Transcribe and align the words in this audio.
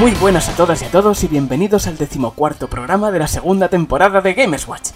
Muy 0.00 0.12
buenas 0.12 0.48
a 0.48 0.56
todas 0.56 0.80
y 0.80 0.86
a 0.86 0.90
todos 0.90 1.22
y 1.24 1.28
bienvenidos 1.28 1.86
al 1.86 1.98
decimocuarto 1.98 2.70
programa 2.70 3.10
de 3.10 3.18
la 3.18 3.28
segunda 3.28 3.68
temporada 3.68 4.22
de 4.22 4.32
Gamers 4.32 4.66
Watch. 4.66 4.92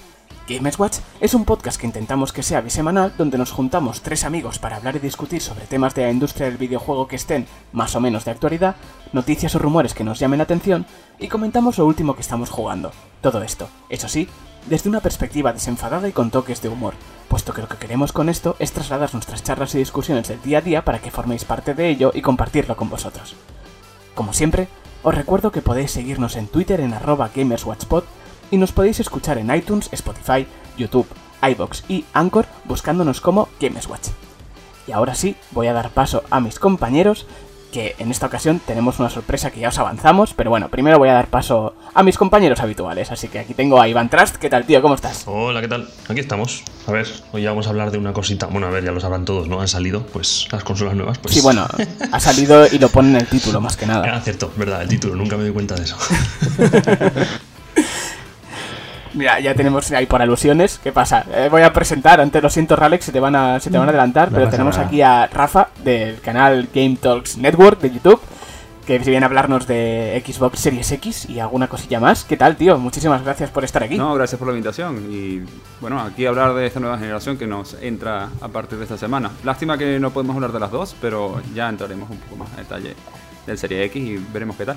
Gamers 0.48 0.79
Watch 0.79 0.96
es 1.20 1.34
un 1.34 1.44
podcast 1.44 1.79
que 1.79 1.86
intentamos 1.86 2.32
que 2.32 2.42
sea 2.42 2.62
bisemanal 2.62 3.12
donde 3.18 3.36
nos 3.36 3.52
juntamos 3.52 4.00
tres 4.00 4.25
amigos 4.25 4.58
para 4.58 4.76
hablar 4.76 4.96
y 4.96 5.00
discutir 5.00 5.43
sobre 5.43 5.66
temas 5.66 5.94
de 5.94 6.04
la 6.04 6.11
industria 6.11 6.46
del 6.46 6.56
videojuego 6.56 7.06
que 7.06 7.16
estén 7.16 7.46
más 7.70 7.94
o 7.94 8.00
menos 8.00 8.25
de 8.25 8.30
actualidad, 8.30 8.76
noticias 9.12 9.54
o 9.54 9.58
rumores 9.58 9.93
que 9.93 10.04
nos 10.04 10.18
llamen 10.18 10.38
la 10.38 10.44
atención 10.44 10.86
y 11.18 11.29
comentamos 11.29 11.76
lo 11.76 11.84
último 11.84 12.14
que 12.14 12.22
estamos 12.22 12.48
jugando. 12.48 12.90
Todo 13.21 13.43
esto, 13.43 13.68
eso 13.90 14.08
sí, 14.08 14.26
desde 14.71 14.89
una 14.89 15.00
perspectiva 15.00 15.52
desenfadada 15.52 16.08
y 16.08 16.12
con 16.12 16.30
toques 16.30 16.62
de 16.62 16.71
humor, 16.71 16.94
puesto 17.29 17.52
que 17.52 17.61
lo 17.61 17.68
que 17.68 17.76
queremos 17.76 18.12
con 18.12 18.30
esto 18.30 18.57
es 18.58 18.72
trasladar 18.72 19.12
nuestras 19.12 19.43
charlas 19.43 19.75
y 19.75 19.79
discusiones 19.79 20.29
del 20.29 20.40
día 20.40 20.58
a 20.58 20.62
día 20.62 20.82
para 20.82 21.00
que 21.00 21.11
forméis 21.11 21.44
parte 21.44 21.75
de 21.75 21.90
ello 21.90 22.11
y 22.14 22.22
compartirlo 22.22 22.75
con 22.75 22.89
vosotros. 22.89 23.36
Como 24.14 24.32
siempre, 24.32 24.68
os 25.04 25.14
recuerdo 25.14 25.53
que 25.53 25.61
podéis 25.61 25.90
seguirnos 25.93 26.35
en 26.35 26.49
Twitter 26.49 26.81
en 26.81 26.94
arroba 26.94 27.31
gamerswatchpod 27.35 28.04
y 28.50 28.57
nos 28.57 28.72
podéis 28.72 29.00
escuchar 29.00 29.36
en 29.36 29.54
iTunes, 29.54 29.90
Spotify, 29.93 30.46
YouTube, 30.79 31.07
iBox 31.43 31.85
y 31.89 32.06
Anchor 32.14 32.47
buscándonos 32.64 33.20
como 33.20 33.48
Gamerswatch. 33.61 34.09
Y 34.86 34.92
ahora 34.92 35.14
sí, 35.14 35.36
voy 35.50 35.67
a 35.67 35.75
dar 35.75 35.91
paso 35.91 36.25
a 36.31 36.41
mis 36.41 36.59
compañeros 36.59 37.27
que 37.74 37.96
en 37.98 38.12
esta 38.12 38.27
ocasión 38.27 38.60
tenemos 38.64 39.00
una 39.00 39.10
sorpresa 39.10 39.50
que 39.50 39.58
ya 39.58 39.69
os 39.69 39.78
avanzamos, 39.80 40.33
pero 40.33 40.48
bueno, 40.48 40.69
primero 40.69 40.96
voy 40.96 41.08
a 41.08 41.14
dar 41.14 41.27
paso 41.27 41.74
a 41.92 42.05
mis 42.05 42.16
compañeros 42.16 42.60
habituales, 42.60 43.10
así 43.10 43.27
que 43.27 43.41
aquí 43.41 43.52
tengo 43.52 43.80
a 43.80 43.88
Iván 43.88 44.08
Trust, 44.08 44.36
¿qué 44.36 44.48
tal 44.48 44.64
tío? 44.64 44.80
¿Cómo 44.80 44.94
estás? 44.94 45.25
Hola, 45.27 45.61
¿qué 45.61 45.66
tal? 45.66 45.89
Aquí 46.08 46.20
estamos. 46.20 46.62
A 46.86 46.92
ver, 46.92 47.08
hoy 47.33 47.42
ya 47.42 47.50
vamos 47.50 47.66
a 47.66 47.70
hablar 47.70 47.91
de 47.91 47.98
una 47.98 48.12
cosita, 48.12 48.47
bueno, 48.47 48.69
a 48.69 48.70
ver, 48.70 48.84
ya 48.84 48.92
lo 48.92 49.00
sabrán 49.00 49.25
todos, 49.25 49.48
¿no? 49.48 49.61
Han 49.61 49.66
salido, 49.66 50.06
pues, 50.06 50.47
las 50.53 50.62
consolas 50.62 50.94
nuevas, 50.94 51.19
pues... 51.19 51.34
Sí, 51.34 51.41
bueno, 51.41 51.66
ha 52.12 52.20
salido 52.20 52.64
y 52.70 52.78
lo 52.78 52.91
pone 52.91 53.08
en 53.08 53.16
el 53.16 53.27
título, 53.27 53.61
más 53.61 53.77
que 53.77 53.86
nada. 53.86 54.05
Ah, 54.14 54.20
cierto, 54.20 54.53
verdad, 54.55 54.83
el 54.83 54.88
título, 54.88 55.16
nunca 55.16 55.36
me 55.36 55.42
doy 55.42 55.53
cuenta 55.53 55.75
de 55.75 55.83
eso. 55.83 55.97
Mira, 59.15 59.39
ya 59.41 59.55
tenemos 59.55 59.91
ahí 59.93 60.07
por 60.07 60.20
alusiones. 60.20 60.81
¿Qué 60.83 60.91
pasa? 60.93 61.25
Eh, 61.33 61.48
voy 61.51 61.62
a 61.62 61.73
presentar, 61.73 62.20
antes 62.20 62.43
lo 62.43 62.51
siento, 62.51 62.75
Ralex, 62.77 63.05
se 63.07 63.12
te 63.12 63.21
van 63.21 63.37
a, 63.37 63.61
se 63.61 63.71
te 63.71 63.79
van 63.79 63.87
a 63.87 63.91
adelantar, 63.91 64.31
No 64.33 64.39
pero 64.39 64.51
tenemos 64.51 64.77
nada. 64.77 64.89
aquí 64.89 65.03
a 65.03 65.27
Rafa 65.29 65.69
del 65.84 66.21
canal 66.21 66.69
Game 66.75 66.97
Talks 67.01 67.37
Network 67.39 67.81
de 67.81 67.91
YouTube, 67.93 68.21
que 68.87 68.98
viene 68.98 69.25
a 69.25 69.29
hablarnos 69.29 69.67
de 69.69 70.23
Xbox 70.27 70.59
Series 70.59 70.91
X 70.93 71.31
y 71.31 71.39
alguna 71.39 71.69
cosilla 71.69 72.01
más. 72.01 72.25
¿Qué 72.25 72.37
tal, 72.37 72.56
tío? 72.56 72.77
Muchísimas 72.77 73.23
gracias 73.23 73.51
por 73.51 73.62
estar 73.65 73.83
aquí. 73.84 73.97
No, 73.97 74.15
gracias 74.15 74.39
por 74.39 74.48
la 74.48 74.55
invitación. 74.55 75.06
Y 75.11 75.43
bueno, 75.81 76.01
aquí 76.01 76.27
hablar 76.27 76.53
de 76.55 76.67
esta 76.67 76.81
nueva 76.81 76.99
generación 76.99 77.39
que 77.39 77.47
nos 77.47 77.75
entra 77.81 78.28
a 78.41 78.49
partir 78.49 78.78
de 78.78 78.84
esta 78.84 78.99
semana. 78.99 79.31
Lástima 79.45 79.78
que 79.78 79.99
no 80.01 80.11
podemos 80.11 80.34
hablar 80.34 80.53
de 80.53 80.61
las 80.61 80.71
dos, 80.73 80.97
pero 81.01 81.41
ya 81.55 81.69
entraremos 81.69 82.11
un 82.11 82.19
poco 82.19 82.37
más 82.37 82.51
en 82.51 82.56
detalle 82.56 82.95
del 83.47 83.59
Serie 83.59 83.84
X 83.84 84.03
y 84.03 84.17
veremos 84.33 84.56
qué 84.56 84.67
tal. 84.67 84.77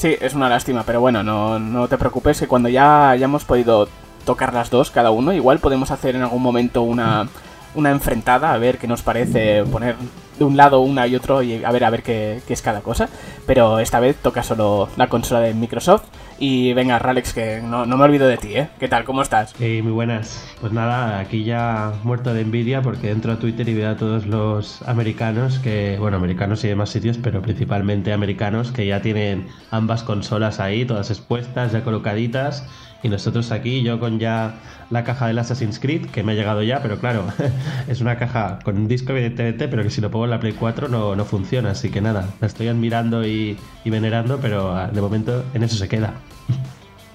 Sí, 0.00 0.16
es 0.18 0.32
una 0.32 0.48
lástima, 0.48 0.82
pero 0.86 0.98
bueno, 1.02 1.22
no, 1.22 1.58
no 1.58 1.86
te 1.86 1.98
preocupes 1.98 2.40
que 2.40 2.48
cuando 2.48 2.70
ya 2.70 3.10
hayamos 3.10 3.44
podido 3.44 3.86
tocar 4.24 4.54
las 4.54 4.70
dos 4.70 4.90
cada 4.90 5.10
uno, 5.10 5.34
igual 5.34 5.58
podemos 5.58 5.90
hacer 5.90 6.16
en 6.16 6.22
algún 6.22 6.40
momento 6.40 6.80
una, 6.80 7.28
una 7.74 7.90
enfrentada, 7.90 8.54
a 8.54 8.56
ver 8.56 8.78
qué 8.78 8.88
nos 8.88 9.02
parece 9.02 9.62
poner 9.64 9.96
de 10.38 10.44
un 10.46 10.56
lado 10.56 10.80
una 10.80 11.06
y 11.06 11.16
otro 11.16 11.42
y 11.42 11.62
a 11.62 11.70
ver 11.70 11.84
a 11.84 11.90
ver 11.90 12.02
qué, 12.02 12.40
qué 12.46 12.54
es 12.54 12.62
cada 12.62 12.80
cosa. 12.80 13.10
Pero 13.46 13.78
esta 13.78 14.00
vez 14.00 14.16
toca 14.16 14.42
solo 14.42 14.88
la 14.96 15.10
consola 15.10 15.40
de 15.40 15.52
Microsoft. 15.52 16.04
Y 16.42 16.72
venga, 16.72 16.98
Ralex, 16.98 17.34
que 17.34 17.60
no, 17.62 17.84
no 17.84 17.98
me 17.98 18.04
olvido 18.04 18.26
de 18.26 18.38
ti, 18.38 18.56
¿eh? 18.56 18.70
¿Qué 18.78 18.88
tal? 18.88 19.04
¿Cómo 19.04 19.20
estás? 19.20 19.54
Hey, 19.60 19.82
muy 19.82 19.92
buenas. 19.92 20.42
Pues 20.58 20.72
nada, 20.72 21.18
aquí 21.18 21.44
ya 21.44 21.92
muerto 22.02 22.32
de 22.32 22.40
envidia 22.40 22.80
porque 22.80 23.10
entro 23.10 23.30
a 23.30 23.38
Twitter 23.38 23.68
y 23.68 23.74
veo 23.74 23.90
a 23.90 23.96
todos 23.98 24.24
los 24.24 24.80
americanos 24.88 25.58
que, 25.58 25.98
bueno, 26.00 26.16
americanos 26.16 26.64
y 26.64 26.68
demás 26.68 26.88
sitios, 26.88 27.18
pero 27.18 27.42
principalmente 27.42 28.14
americanos 28.14 28.72
que 28.72 28.86
ya 28.86 29.02
tienen 29.02 29.48
ambas 29.70 30.02
consolas 30.02 30.60
ahí, 30.60 30.86
todas 30.86 31.10
expuestas, 31.10 31.72
ya 31.72 31.84
colocaditas. 31.84 32.66
Y 33.02 33.08
nosotros 33.08 33.50
aquí, 33.50 33.82
yo 33.82 33.98
con 33.98 34.18
ya 34.18 34.54
la 34.90 35.04
caja 35.04 35.26
del 35.26 35.38
Assassin's 35.38 35.78
Creed, 35.78 36.06
que 36.06 36.22
me 36.22 36.32
ha 36.32 36.34
llegado 36.34 36.62
ya, 36.62 36.82
pero 36.82 36.98
claro, 36.98 37.24
es 37.88 38.00
una 38.00 38.18
caja 38.18 38.58
con 38.62 38.76
un 38.76 38.88
disco 38.88 39.12
evidentemente, 39.12 39.68
pero 39.68 39.82
que 39.82 39.90
si 39.90 40.00
lo 40.00 40.10
pongo 40.10 40.26
en 40.26 40.30
la 40.32 40.40
Play 40.40 40.52
4 40.52 40.88
no, 40.88 41.16
no 41.16 41.24
funciona. 41.24 41.70
Así 41.70 41.90
que 41.90 42.00
nada, 42.00 42.28
la 42.40 42.46
estoy 42.46 42.68
admirando 42.68 43.26
y, 43.26 43.58
y 43.84 43.90
venerando, 43.90 44.38
pero 44.38 44.74
ah, 44.76 44.88
de 44.88 45.00
momento 45.00 45.44
en 45.54 45.62
eso 45.62 45.76
se 45.76 45.88
queda. 45.88 46.14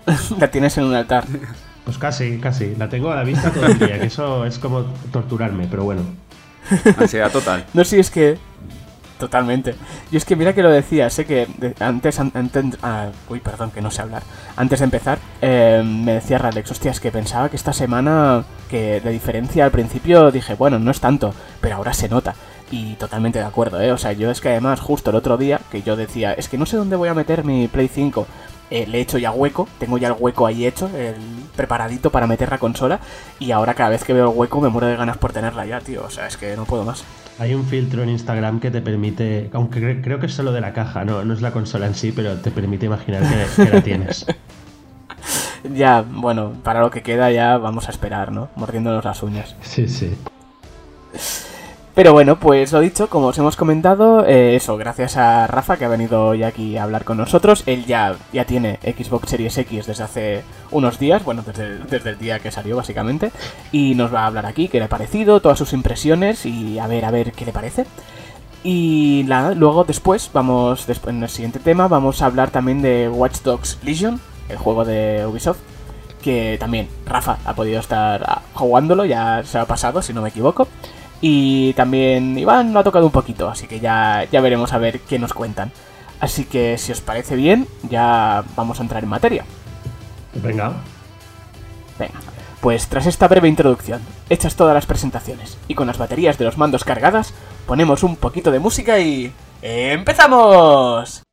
La 0.40 0.52
tienes 0.52 0.78
en 0.78 0.84
un 0.84 0.94
altar. 0.94 1.26
Pues 1.84 1.98
casi, 1.98 2.38
casi. 2.40 2.76
La 2.76 2.90
tengo 2.90 3.12
a 3.12 3.16
la 3.16 3.24
vista 3.24 3.52
todo 3.52 3.66
el 3.66 3.80
día, 3.80 4.00
que 4.00 4.08
eso 4.08 4.46
es 4.46 4.60
como 4.60 4.82
torturarme, 5.12 5.68
pero 5.70 5.84
bueno. 5.84 6.02
Ansiedad 6.98 7.32
total. 7.32 7.66
No, 7.74 7.84
sí, 7.84 8.00
es 8.00 8.10
que. 8.10 8.38
Totalmente. 9.20 9.76
Y 10.12 10.18
es 10.18 10.26
que 10.26 10.36
mira 10.36 10.54
que 10.54 10.62
lo 10.62 10.70
decía, 10.70 11.10
sé 11.10 11.26
que 11.26 11.48
antes. 11.80 12.20
an- 12.20 12.32
antes- 12.34 12.78
ah, 12.84 13.08
uy, 13.30 13.40
perdón, 13.40 13.72
que 13.72 13.82
no 13.82 13.90
sé 13.90 14.02
hablar. 14.02 14.24
Antes 14.58 14.80
de 14.80 14.86
empezar, 14.86 15.20
eh, 15.42 15.82
me 15.86 16.14
decía 16.16 16.38
Ralex, 16.38 16.72
hostia, 16.72 16.92
es 16.92 17.00
que 17.00 17.12
pensaba 17.12 17.48
que 17.50 17.56
esta 17.56 17.72
semana. 17.74 18.44
Que 18.70 19.00
de 19.00 19.12
diferencia 19.12 19.64
al 19.64 19.72
principio 19.72 20.32
dije, 20.32 20.56
bueno, 20.56 20.80
no 20.80 20.92
es 20.92 21.00
tanto, 21.00 21.34
pero 21.62 21.76
ahora 21.78 21.94
se 21.94 22.10
nota. 22.10 22.36
Y 22.72 22.96
totalmente 22.96 23.40
de 23.40 23.46
acuerdo, 23.46 23.80
¿eh? 23.80 23.92
O 23.94 23.98
sea, 23.98 24.12
yo 24.12 24.32
es 24.32 24.42
que 24.42 24.50
además, 24.50 24.80
justo 24.82 25.12
el 25.12 25.16
otro 25.16 25.38
día, 25.38 25.62
que 25.72 25.82
yo 25.84 25.96
decía, 25.96 26.34
es 26.34 26.50
que 26.50 26.58
no 26.58 26.66
sé 26.66 26.76
dónde 26.76 26.96
voy 26.98 27.08
a 27.08 27.14
meter 27.14 27.44
mi 27.46 27.68
Play 27.70 27.88
5. 27.88 28.28
eh, 28.72 28.88
le 28.88 28.98
he 28.98 29.02
hecho 29.02 29.20
ya 29.20 29.30
hueco, 29.32 29.68
tengo 29.78 30.00
ya 30.00 30.08
el 30.08 30.16
hueco 30.18 30.48
ahí 30.48 30.66
hecho, 30.66 30.88
el 30.98 31.14
preparadito 31.56 32.10
para 32.10 32.26
meter 32.26 32.50
la 32.50 32.58
consola. 32.58 33.00
Y 33.40 33.52
ahora 33.52 33.76
cada 33.76 33.92
vez 33.92 34.04
que 34.04 34.12
veo 34.14 34.32
el 34.32 34.36
hueco 34.36 34.60
me 34.60 34.70
muero 34.70 34.88
de 34.88 34.96
ganas 34.96 35.18
por 35.18 35.32
tenerla 35.32 35.68
ya, 35.68 35.80
tío. 35.80 36.04
O 36.04 36.10
sea, 36.10 36.26
es 36.28 36.36
que 36.36 36.56
no 36.58 36.66
puedo 36.66 36.84
más. 36.84 37.04
Hay 37.38 37.54
un 37.54 37.66
filtro 37.66 38.02
en 38.04 38.10
Instagram 38.10 38.60
que 38.62 38.72
te 38.72 38.82
permite, 38.82 39.50
aunque 39.54 39.82
cre- 39.82 40.02
creo 40.04 40.20
que 40.20 40.28
es 40.28 40.34
solo 40.34 40.52
de 40.54 40.62
la 40.62 40.72
caja, 40.74 41.04
no, 41.04 41.26
no 41.26 41.34
es 41.34 41.42
la 41.42 41.52
consola 41.52 41.86
en 41.86 41.94
sí, 41.96 42.12
pero 42.14 42.36
te 42.40 42.50
permite 42.52 42.86
imaginar 42.86 43.24
que, 43.24 43.64
que 43.64 43.70
la 43.70 43.82
tienes. 43.82 44.26
Ya, 45.74 46.04
bueno, 46.08 46.54
para 46.64 46.80
lo 46.82 46.92
que 46.92 47.02
queda 47.02 47.32
ya 47.32 47.58
vamos 47.58 47.88
a 47.88 47.92
esperar, 47.92 48.32
¿no? 48.32 48.50
Mordiéndonos 48.56 49.04
las 49.04 49.24
uñas. 49.24 49.56
Sí, 49.62 49.88
sí. 49.88 50.16
Pero 51.96 52.12
bueno, 52.12 52.38
pues 52.38 52.74
lo 52.74 52.82
dicho, 52.82 53.08
como 53.10 53.28
os 53.28 53.38
hemos 53.38 53.56
comentado, 53.56 54.26
eh, 54.26 54.58
eso, 54.58 54.76
gracias 54.76 55.16
a 55.16 55.48
Rafa 55.48 55.78
que 55.78 55.86
ha 55.86 55.88
venido 55.88 56.36
ya 56.36 56.48
aquí 56.48 56.76
a 56.76 56.84
hablar 56.84 57.06
con 57.06 57.16
nosotros. 57.16 57.64
Él 57.68 57.86
ya, 57.86 58.18
ya 58.34 58.44
tiene 58.44 58.80
Xbox 58.84 59.30
Series 59.30 59.58
X 59.58 59.88
desde 59.88 60.04
hace 60.04 60.44
unos 60.72 61.00
días, 61.00 61.24
bueno, 61.24 61.42
desde, 61.48 61.78
desde 61.80 62.10
el 62.10 62.18
día 62.18 62.40
que 62.40 62.52
salió 62.52 62.76
básicamente. 62.76 63.32
Y 63.72 63.96
nos 63.96 64.14
va 64.14 64.24
a 64.24 64.26
hablar 64.28 64.46
aquí 64.46 64.68
qué 64.68 64.80
le 64.80 64.86
ha 64.86 64.90
parecido, 64.90 65.40
todas 65.40 65.58
sus 65.58 65.72
impresiones 65.72 66.46
y 66.46 66.80
a 66.80 66.88
ver, 66.88 67.06
a 67.06 67.12
ver 67.12 67.32
qué 67.32 67.46
le 67.46 67.54
parece. 67.54 67.86
Y 68.62 69.24
luego 69.24 69.86
después, 69.86 70.30
vamos, 70.34 70.88
después 70.88 71.16
en 71.16 71.24
el 71.24 71.30
siguiente 71.30 71.60
tema, 71.60 71.88
vamos 71.88 72.22
a 72.22 72.26
hablar 72.26 72.52
también 72.52 72.82
de 72.82 73.08
Watch 73.08 73.42
Dogs 73.42 73.78
Legion, 73.84 74.20
el 74.50 74.58
juego 74.58 74.84
de 74.84 75.26
Ubisoft, 75.26 75.60
que 76.22 76.58
también 76.60 76.90
Rafa 77.06 77.38
ha 77.46 77.54
podido 77.54 77.80
estar 77.80 78.22
ah, 78.28 78.42
jugándolo, 78.54 79.06
ya 79.06 79.44
se 79.46 79.60
ha 79.60 79.66
pasado, 79.66 80.02
si 80.02 80.12
no 80.12 80.22
me 80.22 80.30
equivoco. 80.30 80.68
Y 81.28 81.74
también 81.74 82.38
Iván 82.38 82.72
lo 82.72 82.80
ha 82.80 82.84
tocado 82.84 83.08
un 83.08 83.12
poquito, 83.12 83.50
así 83.50 83.66
que 83.66 83.80
ya, 83.80 84.28
ya 84.32 84.42
veremos 84.42 84.74
a 84.74 84.78
ver 84.78 85.00
qué 85.00 85.18
nos 85.18 85.34
cuentan. 85.34 85.72
Así 86.20 86.46
que 86.46 86.78
si 86.78 86.92
os 86.92 87.02
parece 87.02 87.36
bien, 87.36 87.68
ya 87.90 88.44
vamos 88.56 88.78
a 88.78 88.84
entrar 88.84 89.04
en 89.04 89.10
materia. 89.10 89.44
Venga. 90.36 90.74
Venga, 91.98 92.20
pues 92.62 92.86
tras 92.90 93.08
esta 93.08 93.28
breve 93.28 93.48
introducción, 93.48 94.02
hechas 94.30 94.56
todas 94.56 94.76
las 94.76 94.86
presentaciones 94.86 95.58
y 95.68 95.74
con 95.74 95.88
las 95.88 95.98
baterías 95.98 96.38
de 96.38 96.46
los 96.46 96.60
mandos 96.60 96.84
cargadas, 96.84 97.34
ponemos 97.66 98.04
un 98.04 98.18
poquito 98.18 98.52
de 98.52 98.60
música 98.60 99.00
y... 99.00 99.34
¡Empezamos! 99.64 101.25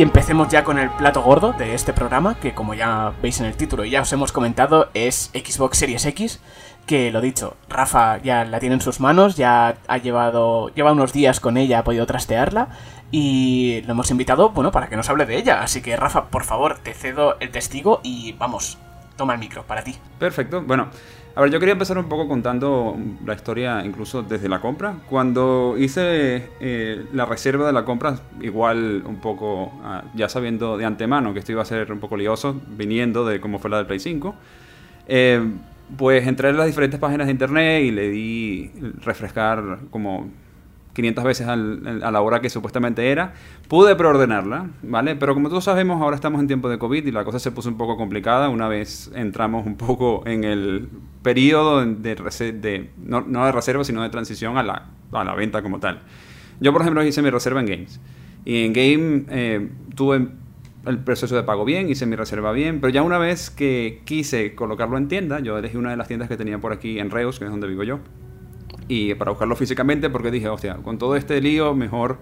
Y 0.00 0.02
empecemos 0.02 0.48
ya 0.48 0.64
con 0.64 0.78
el 0.78 0.88
plato 0.88 1.20
gordo 1.20 1.52
de 1.52 1.74
este 1.74 1.92
programa, 1.92 2.36
que 2.40 2.54
como 2.54 2.72
ya 2.72 3.12
veis 3.20 3.38
en 3.40 3.44
el 3.44 3.54
título 3.54 3.84
y 3.84 3.90
ya 3.90 4.00
os 4.00 4.10
hemos 4.14 4.32
comentado, 4.32 4.88
es 4.94 5.30
Xbox 5.34 5.76
Series 5.76 6.06
X, 6.06 6.40
que 6.86 7.10
lo 7.12 7.20
dicho, 7.20 7.54
Rafa 7.68 8.16
ya 8.16 8.46
la 8.46 8.60
tiene 8.60 8.76
en 8.76 8.80
sus 8.80 8.98
manos, 8.98 9.36
ya 9.36 9.76
ha 9.86 9.98
llevado, 9.98 10.70
lleva 10.70 10.92
unos 10.92 11.12
días 11.12 11.38
con 11.38 11.58
ella, 11.58 11.80
ha 11.80 11.84
podido 11.84 12.06
trastearla, 12.06 12.68
y 13.10 13.82
lo 13.82 13.92
hemos 13.92 14.10
invitado, 14.10 14.48
bueno, 14.48 14.72
para 14.72 14.88
que 14.88 14.96
nos 14.96 15.10
hable 15.10 15.26
de 15.26 15.36
ella. 15.36 15.60
Así 15.60 15.82
que 15.82 15.94
Rafa, 15.98 16.30
por 16.30 16.44
favor, 16.44 16.78
te 16.78 16.94
cedo 16.94 17.36
el 17.38 17.50
testigo 17.50 18.00
y 18.02 18.32
vamos, 18.38 18.78
toma 19.18 19.34
el 19.34 19.38
micro, 19.38 19.64
para 19.64 19.84
ti. 19.84 19.96
Perfecto. 20.18 20.62
Bueno, 20.62 20.88
a 21.34 21.40
ver, 21.42 21.50
yo 21.50 21.60
quería 21.60 21.72
empezar 21.72 21.96
un 21.96 22.08
poco 22.08 22.26
contando 22.26 22.96
la 23.24 23.34
historia 23.34 23.84
incluso 23.84 24.22
desde 24.22 24.48
la 24.48 24.60
compra. 24.60 24.96
Cuando 25.08 25.76
hice 25.78 26.48
eh, 26.60 27.06
la 27.12 27.24
reserva 27.24 27.66
de 27.66 27.72
la 27.72 27.84
compra, 27.84 28.18
igual 28.40 29.04
un 29.06 29.20
poco 29.20 29.72
ah, 29.84 30.04
ya 30.14 30.28
sabiendo 30.28 30.76
de 30.76 30.84
antemano 30.84 31.32
que 31.32 31.38
esto 31.38 31.52
iba 31.52 31.62
a 31.62 31.64
ser 31.64 31.92
un 31.92 32.00
poco 32.00 32.16
lioso, 32.16 32.60
viniendo 32.76 33.24
de 33.24 33.40
cómo 33.40 33.58
fue 33.58 33.70
la 33.70 33.76
del 33.78 33.86
Play 33.86 34.00
5, 34.00 34.34
eh, 35.06 35.40
pues 35.96 36.26
entré 36.26 36.50
en 36.50 36.56
las 36.56 36.66
diferentes 36.66 36.98
páginas 36.98 37.26
de 37.26 37.32
internet 37.32 37.84
y 37.84 37.90
le 37.90 38.08
di 38.10 38.70
refrescar 39.02 39.78
como 39.90 40.28
500 41.00 41.24
veces 41.24 41.48
a 41.48 41.56
la 41.56 42.20
hora 42.20 42.40
que 42.40 42.50
supuestamente 42.50 43.10
era. 43.10 43.32
Pude 43.68 43.96
preordenarla, 43.96 44.70
¿vale? 44.82 45.16
Pero 45.16 45.34
como 45.34 45.48
todos 45.48 45.64
sabemos, 45.64 46.00
ahora 46.02 46.14
estamos 46.14 46.40
en 46.40 46.46
tiempo 46.46 46.68
de 46.68 46.78
COVID 46.78 47.06
y 47.06 47.10
la 47.10 47.24
cosa 47.24 47.38
se 47.38 47.50
puso 47.50 47.68
un 47.68 47.76
poco 47.76 47.96
complicada 47.96 48.48
una 48.48 48.68
vez 48.68 49.10
entramos 49.14 49.66
un 49.66 49.76
poco 49.76 50.22
en 50.26 50.44
el 50.44 50.88
periodo 51.22 51.84
de, 51.84 52.14
de 52.14 52.90
no, 52.98 53.22
de 53.22 53.52
reserva, 53.52 53.84
sino 53.84 54.02
de 54.02 54.10
transición 54.10 54.58
a 54.58 54.62
la, 54.62 54.86
a 55.12 55.24
la, 55.24 55.34
venta 55.34 55.62
como 55.62 55.80
tal. 55.80 56.00
Yo, 56.60 56.72
por 56.72 56.82
ejemplo, 56.82 57.02
hice 57.02 57.22
mi 57.22 57.30
reserva 57.30 57.60
en 57.60 57.66
Games. 57.66 58.00
Y 58.44 58.64
en 58.64 58.72
Game 58.72 59.24
eh, 59.28 59.68
tuve 59.94 60.28
el 60.86 60.98
proceso 60.98 61.36
de 61.36 61.42
pago 61.42 61.64
bien, 61.64 61.88
hice 61.88 62.06
mi 62.06 62.16
reserva 62.16 62.52
bien, 62.52 62.80
pero 62.80 62.90
ya 62.92 63.02
una 63.02 63.18
vez 63.18 63.50
que 63.50 64.00
quise 64.04 64.54
colocarlo 64.54 64.96
en 64.96 65.08
tienda, 65.08 65.40
yo 65.40 65.58
elegí 65.58 65.76
una 65.76 65.90
de 65.90 65.96
las 65.96 66.08
tiendas 66.08 66.28
que 66.28 66.36
tenía 66.36 66.58
por 66.58 66.72
aquí 66.72 66.98
en 66.98 67.10
Reus, 67.10 67.38
que 67.38 67.44
es 67.44 67.50
donde 67.50 67.66
vivo 67.66 67.84
yo 67.84 68.00
y 68.90 69.14
para 69.14 69.30
buscarlo 69.30 69.54
físicamente 69.54 70.10
porque 70.10 70.32
dije, 70.32 70.48
hostia, 70.48 70.74
con 70.82 70.98
todo 70.98 71.14
este 71.14 71.40
lío 71.40 71.74
mejor 71.74 72.18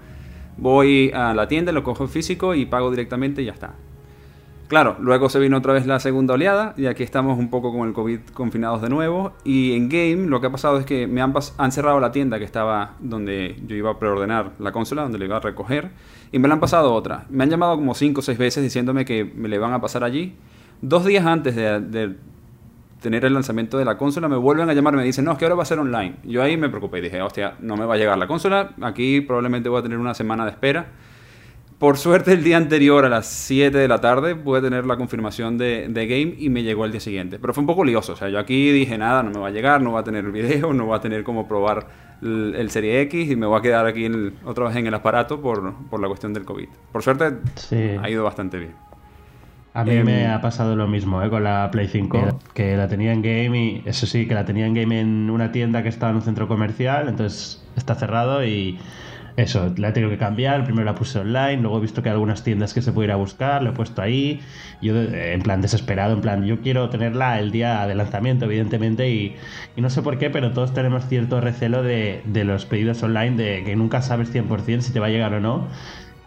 voy 0.58 1.10
a 1.14 1.32
la 1.32 1.48
tienda, 1.48 1.72
lo 1.72 1.82
cojo 1.82 2.06
físico 2.08 2.54
y 2.54 2.66
pago 2.66 2.90
directamente 2.90 3.40
y 3.40 3.46
ya 3.46 3.52
está. 3.52 3.74
Claro, 4.68 4.96
luego 5.00 5.30
se 5.30 5.38
vino 5.38 5.56
otra 5.56 5.72
vez 5.72 5.86
la 5.86 5.98
segunda 5.98 6.34
oleada 6.34 6.74
y 6.76 6.84
aquí 6.84 7.02
estamos 7.02 7.38
un 7.38 7.48
poco 7.48 7.72
con 7.72 7.88
el 7.88 7.94
COVID 7.94 8.20
confinados 8.34 8.82
de 8.82 8.90
nuevo. 8.90 9.32
Y 9.44 9.72
en 9.72 9.88
Game 9.88 10.26
lo 10.26 10.42
que 10.42 10.48
ha 10.48 10.52
pasado 10.52 10.76
es 10.78 10.84
que 10.84 11.06
me 11.06 11.22
han, 11.22 11.32
han 11.56 11.72
cerrado 11.72 12.00
la 12.00 12.12
tienda 12.12 12.38
que 12.38 12.44
estaba 12.44 12.96
donde 13.00 13.56
yo 13.66 13.74
iba 13.74 13.92
a 13.92 13.98
preordenar 13.98 14.52
la 14.58 14.70
consola, 14.70 15.04
donde 15.04 15.16
le 15.16 15.24
iba 15.24 15.38
a 15.38 15.40
recoger, 15.40 15.90
y 16.32 16.38
me 16.38 16.48
la 16.48 16.54
han 16.54 16.60
pasado 16.60 16.92
otra. 16.92 17.24
Me 17.30 17.44
han 17.44 17.50
llamado 17.50 17.76
como 17.76 17.94
5 17.94 18.20
o 18.20 18.22
6 18.22 18.36
veces 18.36 18.62
diciéndome 18.62 19.06
que 19.06 19.24
me 19.24 19.48
le 19.48 19.58
van 19.58 19.72
a 19.72 19.80
pasar 19.80 20.04
allí. 20.04 20.34
Dos 20.82 21.06
días 21.06 21.24
antes 21.24 21.56
de 21.56 22.16
tener 23.00 23.24
el 23.24 23.34
lanzamiento 23.34 23.78
de 23.78 23.84
la 23.84 23.96
consola, 23.96 24.28
me 24.28 24.36
vuelven 24.36 24.68
a 24.68 24.74
llamar 24.74 24.94
me 24.96 25.04
dicen, 25.04 25.24
no, 25.24 25.32
es 25.32 25.38
que 25.38 25.44
ahora 25.44 25.54
va 25.54 25.62
a 25.62 25.66
ser 25.66 25.78
online. 25.78 26.16
Yo 26.24 26.42
ahí 26.42 26.56
me 26.56 26.68
preocupé 26.68 26.98
y 26.98 27.02
dije, 27.02 27.20
hostia, 27.22 27.54
no 27.60 27.76
me 27.76 27.84
va 27.84 27.94
a 27.94 27.96
llegar 27.96 28.18
la 28.18 28.26
consola, 28.26 28.74
aquí 28.80 29.20
probablemente 29.20 29.68
voy 29.68 29.80
a 29.80 29.82
tener 29.82 29.98
una 29.98 30.14
semana 30.14 30.44
de 30.44 30.50
espera. 30.50 30.86
Por 31.78 31.96
suerte 31.96 32.32
el 32.32 32.42
día 32.42 32.56
anterior 32.56 33.04
a 33.04 33.08
las 33.08 33.26
7 33.28 33.78
de 33.78 33.86
la 33.86 34.00
tarde 34.00 34.34
pude 34.34 34.60
tener 34.60 34.84
la 34.84 34.96
confirmación 34.96 35.58
de, 35.58 35.86
de, 35.88 36.06
Game 36.08 36.34
y 36.36 36.50
me 36.50 36.64
llegó 36.64 36.84
el 36.84 36.90
día 36.90 37.00
siguiente. 37.00 37.38
Pero 37.38 37.54
fue 37.54 37.60
un 37.60 37.68
poco 37.68 37.84
lioso, 37.84 38.14
o 38.14 38.16
sea, 38.16 38.28
yo 38.28 38.40
aquí 38.40 38.72
dije, 38.72 38.98
nada, 38.98 39.22
no 39.22 39.30
me 39.30 39.38
va 39.38 39.46
a 39.46 39.50
llegar, 39.50 39.80
no 39.80 39.92
va 39.92 40.00
a 40.00 40.04
tener 40.04 40.24
el 40.24 40.32
video, 40.32 40.72
no 40.72 40.88
va 40.88 40.96
a 40.96 41.00
tener 41.00 41.22
cómo 41.22 41.46
probar 41.46 41.86
el, 42.20 42.68
Serie 42.70 43.00
X 43.02 43.30
y 43.30 43.36
me 43.36 43.46
voy 43.46 43.60
a 43.60 43.62
quedar 43.62 43.86
aquí 43.86 44.10
otra 44.44 44.66
vez 44.66 44.76
en 44.76 44.88
el 44.88 44.94
aparato 44.94 45.40
por, 45.40 45.72
por, 45.88 46.00
la 46.00 46.08
cuestión 46.08 46.34
del 46.34 46.44
COVID. 46.44 46.68
Por 46.90 47.02
suerte 47.04 47.36
ha 48.02 48.10
ido 48.10 48.24
bastante 48.24 48.58
bien. 48.58 48.87
A 49.74 49.84
mí 49.84 50.02
me 50.02 50.24
em, 50.24 50.30
ha 50.30 50.40
pasado 50.40 50.76
lo 50.76 50.88
mismo 50.88 51.22
¿eh? 51.22 51.30
con 51.30 51.44
la 51.44 51.70
Play 51.70 51.88
5, 51.88 52.40
que 52.54 52.76
la 52.76 52.88
tenía 52.88 53.12
en 53.12 53.22
game 53.22 53.64
y 53.64 53.82
eso 53.84 54.06
sí, 54.06 54.26
que 54.26 54.34
la 54.34 54.44
tenía 54.44 54.66
en 54.66 54.74
game 54.74 55.00
en 55.00 55.30
una 55.30 55.52
tienda 55.52 55.82
que 55.82 55.88
estaba 55.88 56.10
en 56.10 56.16
un 56.16 56.22
centro 56.22 56.48
comercial, 56.48 57.08
entonces 57.08 57.62
está 57.76 57.94
cerrado 57.94 58.44
y 58.44 58.78
eso, 59.38 59.72
la 59.76 59.90
he 59.90 59.92
tenido 59.92 60.10
que 60.10 60.18
cambiar, 60.18 60.64
primero 60.64 60.84
la 60.84 60.96
puse 60.96 61.20
online, 61.20 61.58
luego 61.58 61.78
he 61.78 61.80
visto 61.80 62.02
que 62.02 62.08
hay 62.08 62.14
algunas 62.14 62.42
tiendas 62.42 62.74
que 62.74 62.82
se 62.82 62.90
puede 62.90 63.06
ir 63.06 63.12
a 63.12 63.16
buscar, 63.16 63.62
lo 63.62 63.70
he 63.70 63.72
puesto 63.72 64.02
ahí, 64.02 64.40
yo 64.82 65.00
en 65.00 65.42
plan 65.42 65.60
desesperado, 65.60 66.12
en 66.14 66.22
plan, 66.22 66.44
yo 66.44 66.60
quiero 66.60 66.90
tenerla 66.90 67.38
el 67.38 67.52
día 67.52 67.86
de 67.86 67.94
lanzamiento, 67.94 68.46
evidentemente, 68.46 69.08
y, 69.10 69.36
no 69.76 69.90
sé 69.90 70.02
por 70.02 70.18
qué, 70.18 70.28
pero 70.28 70.50
todos 70.50 70.74
tenemos 70.74 71.06
cierto 71.06 71.40
recelo 71.40 71.84
de, 71.84 72.20
de 72.24 72.42
los 72.42 72.66
pedidos 72.66 73.00
online, 73.04 73.36
de 73.36 73.62
que 73.62 73.76
nunca 73.76 74.02
sabes 74.02 74.34
100% 74.34 74.80
si 74.80 74.92
te 74.92 74.98
va 74.98 75.06
a 75.06 75.10
llegar 75.10 75.32
o 75.34 75.38
no, 75.38 75.68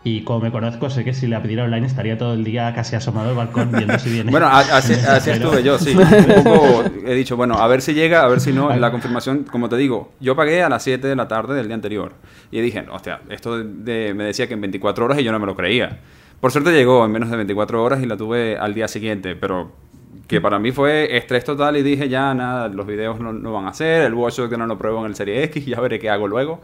y 0.03 0.23
como 0.23 0.39
me 0.39 0.51
conozco, 0.51 0.89
sé 0.89 1.03
que 1.03 1.13
si 1.13 1.27
la 1.27 1.43
pidiera 1.43 1.63
online 1.63 1.85
estaría 1.85 2.17
todo 2.17 2.33
el 2.33 2.43
día 2.43 2.73
casi 2.73 2.95
asomado 2.95 3.29
al 3.29 3.35
balcón 3.35 3.71
viendo 3.71 3.99
si 3.99 4.09
viene. 4.09 4.31
bueno, 4.31 4.47
así, 4.51 4.93
estuve 4.93 5.61
yo, 5.61 5.77
sí. 5.77 5.95
Un 5.95 6.43
poco 6.43 6.83
he 7.05 7.13
dicho, 7.13 7.37
bueno, 7.37 7.55
a 7.55 7.67
ver 7.67 7.83
si 7.83 7.93
llega, 7.93 8.23
a 8.23 8.27
ver 8.27 8.39
si 8.39 8.51
no. 8.51 8.75
La 8.75 8.89
confirmación, 8.89 9.43
como 9.43 9.69
te 9.69 9.77
digo, 9.77 10.11
yo 10.19 10.35
pagué 10.35 10.63
a 10.63 10.69
las 10.69 10.81
7 10.83 11.07
de 11.07 11.15
la 11.15 11.27
tarde 11.27 11.53
del 11.53 11.67
día 11.67 11.75
anterior. 11.75 12.13
Y 12.49 12.61
dije, 12.61 12.83
hostia, 12.91 13.21
esto 13.29 13.63
de, 13.63 14.13
me 14.15 14.23
decía 14.23 14.47
que 14.47 14.55
en 14.55 14.61
24 14.61 15.05
horas 15.05 15.19
y 15.19 15.23
yo 15.23 15.31
no 15.31 15.39
me 15.39 15.45
lo 15.45 15.55
creía. 15.55 15.99
Por 16.39 16.51
suerte 16.51 16.71
llegó 16.71 17.05
en 17.05 17.11
menos 17.11 17.29
de 17.29 17.37
24 17.37 17.83
horas 17.83 18.01
y 18.01 18.07
la 18.07 18.17
tuve 18.17 18.57
al 18.57 18.73
día 18.73 18.87
siguiente, 18.87 19.35
pero 19.35 19.71
que 20.27 20.41
para 20.41 20.57
mí 20.57 20.71
fue 20.71 21.15
estrés 21.15 21.43
total 21.43 21.77
y 21.77 21.83
dije, 21.83 22.09
ya 22.09 22.33
nada, 22.33 22.69
los 22.69 22.87
videos 22.87 23.19
no, 23.19 23.33
no 23.33 23.53
van 23.53 23.65
a 23.65 23.69
hacer, 23.69 24.03
el 24.03 24.13
Watch 24.13 24.39
que 24.49 24.57
no 24.57 24.65
lo 24.65 24.77
pruebo 24.77 25.01
en 25.01 25.07
el 25.07 25.15
Serie 25.15 25.43
X, 25.43 25.65
ya 25.67 25.79
veré 25.79 25.99
qué 25.99 26.09
hago 26.09 26.27
luego. 26.27 26.61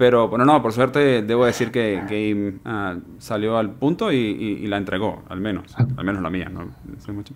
Pero 0.00 0.28
bueno, 0.28 0.46
no, 0.46 0.62
por 0.62 0.72
suerte 0.72 1.20
debo 1.20 1.44
decir 1.44 1.70
que 1.70 1.96
Game 2.08 2.54
ah, 2.64 2.96
salió 3.18 3.58
al 3.58 3.68
punto 3.68 4.10
y, 4.10 4.66
la 4.66 4.78
entregó, 4.78 5.22
al 5.28 5.42
menos. 5.42 5.74
Ah. 5.76 5.86
Al 5.94 6.04
menos 6.06 6.22
la 6.22 6.30
mía, 6.30 6.48
no 6.48 6.70
sé 7.00 7.12
mucho. 7.12 7.34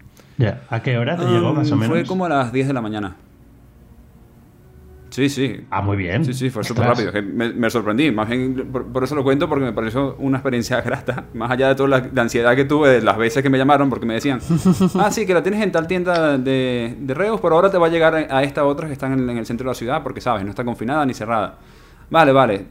¿A 0.71 0.81
qué 0.81 0.97
hora 0.97 1.15
te 1.15 1.27
llegó 1.27 1.53
más 1.53 1.71
o 1.71 1.77
menos? 1.77 1.95
Fue 1.95 2.07
como 2.07 2.25
a 2.25 2.31
las 2.31 2.55
10 2.55 2.69
de 2.69 2.73
la 2.73 2.81
mañana. 2.81 3.17
Sí, 5.11 5.29
sí. 5.29 5.61
Ah, 5.69 5.83
muy 5.83 5.99
bien. 5.99 6.25
Sí, 6.25 6.33
sí, 6.33 6.49
fue 6.49 6.65
súper 6.65 6.87
rápido. 6.87 7.13
Me, 7.23 7.69
sorprendí. 7.69 8.11
Más 8.11 8.31
bien, 8.31 8.67
por, 8.73 9.05
eso 9.05 9.15
lo 9.15 9.23
cuento, 9.23 9.47
porque 9.47 9.67
me 9.67 9.75
pareció 9.75 10.17
una 10.19 10.39
experiencia 10.39 10.81
grata. 10.81 11.25
Más 11.35 11.51
allá 11.51 11.69
de 11.69 11.75
toda 11.75 11.89
la, 11.91 12.23
ansiedad 12.23 12.57
que 12.57 12.65
tuve 12.65 12.89
de 12.89 13.03
las 13.03 13.19
veces 13.19 13.43
que 13.43 13.51
me 13.51 13.59
llamaron, 13.59 13.91
porque 13.91 14.07
me 14.07 14.15
decían, 14.15 14.41
ah, 14.99 15.11
sí, 15.11 15.27
que 15.27 15.35
la 15.35 15.43
tienes 15.43 15.61
en 15.61 15.71
tal 15.71 15.87
tienda 15.87 16.39
de, 16.39 16.97
de 16.99 17.13
Reus, 17.13 17.43
pero 17.43 17.57
ahora 17.57 17.71
te 17.71 17.77
va 17.77 17.89
a 17.89 17.91
llegar 17.91 18.15
a 18.15 18.43
esta 18.43 18.65
otra 18.65 18.87
que 18.87 18.95
están 18.95 19.13
en, 19.13 19.29
en 19.29 19.37
el 19.37 19.45
centro 19.45 19.67
de 19.67 19.73
la 19.73 19.75
ciudad, 19.75 20.03
porque 20.03 20.23
sabes, 20.23 20.45
no 20.45 20.49
está 20.49 20.65
confinada 20.65 21.05
ni 21.05 21.13
cerrada. 21.13 21.59
Vale, 22.11 22.33
vale. 22.33 22.67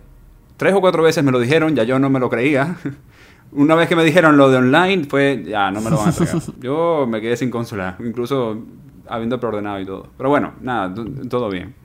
Tres 0.58 0.74
o 0.74 0.82
cuatro 0.82 1.04
veces 1.04 1.24
me 1.24 1.32
lo 1.32 1.40
dijeron, 1.40 1.76
ya 1.76 1.84
yo 1.84 2.00
no 2.00 2.10
me 2.10 2.20
lo 2.20 2.30
creía. 2.30 2.78
Una 3.52 3.76
vez 3.76 3.88
que 3.88 3.96
me 3.96 4.04
dijeron 4.04 4.38
lo 4.38 4.50
de 4.50 4.58
online, 4.58 5.06
fue, 5.06 5.44
ya, 5.46 5.70
no 5.72 5.82
me 5.82 5.90
lo 5.90 5.98
van 5.98 6.08
a 6.08 6.10
entregar. 6.10 6.42
Yo 6.60 7.06
me 7.08 7.22
quedé 7.22 7.38
sin 7.38 7.52
consola, 7.52 7.98
incluso 8.00 8.64
habiendo 9.08 9.40
preordenado 9.40 9.80
y 9.80 9.86
todo. 9.86 10.08
Pero 10.18 10.30
bueno, 10.30 10.54
nada, 10.62 10.94
todo 11.30 11.50
bien. 11.50 11.76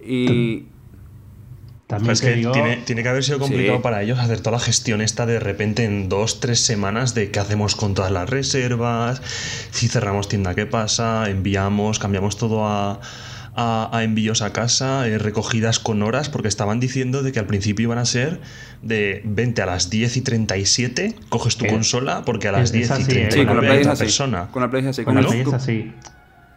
Y... 0.00 0.66
También 1.88 2.12
es 2.12 2.20
que 2.20 2.34
tiene, 2.86 3.02
que 3.02 3.08
haber 3.08 3.24
sido 3.24 3.40
complicado 3.40 3.82
para 3.82 4.00
ellos 4.00 4.20
hacer 4.20 4.38
toda 4.38 4.52
la 4.52 4.60
gestión 4.60 5.00
esta 5.00 5.26
de 5.26 5.40
repente 5.40 5.82
en 5.82 6.08
dos, 6.08 6.38
tres 6.38 6.60
semanas 6.60 7.16
de 7.16 7.32
qué 7.32 7.40
hacemos 7.40 7.74
con 7.74 7.94
todas 7.94 8.12
las 8.12 8.30
reservas, 8.30 9.20
si 9.72 9.88
cerramos 9.88 10.28
tienda, 10.28 10.54
qué 10.54 10.66
pasa, 10.66 11.28
enviamos, 11.28 11.98
cambiamos 11.98 12.36
todo 12.36 12.64
a, 12.64 13.00
a, 13.54 13.90
envíos 14.02 14.42
a 14.42 14.52
casa, 14.52 15.06
eh, 15.06 15.18
recogidas 15.18 15.78
con 15.78 16.02
horas, 16.02 16.28
porque 16.28 16.48
estaban 16.48 16.80
diciendo 16.80 17.22
de 17.22 17.32
que 17.32 17.38
al 17.38 17.46
principio 17.46 17.84
iban 17.84 17.98
a 17.98 18.04
ser 18.04 18.40
de 18.82 19.22
20 19.24 19.62
a 19.62 19.66
las 19.66 19.90
10 19.90 20.16
y 20.16 20.20
37, 20.22 21.16
coges 21.28 21.56
tu 21.56 21.66
consola, 21.66 22.22
porque 22.24 22.48
a 22.48 22.52
las 22.52 22.72
10 22.72 23.00
y 23.00 23.04
30 23.04 23.30
sí, 23.30 23.46
con 23.46 23.56
la 23.56 23.62
Play 23.62 23.80
es 23.80 23.86
así. 23.86 24.04
persona. 24.04 24.48
Con 24.50 24.62
la 24.62 24.70
Play 24.70 24.82
es 24.82 24.88
así. 24.88 25.04
Con, 25.04 25.14
la 25.14 25.22
Play 25.22 25.40
es 25.40 25.52
así. 25.52 25.92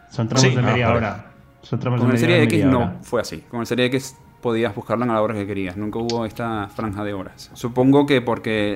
Son 0.10 0.28
tramos 0.30 0.56
de 0.56 0.62
media 0.62 0.88
ah, 0.88 0.94
hora. 0.94 1.32
Son 1.62 1.80
tramos 1.80 2.02
con 2.02 2.12
el 2.12 2.18
Serie 2.18 2.44
X 2.44 2.66
no 2.66 3.00
fue 3.02 3.22
así. 3.22 3.44
Con 3.50 3.62
el 3.62 3.66
Serie 3.66 3.86
X 3.86 4.16
podías 4.42 4.76
buscarlo 4.76 5.06
a 5.06 5.08
la 5.08 5.22
hora 5.22 5.34
que 5.34 5.48
querías. 5.48 5.78
Nunca 5.78 6.00
hubo 6.00 6.26
esta 6.26 6.70
franja 6.70 7.04
de 7.04 7.14
horas. 7.14 7.50
Supongo 7.54 8.06
que 8.06 8.22
porque 8.22 8.76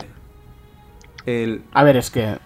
el... 1.25 1.62
A 1.74 1.83
ver, 1.83 1.97
es 1.97 2.09
que 2.09 2.38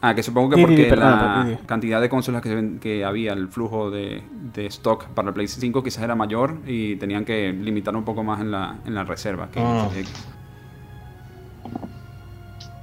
Ah, 0.00 0.14
que 0.14 0.22
supongo 0.22 0.50
que 0.50 0.62
porque 0.62 0.96
la 0.96 1.58
cantidad 1.66 2.00
de 2.00 2.08
consolas 2.08 2.42
que, 2.42 2.78
que 2.80 3.04
había, 3.04 3.32
el 3.32 3.48
flujo 3.48 3.90
de, 3.90 4.22
stock 4.56 5.06
para 5.08 5.28
el 5.28 5.34
PlayStation 5.34 5.60
5 5.60 5.82
quizás 5.82 6.02
era 6.02 6.14
mayor 6.14 6.58
y 6.66 6.96
tenían 6.96 7.24
que 7.24 7.52
limitar 7.52 7.94
un 7.94 8.04
poco 8.04 8.22
más 8.22 8.40
en 8.40 8.50
la, 8.50 8.78
en 8.86 8.94
la 8.94 9.04
reserva 9.04 9.48
que 9.50 9.60
ah. 9.60 9.88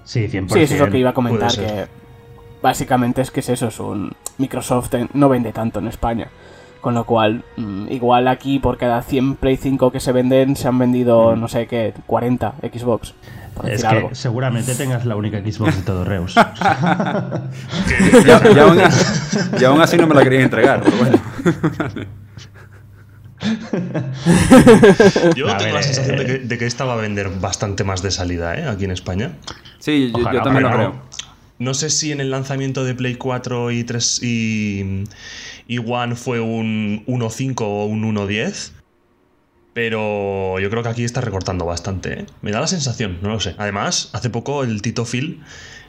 Sí, 0.03 0.27
100%. 0.27 0.49
Sí, 0.53 0.59
eso 0.59 0.73
es 0.73 0.79
lo 0.79 0.89
que 0.89 0.97
iba 0.97 1.11
a 1.11 1.13
comentar, 1.13 1.51
que 1.51 1.87
básicamente 2.61 3.21
es 3.21 3.31
que 3.31 3.39
es 3.39 3.49
eso, 3.49 3.67
es 3.67 3.79
un... 3.79 4.13
Microsoft 4.37 4.93
no 5.13 5.29
vende 5.29 5.53
tanto 5.53 5.79
en 5.79 5.87
España. 5.87 6.27
Con 6.81 6.95
lo 6.95 7.05
cual, 7.05 7.43
mm, 7.57 7.91
igual 7.91 8.27
aquí 8.27 8.57
por 8.59 8.77
cada 8.77 9.01
100 9.03 9.35
Play 9.35 9.57
5 9.57 9.91
que 9.91 9.99
se 9.99 10.11
venden, 10.11 10.55
se 10.55 10.67
han 10.67 10.79
vendido, 10.79 11.35
mm. 11.35 11.39
no 11.39 11.47
sé 11.47 11.67
qué, 11.67 11.93
40 12.07 12.55
Xbox. 12.61 13.13
Es 13.67 13.83
que 13.83 14.09
seguramente 14.13 14.73
tengas 14.75 15.05
la 15.05 15.15
única 15.15 15.39
Xbox 15.39 15.75
de 15.77 15.83
todo 15.83 16.03
Reus. 16.03 16.35
y, 18.25 19.63
aún, 19.65 19.81
así 19.81 19.97
no 19.97 20.07
me 20.07 20.15
la 20.15 20.23
quería 20.23 20.41
entregar, 20.41 20.81
pero 20.81 20.97
bueno. 20.97 21.19
yo 25.35 25.57
tengo 25.57 25.75
la 25.75 25.83
sensación 25.83 26.17
de 26.17 26.25
que, 26.25 26.39
de 26.39 26.57
que, 26.57 26.65
esta 26.65 26.85
va 26.85 26.93
a 26.93 26.97
vender 26.97 27.29
bastante 27.39 27.83
más 27.83 28.01
de 28.01 28.09
salida 28.11 28.55
¿eh? 28.55 28.67
aquí 28.67 28.85
en 28.85 28.91
España. 28.91 29.33
Sí, 29.79 30.11
yo, 30.15 30.41
también 30.41 30.63
lo 30.63 30.71
creo. 30.71 30.95
No 31.61 31.75
sé 31.75 31.91
si 31.91 32.11
en 32.11 32.19
el 32.19 32.31
lanzamiento 32.31 32.83
de 32.83 32.95
Play 32.95 33.17
4 33.17 33.69
y 33.69 33.83
3 33.83 34.23
y, 34.23 35.03
y 35.67 35.77
One 35.77 36.15
fue 36.15 36.39
un 36.39 37.05
1.5 37.05 37.61
o 37.61 37.85
un 37.85 38.15
1.10 38.15 38.71
Pero 39.71 40.59
yo 40.59 40.69
creo 40.71 40.81
que 40.81 40.89
aquí 40.89 41.03
está 41.03 41.21
recortando 41.21 41.67
bastante. 41.67 42.21
¿eh? 42.21 42.25
Me 42.41 42.49
da 42.49 42.61
la 42.61 42.65
sensación, 42.65 43.19
no 43.21 43.29
lo 43.29 43.39
sé. 43.39 43.53
Además, 43.59 44.09
hace 44.13 44.31
poco 44.31 44.63
el 44.63 44.81
Tito 44.81 45.05
Phil 45.05 45.43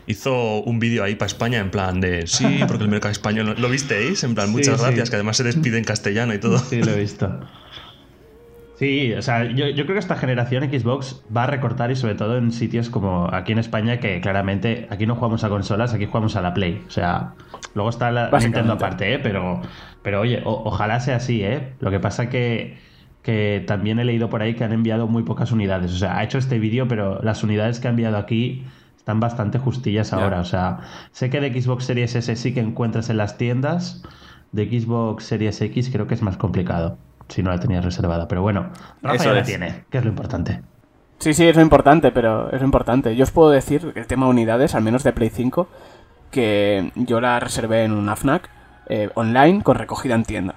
hizo 0.07 0.61
un 0.61 0.79
vídeo 0.79 1.05
ahí 1.05 1.15
para 1.15 1.29
España 1.29 1.61
en 1.61 1.71
plan 1.71 2.03
de 2.03 2.27
sí, 2.27 2.61
porque 2.69 2.85
el 2.85 2.91
mercado 2.91 3.13
español. 3.13 3.55
¿Lo 3.59 3.71
visteis? 3.71 4.25
En 4.25 4.35
plan, 4.35 4.51
muchas 4.51 4.79
gracias, 4.79 5.09
que 5.09 5.17
además 5.17 5.39
se 5.39 5.45
despide 5.45 5.79
en 5.79 5.85
castellano 5.85 6.35
y 6.35 6.39
todo. 6.39 6.59
Sí, 6.59 6.83
lo 6.83 6.93
he 6.93 7.01
visto. 7.01 7.41
Sí, 8.83 9.13
o 9.13 9.23
sea, 9.23 9.45
yo, 9.45 9.69
yo, 9.69 9.85
creo 9.85 9.95
que 9.95 10.01
esta 10.01 10.17
generación 10.17 10.65
Xbox 10.65 11.23
va 11.35 11.45
a 11.45 11.47
recortar 11.47 11.93
y 11.93 11.95
sobre 11.95 12.17
todo 12.17 12.37
en 12.37 12.51
sitios 12.51 12.91
como 12.91 13.29
aquí 13.33 13.53
en 13.53 13.61
España, 13.61 14.01
que 14.01 14.21
claramente 14.21 14.89
aquí 14.91 15.07
no 15.07 15.15
jugamos 15.15 15.45
a 15.45 15.49
consolas, 15.51 15.95
aquí 15.95 16.07
jugamos 16.07 16.35
a 16.35 16.43
la 16.43 16.53
Play. 16.53 16.83
O 16.89 16.91
sea, 16.91 17.35
luego 17.77 17.91
está 17.91 18.11
la 18.11 18.29
Nintendo 18.41 18.73
aparte, 18.73 19.15
¿eh? 19.15 19.21
Pero, 19.21 19.61
pero 20.03 20.23
oye, 20.23 20.43
ojalá 20.45 20.99
sea 20.99 21.19
así, 21.19 21.45
¿eh? 21.45 21.75
Lo 21.79 21.93
que 21.93 22.01
pasa 22.01 22.29
que, 22.29 22.77
que 23.23 23.63
también 23.69 24.01
he 24.01 24.05
leído 24.05 24.29
por 24.29 24.43
ahí 24.43 24.55
que 24.55 24.65
han 24.65 24.73
enviado 24.73 25.07
muy 25.07 25.23
pocas 25.23 25.53
unidades. 25.53 25.93
O 25.93 25.99
sea, 25.99 26.19
ha 26.19 26.25
hecho 26.25 26.39
este 26.39 26.59
vídeo, 26.59 26.89
pero 26.89 27.23
las 27.23 27.45
unidades 27.45 27.79
que 27.79 27.87
ha 27.87 27.91
enviado 27.91 28.17
aquí 28.17 28.65
están 28.97 29.21
bastante 29.21 29.61
justillas 29.61 30.13
ahora. 30.13 30.41
O 30.41 30.45
sea, 30.45 30.81
sé 31.13 31.31
que 31.31 31.41
de 31.41 31.63
Xbox 31.63 31.85
Series 31.85 32.17
S 32.17 32.35
sí 32.35 32.53
que 32.53 32.59
encuentras 32.59 33.11
en 33.11 33.19
las 33.19 33.39
tiendas. 33.39 34.03
De 34.51 34.67
Xbox 34.67 35.23
Series 35.23 35.61
X 35.61 35.89
creo 35.93 36.09
que 36.09 36.15
es 36.15 36.23
más 36.23 36.37
complicado 36.37 36.99
si 37.29 37.43
no 37.43 37.51
la 37.51 37.59
tenías 37.59 37.85
reservada. 37.85 38.29
Pero 38.29 38.43
bueno, 38.43 38.71
Rafa 39.03 39.25
ya 39.25 39.33
la 39.33 39.43
tiene, 39.43 39.85
que 39.91 39.99
es 39.99 40.05
lo 40.05 40.11
importante. 40.11 40.63
Sí, 41.19 41.35
sí, 41.35 41.47
es 41.47 41.55
lo 41.55 41.63
importante, 41.63 42.11
pero 42.11 42.51
es 42.51 42.61
lo 42.61 42.65
importante. 42.65 43.15
Yo 43.15 43.23
os 43.23 43.31
puedo 43.31 43.51
decir 43.51 43.93
que 43.93 44.01
el 44.01 44.07
tema 44.07 44.27
unidades, 44.27 44.75
al 44.75 44.83
menos 44.83 45.05
de 45.05 45.13
Play 45.13 45.31
5, 45.31 45.69
que 46.33 46.91
yo 46.97 47.21
la 47.21 47.39
reservé 47.39 47.85
en 47.85 47.93
una 47.93 48.17
FNAC 48.17 48.51
eh, 48.87 49.09
online 49.15 49.63
con 49.63 49.77
recogida 49.77 50.17
en 50.17 50.25
tienda. 50.25 50.57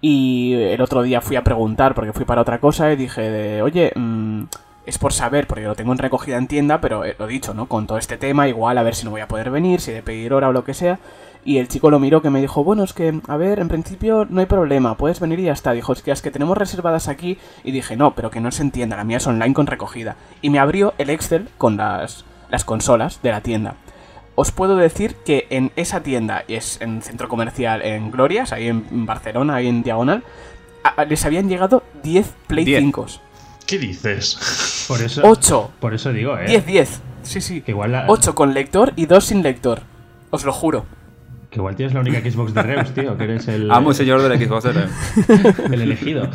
Y 0.00 0.54
el 0.54 0.80
otro 0.80 1.02
día 1.02 1.20
fui 1.20 1.36
a 1.36 1.44
preguntar, 1.44 1.94
porque 1.94 2.12
fui 2.12 2.24
para 2.24 2.40
otra 2.40 2.60
cosa, 2.60 2.92
y 2.92 2.96
dije 2.96 3.20
de, 3.22 3.62
oye, 3.62 3.92
mm, 3.94 4.44
es 4.86 4.98
por 4.98 5.12
saber, 5.12 5.46
porque 5.46 5.64
lo 5.64 5.74
tengo 5.74 5.92
en 5.92 5.98
recogida 5.98 6.38
en 6.38 6.46
tienda, 6.46 6.80
pero 6.80 7.04
eh, 7.04 7.16
lo 7.18 7.26
dicho, 7.26 7.54
¿no? 7.54 7.66
Con 7.66 7.86
todo 7.86 7.98
este 7.98 8.16
tema, 8.16 8.48
igual 8.48 8.78
a 8.78 8.82
ver 8.82 8.94
si 8.94 9.04
no 9.04 9.10
voy 9.10 9.20
a 9.20 9.28
poder 9.28 9.50
venir, 9.50 9.80
si 9.80 9.90
he 9.90 9.94
de 9.94 10.02
pedir 10.02 10.32
hora 10.32 10.48
o 10.48 10.52
lo 10.52 10.64
que 10.64 10.74
sea. 10.74 10.98
Y 11.46 11.58
el 11.58 11.68
chico 11.68 11.90
lo 11.90 12.00
miró 12.00 12.20
que 12.20 12.28
me 12.28 12.40
dijo, 12.40 12.64
bueno, 12.64 12.82
es 12.82 12.92
que, 12.92 13.20
a 13.28 13.36
ver, 13.36 13.60
en 13.60 13.68
principio 13.68 14.26
no 14.28 14.40
hay 14.40 14.46
problema, 14.46 14.96
puedes 14.96 15.20
venir 15.20 15.38
y 15.38 15.44
ya 15.44 15.52
está. 15.52 15.70
Dijo, 15.70 15.92
es 15.92 16.02
que 16.02 16.10
es 16.10 16.20
que 16.20 16.32
tenemos 16.32 16.58
reservadas 16.58 17.06
aquí. 17.06 17.38
Y 17.62 17.70
dije, 17.70 17.96
no, 17.96 18.16
pero 18.16 18.32
que 18.32 18.40
no 18.40 18.50
se 18.50 18.62
entienda, 18.62 18.96
la 18.96 19.04
mía 19.04 19.18
es 19.18 19.26
online 19.28 19.54
con 19.54 19.68
recogida. 19.68 20.16
Y 20.42 20.50
me 20.50 20.58
abrió 20.58 20.92
el 20.98 21.08
Excel 21.08 21.48
con 21.56 21.76
las, 21.76 22.24
las 22.50 22.64
consolas 22.64 23.22
de 23.22 23.30
la 23.30 23.42
tienda. 23.42 23.76
Os 24.34 24.50
puedo 24.50 24.76
decir 24.76 25.14
que 25.24 25.46
en 25.48 25.70
esa 25.76 26.02
tienda, 26.02 26.42
y 26.48 26.54
es 26.54 26.80
en 26.80 27.00
centro 27.00 27.28
comercial 27.28 27.80
en 27.82 28.10
Glorias, 28.10 28.52
ahí 28.52 28.66
en 28.66 29.06
Barcelona, 29.06 29.54
ahí 29.54 29.68
en 29.68 29.84
Diagonal, 29.84 30.24
les 31.08 31.24
habían 31.24 31.48
llegado 31.48 31.84
10 32.02 32.34
Play 32.48 32.66
5. 32.66 33.06
¿Qué 33.68 33.78
dices? 33.78 34.84
Por 34.88 35.00
eso, 35.00 35.22
8. 35.24 35.70
Por 35.78 35.94
eso 35.94 36.12
digo, 36.12 36.36
¿eh? 36.36 36.46
10, 36.48 36.66
10. 36.66 37.00
Sí, 37.22 37.40
sí. 37.40 37.62
Igual 37.68 38.04
8 38.08 38.34
con 38.34 38.52
lector 38.52 38.92
y 38.96 39.06
2 39.06 39.24
sin 39.24 39.42
lector. 39.44 39.82
Os 40.30 40.44
lo 40.44 40.52
juro. 40.52 40.86
Que 41.56 41.60
igual 41.60 41.74
tienes 41.74 41.94
la 41.94 42.00
única 42.00 42.20
Xbox 42.20 42.52
de 42.52 42.62
Reus, 42.62 42.92
tío, 42.92 43.16
que 43.16 43.24
eres 43.24 43.48
el... 43.48 43.70
Amo 43.70 43.94
señor 43.94 44.20
de 44.20 44.28
la 44.28 44.36
Xbox 44.36 44.64
de 44.64 44.72
Reus. 44.74 44.90
el 45.72 45.80
elegido. 45.80 46.28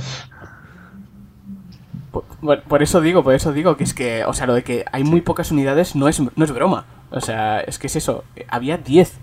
Por, 2.41 2.81
eso 2.81 3.01
digo, 3.01 3.23
por 3.23 3.35
eso 3.35 3.53
digo 3.53 3.77
que 3.77 3.83
es 3.83 3.93
que, 3.93 4.25
o 4.25 4.33
sea, 4.33 4.47
lo 4.47 4.55
de 4.55 4.63
que 4.63 4.83
hay 4.91 5.03
muy 5.03 5.21
pocas 5.21 5.51
unidades 5.51 5.95
no 5.95 6.07
es, 6.07 6.19
no 6.19 6.43
es 6.43 6.51
broma. 6.51 6.85
O 7.11 7.21
sea, 7.21 7.59
es 7.59 7.77
que 7.77 7.85
es 7.85 7.97
eso. 7.97 8.23
Había 8.47 8.79
10. 8.79 9.13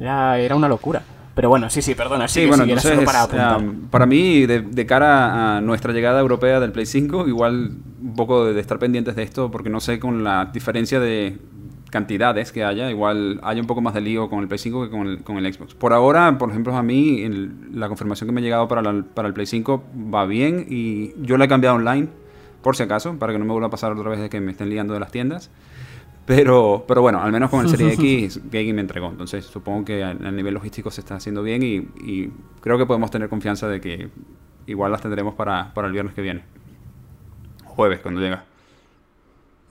Era, 0.00 0.40
era 0.40 0.56
una 0.56 0.66
locura. 0.66 1.02
Pero 1.36 1.50
bueno, 1.50 1.70
sí, 1.70 1.82
sí, 1.82 1.94
perdona. 1.94 2.26
Sí, 2.26 2.44
bueno, 2.46 2.64
entonces, 2.64 2.98
para, 3.04 3.28
para 3.90 4.06
mí, 4.06 4.44
de, 4.44 4.86
cara 4.86 5.58
a 5.58 5.60
nuestra 5.60 5.92
llegada 5.92 6.18
europea 6.18 6.58
del 6.58 6.72
Play 6.72 6.86
5, 6.86 7.28
igual 7.28 7.76
un 8.02 8.14
poco 8.16 8.46
de 8.46 8.60
estar 8.60 8.80
pendientes 8.80 9.14
de 9.14 9.22
esto, 9.22 9.52
porque 9.52 9.70
no 9.70 9.78
sé 9.78 10.00
con 10.00 10.24
la 10.24 10.46
diferencia 10.52 10.98
de, 10.98 11.38
cantidades 11.90 12.52
que 12.52 12.64
haya, 12.64 12.90
igual 12.90 13.40
hay 13.42 13.60
un 13.60 13.66
poco 13.66 13.80
más 13.80 13.94
de 13.94 14.00
lío 14.00 14.28
con 14.28 14.40
el 14.40 14.48
Play 14.48 14.58
5 14.58 14.84
que 14.84 14.90
con 14.90 15.06
el, 15.06 15.22
con 15.22 15.38
el 15.38 15.52
Xbox. 15.52 15.74
Por 15.74 15.92
ahora, 15.92 16.36
por 16.38 16.50
ejemplo, 16.50 16.76
a 16.76 16.82
mí 16.82 17.28
la 17.72 17.88
confirmación 17.88 18.28
que 18.28 18.32
me 18.32 18.40
ha 18.40 18.44
llegado 18.44 18.68
para, 18.68 18.82
para 19.02 19.28
el 19.28 19.34
Play 19.34 19.46
5 19.46 19.84
va 20.14 20.26
bien 20.26 20.66
y 20.68 21.14
yo 21.22 21.38
la 21.38 21.46
he 21.46 21.48
cambiado 21.48 21.76
online, 21.76 22.08
por 22.62 22.76
si 22.76 22.82
acaso, 22.82 23.18
para 23.18 23.32
que 23.32 23.38
no 23.38 23.44
me 23.44 23.52
vuelva 23.52 23.68
a 23.68 23.70
pasar 23.70 23.92
otra 23.92 24.10
vez 24.10 24.20
de 24.20 24.28
que 24.28 24.40
me 24.40 24.52
estén 24.52 24.68
liando 24.68 24.94
de 24.94 25.00
las 25.00 25.10
tiendas. 25.10 25.50
Pero, 26.26 26.84
pero 26.86 27.00
bueno, 27.00 27.22
al 27.22 27.32
menos 27.32 27.48
con 27.48 27.64
el 27.64 27.70
Serie 27.70 27.92
X, 27.94 28.42
Gaming 28.50 28.74
me 28.74 28.80
entregó. 28.82 29.08
Entonces 29.08 29.46
supongo 29.46 29.86
que 29.86 30.04
a, 30.04 30.12
nivel 30.12 30.52
logístico 30.52 30.90
se 30.90 31.00
está 31.00 31.14
haciendo 31.16 31.42
bien 31.42 31.62
y, 31.62 32.30
creo 32.60 32.76
que 32.76 32.84
podemos 32.84 33.10
tener 33.10 33.30
confianza 33.30 33.66
de 33.66 33.80
que 33.80 34.10
igual 34.66 34.92
las 34.92 35.00
tendremos 35.00 35.34
para, 35.34 35.72
para 35.72 35.86
el 35.86 35.94
viernes 35.94 36.12
que 36.12 36.20
viene. 36.20 36.42
Jueves, 37.64 38.00
cuando 38.00 38.20
llega. 38.20 38.44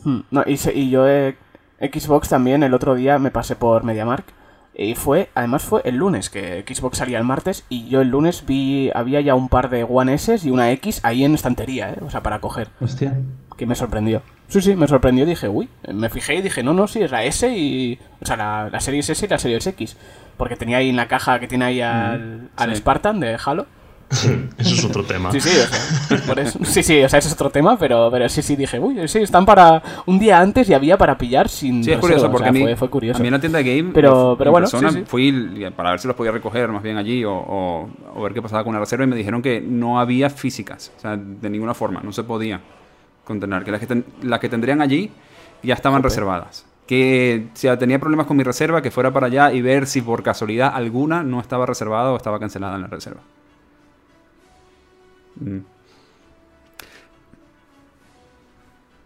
Hmm, 0.04 0.22
no, 0.32 0.44
y, 0.48 0.58
y 0.74 0.90
yo 0.90 1.08
he 1.08 1.36
Xbox 1.80 2.30
también 2.30 2.64
el 2.64 2.74
otro 2.74 2.96
día 2.96 3.20
me 3.20 3.32
pasé 3.32 3.56
por 3.56 3.84
MediaMark 3.84 4.26
y 4.80 4.94
fue, 4.94 5.30
además 5.34 5.64
fue 5.64 5.82
el 5.86 5.96
lunes, 5.96 6.30
que 6.30 6.64
Xbox 6.68 7.00
salía 7.00 7.18
el 7.18 7.24
martes 7.24 7.66
y 7.68 7.88
yo 7.90 8.02
el 8.02 8.10
lunes 8.10 8.46
vi, 8.46 8.92
había 8.94 9.22
ya 9.22 9.34
un 9.34 9.50
par 9.50 9.70
de 9.72 9.84
One 9.84 10.14
S 10.14 10.40
y 10.44 10.52
una 10.52 10.72
X 10.72 11.00
ahí 11.04 11.24
en 11.24 11.34
estantería, 11.34 11.94
¿eh? 11.94 11.98
o 12.06 12.12
sea, 12.12 12.22
para 12.22 12.40
coger. 12.40 12.70
Hostia. 12.80 13.18
Que 13.58 13.66
me 13.66 13.74
sorprendió. 13.74 14.22
Sí, 14.50 14.62
sí, 14.62 14.76
me 14.76 14.88
sorprendió, 14.88 15.26
dije, 15.26 15.50
uy, 15.50 15.68
me 15.92 16.10
fijé 16.10 16.36
y 16.36 16.42
dije, 16.44 16.62
no, 16.62 16.76
no, 16.76 16.88
sí, 16.88 17.02
es 17.02 17.10
la 17.10 17.24
S 17.24 17.52
y... 17.52 18.00
O 18.22 18.26
sea, 18.26 18.38
la, 18.38 18.70
la 18.72 18.80
Series 18.80 19.10
S 19.10 19.26
y 19.26 19.30
la 19.30 19.40
Series 19.40 19.66
X. 19.66 19.98
Porque 20.38 20.56
tenía 20.56 20.78
ahí 20.78 20.90
en 20.90 20.96
la 20.96 21.08
caja 21.08 21.40
que 21.40 21.48
tiene 21.48 21.66
ahí 21.66 21.82
al, 21.82 22.50
al 22.56 22.76
Spartan 22.76 23.20
de 23.20 23.38
Halo. 23.44 23.66
eso 24.58 24.76
es 24.76 24.86
otro 24.86 25.04
tema. 25.04 25.32
Sí, 25.32 25.42
sí, 25.42 25.50
o 25.50 25.68
sea, 25.68 26.52
sí, 26.64 26.84
sí, 26.84 27.04
o 27.04 27.10
sea, 27.10 27.20
eso 27.20 27.28
es 27.28 27.34
otro 27.34 27.50
tema, 27.50 27.78
pero, 27.78 28.10
pero 28.10 28.30
sí, 28.30 28.42
sí, 28.42 28.56
dije, 28.56 28.80
uy, 28.80 29.06
sí, 29.08 29.20
están 29.20 29.46
para 29.46 29.84
un 30.06 30.18
día 30.18 30.40
antes 30.40 30.70
y 30.70 30.74
había 30.74 30.98
para 30.98 31.18
pillar 31.18 31.50
sin. 31.50 31.84
Sí, 31.84 31.92
es 31.92 32.00
curioso, 32.00 32.32
porque 32.32 32.48
a 32.48 32.52
mí, 32.54 32.76
fue, 32.76 32.90
curioso. 32.90 33.20
A 33.20 33.22
mí 33.22 33.28
en 33.28 33.34
la 33.34 33.42
tienda 33.42 33.60
de 33.62 33.78
Game, 33.78 33.92
pero, 33.94 34.36
pero 34.38 34.52
bueno, 34.52 34.68
fui 35.06 35.70
para 35.76 35.92
ver 35.92 36.00
si 36.00 36.08
los 36.08 36.16
podía 36.16 36.32
recoger 36.32 36.70
más 36.70 36.84
bien 36.84 36.96
allí 36.96 37.26
o, 37.26 37.34
o, 37.34 38.22
ver 38.22 38.34
qué 38.34 38.42
pasaba 38.42 38.64
con 38.64 38.74
la 38.74 38.80
reserva 38.80 39.04
y 39.04 39.08
me 39.08 39.16
dijeron 39.16 39.42
que 39.42 39.60
no 39.60 40.00
había 40.00 40.30
físicas, 40.30 40.92
o 40.98 41.00
sea, 41.02 41.18
de 41.18 41.50
ninguna 41.50 41.74
forma, 41.74 42.00
no 42.02 42.14
se 42.14 42.24
podía 42.24 42.62
contener, 43.26 43.66
que 43.66 43.72
las 43.72 43.86
que, 43.86 44.04
las 44.24 44.40
que 44.40 44.48
tendrían 44.48 44.82
allí 44.82 45.12
ya 45.64 45.74
estaban 45.74 46.02
reservadas 46.02 46.66
que 46.88 47.50
si 47.54 47.68
tenía 47.78 48.00
problemas 48.00 48.28
con 48.28 48.38
mi 48.38 48.44
reserva, 48.44 48.82
que 48.82 48.92
fuera 48.92 49.12
para 49.12 49.28
allá 49.28 49.52
y 49.52 49.62
ver 49.62 49.88
si 49.88 50.02
por 50.02 50.24
casualidad 50.24 50.72
alguna 50.74 51.22
no 51.22 51.42
estaba 51.42 51.66
reservada 51.66 52.14
o 52.14 52.16
estaba 52.16 52.40
cancelada 52.40 52.78
en 52.78 52.84
la 52.84 52.88
reserva. 52.88 53.20
Mm. 55.40 55.60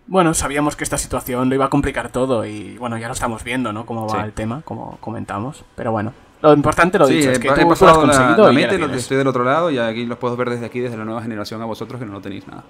Bueno, 0.07 0.33
sabíamos 0.33 0.75
que 0.75 0.83
esta 0.83 0.97
situación 0.97 1.47
lo 1.47 1.55
iba 1.55 1.65
a 1.65 1.69
complicar 1.69 2.11
todo 2.11 2.45
y 2.45 2.77
bueno, 2.77 2.97
ya 2.97 3.07
lo 3.07 3.13
estamos 3.13 3.45
viendo, 3.45 3.71
¿no? 3.71 3.85
Cómo 3.85 4.07
va 4.07 4.25
el 4.25 4.33
tema, 4.33 4.61
como 4.65 4.97
comentamos. 4.99 5.63
Pero 5.75 5.93
bueno, 5.93 6.11
lo 6.41 6.53
importante 6.53 6.97
lo 6.97 7.07
dicho, 7.07 7.31
es 7.31 7.39
que 7.39 7.49
tú, 7.49 7.61
lo 7.61 7.71
has 7.71 7.97
conseguido 7.97 8.51
y 8.51 8.97
estoy 8.97 9.17
del 9.17 9.27
otro 9.27 9.43
lado 9.43 9.69
y 9.71 9.77
aquí 9.77 10.05
los 10.05 10.17
puedo 10.17 10.35
ver 10.35 10.49
desde 10.49 10.65
aquí, 10.65 10.79
desde 10.79 10.97
la 10.97 11.05
nueva 11.05 11.21
generación 11.21 11.61
a 11.61 11.65
vosotros 11.65 11.99
que 11.99 12.05
no 12.05 12.13
lo 12.13 12.21
tenéis 12.21 12.47
nada. 12.47 12.63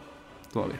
Todavía. 0.51 0.79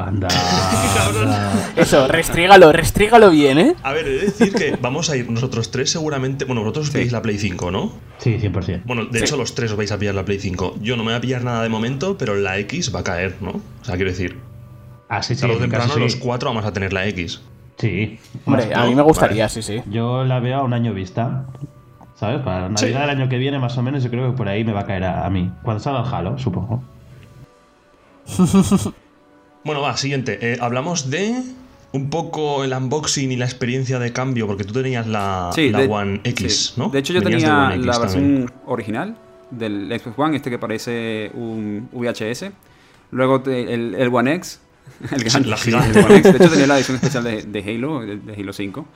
Anda. 0.00 0.28
Eso, 1.76 2.08
restrígalo, 2.08 2.72
restrígalo 2.72 3.30
bien, 3.30 3.58
¿eh? 3.58 3.76
A 3.82 3.92
ver, 3.92 4.06
he 4.06 4.10
de 4.10 4.20
decir 4.20 4.52
que 4.52 4.76
vamos 4.80 5.10
a 5.10 5.16
ir 5.16 5.30
nosotros 5.30 5.70
tres 5.70 5.90
seguramente. 5.90 6.44
Bueno, 6.44 6.62
vosotros 6.62 6.90
tenéis 6.90 7.12
la 7.12 7.22
Play 7.22 7.38
5, 7.38 7.70
¿no? 7.70 7.92
Sí, 8.18 8.38
100%. 8.40 8.82
Bueno, 8.84 9.06
de 9.06 9.20
hecho, 9.20 9.36
los 9.36 9.54
tres 9.54 9.70
os 9.70 9.76
vais 9.76 9.92
a 9.92 9.98
pillar 9.98 10.14
la 10.14 10.24
Play 10.24 10.38
5. 10.38 10.76
Yo 10.80 10.96
no 10.96 11.04
me 11.04 11.10
voy 11.12 11.18
a 11.18 11.20
pillar 11.20 11.44
nada 11.44 11.62
de 11.62 11.68
momento, 11.68 12.16
pero 12.18 12.34
la 12.36 12.58
X 12.58 12.94
va 12.94 13.00
a 13.00 13.04
caer, 13.04 13.36
¿no? 13.40 13.50
O 13.50 13.84
sea, 13.84 13.96
quiero 13.96 14.10
decir. 14.10 14.38
Ah, 15.08 15.22
sí, 15.22 15.34
sí. 15.34 15.40
Tarde 15.40 15.56
o 15.56 15.58
temprano, 15.58 15.96
los 15.96 16.16
cuatro 16.16 16.50
vamos 16.50 16.64
a 16.64 16.72
tener 16.72 16.92
la 16.92 17.06
X. 17.06 17.40
Sí. 17.78 18.18
Hombre, 18.44 18.74
a 18.74 18.84
mí 18.84 18.94
me 18.94 19.02
gustaría, 19.02 19.48
sí, 19.48 19.62
sí. 19.62 19.82
Yo 19.86 20.24
la 20.24 20.40
veo 20.40 20.58
a 20.58 20.62
un 20.62 20.72
año 20.74 20.92
vista. 20.92 21.46
¿Sabes? 22.16 22.40
Para 22.40 22.68
Navidad 22.68 23.02
del 23.02 23.10
año 23.10 23.28
que 23.28 23.38
viene, 23.38 23.60
más 23.60 23.78
o 23.78 23.82
menos, 23.82 24.02
yo 24.02 24.10
creo 24.10 24.30
que 24.32 24.36
por 24.36 24.48
ahí 24.48 24.64
me 24.64 24.72
va 24.72 24.80
a 24.80 24.86
caer 24.86 25.04
a, 25.04 25.24
a 25.24 25.30
mí. 25.30 25.52
Cuando 25.62 25.80
salga 25.80 26.00
el 26.00 26.12
Halo, 26.12 26.36
supongo. 26.38 26.82
Bueno, 29.64 29.80
va, 29.80 29.96
siguiente. 29.96 30.38
Eh, 30.40 30.58
hablamos 30.60 31.10
de 31.10 31.42
un 31.92 32.10
poco 32.10 32.64
el 32.64 32.72
unboxing 32.72 33.32
y 33.32 33.36
la 33.36 33.46
experiencia 33.46 33.98
de 33.98 34.12
cambio, 34.12 34.46
porque 34.46 34.64
tú 34.64 34.72
tenías 34.72 35.06
la, 35.06 35.50
One 35.88 36.20
X, 36.24 36.74
¿no? 36.76 36.90
De 36.90 36.98
hecho, 36.98 37.12
yo 37.12 37.22
tenía 37.22 37.76
la 37.76 37.98
versión 37.98 38.50
original 38.66 39.16
del 39.50 39.88
Xbox 39.98 40.18
One, 40.18 40.36
este 40.36 40.50
que 40.50 40.58
parece 40.58 41.30
un 41.34 41.88
VHS. 41.92 42.50
Luego 43.10 43.42
el, 43.46 44.10
One 44.12 44.34
X, 44.34 44.60
el 45.10 45.24
gran, 45.24 45.48
la 45.48 45.56
gigante. 45.56 46.00
One 46.00 46.16
X. 46.18 46.32
De 46.32 46.38
hecho, 46.38 46.50
tenía 46.50 46.66
la 46.66 46.76
edición 46.76 46.96
especial 46.96 47.24
de, 47.24 47.64
Halo, 47.66 48.00
de, 48.00 48.34
Halo 48.34 48.52
5. 48.52 48.86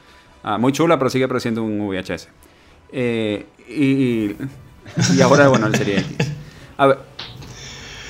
Ah, 0.45 0.59
muy 0.59 0.73
chula, 0.73 0.99
pero 0.99 1.09
sigue 1.09 1.29
pareciendo 1.29 1.63
un 1.63 1.89
VHS. 1.89 2.29
Eh, 2.93 3.47
y, 3.69 4.33
y 5.17 5.21
ahora, 5.23 5.49
bueno, 5.49 5.67
el 5.67 5.75
Serie 5.75 6.01
X. 6.01 6.31
A 6.77 6.87
ver, 6.87 6.99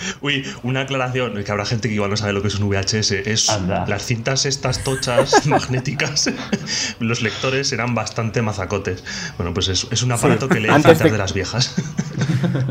Uy, 0.20 0.44
una 0.62 0.80
aclaración, 0.82 1.42
que 1.42 1.50
habrá 1.50 1.64
gente 1.64 1.88
que 1.88 1.94
igual 1.94 2.10
no 2.10 2.16
sabe 2.16 2.32
lo 2.32 2.42
que 2.42 2.48
es 2.48 2.58
un 2.58 2.68
VHS. 2.68 3.12
Es 3.12 3.60
las 3.86 4.06
cintas 4.06 4.46
estas 4.46 4.82
tochas 4.84 5.46
magnéticas, 5.46 6.30
los 7.00 7.22
lectores 7.22 7.72
eran 7.72 7.94
bastante 7.94 8.42
mazacotes. 8.42 9.04
Bueno, 9.36 9.54
pues 9.54 9.68
es, 9.68 10.02
un 10.02 10.12
aparato 10.12 10.48
que 10.48 10.60
lee 10.60 10.68
cintas 10.72 10.98
de... 10.98 11.18
las 11.18 11.32
viejas. 11.34 11.74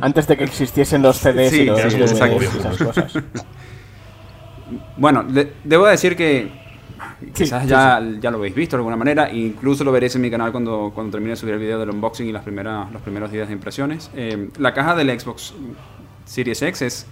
Antes 0.02 0.28
de 0.28 0.38
que 0.38 0.44
existiesen 0.44 1.02
los 1.02 1.18
CDs 1.18 1.54
y 1.54 1.66
los 1.66 1.80
esas 1.80 2.78
cosas. 2.78 3.14
Bueno, 4.98 5.26
debo 5.64 5.88
decir 5.88 6.16
que 6.16 6.62
quizás 7.34 7.68
ya, 7.68 8.02
ya 8.20 8.32
lo 8.32 8.38
habéis 8.38 8.56
visto 8.56 8.76
de 8.76 8.80
alguna 8.80 8.96
manera, 8.96 9.32
incluso 9.32 9.84
lo 9.84 9.92
veréis 9.92 10.16
en 10.16 10.22
mi 10.22 10.32
canal 10.32 10.52
cuando, 10.52 10.92
cuando 10.94 11.12
termine 11.12 11.32
de 11.32 11.36
subir 11.36 11.54
el 11.54 11.60
video 11.60 11.80
del 11.80 11.90
unboxing 11.90 12.28
y 12.28 12.32
las 12.32 12.44
primeras, 12.44 12.92
los 12.92 13.02
primeros 13.02 13.32
días 13.32 13.48
de 13.48 13.54
impresiones. 13.54 14.10
Eh, 14.16 14.50
la 14.58 14.74
caja 14.74 14.96
del 14.96 15.20
Xbox 15.20 15.54
Series 16.26 16.62
X 16.62 16.82
es 16.82 17.06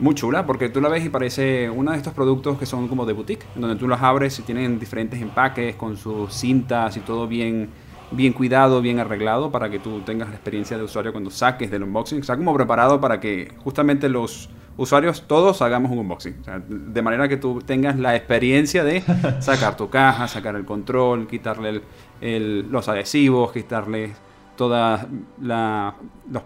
muy 0.00 0.14
chula 0.14 0.46
porque 0.46 0.70
tú 0.70 0.80
la 0.80 0.88
ves 0.88 1.04
y 1.04 1.10
parece 1.10 1.68
uno 1.68 1.92
de 1.92 1.98
estos 1.98 2.14
productos 2.14 2.58
que 2.58 2.66
son 2.66 2.88
como 2.88 3.04
de 3.04 3.12
boutique, 3.12 3.44
donde 3.54 3.76
tú 3.76 3.86
los 3.86 4.00
abres 4.00 4.38
y 4.38 4.42
tienen 4.42 4.78
diferentes 4.78 5.20
empaques 5.20 5.76
con 5.76 5.96
sus 5.96 6.32
cintas 6.32 6.96
y 6.96 7.00
todo 7.00 7.28
bien, 7.28 7.68
bien 8.10 8.32
cuidado, 8.32 8.80
bien 8.80 8.98
arreglado 8.98 9.50
para 9.50 9.68
que 9.70 9.78
tú 9.78 10.00
tengas 10.00 10.28
la 10.28 10.34
experiencia 10.34 10.78
de 10.78 10.84
usuario 10.84 11.12
cuando 11.12 11.30
saques 11.30 11.70
del 11.70 11.82
unboxing. 11.82 12.18
Está 12.18 12.36
como 12.36 12.54
preparado 12.54 13.00
para 13.00 13.20
que 13.20 13.52
justamente 13.62 14.08
los 14.08 14.48
usuarios 14.78 15.24
todos 15.26 15.60
hagamos 15.60 15.92
un 15.92 15.98
unboxing. 15.98 16.36
de 16.66 17.02
manera 17.02 17.28
que 17.28 17.36
tú 17.36 17.60
tengas 17.60 17.98
la 17.98 18.16
experiencia 18.16 18.82
de 18.82 19.02
sacar 19.40 19.76
tu 19.76 19.90
caja, 19.90 20.26
sacar 20.28 20.56
el 20.56 20.64
control, 20.64 21.26
quitarle 21.26 21.82
los 22.20 22.88
adhesivos, 22.88 23.52
quitarle 23.52 24.14
todos 24.56 25.00
los, 25.40 26.42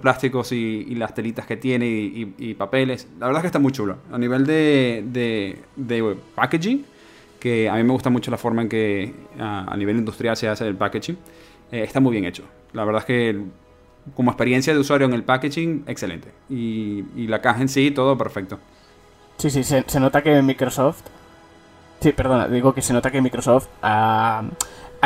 plásticos 0.00 0.52
y, 0.52 0.94
las 0.94 1.14
telitas 1.14 1.46
que 1.46 1.56
tiene 1.56 1.86
y, 1.86 2.54
papeles. 2.54 3.08
La 3.18 3.26
verdad 3.26 3.40
es 3.40 3.42
que 3.42 3.48
está 3.48 3.58
muy 3.58 3.72
chulo. 3.72 3.98
A 4.12 4.18
nivel 4.18 4.44
de, 4.46 5.58
packaging, 6.34 6.84
que 7.40 7.68
a 7.68 7.74
mí 7.74 7.82
me 7.82 7.92
gusta 7.92 8.10
mucho 8.10 8.30
la 8.30 8.36
forma 8.36 8.62
en 8.62 8.68
que 8.68 9.14
a, 9.38 9.74
nivel 9.76 9.96
industrial 9.96 10.36
se 10.36 10.48
hace 10.48 10.66
el 10.66 10.76
packaging, 10.76 11.16
eh, 11.72 11.82
está 11.82 12.00
muy 12.00 12.12
bien 12.12 12.24
hecho. 12.24 12.44
La 12.72 12.84
verdad 12.84 13.00
es 13.00 13.06
que 13.06 13.40
como 14.14 14.30
experiencia 14.30 14.74
de 14.74 14.80
usuario 14.80 15.06
en 15.06 15.14
el 15.14 15.22
packaging, 15.22 15.84
excelente. 15.86 16.28
Y, 16.50 17.26
la 17.26 17.40
caja 17.40 17.62
en 17.62 17.68
sí, 17.68 17.90
todo 17.90 18.18
perfecto. 18.18 18.58
Sí, 19.38 19.50
sí, 19.50 19.64
se, 19.64 20.00
nota 20.00 20.22
que 20.22 20.42
Microsoft... 20.42 21.02
Sí, 22.00 22.12
perdona, 22.12 22.48
digo 22.48 22.74
que 22.74 22.82
se 22.82 22.92
nota 22.92 23.10
que 23.10 23.22
Microsoft 23.22 23.68
ha 23.80 24.42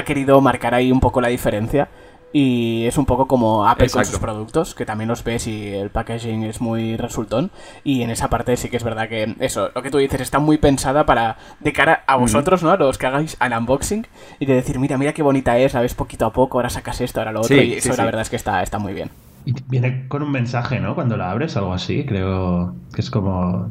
querido 0.05 0.40
marcar 0.40 0.75
ahí 0.75 0.90
un 0.90 0.99
poco 0.99 1.21
la 1.21 1.28
diferencia 1.28 1.88
y 2.32 2.85
es 2.87 2.99
un 2.99 3.06
poco 3.06 3.26
como 3.26 3.66
Apple 3.66 3.88
con 3.88 4.04
sus 4.04 4.18
productos, 4.18 4.75
que 4.75 4.85
también 4.85 5.08
los 5.08 5.25
ves 5.25 5.47
y 5.47 5.68
el 5.68 5.90
packaging 5.90 6.42
es 6.44 6.61
muy 6.61 6.97
resultón. 6.97 7.50
Y 7.85 8.02
en 8.02 8.11
esa 8.11 8.28
parte 8.28 8.56
sí 8.56 8.68
que 8.68 8.76
es 8.76 8.85
verdad 8.85 9.08
que 9.08 9.35
eso, 9.40 9.70
lo 9.75 9.82
que 9.82 9.90
tú 9.90 9.99
dices, 9.99 10.20
está 10.20 10.38
muy 10.38 10.58
pensada 10.58 11.06
para, 11.06 11.38
de 11.61 11.73
cara 11.73 12.04
a 12.06 12.16
vosotros, 12.16 12.62
¿no? 12.62 12.70
A 12.70 12.76
los 12.76 12.99
que 12.99 13.06
hagáis 13.06 13.37
al 13.40 13.56
unboxing 13.56 14.06
y 14.38 14.47
de 14.47 14.54
decir, 14.54 14.78
mira, 14.78 14.99
mira 14.99 15.12
qué 15.12 15.23
bonita 15.23 15.58
es, 15.58 15.75
la 15.75 15.80
ves 15.80 15.94
poquito 15.94 16.26
a 16.26 16.32
poco, 16.32 16.58
ahora 16.58 16.70
sacas 16.70 17.00
esto, 17.00 17.20
ahora 17.20 17.32
lo 17.32 17.40
otro. 17.40 17.56
y 17.56 17.75
eso 17.75 17.97
la 17.97 18.04
verdad 18.04 18.23
es 18.23 18.30
que 18.30 18.37
está, 18.37 18.62
está 18.62 18.78
muy 18.78 18.92
bien. 18.92 19.11
Y 19.47 19.54
viene 19.68 20.06
con 20.08 20.23
un 20.23 20.30
mensaje, 20.30 20.80
¿no? 20.80 20.94
Cuando 20.94 21.16
la 21.16 21.30
abres, 21.30 21.56
algo 21.56 21.73
así, 21.73 22.04
creo 22.04 22.75
que 22.94 23.00
es 23.00 23.11
como 23.11 23.70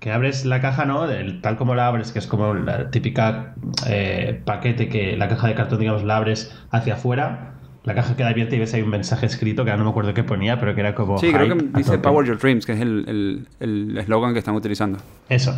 que 0.00 0.12
abres 0.12 0.44
la 0.44 0.60
caja, 0.60 0.84
¿no? 0.84 1.06
tal 1.40 1.56
como 1.56 1.74
la 1.74 1.88
abres, 1.88 2.12
que 2.12 2.20
es 2.20 2.26
como 2.26 2.54
la 2.54 2.90
típica 2.90 3.54
eh, 3.86 4.40
paquete 4.44 4.88
que 4.88 5.16
la 5.16 5.28
caja 5.28 5.48
de 5.48 5.54
cartón, 5.54 5.80
digamos, 5.80 6.04
la 6.04 6.16
abres 6.16 6.56
hacia 6.70 6.94
afuera 6.94 7.57
la 7.88 7.94
caja 7.94 8.16
queda 8.16 8.28
abierta 8.28 8.54
y 8.54 8.58
ves 8.60 8.72
ahí 8.74 8.82
un 8.82 8.90
mensaje 8.90 9.26
escrito 9.26 9.64
que 9.64 9.70
ahora 9.70 9.78
no 9.78 9.84
me 9.84 9.90
acuerdo 9.90 10.14
qué 10.14 10.22
ponía, 10.22 10.60
pero 10.60 10.74
que 10.74 10.80
era 10.80 10.94
como. 10.94 11.18
Sí, 11.18 11.32
creo 11.32 11.56
que 11.56 11.64
dice 11.78 11.98
Power 11.98 12.26
Your 12.26 12.38
Dreams, 12.38 12.64
que 12.64 12.72
es 12.72 12.80
el 12.80 13.98
eslogan 13.98 14.32
que 14.32 14.38
están 14.38 14.54
utilizando. 14.54 14.98
Eso. 15.28 15.54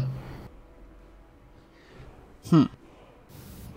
Hmm. 2.50 2.64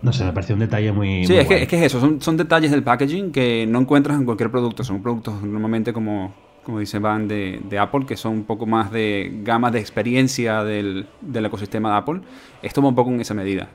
No 0.02 0.12
sé, 0.12 0.24
me 0.24 0.32
pareció 0.32 0.54
un 0.54 0.60
detalle 0.60 0.92
muy. 0.92 1.24
Sí, 1.26 1.34
es, 1.34 1.46
que, 1.46 1.62
es, 1.62 1.68
que, 1.68 1.76
es 1.76 1.82
eso, 1.84 1.98
son, 1.98 2.20
son, 2.20 2.36
detalles 2.36 2.70
del 2.70 2.82
packaging 2.82 3.32
que 3.32 3.66
no 3.66 3.80
encuentras 3.80 4.18
en 4.18 4.26
cualquier 4.26 4.50
producto. 4.50 4.84
Son 4.84 5.02
productos 5.02 5.42
normalmente 5.42 5.94
como, 5.94 6.34
como 6.62 6.78
dice 6.78 6.98
Van 6.98 7.26
de, 7.26 7.60
de, 7.68 7.78
Apple, 7.78 8.04
que 8.06 8.16
son 8.16 8.32
un 8.32 8.44
poco 8.44 8.66
más 8.66 8.92
de 8.92 9.40
gama 9.42 9.70
de 9.70 9.80
experiencia 9.80 10.62
del, 10.62 11.06
del 11.22 11.46
ecosistema 11.46 11.90
de 11.92 11.96
Apple. 11.96 12.20
Esto 12.62 12.82
va 12.82 12.88
un 12.88 12.94
poco 12.94 13.10
en 13.10 13.20
esa 13.20 13.32
medida. 13.32 13.68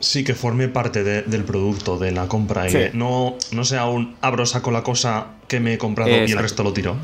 Sí, 0.00 0.24
que 0.24 0.34
forme 0.34 0.68
parte 0.68 1.04
del 1.04 1.44
producto, 1.44 1.98
de 1.98 2.10
la 2.10 2.26
compra. 2.26 2.68
Y 2.68 2.90
no, 2.94 3.36
no 3.52 3.64
sea 3.64 3.86
un 3.86 4.16
abro, 4.22 4.46
saco 4.46 4.70
la 4.70 4.82
cosa 4.82 5.26
que 5.46 5.60
me 5.60 5.74
he 5.74 5.78
comprado 5.78 6.10
y 6.10 6.32
el 6.32 6.38
resto 6.38 6.62
lo 6.62 6.72
tiro. 6.72 6.96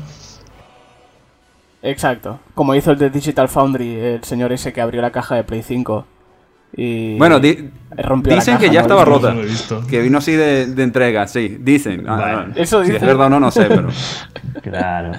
Exacto. 1.83 2.39
Como 2.55 2.75
hizo 2.75 2.91
el 2.91 2.97
de 2.97 3.09
Digital 3.09 3.47
Foundry, 3.47 3.95
el 3.95 4.23
señor 4.23 4.51
ese 4.51 4.73
que 4.73 4.81
abrió 4.81 5.01
la 5.01 5.11
caja 5.11 5.35
de 5.35 5.43
Play 5.43 5.61
5. 5.61 6.05
Y 6.75 7.17
bueno, 7.17 7.39
dicen 7.39 8.57
que 8.59 8.69
ya 8.69 8.81
estaba 8.81 9.05
rota. 9.05 9.33
que 9.89 10.01
vino 10.01 10.17
así 10.17 10.33
de, 10.33 10.63
entrega, 10.83 11.27
sí, 11.27 11.57
dicen. 11.59 12.05
Ah, 12.07 12.47
eso 12.55 12.83
Si 12.83 12.93
es 12.93 13.01
verdad 13.01 13.27
o 13.27 13.29
no, 13.29 13.39
no 13.39 13.51
sé, 13.51 13.65
pero. 13.65 13.89
claro. 14.61 15.11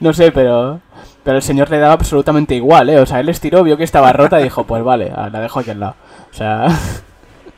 No 0.00 0.12
sé, 0.12 0.30
pero. 0.30 0.80
Pero 1.24 1.38
el 1.38 1.42
señor 1.42 1.70
le 1.70 1.78
daba 1.78 1.94
absolutamente 1.94 2.54
igual, 2.54 2.90
¿eh? 2.90 3.00
O 3.00 3.06
sea, 3.06 3.18
él 3.20 3.30
estiró, 3.30 3.64
vio 3.64 3.78
que 3.78 3.84
estaba 3.84 4.12
rota 4.12 4.38
y 4.40 4.44
dijo, 4.44 4.64
pues 4.64 4.84
vale, 4.84 5.10
la 5.10 5.40
dejo 5.40 5.60
aquí 5.60 5.70
al 5.70 5.80
lado. 5.80 5.96
O 6.30 6.34
sea. 6.34 6.66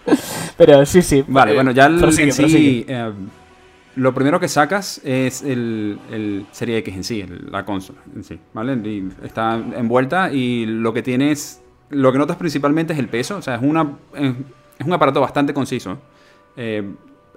Pero 0.56 0.86
sí, 0.86 1.02
sí. 1.02 1.24
Vale, 1.26 1.54
bueno, 1.54 1.70
ya 1.72 1.86
el, 1.86 2.02
en 2.02 2.32
sí, 2.32 2.84
eh, 2.88 3.12
lo 3.96 4.14
primero 4.14 4.38
que 4.38 4.48
sacas 4.48 5.00
es 5.04 5.42
el, 5.42 5.98
el 6.10 6.46
Serie 6.52 6.78
X 6.78 6.94
en 6.94 7.04
sí, 7.04 7.24
la 7.50 7.64
consola 7.64 8.00
en 8.14 8.24
sí, 8.24 8.38
¿vale? 8.52 8.74
Y 8.88 9.08
está 9.24 9.54
envuelta 9.54 10.32
y 10.32 10.66
lo 10.66 10.92
que 10.92 11.02
tienes, 11.02 11.62
lo 11.90 12.12
que 12.12 12.18
notas 12.18 12.36
principalmente 12.36 12.92
es 12.92 12.98
el 12.98 13.08
peso, 13.08 13.36
o 13.36 13.42
sea, 13.42 13.56
es, 13.56 13.62
una, 13.62 13.96
es 14.14 14.86
un 14.86 14.92
aparato 14.92 15.20
bastante 15.20 15.54
conciso. 15.54 15.98
Eh, 16.56 16.84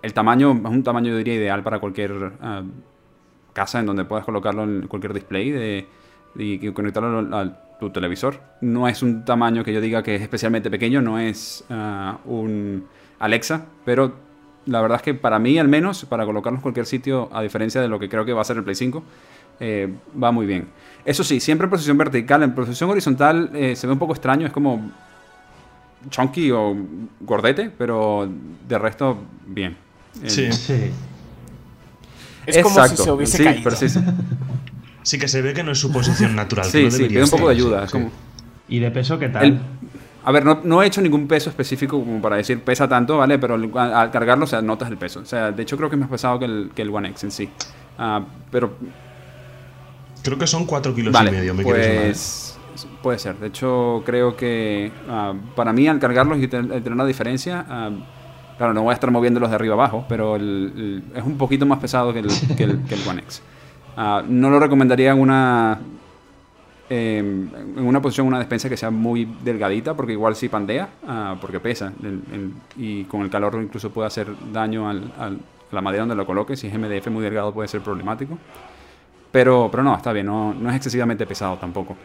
el 0.01 0.13
tamaño 0.13 0.51
es 0.51 0.69
un 0.69 0.84
tamaño, 0.84 1.12
yo 1.12 1.17
diría, 1.17 1.36
ideal 1.36 1.63
para 1.63 1.79
cualquier 1.79 2.12
eh, 2.12 2.62
casa 3.53 3.79
en 3.79 3.86
donde 3.86 4.05
puedas 4.05 4.25
colocarlo 4.25 4.63
en 4.63 4.88
cualquier 4.88 5.13
display 5.13 5.51
de, 5.51 5.88
y 6.35 6.71
conectarlo 6.71 7.35
al 7.35 7.59
tu 7.79 7.89
televisor. 7.89 8.39
No 8.61 8.87
es 8.87 9.01
un 9.01 9.25
tamaño 9.25 9.63
que 9.63 9.73
yo 9.73 9.81
diga 9.81 10.03
que 10.03 10.15
es 10.15 10.21
especialmente 10.21 10.69
pequeño, 10.69 11.01
no 11.01 11.17
es 11.17 11.63
ah, 11.69 12.19
un 12.25 12.85
Alexa, 13.19 13.65
pero 13.85 14.13
la 14.65 14.81
verdad 14.81 14.97
es 14.97 15.01
que 15.01 15.13
para 15.13 15.39
mí 15.39 15.57
al 15.57 15.67
menos, 15.67 16.05
para 16.05 16.25
colocarlo 16.25 16.57
en 16.57 16.61
cualquier 16.61 16.85
sitio, 16.85 17.29
a 17.33 17.41
diferencia 17.41 17.81
de 17.81 17.87
lo 17.87 17.99
que 17.99 18.09
creo 18.09 18.25
que 18.25 18.33
va 18.33 18.41
a 18.41 18.43
ser 18.43 18.57
el 18.57 18.63
Play 18.63 18.75
5, 18.75 19.03
eh, 19.61 19.93
va 20.21 20.31
muy 20.31 20.45
bien. 20.45 20.67
Eso 21.05 21.23
sí, 21.23 21.39
siempre 21.39 21.65
en 21.65 21.71
posición 21.71 21.97
vertical, 21.97 22.43
en 22.43 22.53
posición 22.53 22.89
horizontal 22.89 23.49
eh, 23.53 23.75
se 23.75 23.87
ve 23.87 23.93
un 23.93 23.99
poco 23.99 24.13
extraño, 24.13 24.45
es 24.45 24.53
como 24.53 24.91
chunky 26.09 26.51
o 26.51 26.75
gordete, 27.21 27.71
pero 27.77 28.29
de 28.67 28.77
resto 28.77 29.17
bien. 29.45 29.75
Sí. 30.25 30.51
sí. 30.51 30.91
Es 32.45 32.63
como 32.63 32.87
si 32.87 32.97
se 32.97 33.11
hubiese 33.11 33.43
caído. 33.43 33.71
Sí 33.71 33.87
que 35.03 35.27
se 35.27 35.41
ve 35.41 35.53
que 35.53 35.63
no 35.63 35.71
es 35.71 35.79
su 35.79 35.91
posición 35.91 36.35
natural. 36.35 36.65
sí, 36.71 36.89
sí, 36.91 37.17
un 37.17 37.29
poco 37.29 37.47
de 37.47 37.55
ayuda. 37.55 37.88
¿Y 38.67 38.79
de 38.79 38.91
peso 38.91 39.17
qué 39.17 39.29
tal? 39.29 39.59
a 40.23 40.31
ver, 40.31 40.45
no, 40.45 40.83
he 40.83 40.85
hecho 40.85 41.01
ningún 41.01 41.27
peso 41.27 41.49
específico 41.49 41.99
como 41.99 42.21
para 42.21 42.35
decir 42.35 42.62
pesa 42.62 42.88
tanto, 42.88 43.17
¿vale? 43.17 43.39
Pero 43.39 43.55
al, 43.55 44.12
cargarlo, 44.12 44.43
o 44.43 44.47
sea, 44.47 44.62
notas 44.62 44.89
el 44.89 44.97
peso. 44.97 45.21
O 45.21 45.25
sea, 45.25 45.51
de 45.51 45.63
hecho 45.63 45.77
creo 45.77 45.89
que 45.89 45.95
es 45.95 45.99
más 45.99 46.09
pesado 46.09 46.38
que 46.38 46.45
el, 46.45 46.71
que 46.75 46.81
el 46.83 46.89
One 46.89 47.09
X 47.09 47.23
en 47.23 47.31
sí. 47.31 47.49
Uh, 47.97 48.23
pero... 48.51 48.75
Creo 50.21 50.38
que 50.38 50.45
son 50.45 50.65
4 50.65 50.93
kilos 50.93 51.15
y 51.19 51.31
medio, 51.31 51.53
me 51.53 51.63
pues... 51.63 52.57
Puede 53.01 53.17
ser. 53.19 53.38
De 53.38 53.47
hecho, 53.47 54.03
creo 54.05 54.38
que 54.38 54.91
ah, 55.09 55.33
para 55.55 55.73
mí 55.73 55.88
al 55.88 55.99
cargarlos 55.99 56.38
y 56.39 56.47
tener, 56.47 56.91
una 56.91 57.05
diferencia... 57.05 57.65
Ah, 57.67 57.89
claro, 58.57 58.73
no 58.73 58.83
voy 58.83 58.91
a 58.91 58.93
estar 58.93 59.09
moviéndolos 59.09 59.49
de 59.49 59.55
arriba 59.55 59.73
abajo, 59.73 60.05
pero 60.07 60.35
es 60.35 61.23
un 61.23 61.38
poquito 61.38 61.65
más 61.65 61.79
pesado 61.79 62.13
que 62.13 62.19
el, 62.19 62.27
que 62.55 62.63
el, 62.65 62.83
que 62.83 62.95
el 62.95 63.07
One 63.07 63.21
X. 63.21 63.41
Ah, 63.95 64.23
no 64.28 64.49
lo 64.49 64.60
recomendaría 64.60 65.12
en 65.12 65.19
una, 65.19 65.80
em, 66.89 67.49
en 67.78 67.86
una 67.86 68.02
posición, 68.02 68.28
una 68.28 68.39
despensa 68.39 68.69
que 68.69 68.78
sea 68.78 68.91
muy 68.91 69.25
delgadita, 69.43 69.93
porque 69.93 70.13
igual 70.13 70.36
sí 70.36 70.49
pandea, 70.49 70.89
uh, 71.04 71.38
porque 71.39 71.60
pesa. 71.60 71.91
y 72.78 73.04
con 73.06 73.21
el 73.21 73.30
calor 73.30 73.60
incluso 73.62 73.89
puede 73.89 74.08
hacer 74.08 74.28
daño 74.52 74.89
al, 74.89 75.12
a 75.17 75.32
la 75.71 75.82
madera 75.82 76.02
donde 76.02 76.15
lo 76.15 76.25
coloque. 76.25 76.56
Si 76.56 76.67
es 76.67 76.73
MDF 76.73 77.08
muy 77.10 77.23
delgado 77.23 77.54
puede 77.54 77.67
ser 77.67 77.82
problemático. 77.82 78.38
Pero, 79.32 79.69
pero 79.69 79.84
no, 79.84 79.95
está 79.95 80.12
bien, 80.12 80.25
no, 80.25 80.54
no 80.54 80.69
es 80.69 80.75
excesivamente 80.75 81.25
pesado 81.25 81.58
tampoco. 81.58 81.95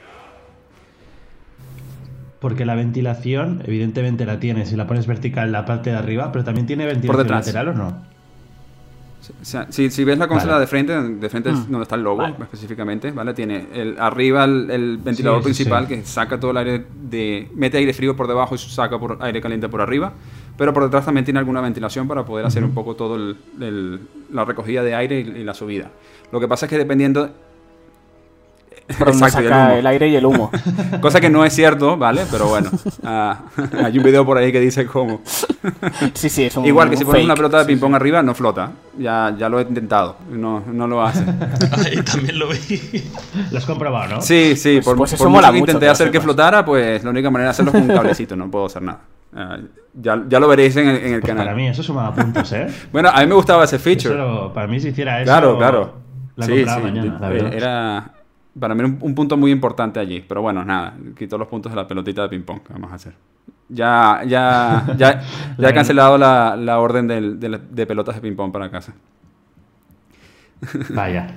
Porque 2.39 2.67
la 2.67 2.75
ventilación, 2.75 3.63
evidentemente 3.65 4.27
la 4.27 4.39
tienes 4.39 4.69
si 4.69 4.77
la 4.77 4.87
pones 4.87 5.07
vertical 5.07 5.47
en 5.47 5.53
la 5.53 5.65
parte 5.65 5.91
de 5.91 5.97
arriba, 5.97 6.31
pero 6.31 6.45
también 6.45 6.67
tiene 6.67 6.85
ventilación 6.85 7.29
lateral 7.29 7.69
o 7.69 7.73
no? 7.73 8.14
Si, 9.41 10.05
ves 10.05 10.19
la 10.19 10.29
consola 10.29 10.59
de 10.59 10.67
frente, 10.67 10.93
de 10.93 11.29
frente 11.29 11.51
es 11.51 11.57
mm. 11.57 11.71
donde 11.71 11.83
está 11.83 11.95
el 11.95 12.03
logo 12.03 12.25
específicamente, 12.25 13.11
¿vale? 13.11 13.35
Tiene 13.35 13.67
el, 13.73 13.97
arriba 13.99 14.45
el, 14.45 14.99
ventilador 15.03 15.43
principal 15.43 15.87
que 15.87 16.05
saca 16.05 16.39
todo 16.39 16.51
el 16.51 16.57
aire 16.59 16.85
de... 17.03 17.49
mete 17.55 17.79
aire 17.79 17.93
frío 17.93 18.17
por 18.17 18.27
debajo 18.27 18.55
y 18.55 18.59
saca 18.59 18.99
por, 18.99 19.19
aire 19.21 19.41
caliente 19.41 19.69
por 19.69 19.81
arriba, 19.81 20.13
pero 20.57 20.73
por 20.73 20.85
detrás 20.85 21.05
también 21.05 21.25
tiene 21.25 21.39
alguna 21.39 21.61
ventilación 21.61 22.07
para 22.09 22.25
poder 22.25 22.47
hacer 22.47 22.65
un 22.65 22.75
poco 22.75 22.95
todo 22.95 23.19
la 23.59 24.45
recogida 24.45 24.83
de 24.83 24.95
aire 24.95 25.21
y, 25.21 25.45
la 25.45 25.55
subida. 25.55 25.91
Lo 26.33 26.41
que 26.41 26.49
pasa 26.49 26.67
es 26.67 26.71
que 26.71 26.79
dependiendo... 26.79 27.31
por 28.99 29.09
donde 29.09 29.31
saca 29.31 29.79
el, 29.79 29.87
aire 29.87 30.09
y 30.09 30.17
el 30.17 30.27
humo. 30.27 30.51
Cosa 31.01 31.21
que 31.21 31.31
no 31.31 31.45
es 31.45 31.55
cierto, 31.55 31.97
¿vale? 31.97 32.23
Pero 32.31 32.49
bueno, 32.49 32.71
ah, 33.03 33.41
hay 33.83 33.97
un 33.97 34.05
video 34.05 34.27
por 34.27 34.37
ahí 34.37 34.53
que 34.53 34.61
dice 34.61 34.87
cómo. 34.87 35.23
sí, 36.15 36.29
sí, 36.29 36.45
es 36.45 36.57
un 36.57 36.67
Igual 36.67 36.91
que 36.91 36.97
si 36.97 37.05
pones 37.05 37.25
una 37.25 37.35
pelota 37.35 37.59
de 37.59 37.65
ping-pong 37.65 37.95
arriba, 37.95 38.23
no 38.23 38.35
flota. 38.35 38.73
Ya, 38.99 39.35
ya 39.39 39.49
lo 39.49 39.59
he 39.59 39.63
intentado, 39.63 40.17
no, 40.31 40.63
no 40.67 40.87
lo 40.87 41.03
hace. 41.03 41.25
Ahí 41.85 42.03
también 42.03 42.39
lo 42.39 42.49
vi. 42.49 43.05
Lo 43.51 43.59
has 43.59 43.65
comprobado, 43.65 44.17
¿no? 44.17 44.21
Sí, 44.21 44.55
sí, 44.57 44.81
por, 44.85 44.97
pues 44.97 45.15
eso 45.15 45.29
mucho 45.29 45.51
que 45.51 45.59
intenté 45.59 45.89
hacer 45.89 46.11
que 46.11 46.21
flotara, 46.21 46.65
pues 46.65 47.03
la 47.03 47.11
única 47.11 47.31
manera 47.31 47.49
de 47.49 47.51
hacerlo 47.53 47.71
es 47.71 47.79
con 47.79 47.91
un 47.91 47.97
cablecito, 47.97 48.37
no 48.37 48.51
puedo 48.51 48.67
hacer 48.67 48.83
nada. 48.83 49.01
Ah, 49.35 49.59
ya, 49.95 50.23
ya, 50.29 50.39
lo 50.39 50.47
veréis 50.47 50.77
en 50.77 50.89
el, 50.89 50.97
en 50.97 51.15
el 51.15 51.21
pues 51.21 51.31
canal. 51.31 51.47
Para 51.47 51.57
mí 51.57 51.67
eso 51.67 51.83
sumaba 51.83 52.15
puntos, 52.15 52.53
¿eh? 52.53 52.69
bueno, 52.93 53.09
a 53.13 53.21
mí 53.21 53.27
me 53.27 53.35
gustaba 53.35 53.65
ese 53.65 53.79
feature. 53.79 54.15
para 54.55 54.69
mí 54.69 54.79
si 54.79 54.89
hiciera 54.89 55.21
eso... 55.21 55.25
Claro, 55.25 55.59
claro. 55.59 55.95
La 56.37 56.47
sí, 56.47 56.65
sí. 56.65 56.81
mañana, 56.81 57.19
la 57.21 57.29
verdad. 57.29 57.55
Era 57.55 58.13
para 58.59 58.75
mí 58.75 58.85
un, 59.01 59.15
punto 59.15 59.37
muy 59.37 59.51
importante 59.51 60.01
allí. 60.01 60.25
Pero 60.27 60.43
bueno, 60.43 60.65
nada, 60.65 60.97
quito 61.17 61.39
los 61.39 61.49
puntos 61.49 61.73
de 61.73 61.77
la 61.77 61.87
pelotita 61.87 62.23
de 62.23 62.29
ping-pong. 62.29 62.61
Vamos 62.71 62.93
a 62.93 62.95
hacer. 62.95 63.15
Ya, 63.69 64.23
ya, 64.27 64.87
ya, 64.97 65.23
ya 65.59 65.69
he 65.69 65.75
cancelado 65.75 66.19
la, 66.19 66.57
la 66.57 66.79
orden 66.79 67.09
de, 67.09 67.59
de, 67.59 67.87
pelotas 67.87 68.15
de 68.15 68.21
ping-pong 68.21 68.53
para 68.53 68.71
casa. 68.71 68.95
Vaya. 70.91 71.29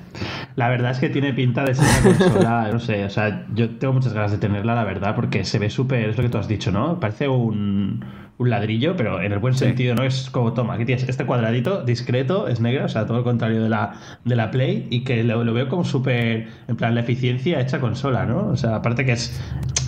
La 0.55 0.69
verdad 0.69 0.91
es 0.91 0.99
que 0.99 1.09
tiene 1.09 1.33
pinta 1.33 1.63
de 1.63 1.75
ser 1.75 1.85
una 1.85 2.17
consola, 2.17 2.69
no 2.73 2.79
sé, 2.79 3.05
o 3.05 3.09
sea, 3.09 3.45
yo 3.53 3.69
tengo 3.77 3.93
muchas 3.93 4.13
ganas 4.13 4.31
de 4.31 4.37
tenerla, 4.37 4.75
la 4.75 4.83
verdad, 4.83 5.15
porque 5.15 5.43
se 5.43 5.59
ve 5.59 5.69
súper, 5.69 6.09
es 6.09 6.17
lo 6.17 6.23
que 6.23 6.29
tú 6.29 6.37
has 6.37 6.47
dicho, 6.47 6.71
¿no? 6.71 6.99
Parece 6.99 7.27
un, 7.27 8.03
un 8.37 8.49
ladrillo, 8.49 8.95
pero 8.95 9.21
en 9.21 9.31
el 9.31 9.39
buen 9.39 9.55
sentido, 9.55 9.95
¿no? 9.95 10.03
Es 10.03 10.29
como, 10.29 10.53
toma, 10.53 10.75
aquí 10.75 10.85
tienes 10.85 11.07
este 11.07 11.25
cuadradito 11.25 11.83
discreto, 11.83 12.47
es 12.47 12.59
negro, 12.59 12.85
o 12.85 12.89
sea, 12.89 13.05
todo 13.05 13.17
lo 13.17 13.23
contrario 13.23 13.63
de 13.63 13.69
la, 13.69 13.93
de 14.25 14.35
la 14.35 14.51
Play, 14.51 14.87
y 14.89 15.03
que 15.03 15.23
lo, 15.23 15.53
veo 15.53 15.67
como 15.69 15.83
súper, 15.83 16.47
en 16.67 16.75
plan, 16.75 16.95
la 16.95 17.01
eficiencia 17.01 17.59
hecha 17.59 17.79
consola, 17.79 18.25
¿no? 18.25 18.47
O 18.47 18.55
sea, 18.55 18.75
aparte 18.75 19.05
que 19.05 19.13
es, 19.13 19.39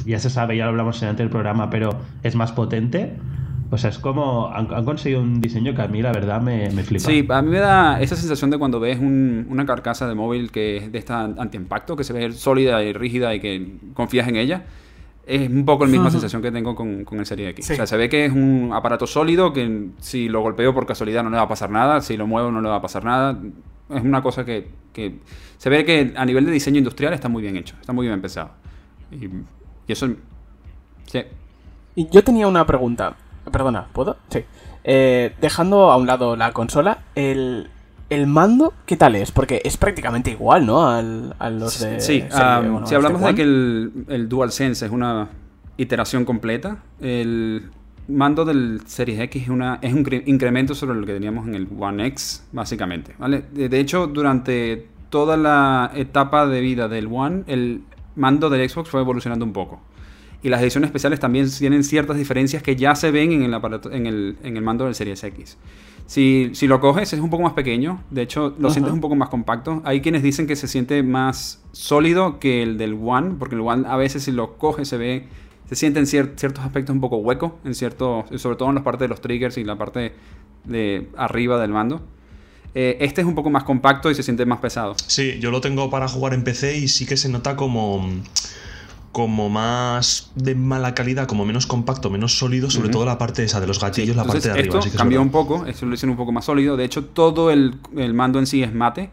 ya 0.05 0.19
se 0.19 0.29
sabe, 0.29 0.57
ya 0.57 0.65
lo 0.65 0.71
hablamos 0.71 1.01
en 1.03 1.19
el 1.19 1.29
programa, 1.29 1.69
pero 1.69 1.89
es 2.23 2.35
más 2.35 2.51
potente. 2.51 3.15
O 3.71 3.77
sea, 3.77 3.89
es 3.89 3.99
como. 3.99 4.47
Han, 4.53 4.85
conseguido 4.85 5.21
un 5.21 5.41
diseño 5.41 5.75
que 5.75 5.81
a 5.81 5.87
mí, 5.87 6.01
la 6.01 6.11
verdad, 6.11 6.41
me, 6.41 6.69
me, 6.71 6.83
flipa. 6.83 7.05
Sí, 7.05 7.25
a 7.29 7.41
mí 7.41 7.49
me 7.49 7.59
da 7.59 8.01
esa 8.01 8.15
sensación 8.15 8.49
de 8.49 8.57
cuando 8.57 8.79
ves 8.79 8.99
una 8.99 9.65
carcasa 9.65 10.07
de 10.07 10.15
móvil 10.15 10.51
que 10.51 10.77
es 10.77 10.91
de 10.91 10.97
esta 10.97 11.21
anti-impacto, 11.21 11.95
que 11.95 12.03
se 12.03 12.13
ve 12.13 12.31
sólida 12.31 12.83
y 12.83 12.93
rígida 12.93 13.33
y 13.35 13.39
que 13.39 13.77
confías 13.93 14.27
en 14.27 14.37
ella 14.37 14.63
es 15.29 15.47
un 15.47 15.63
poco 15.63 15.85
la 15.85 15.91
misma 15.91 16.09
sensación 16.09 16.41
que 16.41 16.51
tengo 16.51 16.73
con, 16.73 17.05
el 17.07 17.25
Serie 17.25 17.49
X. 17.49 17.69
O 17.69 17.75
sea, 17.75 17.85
se 17.85 17.95
ve 17.97 18.09
que 18.09 18.25
es 18.25 18.31
un 18.33 18.71
aparato 18.73 19.05
sólido 19.05 19.53
que 19.53 19.89
si 19.99 20.27
lo 20.27 20.41
golpeo 20.41 20.73
por 20.73 20.87
casualidad 20.87 21.23
no 21.23 21.29
le 21.29 21.37
va 21.37 21.43
a 21.43 21.47
pasar 21.47 21.69
nada, 21.69 22.01
si 22.01 22.17
lo 22.17 22.25
muevo 22.25 22.51
no 22.51 22.61
le 22.61 22.69
va 22.69 22.77
a 22.77 22.81
pasar 22.81 23.05
nada. 23.05 23.39
Es 23.91 24.01
una 24.03 24.23
cosa 24.23 24.43
que, 24.43 24.67
se 25.57 25.69
ve 25.69 25.85
que 25.85 26.13
a 26.15 26.25
nivel 26.25 26.45
de 26.45 26.51
diseño 26.51 26.79
industrial 26.79 27.13
está 27.13 27.29
muy 27.29 27.43
bien 27.43 27.55
hecho, 27.57 27.75
está 27.79 27.93
muy 27.93 28.07
bien 28.07 28.19
pensado. 28.21 28.49
Y, 29.11 29.25
y 29.25 29.91
eso... 29.91 30.09
Sí. 31.05 31.21
Y 31.95 32.09
yo 32.09 32.23
tenía 32.23 32.47
una 32.47 32.65
pregunta. 32.65 33.15
Perdona, 33.51 33.87
¿puedo? 33.93 34.17
Sí. 34.29 34.43
Eh, 34.83 35.33
dejando 35.41 35.91
a 35.91 35.97
un 35.97 36.07
lado 36.07 36.35
la 36.35 36.51
consola, 36.51 36.99
el, 37.15 37.69
el 38.09 38.27
mando, 38.27 38.73
¿qué 38.85 38.97
tal 38.97 39.15
es? 39.15 39.31
Porque 39.31 39.61
es 39.63 39.77
prácticamente 39.77 40.31
igual, 40.31 40.65
¿no? 40.65 40.87
Al, 40.87 41.35
a 41.39 41.49
los 41.49 41.79
de. 41.79 41.99
Sí, 41.99 42.23
si 42.85 42.95
hablamos 42.95 43.21
de 43.21 43.35
que 43.35 43.41
el, 43.41 44.05
el 44.07 44.29
DualSense 44.29 44.85
es 44.85 44.91
una 44.91 45.29
iteración 45.77 46.25
completa, 46.25 46.77
el 47.01 47.69
mando 48.09 48.43
del 48.43 48.81
Series 48.85 49.19
X 49.21 49.43
es, 49.43 49.49
una, 49.49 49.79
es 49.81 49.93
un 49.93 50.05
incremento 50.25 50.73
sobre 50.75 50.99
lo 50.99 51.05
que 51.05 51.13
teníamos 51.13 51.47
en 51.47 51.55
el 51.55 51.67
One 51.77 52.05
X, 52.07 52.45
básicamente. 52.51 53.13
¿vale? 53.17 53.43
De 53.51 53.79
hecho, 53.79 54.07
durante 54.07 54.87
toda 55.09 55.37
la 55.37 55.91
etapa 55.95 56.47
de 56.47 56.61
vida 56.61 56.87
del 56.87 57.07
One, 57.11 57.43
el 57.47 57.83
mando 58.15 58.49
del 58.49 58.67
Xbox 58.67 58.89
fue 58.89 59.01
evolucionando 59.01 59.45
un 59.45 59.53
poco. 59.53 59.79
Y 60.41 60.49
las 60.49 60.61
ediciones 60.61 60.87
especiales 60.87 61.19
también 61.19 61.49
tienen 61.49 61.83
ciertas 61.83 62.17
diferencias 62.17 62.63
que 62.63 62.75
ya 62.75 62.95
se 62.95 63.11
ven 63.11 63.31
en 63.31 63.43
el, 63.43 63.53
aparato, 63.53 63.91
en 63.91 64.07
el, 64.07 64.37
en 64.43 64.55
el 64.55 64.63
mando 64.63 64.85
del 64.85 64.95
Series 64.95 65.23
X. 65.23 65.57
Si, 66.05 66.51
si, 66.53 66.65
lo 66.65 66.79
coges 66.79 67.13
es 67.13 67.19
un 67.19 67.29
poco 67.29 67.43
más 67.43 67.53
pequeño, 67.53 68.01
de 68.09 68.23
hecho 68.23 68.55
lo 68.57 68.71
sientes 68.71 68.93
un 68.93 69.01
poco 69.01 69.15
más 69.15 69.29
compacto. 69.29 69.81
Hay 69.85 70.01
quienes 70.01 70.23
dicen 70.23 70.47
que 70.47 70.55
se 70.55 70.67
siente 70.67 71.03
más 71.03 71.61
sólido 71.71 72.39
que 72.39 72.63
el 72.63 72.77
del 72.77 72.97
One, 72.99 73.35
porque 73.37 73.55
el 73.55 73.61
One 73.61 73.85
a 73.87 73.95
veces 73.95 74.23
si 74.23 74.31
lo 74.31 74.57
coges 74.57 74.87
se 74.87 74.97
ve, 74.97 75.27
se 75.67 75.75
siente 75.75 75.99
en 75.99 76.07
ciertos 76.07 76.63
aspectos 76.63 76.95
un 76.95 77.01
poco 77.01 77.17
hueco, 77.17 77.59
en 77.63 77.75
cierto, 77.75 78.25
sobre 78.37 78.55
todo 78.55 78.69
en 78.69 78.75
la 78.75 78.83
parte 78.83 79.03
de 79.03 79.09
los 79.09 79.21
triggers 79.21 79.57
y 79.57 79.63
la 79.63 79.77
parte 79.77 80.13
de 80.63 81.09
arriba 81.15 81.59
del 81.59 81.71
mando. 81.71 82.01
Eh, 82.75 82.97
este 83.01 83.21
es 83.21 83.27
un 83.27 83.35
poco 83.35 83.49
más 83.49 83.63
compacto 83.63 84.09
y 84.09 84.15
se 84.15 84.23
siente 84.23 84.45
más 84.45 84.59
pesado. 84.59 84.95
Sí, 85.05 85.37
yo 85.39 85.51
lo 85.51 85.61
tengo 85.61 85.89
para 85.89 86.07
jugar 86.07 86.33
en 86.33 86.43
PC 86.43 86.77
y 86.77 86.87
sí 86.87 87.05
que 87.05 87.17
se 87.17 87.29
nota 87.29 87.55
como 87.55 88.07
como 89.11 89.49
más 89.49 90.31
de 90.35 90.55
mala 90.55 90.93
calidad, 90.93 91.27
como 91.27 91.45
menos 91.45 91.65
compacto, 91.65 92.09
menos 92.09 92.37
sólido, 92.37 92.69
sobre 92.69 92.89
todo 92.89 93.05
la 93.05 93.17
parte 93.17 93.43
esa 93.43 93.59
de 93.59 93.67
los 93.67 93.79
gatillos, 93.79 94.15
la 94.15 94.23
parte 94.23 94.49
de 94.49 94.59
arriba. 94.59 94.79
Esto 94.79 94.97
cambió 94.97 95.21
un 95.21 95.31
poco, 95.31 95.65
esto 95.65 95.85
lo 95.85 95.95
hicieron 95.95 96.11
un 96.11 96.17
poco 96.17 96.31
más 96.31 96.45
sólido. 96.45 96.77
De 96.77 96.85
hecho, 96.85 97.05
todo 97.05 97.49
el, 97.51 97.79
mando 98.13 98.39
en 98.39 98.45
sí 98.45 98.61
es 98.61 98.73
mate 98.73 99.09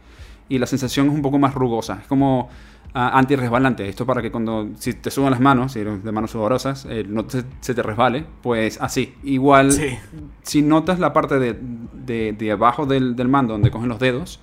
y 0.48 0.58
la 0.58 0.66
sensación 0.66 1.08
es 1.08 1.14
un 1.14 1.22
poco 1.22 1.38
más 1.38 1.54
rugosa. 1.54 1.98
Es 2.02 2.06
como 2.08 2.50
ah, 2.92 3.18
anti-resbalante. 3.18 3.88
Esto 3.88 4.04
para 4.04 4.20
que 4.20 4.30
cuando 4.30 4.68
si 4.78 4.92
te 4.92 5.10
suban 5.10 5.30
las 5.30 5.40
manos, 5.40 5.72
si 5.72 5.80
eres 5.80 6.04
de 6.04 6.12
manos 6.12 6.30
sudorosas, 6.30 6.86
eh, 6.90 7.04
no 7.08 7.24
se 7.28 7.74
te 7.74 7.82
resbale. 7.82 8.26
Pues 8.42 8.78
así. 8.80 9.14
Igual, 9.24 9.72
si 10.42 10.62
notas 10.62 10.98
la 10.98 11.14
parte 11.14 11.38
de, 11.38 11.54
de, 12.32 12.52
abajo 12.52 12.84
del, 12.84 13.16
del, 13.16 13.28
mando 13.28 13.54
donde 13.54 13.70
cogen 13.70 13.88
los 13.88 13.98
dedos, 13.98 14.40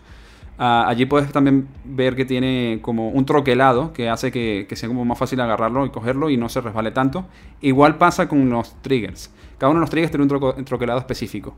Ah, 0.58 0.86
allí 0.88 1.06
puedes 1.06 1.32
también 1.32 1.68
ver 1.84 2.16
que 2.16 2.26
tiene 2.26 2.80
como 2.82 3.10
un 3.10 3.26
troquelado 3.26 3.92
que 3.92 4.10
hace 4.10 4.32
que, 4.32 4.68
sea 4.76 4.88
como 4.88 5.04
más 5.04 5.18
fácil 5.18 5.39
agarrarlo 5.42 5.86
y 5.86 5.89
cogerlo 5.89 6.30
y 6.30 6.38
no 6.38 6.50
se 6.50 6.62
resbale 6.62 6.92
tanto. 6.92 7.26
Igual 7.62 7.98
pasa 7.98 8.28
con 8.28 8.50
los 8.50 8.80
triggers. 8.82 9.34
Cada 9.58 9.72
uno 9.72 9.80
de 9.80 9.84
los 9.84 9.89
triggers 9.89 10.12
tiene 10.12 10.24
un, 10.24 10.66
troquelado 10.66 11.00
específico. 11.00 11.56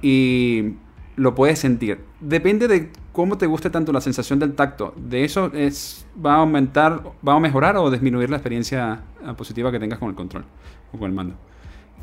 Y 0.00 0.74
lo 1.14 1.34
puedes 1.34 1.60
sentir. 1.60 2.00
Depende 2.20 2.66
de 2.66 2.90
cómo 3.12 3.38
te 3.38 3.46
guste 3.46 3.70
tanto 3.70 3.92
la 3.92 4.00
sensación 4.00 4.38
del 4.38 4.54
tacto. 4.54 4.92
De 4.96 5.24
eso 5.24 5.52
es, 5.54 6.06
va 6.24 6.34
a 6.34 6.38
aumentar, 6.38 7.02
va 7.26 7.34
a 7.34 7.40
mejorar 7.40 7.76
o 7.76 7.90
disminuir 7.90 8.28
la 8.30 8.36
experiencia 8.36 9.02
ah, 9.24 9.34
positiva 9.34 9.70
que 9.70 9.78
tengas 9.78 9.98
con 10.00 10.08
el 10.08 10.16
control 10.16 10.44
o 10.92 10.98
con 10.98 11.08
el 11.08 11.14
mando. 11.14 11.34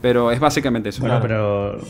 Pero 0.02 0.32
es 0.32 0.40
básicamente 0.40 0.90
eso. 0.90 1.02
Bueno, 1.02 1.20
pero 1.22 1.82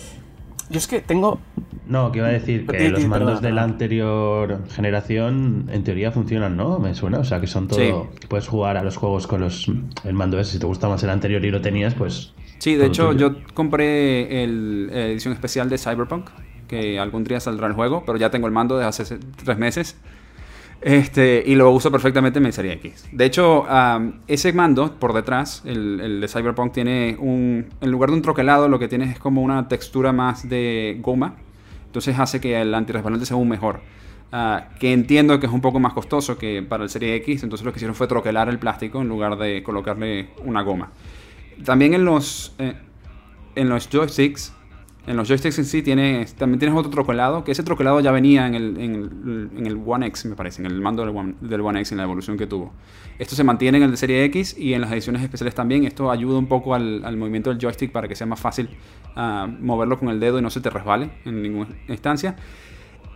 yo 0.69 0.77
es 0.77 0.87
que 0.87 1.01
tengo. 1.01 1.39
No, 1.87 2.11
que 2.11 2.19
iba 2.19 2.27
a 2.27 2.31
decir 2.31 2.67
que 2.67 2.89
los 2.89 3.05
mandos 3.07 3.41
de 3.41 3.51
la 3.51 3.63
anterior 3.63 4.61
generación 4.69 5.69
en 5.71 5.83
teoría 5.83 6.11
funcionan, 6.11 6.55
¿no? 6.55 6.77
Me 6.77 6.93
suena, 6.93 7.19
o 7.19 7.23
sea 7.23 7.41
que 7.41 7.47
son 7.47 7.67
todo. 7.67 8.09
Puedes 8.27 8.47
jugar 8.47 8.77
a 8.77 8.83
los 8.83 8.95
juegos 8.95 9.25
con 9.25 9.41
los 9.41 9.71
el 10.03 10.13
mando 10.13 10.39
ese. 10.39 10.53
Si 10.53 10.59
te 10.59 10.67
gusta 10.67 10.87
más 10.87 11.01
el 11.03 11.09
anterior 11.09 11.43
y 11.43 11.49
lo 11.49 11.61
tenías, 11.61 11.95
pues. 11.95 12.33
Sí, 12.59 12.75
de 12.75 12.85
hecho, 12.85 13.13
yo 13.13 13.37
compré 13.53 14.43
el, 14.43 14.87
la 14.87 15.07
edición 15.07 15.33
especial 15.33 15.69
de 15.69 15.77
Cyberpunk, 15.77 16.29
que 16.67 16.99
algún 16.99 17.23
día 17.23 17.39
saldrá 17.39 17.67
el 17.67 17.73
juego, 17.73 18.03
pero 18.05 18.17
ya 18.17 18.29
tengo 18.29 18.47
el 18.47 18.53
mando 18.53 18.77
desde 18.77 18.89
hace 19.03 19.19
tres 19.43 19.57
meses. 19.57 19.97
Este, 20.81 21.43
y 21.45 21.55
lo 21.55 21.71
uso 21.71 21.91
perfectamente 21.91 22.39
en 22.39 22.45
mi 22.45 22.51
serie 22.51 22.73
X. 22.73 23.07
De 23.11 23.25
hecho, 23.25 23.65
ese 24.27 24.53
mando 24.53 24.97
por 24.97 25.13
detrás, 25.13 25.61
el, 25.65 26.21
de 26.21 26.27
Cyberpunk, 26.27 26.71
tiene 26.71 27.17
un. 27.19 27.67
En 27.81 27.91
lugar 27.91 28.09
de 28.09 28.15
un 28.15 28.21
troquelado, 28.21 28.69
lo 28.69 28.79
que 28.79 28.87
tiene 28.87 29.11
es 29.11 29.19
como 29.19 29.41
una 29.41 29.67
textura 29.67 30.13
más 30.13 30.47
de 30.47 30.97
goma. 31.01 31.35
Entonces 31.87 32.17
hace 32.17 32.39
que 32.39 32.59
el 32.61 32.73
antirresbalante 32.73 33.25
sea 33.25 33.35
aún 33.35 33.49
mejor. 33.49 33.81
Ah, 34.31 34.69
que 34.79 34.93
entiendo 34.93 35.39
que 35.39 35.47
es 35.47 35.51
un 35.51 35.61
poco 35.61 35.79
más 35.79 35.93
costoso 35.93 36.37
que 36.37 36.61
para 36.61 36.83
el 36.83 36.89
Serie 36.89 37.15
X. 37.15 37.43
Entonces 37.43 37.65
lo 37.65 37.73
que 37.73 37.79
hicieron 37.79 37.95
fue 37.95 38.07
troquelar 38.07 38.47
el 38.47 38.59
plástico 38.59 39.01
en 39.01 39.09
lugar 39.09 39.37
de 39.37 39.63
colocarle 39.63 40.29
una 40.45 40.61
goma. 40.61 40.91
También 41.65 41.93
en 41.93 42.05
los. 42.05 42.55
Eh, 42.59 42.75
en 43.55 43.67
los 43.67 43.89
joysticks 43.89 44.53
en 45.09 45.17
los 45.17 45.27
joysticks 45.27 45.57
en 45.57 45.65
sí 45.65 45.81
tienes, 45.81 46.35
también 46.35 46.59
tienes 46.59 46.77
otro 46.77 46.91
troquelado, 46.91 47.43
que 47.43 47.51
ese 47.51 47.63
troquelado 47.63 47.99
ya 47.99 48.11
venía 48.11 48.45
en 48.45 48.53
el, 48.53 48.77
en 48.79 49.65
el, 49.65 49.81
One 49.83 50.05
X, 50.05 50.25
me 50.25 50.35
parece, 50.35 50.61
en 50.61 50.67
el 50.67 50.79
mando 50.81 51.03
del 51.03 51.61
One, 51.61 51.79
X, 51.79 51.91
en 51.93 51.97
la 51.97 52.03
evolución 52.03 52.37
que 52.37 52.45
tuvo. 52.45 52.71
Esto 53.17 53.35
se 53.35 53.43
mantiene 53.43 53.79
en 53.79 53.85
el 53.85 53.91
de 53.91 53.97
serie 53.97 54.23
X 54.25 54.55
y 54.55 54.75
en 54.75 54.81
las 54.81 54.91
ediciones 54.91 55.23
especiales 55.23 55.55
también. 55.55 55.83
Esto 55.85 56.11
ayuda 56.11 56.37
un 56.37 56.45
poco 56.45 56.75
al, 56.75 57.17
movimiento 57.17 57.49
del 57.49 57.57
joystick 57.57 57.91
para 57.91 58.07
que 58.07 58.13
sea 58.13 58.27
más 58.27 58.39
fácil 58.39 58.69
uh, 59.17 59.47
moverlo 59.47 59.97
con 59.97 60.09
el 60.09 60.19
dedo 60.19 60.37
y 60.37 60.43
no 60.43 60.51
se 60.51 60.61
te 60.61 60.69
resbale 60.69 61.09
en 61.25 61.41
ninguna 61.41 61.71
instancia. 61.87 62.35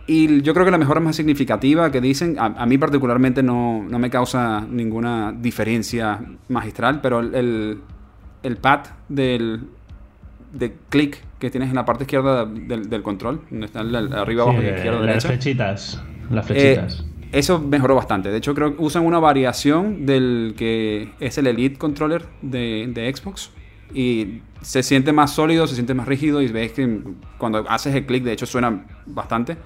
Y 0.08 0.42
yo 0.42 0.52
creo 0.52 0.64
que 0.64 0.72
la 0.72 0.78
mejora 0.78 0.98
más 0.98 1.14
significativa 1.14 1.92
que 1.92 2.00
dicen, 2.00 2.34
a, 2.40 2.66
mí 2.66 2.76
particularmente 2.76 3.40
no, 3.40 3.84
no, 3.88 4.00
me 4.00 4.10
causa 4.10 4.66
ninguna 4.68 5.30
diferencia 5.30 6.20
magistral, 6.48 7.00
pero 7.00 7.20
el, 7.20 7.78
el 8.42 8.56
pad 8.56 8.80
del, 9.08 9.68
de 10.52 10.74
clic 10.88 11.22
que 11.44 11.50
tienes 11.50 11.68
en 11.68 11.74
la 11.74 11.84
parte 11.84 12.04
izquierda 12.04 12.46
del, 12.46 13.02
control, 13.02 13.42
donde 13.50 13.66
está 13.66 13.80
arriba, 13.80 14.44
abajo, 14.44 14.62
izquierda, 14.62 14.92
las 14.92 15.06
derecha. 15.06 15.28
Flechitas, 15.28 16.02
las 16.30 16.46
flechitas. 16.46 17.00
Eh, 17.00 17.28
eso 17.32 17.60
mejoró 17.60 17.94
bastante. 17.94 18.30
De 18.30 18.38
hecho, 18.38 18.54
creo 18.54 18.74
que 18.74 18.82
usan 18.82 19.04
una 19.04 19.18
variación 19.18 20.06
del 20.06 20.54
que 20.56 21.12
es 21.20 21.36
el 21.36 21.46
Elite 21.48 21.76
Controller 21.76 22.24
de, 22.40 23.12
Xbox. 23.14 23.50
Y 23.92 24.40
se 24.62 24.82
siente 24.82 25.12
más 25.12 25.34
sólido, 25.34 25.66
se 25.66 25.74
siente 25.74 25.92
más 25.92 26.08
rígido. 26.08 26.40
Y 26.40 26.48
ves 26.48 26.72
que 26.72 27.00
cuando 27.36 27.68
haces 27.68 27.94
el 27.94 28.06
clic, 28.06 28.24
de 28.24 28.32
hecho, 28.32 28.46
suena 28.46 28.86
bastante. 29.04 29.58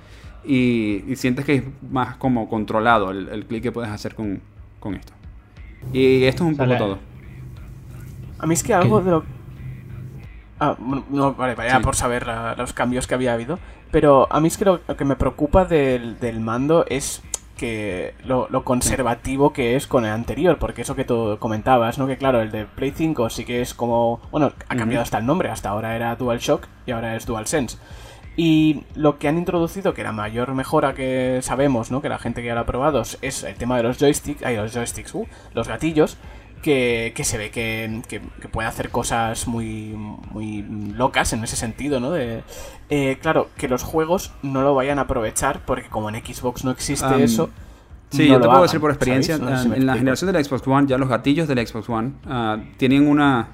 Y, 0.45 1.05
sientes 1.15 1.45
que 1.45 1.55
es 1.55 1.63
más 1.89 2.17
como 2.17 2.49
controlado 2.49 3.13
el, 3.13 3.29
el 3.29 3.45
clic 3.47 3.63
que 3.63 3.71
puedes 3.71 3.91
hacer 3.91 4.17
con, 4.17 4.41
con 4.81 4.95
esto. 4.95 5.13
Y 5.93 6.25
esto 6.25 6.43
es 6.43 6.51
un 6.51 6.57
poco 6.57 6.77
todo. 6.77 6.99
A 8.41 8.47
mí 8.47 8.55
es 8.55 8.65
que 8.65 8.75
algo 8.75 9.01
de 9.01 9.11
lo... 9.13 9.38
Ah, 10.61 10.77
no, 10.79 11.35
vale, 11.35 11.55
vaya 11.55 11.81
por 11.81 11.95
saber 11.95 12.27
los 12.57 12.73
cambios 12.73 13.07
que 13.07 13.15
había 13.15 13.33
habido. 13.33 13.59
Pero 13.91 14.27
a 14.31 14.41
mí 14.41 14.49
es 14.49 14.59
que 14.59 14.65
lo, 14.65 14.85
que 14.85 15.05
me 15.05 15.17
preocupa 15.17 15.65
del, 15.65 16.19
del 16.19 16.41
mando 16.41 16.85
es 16.89 17.23
que 17.59 18.15
lo, 18.25 18.49
conservativo 18.65 19.53
que 19.53 19.77
es 19.77 19.87
con 19.87 20.07
el 20.07 20.13
anterior, 20.13 20.59
porque 20.59 20.83
eso 20.83 20.97
que 20.97 21.05
tú 21.05 21.37
comentabas, 21.39 21.99
¿no? 21.99 22.07
Que 22.07 22.17
claro, 22.17 22.41
el 22.41 22.51
de 22.51 22.65
Play 22.65 22.93
5 22.97 23.29
sí 23.29 23.45
que 23.45 23.61
es 23.61 23.75
como, 23.75 24.21
bueno, 24.31 24.53
ha 24.69 24.77
cambiado 24.77 25.03
hasta 25.03 25.19
el 25.19 25.27
nombre, 25.27 25.51
hasta 25.51 25.69
ahora 25.69 25.95
era 25.95 26.17
DualShock 26.17 26.67
y 26.87 26.93
ahora 26.93 27.17
es 27.17 27.27
DualSense. 27.27 27.77
Y 28.37 28.85
lo 28.95 29.19
que 29.19 29.27
han 29.27 29.37
introducido, 29.37 29.95
que 29.95 30.05
la 30.05 30.13
mayor 30.13 30.55
mejora 30.55 30.95
que 30.95 31.41
sabemos, 31.43 31.91
¿no? 31.91 32.01
Que 32.01 32.09
la 32.09 32.19
gente 32.19 32.41
que 32.41 32.47
ya 32.47 32.55
lo 32.55 32.61
ha 32.61 32.67
probado 32.67 33.03
es 33.21 33.43
el 33.43 33.57
tema 33.57 33.77
de 33.77 33.83
los 33.83 33.99
joysticks, 33.99 34.45
ay, 34.45 34.57
los 34.57 34.73
joysticks, 34.73 35.13
uh, 35.15 35.27
los 35.55 35.67
gatillos, 35.67 36.17
que, 36.59 37.13
se 37.23 37.39
ve 37.39 37.51
que, 37.51 38.21
puede 38.51 38.69
hacer 38.69 38.91
cosas 38.91 39.47
muy, 39.47 39.95
muy 40.31 40.63
locas 40.63 41.33
en 41.33 41.45
ese 41.45 41.57
sentido, 41.57 42.01
¿no? 42.01 42.11
De, 42.11 42.43
eh, 42.91 43.19
claro, 43.21 43.49
que 43.57 43.69
los 43.69 43.83
juegos 43.83 44.33
no 44.43 44.63
lo 44.63 44.75
vayan 44.75 44.99
a 44.99 45.03
aprovechar 45.03 45.65
porque 45.65 45.89
como 45.89 46.09
en 46.09 46.17
Xbox 46.25 46.65
no 46.65 46.71
existe 46.71 47.23
eso... 47.23 47.51
Sí, 48.11 48.27
yo 48.27 48.41
te 48.41 48.49
puedo 48.49 48.63
decir 48.63 48.81
por 48.81 48.91
experiencia, 48.91 49.35
en 49.35 49.87
la 49.87 49.97
generación 49.97 50.33
de 50.33 50.39
la 50.39 50.43
Xbox 50.43 50.67
One, 50.67 50.87
ya 50.87 50.97
los 50.97 51.09
gatillos 51.09 51.47
de 51.47 51.55
la 51.55 51.67
Xbox 51.67 51.89
One 51.89 52.13
uh, 52.27 52.59
tienen 52.79 53.07
una... 53.07 53.49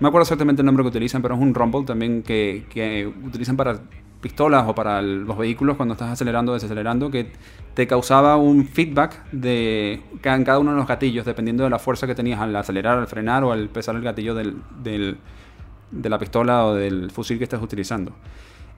No 0.00 0.04
me 0.04 0.08
acuerdo 0.08 0.22
exactamente 0.22 0.62
el 0.62 0.66
nombre 0.66 0.82
que 0.82 0.88
utilizan, 0.88 1.22
pero 1.22 1.34
es 1.34 1.40
un 1.40 1.54
rumble 1.54 1.84
también 1.84 2.22
que, 2.22 2.66
que 2.70 3.06
utilizan 3.06 3.56
para 3.56 3.80
pistolas 4.20 4.68
o 4.68 4.74
para 4.74 5.02
los 5.02 5.36
vehículos 5.36 5.76
cuando 5.76 5.94
estás 5.94 6.10
acelerando 6.10 6.52
o 6.52 6.54
desacelerando, 6.54 7.10
que 7.10 7.32
te 7.74 7.86
causaba 7.86 8.36
un 8.36 8.66
feedback 8.66 9.30
de 9.32 10.02
en 10.22 10.44
cada 10.44 10.58
uno 10.58 10.72
de 10.72 10.76
los 10.76 10.86
gatillos, 10.86 11.24
dependiendo 11.24 11.64
de 11.64 11.70
la 11.70 11.78
fuerza 11.78 12.06
que 12.06 12.14
tenías 12.14 12.40
al 12.40 12.54
acelerar, 12.54 12.98
al 12.98 13.06
frenar 13.06 13.44
o 13.44 13.52
al 13.52 13.68
pesar 13.68 13.96
el 13.96 14.02
gatillo 14.02 14.34
del, 14.34 14.56
de 14.82 16.08
la 16.08 16.18
pistola 16.18 16.66
o 16.66 16.74
del 16.74 17.10
fusil 17.10 17.38
que 17.38 17.44
estás 17.44 17.62
utilizando. 17.62 18.12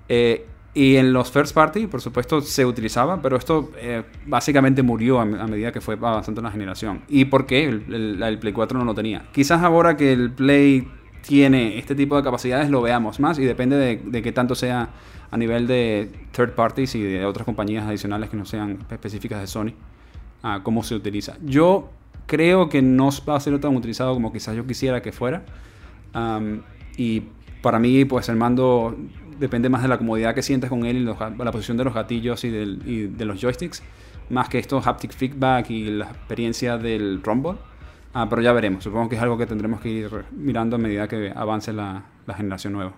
Eh, 0.08 0.46
y 0.74 0.96
en 0.96 1.12
los 1.12 1.30
first 1.30 1.54
party, 1.54 1.86
por 1.86 2.00
supuesto, 2.00 2.40
se 2.40 2.64
utilizaba, 2.64 3.20
pero 3.20 3.36
esto 3.36 3.70
eh, 3.76 4.02
básicamente 4.26 4.82
murió 4.82 5.20
a, 5.20 5.24
medida 5.26 5.70
que 5.70 5.82
fue 5.82 5.96
avanzando 5.96 6.40
la 6.40 6.50
generación. 6.50 7.02
¿Y 7.08 7.26
por 7.26 7.44
qué 7.44 7.64
el, 7.64 8.38
Play 8.40 8.52
4 8.54 8.78
no 8.78 8.84
lo 8.86 8.94
tenía? 8.94 9.26
Quizás 9.32 9.62
ahora 9.62 9.98
que 9.98 10.12
el 10.12 10.30
Play 10.30 10.88
tiene 11.26 11.78
este 11.78 11.94
tipo 11.94 12.16
de 12.16 12.22
capacidades 12.22 12.70
lo 12.70 12.82
veamos 12.82 13.20
más 13.20 13.38
y 13.38 13.44
depende 13.44 13.76
de, 13.76 13.96
de 13.96 14.22
qué 14.22 14.32
tanto 14.32 14.54
sea 14.54 14.90
a 15.30 15.36
nivel 15.38 15.66
de 15.66 16.10
third 16.32 16.54
parties 16.54 16.94
y 16.94 17.02
de 17.02 17.24
otras 17.24 17.46
compañías 17.46 17.86
adicionales 17.86 18.28
que 18.28 18.36
no 18.36 18.44
sean 18.44 18.84
específicas 18.90 19.40
de 19.40 19.46
Sony, 19.46 19.72
a 20.42 20.62
cómo 20.62 20.82
se 20.82 20.94
utiliza. 20.94 21.38
Yo 21.42 21.90
creo 22.26 22.68
que 22.68 22.82
no 22.82 23.10
va 23.28 23.36
a 23.36 23.40
ser 23.40 23.58
tan 23.60 23.74
utilizado 23.74 24.12
como 24.14 24.32
quizás 24.32 24.54
yo 24.56 24.66
quisiera 24.66 25.02
que 25.02 25.12
fuera. 25.12 25.42
y 26.96 27.22
para 27.62 27.78
mí, 27.78 28.04
pues 28.04 28.28
el 28.28 28.36
mando 28.36 28.96
depende 29.38 29.68
más 29.68 29.82
de 29.82 29.88
la 29.88 29.98
comodidad 29.98 30.34
que 30.34 30.42
sientes 30.42 30.68
con 30.68 30.84
él 30.84 30.96
y 30.98 31.04
la 31.04 31.52
posición 31.52 31.76
de 31.76 31.84
los 31.84 31.94
gatillos 31.94 32.44
y, 32.44 32.50
de 32.50 33.24
los 33.24 33.40
joysticks, 33.40 33.82
más 34.30 34.48
que 34.48 34.58
esto 34.58 34.82
haptic 34.84 35.12
feedback 35.12 35.70
y 35.70 35.90
la 35.90 36.06
experiencia 36.06 36.76
del 36.76 37.22
rumble. 37.22 37.58
Ah, 38.14 38.28
pero 38.28 38.42
ya 38.42 38.52
veremos. 38.52 38.84
Supongo 38.84 39.08
que 39.08 39.16
es 39.16 39.22
algo 39.22 39.38
que 39.38 39.46
tendremos 39.46 39.80
que 39.80 39.88
ir 39.88 40.10
mirando 40.32 40.76
a 40.76 40.78
medida 40.78 41.08
que 41.08 41.32
avance 41.34 41.72
la 41.72 42.04
generación 42.36 42.74
nueva. 42.74 42.94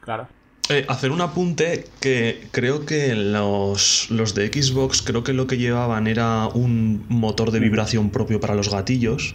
Claro. 0.00 0.28
Eh, 0.68 0.84
hacer 0.88 1.10
un 1.10 1.20
apunte 1.20 1.86
que 2.00 2.46
creo 2.50 2.86
que 2.86 3.14
los, 3.14 4.10
los 4.10 4.34
de 4.34 4.48
Xbox 4.48 5.02
creo 5.02 5.24
que 5.24 5.32
lo 5.32 5.46
que 5.46 5.58
llevaban 5.58 6.06
era 6.06 6.46
un 6.48 7.04
motor 7.08 7.50
de 7.50 7.60
vibración 7.60 8.10
propio 8.10 8.40
para 8.40 8.54
los 8.54 8.70
gatillos. 8.70 9.34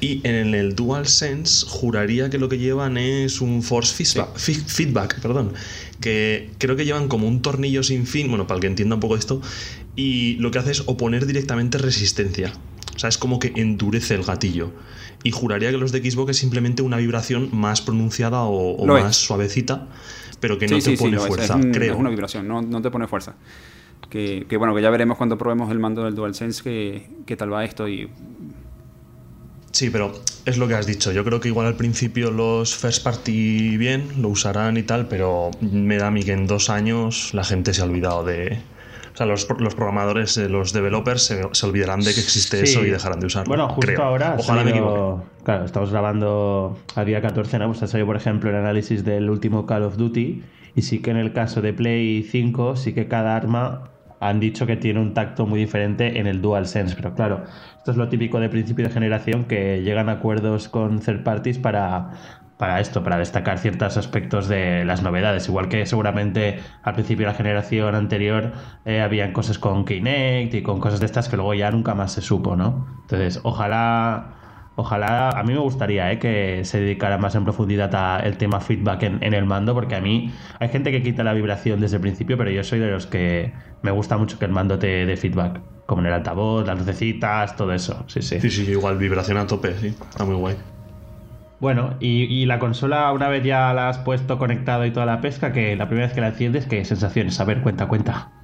Y 0.00 0.20
en 0.24 0.54
el 0.54 0.74
DualSense 0.74 1.66
juraría 1.66 2.28
que 2.28 2.38
lo 2.38 2.48
que 2.48 2.58
llevan 2.58 2.98
es 2.98 3.40
un 3.40 3.62
force 3.62 4.04
feedback, 4.36 5.20
perdón, 5.20 5.54
que 6.00 6.50
creo 6.58 6.76
que 6.76 6.84
llevan 6.84 7.08
como 7.08 7.28
un 7.28 7.42
tornillo 7.42 7.82
sin 7.82 8.06
fin, 8.06 8.28
bueno, 8.28 8.46
para 8.46 8.56
el 8.56 8.60
que 8.60 8.66
entienda 8.66 8.96
un 8.96 9.00
poco 9.00 9.16
esto, 9.16 9.40
y 9.96 10.34
lo 10.34 10.50
que 10.50 10.58
hace 10.58 10.72
es 10.72 10.82
oponer 10.86 11.26
directamente 11.26 11.78
resistencia. 11.78 12.52
O 12.94 12.98
sea, 12.98 13.08
es 13.08 13.18
como 13.18 13.38
que 13.38 13.52
endurece 13.56 14.14
el 14.14 14.22
gatillo 14.22 14.72
y 15.24 15.30
juraría 15.30 15.70
que 15.70 15.78
los 15.78 15.90
de 15.90 16.08
Xbox 16.08 16.32
es 16.32 16.36
simplemente 16.36 16.82
una 16.82 16.98
vibración 16.98 17.48
más 17.52 17.80
pronunciada 17.80 18.42
o, 18.42 18.86
más 18.86 19.16
suavecita, 19.16 19.88
pero 20.38 20.58
que 20.58 20.68
no 20.68 20.78
te 20.78 20.96
pone 20.96 21.18
fuerza, 21.18 21.58
es, 21.58 21.66
creo. 21.72 21.94
Es 21.94 21.98
una 21.98 22.10
vibración, 22.10 22.46
no, 22.46 22.82
te 22.82 22.90
pone 22.90 23.08
fuerza. 23.08 23.34
Que, 24.10 24.46
bueno, 24.58 24.74
que 24.76 24.82
ya 24.82 24.90
veremos 24.90 25.16
cuando 25.16 25.36
probemos 25.36 25.72
el 25.72 25.80
mando 25.80 26.04
del 26.04 26.14
DualSense 26.14 26.62
qué 26.62 27.10
que 27.26 27.36
tal 27.36 27.52
va 27.52 27.64
esto 27.64 27.88
y... 27.88 28.08
Sí, 29.74 29.90
pero 29.90 30.12
es 30.44 30.56
lo 30.56 30.68
que 30.68 30.74
has 30.74 30.86
dicho. 30.86 31.10
Yo 31.10 31.24
creo 31.24 31.40
que 31.40 31.48
igual 31.48 31.66
al 31.66 31.74
principio 31.74 32.30
los 32.30 32.76
first 32.76 33.02
party 33.02 33.76
bien, 33.76 34.06
lo 34.22 34.28
usarán 34.28 34.76
y 34.76 34.84
tal, 34.84 35.08
pero 35.08 35.50
me 35.60 35.96
da 35.96 36.06
a 36.06 36.10
mí 36.12 36.22
que 36.22 36.30
en 36.30 36.46
dos 36.46 36.70
años 36.70 37.34
la 37.34 37.42
gente 37.42 37.74
se 37.74 37.82
ha 37.82 37.84
olvidado 37.84 38.22
de, 38.22 38.60
o 39.12 39.16
sea, 39.16 39.26
los, 39.26 39.48
los 39.58 39.74
programadores, 39.74 40.36
eh, 40.36 40.48
los 40.48 40.72
developers 40.72 41.24
se, 41.24 41.66
olvidarán 41.66 41.98
de 42.02 42.14
que 42.14 42.20
existe 42.20 42.62
eso 42.62 42.84
y 42.84 42.90
dejarán 42.90 43.18
de 43.18 43.26
usarlo. 43.26 43.48
Bueno, 43.48 43.68
justo 43.68 44.00
ahora. 44.00 44.36
Ojalá 44.38 44.62
me 44.62 44.72
Claro, 45.42 45.64
estamos 45.64 45.90
grabando 45.90 46.78
a 46.94 47.04
día 47.04 47.20
14, 47.20 47.58
¿no? 47.58 47.66
Pues 47.66 47.82
ha 47.82 47.88
salido, 47.88 48.06
por 48.06 48.16
ejemplo, 48.16 48.50
el 48.50 48.56
análisis 48.56 49.04
del 49.04 49.28
último 49.28 49.66
Call 49.66 49.82
of 49.82 49.96
Duty. 49.96 50.44
Y 50.76 50.82
sí 50.82 51.00
que 51.00 51.10
en 51.10 51.16
el 51.16 51.32
caso 51.32 51.62
de 51.62 51.72
Play 51.72 52.22
5, 52.22 52.76
sí 52.76 52.92
que 52.92 53.08
cada 53.08 53.34
arma 53.34 53.90
han 54.28 54.40
dicho 54.40 54.66
que 54.66 54.76
tiene 54.76 55.00
un 55.00 55.14
tacto 55.14 55.46
muy 55.46 55.60
diferente 55.60 56.18
en 56.18 56.26
el 56.26 56.40
DualSense. 56.40 56.96
Pero 56.96 57.14
claro, 57.14 57.44
esto 57.76 57.90
es 57.90 57.96
lo 57.96 58.08
típico 58.08 58.40
de 58.40 58.48
principio 58.48 58.84
de 58.86 58.90
generación, 58.90 59.44
que 59.44 59.82
llegan 59.82 60.08
a 60.08 60.12
acuerdos 60.12 60.68
con 60.68 61.00
third 61.00 61.22
parties 61.22 61.58
para 61.58 62.10
para 62.56 62.80
esto, 62.80 63.02
para 63.02 63.18
destacar 63.18 63.58
ciertos 63.58 63.96
aspectos 63.96 64.48
de 64.48 64.84
las 64.84 65.02
novedades. 65.02 65.48
Igual 65.48 65.68
que 65.68 65.86
seguramente 65.86 66.60
al 66.82 66.94
principio 66.94 67.26
de 67.26 67.32
la 67.32 67.36
generación 67.36 67.94
anterior 67.94 68.52
eh, 68.84 69.00
habían 69.00 69.32
cosas 69.32 69.58
con 69.58 69.84
Kinect 69.84 70.54
y 70.54 70.62
con 70.62 70.80
cosas 70.80 71.00
de 71.00 71.06
estas 71.06 71.28
que 71.28 71.36
luego 71.36 71.54
ya 71.54 71.70
nunca 71.70 71.94
más 71.94 72.12
se 72.12 72.22
supo, 72.22 72.56
¿no? 72.56 72.86
Entonces, 73.02 73.40
ojalá. 73.42 74.43
Ojalá, 74.76 75.30
a 75.30 75.42
mí 75.44 75.52
me 75.52 75.60
gustaría 75.60 76.10
eh, 76.10 76.18
que 76.18 76.64
se 76.64 76.80
dedicara 76.80 77.16
más 77.16 77.34
en 77.36 77.44
profundidad 77.44 77.94
al 77.94 78.36
tema 78.38 78.60
feedback 78.60 79.04
en, 79.04 79.34
el 79.34 79.44
mando, 79.46 79.72
porque 79.72 79.94
a 79.94 80.00
mí 80.00 80.32
hay 80.58 80.68
gente 80.68 80.90
que 80.90 81.02
quita 81.02 81.22
la 81.22 81.32
vibración 81.32 81.80
desde 81.80 81.96
el 81.96 82.02
principio, 82.02 82.36
pero 82.36 82.50
yo 82.50 82.64
soy 82.64 82.80
de 82.80 82.90
los 82.90 83.06
que 83.06 83.52
me 83.82 83.92
gusta 83.92 84.18
mucho 84.18 84.38
que 84.38 84.46
el 84.46 84.50
mando 84.52 84.78
te 84.78 85.06
dé 85.06 85.16
feedback, 85.16 85.60
como 85.86 86.00
en 86.00 86.08
el 86.08 86.12
altavoz, 86.14 86.66
las 86.66 86.76
lucecitas, 86.76 87.54
todo 87.56 87.72
eso. 87.72 88.04
Sí, 88.08 88.20
sí. 88.20 88.40
Sí, 88.40 88.50
sí, 88.50 88.70
igual 88.70 88.98
vibración 88.98 89.38
a 89.38 89.46
tope, 89.46 89.78
sí, 89.78 89.88
está 89.88 90.24
muy 90.24 90.34
guay. 90.34 90.56
Bueno, 91.60 91.96
y, 92.00 92.44
la 92.46 92.58
consola, 92.58 93.10
una 93.12 93.28
vez 93.28 93.44
ya 93.44 93.72
la 93.72 93.88
has 93.88 93.98
puesto 93.98 94.38
conectado 94.38 94.84
y 94.84 94.90
toda 94.90 95.06
la 95.06 95.20
pesca, 95.20 95.52
que 95.52 95.76
la 95.76 95.86
primera 95.86 96.08
vez 96.08 96.14
que 96.14 96.20
la 96.20 96.28
enciendes, 96.28 96.66
¿qué 96.66 96.84
sensaciones? 96.84 97.40
A 97.40 97.44
ver, 97.44 97.62
cuenta, 97.62 97.86
cuenta. 97.86 98.43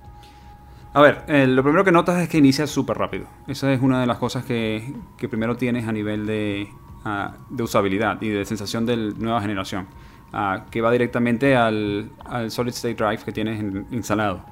A 0.93 1.01
ver, 1.01 1.23
eh, 1.29 1.47
lo 1.47 1.63
primero 1.63 1.85
que 1.85 1.93
notas 1.93 2.21
es 2.21 2.29
que 2.29 2.39
inicia 2.39 2.67
súper 2.67 2.99
rápido. 2.99 3.27
Esa 3.47 3.73
es 3.73 3.81
una 3.81 4.01
de 4.01 4.07
las 4.07 4.19
cosas 4.19 4.45
que, 4.45 4.93
primero 5.31 5.57
tienes 5.57 5.87
a 5.87 5.93
nivel 5.93 6.27
de, 6.27 6.69
ah, 7.05 7.35
de, 7.49 7.63
usabilidad 7.63 8.21
y 8.21 8.29
de 8.29 8.45
sensación 8.45 8.87
de 8.87 8.97
nueva 8.97 9.41
generación, 9.41 9.87
ah, 10.33 10.65
que 10.69 10.81
va 10.81 10.91
directamente 10.91 11.55
al, 11.55 12.11
Solid 12.49 12.73
State 12.73 12.95
Drive 12.95 13.19
que 13.25 13.31
tienes 13.31 13.63
instalado. 13.93 14.45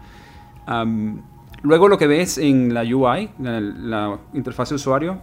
luego 1.62 1.88
lo 1.88 1.98
que 1.98 2.06
ves 2.06 2.38
en 2.38 2.72
la 2.72 2.82
UI, 2.82 3.30
la, 3.40 3.60
la 3.60 4.18
interfaz 4.32 4.68
de 4.68 4.76
usuario, 4.76 5.20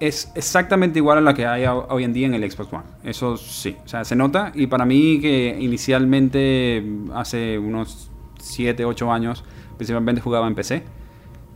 es 0.00 0.32
exactamente 0.34 0.98
igual 0.98 1.18
a 1.18 1.20
la 1.20 1.34
que 1.34 1.46
hay 1.46 1.66
hoy 1.66 2.02
en 2.02 2.12
día 2.12 2.26
en 2.26 2.34
el 2.34 2.50
Xbox 2.50 2.72
One. 2.72 2.84
Eso 3.04 3.36
sí, 3.36 3.76
o 3.84 3.88
sea, 3.88 4.04
se 4.04 4.16
nota. 4.16 4.52
Y 4.54 4.66
para 4.66 4.84
mí 4.84 5.20
que 5.20 5.56
inicialmente, 5.60 6.84
hace 7.14 7.58
unos 7.58 8.10
7, 8.40 8.84
8 8.84 9.12
años, 9.12 9.44
principalmente 9.78 10.20
jugaba 10.20 10.46
en 10.46 10.54
PC, 10.54 10.82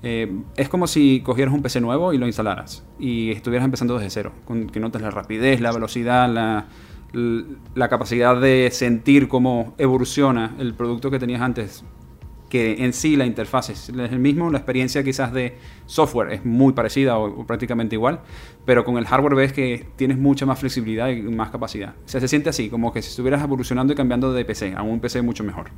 eh, 0.03 0.33
es 0.57 0.69
como 0.69 0.87
si 0.87 1.21
cogieras 1.21 1.53
un 1.53 1.63
PC 1.63 1.81
nuevo 1.83 2.15
y 2.15 2.19
lo 2.19 2.27
instalaras. 2.27 2.85
Y 2.99 3.31
estuvieras 3.33 3.67
empezando 3.67 3.99
desde 3.99 4.09
cero. 4.09 4.33
Con, 4.47 4.69
que 4.69 4.81
notas 4.81 5.03
la 5.03 5.11
rapidez, 5.11 5.61
la 5.61 5.73
velocidad, 5.73 6.33
la, 6.33 6.67
la 7.75 7.89
capacidad 7.89 8.41
de 8.41 8.71
sentir 8.73 9.29
cómo 9.29 9.75
evoluciona 9.77 10.55
el 10.59 10.75
producto 10.75 11.11
que 11.11 11.19
tenías 11.19 11.43
antes 11.43 11.85
que 12.53 12.85
en 12.85 12.93
sí 12.93 13.17
la 13.17 13.25
interfaz 13.25 13.71
es 13.71 13.89
el 13.89 14.19
mismo, 14.19 14.51
la 14.51 14.59
experiencia 14.59 15.03
quizás 15.03 15.33
de 15.33 15.57
software 15.87 16.35
es 16.35 16.45
muy 16.45 16.75
parecida 16.75 17.17
o, 17.17 17.47
prácticamente 17.47 17.95
igual, 17.95 18.21
pero 18.67 18.85
con 18.85 18.99
el 18.99 19.07
hardware 19.07 19.35
ves 19.35 19.55
que 19.55 19.87
tienes 19.97 20.19
mucha 20.19 20.45
más 20.45 20.59
flexibilidad 20.59 21.09
y 21.09 21.23
más 21.23 21.49
capacidad. 21.49 21.95
O 22.05 22.09
sea, 22.09 22.21
se 22.21 22.29
siente 22.29 22.51
así, 22.51 22.69
como 22.69 22.93
que 22.93 23.01
si 23.01 23.09
estuvieras 23.09 23.43
evolucionando 23.43 23.95
y 23.95 23.97
cambiando 23.97 24.35
de 24.35 24.45
PC 24.45 24.75
a 24.77 24.83
un 24.83 25.01
PC 25.01 25.23
mucho 25.23 25.45
mejor, 25.45 25.71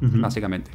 básicamente. 0.00 0.70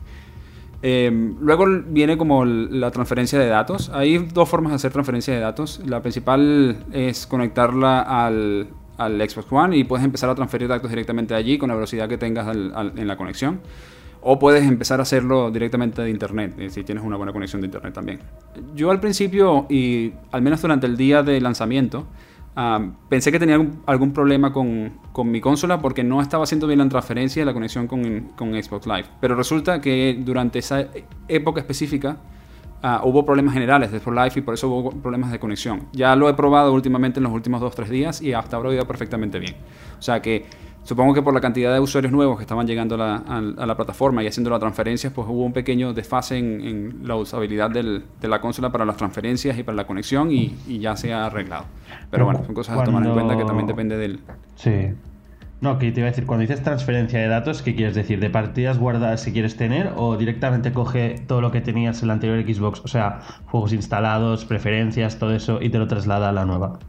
Em, 0.82 1.36
luego 1.42 1.65
viene 1.88 2.18
como 2.18 2.46
la 2.46 2.92
transferencia 2.92 3.38
de 3.38 3.48
datos. 3.48 3.89
Hay 3.89 4.18
dos 4.18 4.48
formas 4.48 4.72
de 4.72 4.76
hacer 4.78 4.92
transferencia 4.92 5.34
de 5.34 5.39
datos. 5.39 5.82
La 5.86 6.02
principal 6.02 6.86
es 6.94 7.28
conectarla 7.28 8.02
al, 8.02 8.70
al 8.98 9.30
Xbox 9.30 9.52
One 9.52 9.78
y 9.78 9.84
puedes 9.84 10.06
empezar 10.06 10.30
a 10.30 10.36
transferir 10.36 10.68
datos 10.68 10.89
directamente 10.89 11.34
allí 11.34 11.58
con 11.58 11.70
la 11.70 11.76
velocidad 11.76 12.08
que 12.08 12.18
tengas 12.18 12.56
en 12.56 13.08
la 13.08 13.18
conexión. 13.18 13.62
o 14.22 14.38
puedes 14.38 14.65
empezar 14.65 15.00
a 15.00 15.04
hacerlo 15.04 15.50
directamente 15.50 16.02
de 16.02 16.10
internet, 16.10 16.54
eh, 16.58 16.70
si 16.70 16.84
tienes 16.84 17.06
una 17.06 17.15
buena 17.15 17.32
conexión 17.32 17.62
de 17.62 17.68
internet 17.68 17.94
también. 17.94 18.20
Yo 18.76 18.92
al 18.92 19.00
principio, 19.00 19.65
y 19.70 20.12
al 20.32 20.42
menos 20.42 20.62
durante 20.62 20.88
el 20.88 20.98
día 20.98 21.24
de 21.24 21.39
lanzamiento, 21.39 22.06
ah, 22.56 22.90
pensé 23.10 23.32
que 23.32 23.40
tenía 23.40 23.60
algún, 23.86 24.14
problema 24.14 24.52
con, 24.54 24.94
con, 25.12 25.32
mi 25.32 25.42
consola 25.42 25.80
porque 25.80 26.04
no 26.04 26.22
estaba 26.22 26.44
haciendo 26.44 26.68
bien 26.68 26.80
la 26.80 26.90
transferencia 26.90 27.42
de 27.42 27.46
la 27.46 27.54
conexión 27.54 27.88
con, 27.88 28.32
con 28.36 28.52
Xbox 28.52 28.88
Live. 28.88 29.06
Pero 29.20 29.36
resulta 29.36 29.82
que 29.82 30.18
durante 30.20 30.60
esa 30.60 30.88
época 31.28 31.62
específica, 31.62 32.18
Ah, 32.82 33.02
hubo 33.04 33.26
problemas 33.26 33.54
generales 33.54 33.92
de 33.92 34.00
For 34.00 34.16
Life 34.16 34.40
y 34.40 34.42
por 34.42 34.54
eso 34.54 34.70
hubo 34.70 34.92
problemas 34.92 35.32
de 35.32 35.40
conexión. 35.40 35.88
Ya 35.92 36.16
lo 36.16 36.30
he 36.30 36.34
probado 36.34 36.74
últimamente 36.74 37.20
en 37.20 37.26
los 37.26 37.34
últimos 37.34 37.62
2-3 37.62 37.88
días 37.88 38.22
y 38.22 38.32
hasta 38.32 38.56
ahora 38.56 38.70
ha 38.70 38.74
ido 38.76 38.88
perfectamente 38.88 39.38
bien. 39.38 39.56
O 39.98 40.02
sea 40.02 40.22
que 40.22 40.46
supongo 40.89 41.13
que 41.13 41.21
por 41.21 41.36
la 41.36 41.39
cantidad 41.39 41.71
de 41.71 41.80
usuarios 41.80 42.12
nuevos 42.12 42.38
que 42.38 42.43
estaban 42.43 42.65
llegando 42.65 42.95
a 42.95 43.21
la, 43.41 43.75
plataforma 43.75 44.23
y 44.23 44.28
haciendo 44.28 44.49
las 44.49 44.60
transferencias, 44.60 45.13
pues 45.13 45.28
hubo 45.30 45.45
un 45.45 45.54
pequeño 45.54 45.93
desfase 45.93 46.39
en, 46.39 47.02
la 47.04 47.15
usabilidad 47.15 47.69
de 47.69 48.28
la 48.28 48.41
consola 48.41 48.71
para 48.71 48.86
las 48.86 48.97
transferencias 48.97 49.56
y 49.60 49.62
para 49.62 49.75
la 49.75 49.86
conexión 49.86 50.32
y, 50.32 50.58
y 50.67 50.80
ya 50.80 50.95
se 50.95 51.13
ha 51.13 51.28
arreglado. 51.28 51.65
Pero 52.10 52.25
bueno, 52.25 52.43
son 52.43 52.56
cosas 52.56 52.80
a 52.80 52.84
tomar 52.84 53.06
en 53.06 53.13
cuenta 53.13 53.38
que 53.38 53.45
también 53.45 53.67
depende 53.67 53.97
del... 53.97 54.19
Sí. 54.56 54.89
No, 55.62 55.78
que 55.78 55.91
te 55.91 55.99
iba 55.99 56.08
a 56.08 56.12
decir, 56.12 56.25
cuando 56.25 56.41
dices 56.41 56.63
transferencia 56.63 57.19
de 57.19 57.28
datos, 57.28 57.62
¿qué 57.62 57.75
quieres 57.75 57.93
decir? 57.93 58.19
¿De 58.19 58.32
partidas 58.32 58.80
guardadas 58.80 59.21
si 59.21 59.32
quieres 59.32 59.58
tener 59.58 59.91
o 59.95 60.17
directamente 60.17 60.71
coge 60.71 61.17
todo 61.28 61.41
lo 61.41 61.52
que 61.52 61.62
tenías 61.62 62.02
en 62.02 62.08
la 62.08 62.15
anterior 62.15 62.41
Xbox? 62.41 62.82
O 62.84 62.88
sea, 62.88 63.19
juegos 63.45 63.73
instalados, 63.73 64.45
preferencias, 64.45 65.19
todo 65.19 65.36
eso 65.36 65.62
y 65.62 65.69
te 65.69 65.78
lo 65.78 65.88
traslada 65.88 66.30
a 66.30 66.32
la 66.32 66.45
nueva. 66.45 66.80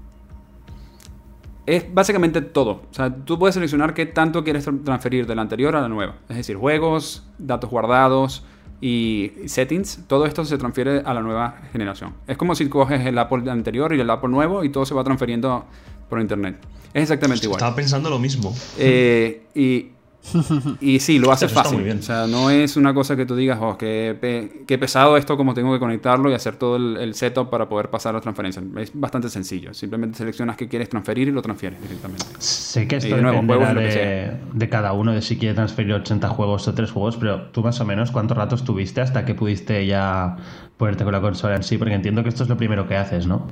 Es 1.70 1.84
básicamente 1.94 2.40
todo. 2.40 2.82
O 2.90 2.94
sea, 2.94 3.14
tú 3.14 3.38
puedes 3.38 3.54
seleccionar 3.54 3.94
qué 3.94 4.04
tanto 4.04 4.42
quieres 4.42 4.68
transferir 4.84 5.28
de 5.28 5.36
la 5.36 5.42
anterior 5.42 5.76
a 5.76 5.80
la 5.80 5.88
nueva. 5.88 6.16
Es 6.28 6.36
decir, 6.36 6.56
juegos, 6.56 7.22
datos 7.38 7.70
guardados 7.70 8.42
y 8.80 9.30
settings. 9.46 10.00
Todo 10.08 10.26
esto 10.26 10.44
se 10.44 10.58
transfiere 10.58 11.02
a 11.04 11.14
la 11.14 11.20
nueva 11.20 11.60
generación. 11.70 12.14
Es 12.26 12.36
como 12.36 12.56
si 12.56 12.68
coges 12.68 13.06
el 13.06 13.16
Apple 13.16 13.48
anterior 13.48 13.94
y 13.94 14.00
el 14.00 14.10
Apple 14.10 14.30
nuevo 14.30 14.64
y 14.64 14.70
todo 14.70 14.84
se 14.84 14.94
va 14.94 15.04
transfiriendo 15.04 15.64
por 16.08 16.20
internet. 16.20 16.56
Es 16.92 17.02
exactamente 17.02 17.46
igual. 17.46 17.58
Estaba 17.58 17.76
pensando 17.76 18.10
lo 18.10 18.18
mismo. 18.18 18.52
Eh, 18.76 19.46
y, 19.54 19.92
y 20.80 21.00
sí, 21.00 21.18
lo 21.18 21.32
hace 21.32 21.48
fácil. 21.48 21.78
Muy 21.78 21.84
bien. 21.84 21.98
O 21.98 22.02
sea, 22.02 22.26
no 22.26 22.50
es 22.50 22.76
una 22.76 22.94
cosa 22.94 23.16
que 23.16 23.26
tú 23.26 23.34
digas, 23.34 23.58
oh, 23.60 23.76
qué, 23.76 24.62
qué 24.66 24.78
pesado 24.78 25.16
esto, 25.16 25.36
como 25.36 25.54
tengo 25.54 25.72
que 25.72 25.78
conectarlo 25.78 26.30
y 26.30 26.34
hacer 26.34 26.56
todo 26.56 26.76
el, 26.76 27.14
setup 27.14 27.50
para 27.50 27.68
poder 27.68 27.90
pasar 27.90 28.14
la 28.14 28.20
transferencia. 28.20 28.62
Es 28.78 28.92
bastante 28.94 29.28
sencillo. 29.28 29.74
Simplemente 29.74 30.18
seleccionas 30.18 30.56
qué 30.56 30.68
quieres 30.68 30.88
transferir 30.88 31.28
y 31.28 31.32
lo 31.32 31.42
transfieres 31.42 31.80
directamente. 31.80 32.24
Sé 32.38 32.86
que 32.86 32.96
esto 32.96 33.16
de 33.16 34.38
de, 34.52 34.68
cada 34.68 34.92
uno, 34.92 35.12
de 35.12 35.22
si 35.22 35.36
quiere 35.36 35.54
transferir 35.54 35.94
80 35.94 36.28
juegos 36.28 36.68
o 36.68 36.74
3 36.74 36.90
juegos, 36.90 37.16
pero 37.16 37.48
tú 37.50 37.62
más 37.62 37.80
o 37.80 37.84
menos, 37.84 38.10
¿cuántos 38.10 38.36
ratos 38.36 38.64
tuviste 38.64 39.00
hasta 39.00 39.24
que 39.24 39.34
pudiste 39.34 39.86
ya 39.86 40.36
ponerte 40.76 41.04
con 41.04 41.12
la 41.12 41.20
consola 41.20 41.56
en 41.56 41.62
sí? 41.62 41.78
Porque 41.78 41.94
entiendo 41.94 42.22
que 42.22 42.28
esto 42.28 42.44
es 42.44 42.48
lo 42.48 42.56
primero 42.56 42.86
que 42.86 42.96
haces, 42.96 43.26
¿no? 43.26 43.46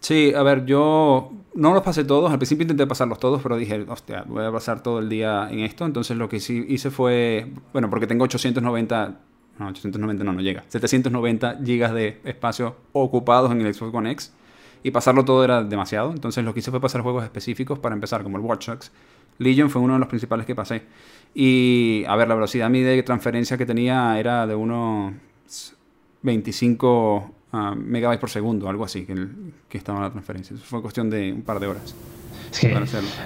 Sí, 0.00 0.34
a 0.36 0.42
ver, 0.42 0.66
yo 0.66 1.32
no 1.54 1.72
los 1.72 1.82
pasé 1.82 2.04
todos. 2.04 2.30
Al 2.30 2.38
principio 2.38 2.62
intenté 2.62 2.86
pasarlos 2.86 3.18
todos, 3.18 3.42
pero 3.42 3.56
dije, 3.56 3.84
hostia, 3.88 4.24
voy 4.26 4.44
a 4.44 4.52
pasar 4.52 4.82
todo 4.82 4.98
el 4.98 5.08
día 5.08 5.48
en 5.50 5.60
esto. 5.60 5.84
Entonces 5.84 6.16
lo 6.16 6.28
que 6.28 6.40
sí 6.40 6.64
hice 6.68 6.90
fue, 6.90 7.46
bueno, 7.72 7.88
porque 7.90 8.06
tengo 8.06 8.24
890, 8.24 9.20
no, 9.58 9.68
890 9.68 10.24
no, 10.24 10.32
no 10.32 10.40
llega, 10.40 10.64
790 10.68 11.58
gigas 11.64 11.94
de 11.94 12.20
espacio 12.24 12.76
ocupados 12.92 13.52
en 13.52 13.60
el 13.60 13.72
Xbox 13.72 13.94
One 13.94 14.10
X. 14.12 14.32
Y 14.82 14.90
pasarlo 14.90 15.24
todo 15.24 15.44
era 15.44 15.62
demasiado. 15.62 16.10
Entonces 16.10 16.44
lo 16.44 16.52
que 16.52 16.60
hice 16.60 16.70
fue 16.70 16.80
pasar 16.80 17.00
juegos 17.00 17.24
específicos 17.24 17.78
para 17.78 17.94
empezar, 17.94 18.22
como 18.22 18.36
el 18.36 18.44
Watch 18.44 18.68
Dogs. 18.68 18.92
Legion 19.38 19.70
fue 19.70 19.80
uno 19.80 19.94
de 19.94 20.00
los 20.00 20.08
principales 20.08 20.46
que 20.46 20.54
pasé. 20.54 20.82
Y, 21.34 22.04
a 22.06 22.14
ver, 22.16 22.28
la 22.28 22.34
velocidad 22.34 22.70
mi 22.70 22.80
de 22.80 23.02
transferencia 23.02 23.56
que 23.56 23.66
tenía 23.66 24.18
era 24.18 24.46
de 24.46 24.54
unos 24.54 25.14
25 26.22 27.33
megabytes 27.76 28.20
por 28.20 28.30
segundo, 28.30 28.68
algo 28.68 28.84
así, 28.84 29.04
que, 29.04 29.14
que 29.68 29.78
estaba 29.78 29.98
en 29.98 30.04
la 30.04 30.10
transferencia. 30.10 30.54
Eso 30.54 30.64
fue 30.64 30.82
cuestión 30.82 31.10
de 31.10 31.32
un 31.32 31.42
par 31.42 31.60
de 31.60 31.66
horas. 31.66 31.94
Es 32.52 32.60
que, 32.60 32.72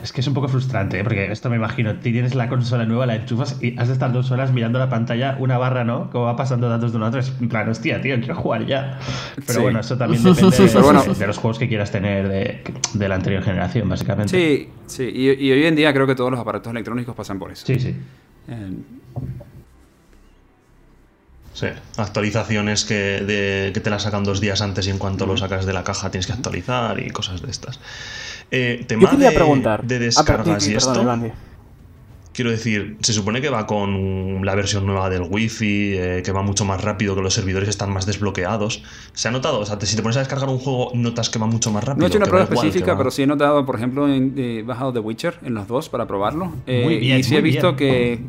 es 0.03 0.13
que 0.13 0.21
es 0.23 0.27
un 0.27 0.33
poco 0.33 0.49
frustrante, 0.49 0.99
¿eh? 0.99 1.03
porque 1.03 1.31
esto 1.31 1.51
me 1.51 1.57
imagino, 1.57 1.97
tienes 1.97 2.35
la 2.35 2.49
consola 2.49 2.87
nueva, 2.87 3.05
la 3.05 3.17
enchufas 3.17 3.63
y 3.63 3.79
has 3.79 3.89
de 3.89 3.93
estar 3.93 4.11
dos 4.11 4.31
horas 4.31 4.53
mirando 4.53 4.79
la 4.79 4.89
pantalla, 4.89 5.37
una 5.39 5.59
barra, 5.59 5.85
¿no? 5.85 6.11
Como 6.11 6.25
va 6.25 6.37
pasando 6.37 6.69
datos 6.69 6.93
de 6.93 6.97
uno 6.97 7.07
a 7.07 7.09
otro. 7.09 7.21
Es 7.21 7.33
en 7.39 7.49
plan, 7.49 7.69
hostia, 7.69 8.01
tío, 8.01 8.19
quiero 8.19 8.37
jugar 8.37 8.65
ya. 8.67 8.99
Pero 9.47 9.63
bueno, 9.63 9.81
eso 9.81 9.99
también 9.99 10.23
depende 10.23 10.57
de, 11.19 11.27
los 11.27 11.37
juegos 11.37 11.59
que 11.59 11.69
quieras 11.69 11.91
tener 11.91 12.29
de, 12.29 12.63
de, 12.95 13.09
la 13.09 13.17
anterior 13.17 13.43
generación, 13.43 13.89
básicamente. 13.89 14.31
Sí, 14.31 14.69
sí. 14.87 15.11
Y, 15.15 15.51
hoy 15.51 15.65
en 15.65 15.77
día 15.77 15.93
creo 15.93 16.07
que 16.07 16.15
todos 16.15 16.31
los 16.31 16.41
aparatos 16.41 16.71
electrónicos 16.71 17.15
pasan 17.15 17.39
por 17.39 17.53
eso. 17.53 17.67
Sí, 17.67 17.79
sí. 17.79 17.95
Sí, 21.59 21.67
actualizaciones 21.97 22.85
que, 22.85 23.73
te 23.83 23.91
las 23.91 24.05
sacan 24.05 24.23
dos 24.23 24.41
días 24.41 24.63
antes 24.63 24.87
y 24.87 24.91
en 24.91 24.99
cuanto 24.99 25.27
lo 25.27 25.37
sacas 25.37 25.67
de 25.67 25.73
la 25.73 25.83
caja 25.83 26.09
tienes 26.09 26.29
que 26.29 26.33
actualizar 26.33 27.01
y 27.01 27.11
cosas 27.11 27.43
de 27.43 27.51
estas. 27.51 27.81
Eh, 28.53 28.85
tema 28.87 29.11
de, 29.11 29.33
preguntar. 29.33 29.83
de 29.83 29.97
ah, 29.97 29.99
descargas 29.99 30.69
y 30.69 30.77
esto. 30.77 31.05
Quiero 32.33 32.53
decir, 32.53 32.97
se 33.01 33.13
supone 33.13 33.41
que 33.41 33.49
va 33.49 33.67
con 33.67 34.47
la 34.47 34.55
versión 34.55 34.87
nueva 34.87 35.11
del 35.11 35.23
Wi-Fi, 35.23 35.95
eh, 35.97 36.23
que 36.25 36.31
va 36.31 36.43
mucho 36.43 36.65
más 36.65 36.81
rápido, 36.81 37.17
que 37.17 37.23
los 37.23 37.35
servidores 37.35 37.69
están 37.69 37.93
más 37.93 38.07
desbloqueados. 38.07 38.85
¿Se 39.13 39.27
ha 39.27 39.33
notado? 39.33 39.59
O 39.59 39.67
sea, 39.67 39.81
si 39.81 39.97
te 39.97 40.03
pones 40.03 40.17
a 40.17 40.21
descargar 40.21 40.49
un 40.49 40.59
juego, 40.59 40.93
notas 40.95 41.29
que 41.29 41.41
va 41.41 41.49
mucho 41.49 41.73
más 41.73 41.83
rápido. 41.83 42.03
No 42.03 42.07
he 42.07 42.09
hecho 42.09 42.19
una 42.19 42.27
prueba 42.27 42.45
específica, 42.45 42.97
pero 42.97 43.11
sí 43.11 43.23
he 43.23 43.27
notado, 43.27 43.67
por 43.67 43.75
ejemplo, 43.75 44.07
he 44.07 44.63
bajado 44.63 44.93
The 44.93 45.01
Witcher 45.01 45.41
en 45.43 45.55
los 45.55 45.67
dos 45.67 45.89
para 45.89 46.07
probarlo. 46.07 46.53
Eh, 46.69 47.01
y 47.03 47.23
sí 47.25 47.35
he 47.35 47.41
visto 47.41 47.75
que 47.75 48.21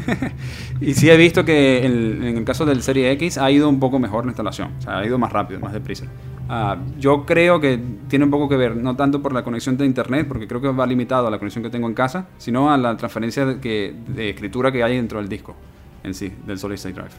y 0.80 0.94
sí 0.94 1.10
he 1.10 1.16
visto 1.16 1.44
que 1.44 1.84
en, 1.84 2.24
el 2.24 2.44
caso 2.44 2.64
del 2.64 2.82
Serie 2.82 3.10
X 3.12 3.38
ha 3.38 3.50
ido 3.50 3.68
un 3.68 3.80
poco 3.80 3.98
mejor 3.98 4.24
la 4.24 4.30
instalación. 4.30 4.72
O 4.78 4.82
sea, 4.82 4.98
ha 4.98 5.06
ido 5.06 5.18
más 5.18 5.32
rápido, 5.32 5.60
más 5.60 5.72
deprisa. 5.72 6.06
Uh, 6.48 6.98
yo 6.98 7.24
creo 7.24 7.60
que 7.60 7.80
tiene 8.08 8.24
un 8.24 8.30
poco 8.30 8.48
que 8.48 8.56
ver, 8.56 8.76
no 8.76 8.96
tanto 8.96 9.22
por 9.22 9.32
la 9.32 9.42
conexión 9.42 9.76
de 9.76 9.86
internet, 9.86 10.26
porque 10.28 10.46
creo 10.46 10.60
que 10.60 10.68
va 10.68 10.86
limitado 10.86 11.26
a 11.26 11.30
la 11.30 11.38
conexión 11.38 11.62
que 11.62 11.70
tengo 11.70 11.86
en 11.88 11.94
casa, 11.94 12.28
sino 12.38 12.72
a 12.72 12.76
la 12.76 12.96
transferencia 12.96 13.46
de, 13.46 13.60
que, 13.60 13.94
de 14.08 14.30
escritura 14.30 14.72
que 14.72 14.82
hay 14.82 14.96
dentro 14.96 15.18
del 15.18 15.28
disco 15.28 15.56
en 16.04 16.14
sí, 16.14 16.32
del 16.46 16.58
Solid 16.58 16.74
State 16.74 16.94
Drive. 16.94 17.10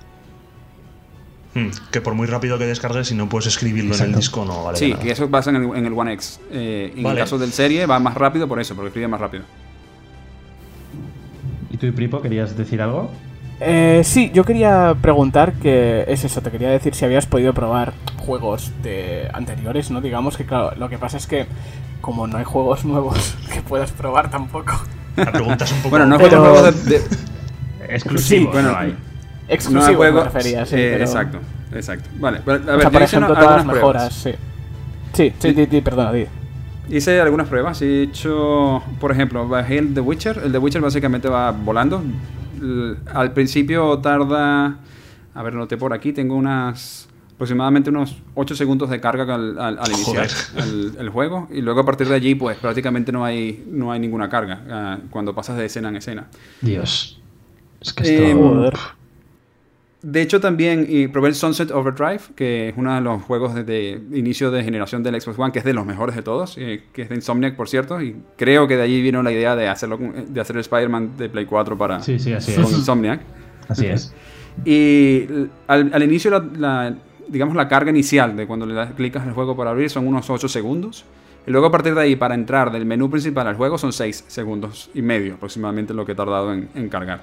Hmm, 1.56 1.70
que 1.92 2.02
por 2.02 2.16
muy 2.16 2.26
rápido 2.26 2.58
que 2.58 2.66
descargues, 2.66 3.08
si 3.08 3.16
no 3.16 3.30
puedes 3.30 3.48
escribirlo 3.48 3.96
en 3.96 4.02
el 4.02 4.16
disco, 4.16 4.44
no 4.44 4.64
vale. 4.64 4.78
Sí, 4.78 4.94
que 4.96 5.12
eso 5.12 5.30
pasa 5.30 5.52
en 5.52 5.58
el, 5.58 5.78
en 5.78 5.86
el 5.86 5.94
One 5.94 6.14
X. 6.14 6.40
Eh, 6.52 6.94
en 6.96 7.06
el 7.06 7.16
caso 7.16 7.38
del 7.38 7.52
serie 7.52 7.86
va 7.86 8.00
más 8.00 8.16
rápido 8.16 8.48
por 8.48 8.60
eso, 8.60 8.76
porque 8.76 8.88
escribe 8.88 9.08
más 9.08 9.22
rápido. 9.22 9.44
¿Y 11.84 11.92
tú, 11.92 11.96
Pripo, 11.96 12.22
querías 12.22 12.56
decir 12.56 12.82
algo? 12.82 13.12
Eh, 13.60 14.02
sí, 14.06 14.32
yo 14.34 14.46
quería 14.46 14.96
preguntar 15.02 15.52
que 15.54 16.06
es 16.08 16.24
eso, 16.24 16.42
te 16.42 16.50
quería 16.50 16.70
decir 16.70 16.96
si 16.96 17.04
habías 17.04 17.26
podido 17.26 17.54
probar 17.54 17.94
juegos 18.18 18.72
de 18.82 19.30
anteriores, 19.34 19.92
¿no? 19.92 20.00
Digamos 20.00 20.38
que 20.38 20.46
claro, 20.46 20.74
lo 20.78 20.88
que 20.88 20.98
pasa 20.98 21.18
es 21.18 21.28
que 21.28 21.46
como 22.00 22.26
no 22.26 22.38
hay 22.38 22.46
juegos 22.46 22.86
nuevos 22.86 23.36
que 23.54 23.62
puedas 23.62 23.92
probar 23.92 24.32
tampoco. 24.32 24.74
La 25.18 25.32
pregunta 25.32 25.66
es 25.66 25.72
un 25.74 25.78
poco... 25.80 25.90
bueno, 25.90 26.06
no 26.06 26.16
hay 26.16 26.30
juegos 26.30 26.86
de... 26.86 27.02
Exclusivos, 27.90 28.54
bueno, 28.54 28.72
no 28.72 28.78
hay. 28.78 28.96
Exclusivos 29.50 30.14
no 30.14 30.24
refería, 30.24 30.66
sí, 30.66 30.78
eh, 30.78 31.02
Exacto, 31.02 31.40
exacto. 31.74 32.10
Vale, 32.18 32.38
a 32.38 32.50
ver, 32.50 32.62
o 32.62 32.80
sea, 32.80 32.90
por 32.90 33.02
ejemplo, 33.02 33.34
todas 33.36 33.58
las 33.58 33.66
mejoras, 33.66 34.14
sí. 34.14 34.32
Sí, 35.12 35.34
sí, 35.38 35.68
sí, 35.70 35.82
perdona, 35.82 36.14
di. 36.14 36.28
Hice 36.90 37.22
algunas 37.22 37.48
pruebas, 37.48 37.82
he 37.82 38.04
hecho, 38.04 38.84
por 39.00 39.12
ejemplo, 39.12 39.48
bajé 39.48 39.78
el 39.78 39.94
The 39.94 40.02
Witcher. 40.02 40.42
El 40.44 40.52
The 40.52 40.58
Witcher 40.58 40.82
básicamente 40.82 41.30
va 41.30 41.52
volando. 41.52 42.04
Al 43.14 43.34
principio 43.34 44.00
tarda, 44.00 44.78
a 45.34 45.44
ver, 45.44 45.54
noté 45.54 45.78
por 45.78 45.94
aquí, 45.94 46.14
tengo 46.14 46.36
unas 46.36 47.08
aproximadamente 47.34 47.90
unos 47.90 48.16
8 48.36 48.56
segundos 48.56 48.90
de 48.90 49.02
carga 49.02 49.34
al, 49.34 49.80
iniciar 49.92 50.30
el, 50.98 51.10
juego 51.10 51.48
y 51.52 51.62
luego 51.62 51.82
a 51.82 51.86
partir 51.86 52.08
de 52.08 52.16
allí 52.16 52.36
pues 52.36 52.58
prácticamente 52.58 53.12
no 53.12 53.26
hay, 53.26 53.66
no 53.70 53.92
hay 53.92 54.00
ninguna 54.00 54.30
carga 54.30 54.62
ah, 54.70 54.98
cuando 55.10 55.34
pasas 55.34 55.58
de 55.58 55.66
escena 55.66 55.90
en 55.90 55.98
escena. 55.98 56.28
Dios. 56.62 57.20
Es 57.82 57.92
que 57.92 58.30
esto... 58.32 58.68
Eh, 58.68 58.72
de 60.04 60.22
hecho, 60.22 60.42
también 60.42 60.86
y 60.90 61.08
probé 61.08 61.30
el 61.30 61.36
Sunset 61.36 61.72
Overdrive, 61.72 62.20
que 62.36 62.68
es 62.68 62.76
uno 62.76 62.94
de 62.94 63.00
los 63.00 63.22
juegos 63.24 63.56
de, 63.56 64.02
inicio 64.12 64.52
de 64.52 64.62
generación 64.62 65.02
del 65.02 65.20
Xbox 65.20 65.40
One, 65.40 65.54
que 65.54 65.60
es 65.60 65.66
de 65.66 65.74
los 65.74 65.86
mejores 65.86 66.14
de 66.14 66.22
todos, 66.22 66.58
eh, 66.58 66.84
que 66.92 67.04
es 67.04 67.10
de 67.10 67.16
Insomniac, 67.16 67.56
por 67.56 67.70
cierto, 67.70 68.02
y 68.02 68.18
creo 68.36 68.68
que 68.68 68.76
de 68.76 68.84
allí 68.84 69.02
vino 69.02 69.24
la 69.24 69.32
idea 69.32 69.56
de, 69.56 69.70
hacerlo, 69.70 69.98
de 69.98 70.42
hacer 70.42 70.58
el 70.58 70.60
Spider-Man 70.60 71.16
de 71.18 71.30
Play 71.30 71.46
4 71.46 71.78
para, 71.78 72.02
sí, 72.02 72.20
sí, 72.20 72.34
así 72.34 72.54
con 72.54 72.66
Insomniac. 72.66 73.22
Así 73.70 73.86
es. 73.86 74.14
y 74.66 75.26
al, 75.68 76.04
inicio, 76.04 76.32
la, 76.58 76.94
digamos, 77.30 77.56
la 77.56 77.70
carga 77.70 77.90
inicial 77.90 78.36
de 78.36 78.46
cuando 78.46 78.66
le 78.66 78.74
das, 78.74 78.92
clicas 78.96 79.26
el 79.26 79.32
juego 79.32 79.56
para 79.56 79.70
abrir 79.70 79.90
son 79.90 80.06
unos 80.06 80.30
8 80.30 80.50
segundos. 80.50 81.06
Y 81.48 81.52
luego 81.52 81.68
a 81.68 81.72
partir 81.72 81.96
de 81.96 82.02
ahí, 82.02 82.18
para 82.18 82.36
entrar 82.36 82.74
del 82.74 82.86
menú 82.86 83.10
principal 83.10 83.48
al 83.48 83.56
juego, 83.56 83.78
son 83.78 83.94
6 83.94 84.26
segundos 84.28 84.90
y 84.94 85.02
medio 85.02 85.36
aproximadamente 85.36 85.94
lo 85.94 86.06
que 86.06 86.12
he 86.12 86.16
tardado 86.16 86.52
en 86.52 86.90
cargar. 86.90 87.22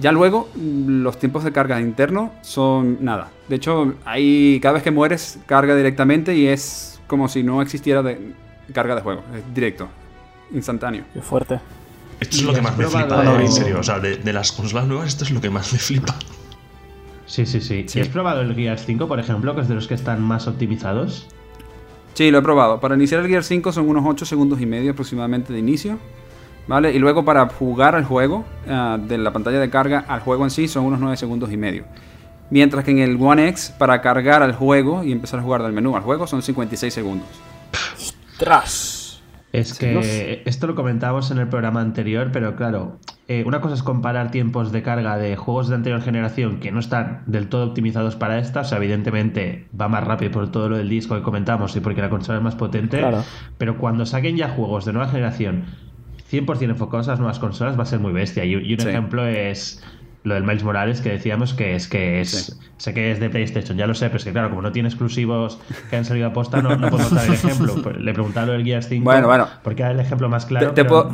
Ya 0.00 0.12
luego, 0.12 0.48
los 0.54 1.18
tiempos 1.18 1.44
de 1.44 1.52
carga 1.52 1.80
interno 1.80 2.32
son 2.42 2.98
nada. 3.04 3.30
De 3.48 3.56
hecho, 3.56 3.94
ahí 4.04 4.60
cada 4.62 4.74
vez 4.74 4.82
que 4.82 4.90
mueres, 4.90 5.38
carga 5.46 5.74
directamente 5.74 6.36
y 6.36 6.46
es 6.46 7.00
como 7.06 7.28
si 7.28 7.42
no 7.42 7.62
existiera 7.62 8.02
de 8.02 8.32
carga 8.72 8.94
de 8.94 9.00
juego. 9.00 9.22
Es 9.34 9.54
directo, 9.54 9.88
instantáneo. 10.52 11.04
Qué 11.12 11.20
fuerte. 11.20 11.60
Esto 12.20 12.36
es 12.36 12.42
lo 12.42 12.52
que 12.52 12.62
más 12.62 12.76
me 12.76 12.86
flipa, 12.86 13.40
en 13.40 13.52
serio. 13.52 13.80
O 13.80 13.82
sea, 13.82 14.00
de, 14.00 14.32
las 14.32 14.52
consolas 14.52 14.86
nuevas, 14.86 15.08
esto 15.08 15.24
es 15.24 15.30
lo 15.30 15.40
que 15.40 15.50
más 15.50 15.72
me 15.72 15.78
flipa. 15.78 16.14
Sí, 17.26 17.44
sí, 17.46 17.60
sí. 17.60 17.84
¿Y 17.94 18.00
has 18.00 18.08
probado 18.08 18.40
el 18.40 18.54
Gears 18.54 18.84
5, 18.86 19.06
por 19.06 19.20
ejemplo, 19.20 19.54
que 19.54 19.60
es 19.62 19.68
de 19.68 19.74
los 19.74 19.86
que 19.86 19.94
están 19.94 20.22
más 20.22 20.46
optimizados? 20.46 21.26
Sí, 22.14 22.30
lo 22.30 22.38
he 22.38 22.42
probado. 22.42 22.80
Para 22.80 22.94
iniciar 22.94 23.20
el 23.20 23.28
Gears 23.28 23.46
5 23.46 23.72
son 23.72 23.88
unos 23.88 24.04
8 24.06 24.24
segundos 24.24 24.60
y 24.60 24.66
medio 24.66 24.92
aproximadamente 24.92 25.52
de 25.52 25.58
inicio. 25.58 25.98
¿Vale? 26.68 26.92
Y 26.92 26.98
luego 26.98 27.24
para 27.24 27.48
jugar 27.48 27.94
al 27.94 28.04
juego, 28.04 28.44
ah, 28.68 28.98
de 29.00 29.16
la 29.18 29.32
pantalla 29.32 29.58
de 29.58 29.70
carga 29.70 30.04
al 30.06 30.20
juego 30.20 30.44
en 30.44 30.50
sí, 30.50 30.68
son 30.68 30.84
unos 30.84 31.00
9 31.00 31.16
segundos 31.16 31.50
y 31.50 31.56
medio. 31.56 31.84
Mientras 32.50 32.84
que 32.84 32.90
en 32.90 32.98
el 32.98 33.20
One 33.20 33.48
X, 33.48 33.74
para 33.76 34.00
cargar 34.02 34.42
al 34.42 34.54
juego 34.54 35.02
y 35.02 35.12
empezar 35.12 35.40
a 35.40 35.42
jugar 35.42 35.62
del 35.62 35.72
menú 35.72 35.96
al 35.96 36.02
juego, 36.02 36.26
son 36.26 36.42
56 36.42 36.92
segundos. 36.92 37.26
¡Tras! 38.38 39.22
Es 39.50 39.72
que 39.78 40.42
esto 40.44 40.66
lo 40.66 40.74
comentábamos 40.74 41.30
en 41.30 41.38
el 41.38 41.48
programa 41.48 41.80
anterior, 41.80 42.28
pero 42.32 42.54
claro, 42.54 42.98
eh, 43.28 43.44
una 43.46 43.62
cosa 43.62 43.74
es 43.74 43.82
comparar 43.82 44.30
tiempos 44.30 44.72
de 44.72 44.82
carga 44.82 45.16
de 45.16 45.36
juegos 45.36 45.68
de 45.68 45.74
anterior 45.74 46.02
generación 46.02 46.60
que 46.60 46.70
no 46.70 46.80
están 46.80 47.22
del 47.24 47.48
todo 47.48 47.66
optimizados 47.66 48.14
para 48.14 48.38
esta, 48.38 48.60
o 48.60 48.64
sea, 48.64 48.76
evidentemente 48.76 49.66
va 49.78 49.88
más 49.88 50.04
rápido 50.04 50.32
por 50.32 50.52
todo 50.52 50.68
lo 50.68 50.76
del 50.76 50.90
disco 50.90 51.14
que 51.14 51.22
comentamos 51.22 51.74
y 51.76 51.80
porque 51.80 52.02
la 52.02 52.10
consola 52.10 52.38
es 52.38 52.44
más 52.44 52.56
potente, 52.56 53.02
pero 53.56 53.78
cuando 53.78 54.04
saquen 54.04 54.36
ya 54.36 54.50
juegos 54.50 54.84
de 54.84 54.92
nueva 54.92 55.08
generación 55.08 55.64
100% 56.30 56.62
enfocados 56.70 57.08
a 57.08 57.12
las 57.12 57.20
nuevas 57.20 57.38
consolas 57.38 57.78
va 57.78 57.82
a 57.82 57.86
ser 57.86 58.00
muy 58.00 58.12
bestia. 58.12 58.44
Y, 58.44 58.54
un 58.54 58.80
ejemplo 58.80 59.26
es 59.26 59.82
lo 60.24 60.34
del 60.34 60.44
Miles 60.44 60.64
Morales 60.64 61.00
que 61.00 61.10
decíamos 61.10 61.54
que 61.54 61.74
es 61.74 61.88
que 61.88 62.20
es 62.20 62.58
sé 62.76 62.94
que 62.94 63.10
es 63.10 63.20
de 63.20 63.30
PlayStation, 63.30 63.76
ya 63.78 63.86
lo 63.86 63.94
sé, 63.94 64.06
pero 64.06 64.18
es 64.18 64.24
que 64.24 64.32
claro, 64.32 64.50
como 64.50 64.62
no 64.62 64.72
tiene 64.72 64.88
exclusivos 64.88 65.58
que 65.90 65.96
han 65.96 66.04
salido 66.04 66.28
a 66.28 66.32
posta, 66.32 66.60
no, 66.60 66.76
no 66.76 66.90
podemos 66.90 67.12
dar 67.12 67.26
el 67.26 67.34
ejemplo. 67.34 67.74
Pues, 67.82 67.96
le 67.98 68.12
preguntaba 68.12 68.46
lo 68.46 68.52
del 68.52 68.64
Gears 68.64 68.88
5 68.88 69.04
bueno, 69.04 69.26
bueno. 69.26 69.46
porque 69.62 69.82
era 69.82 69.92
el 69.92 70.00
ejemplo 70.00 70.28
más 70.28 70.46
claro. 70.46 70.72
Te, 70.72 70.84
puedo... 70.84 71.10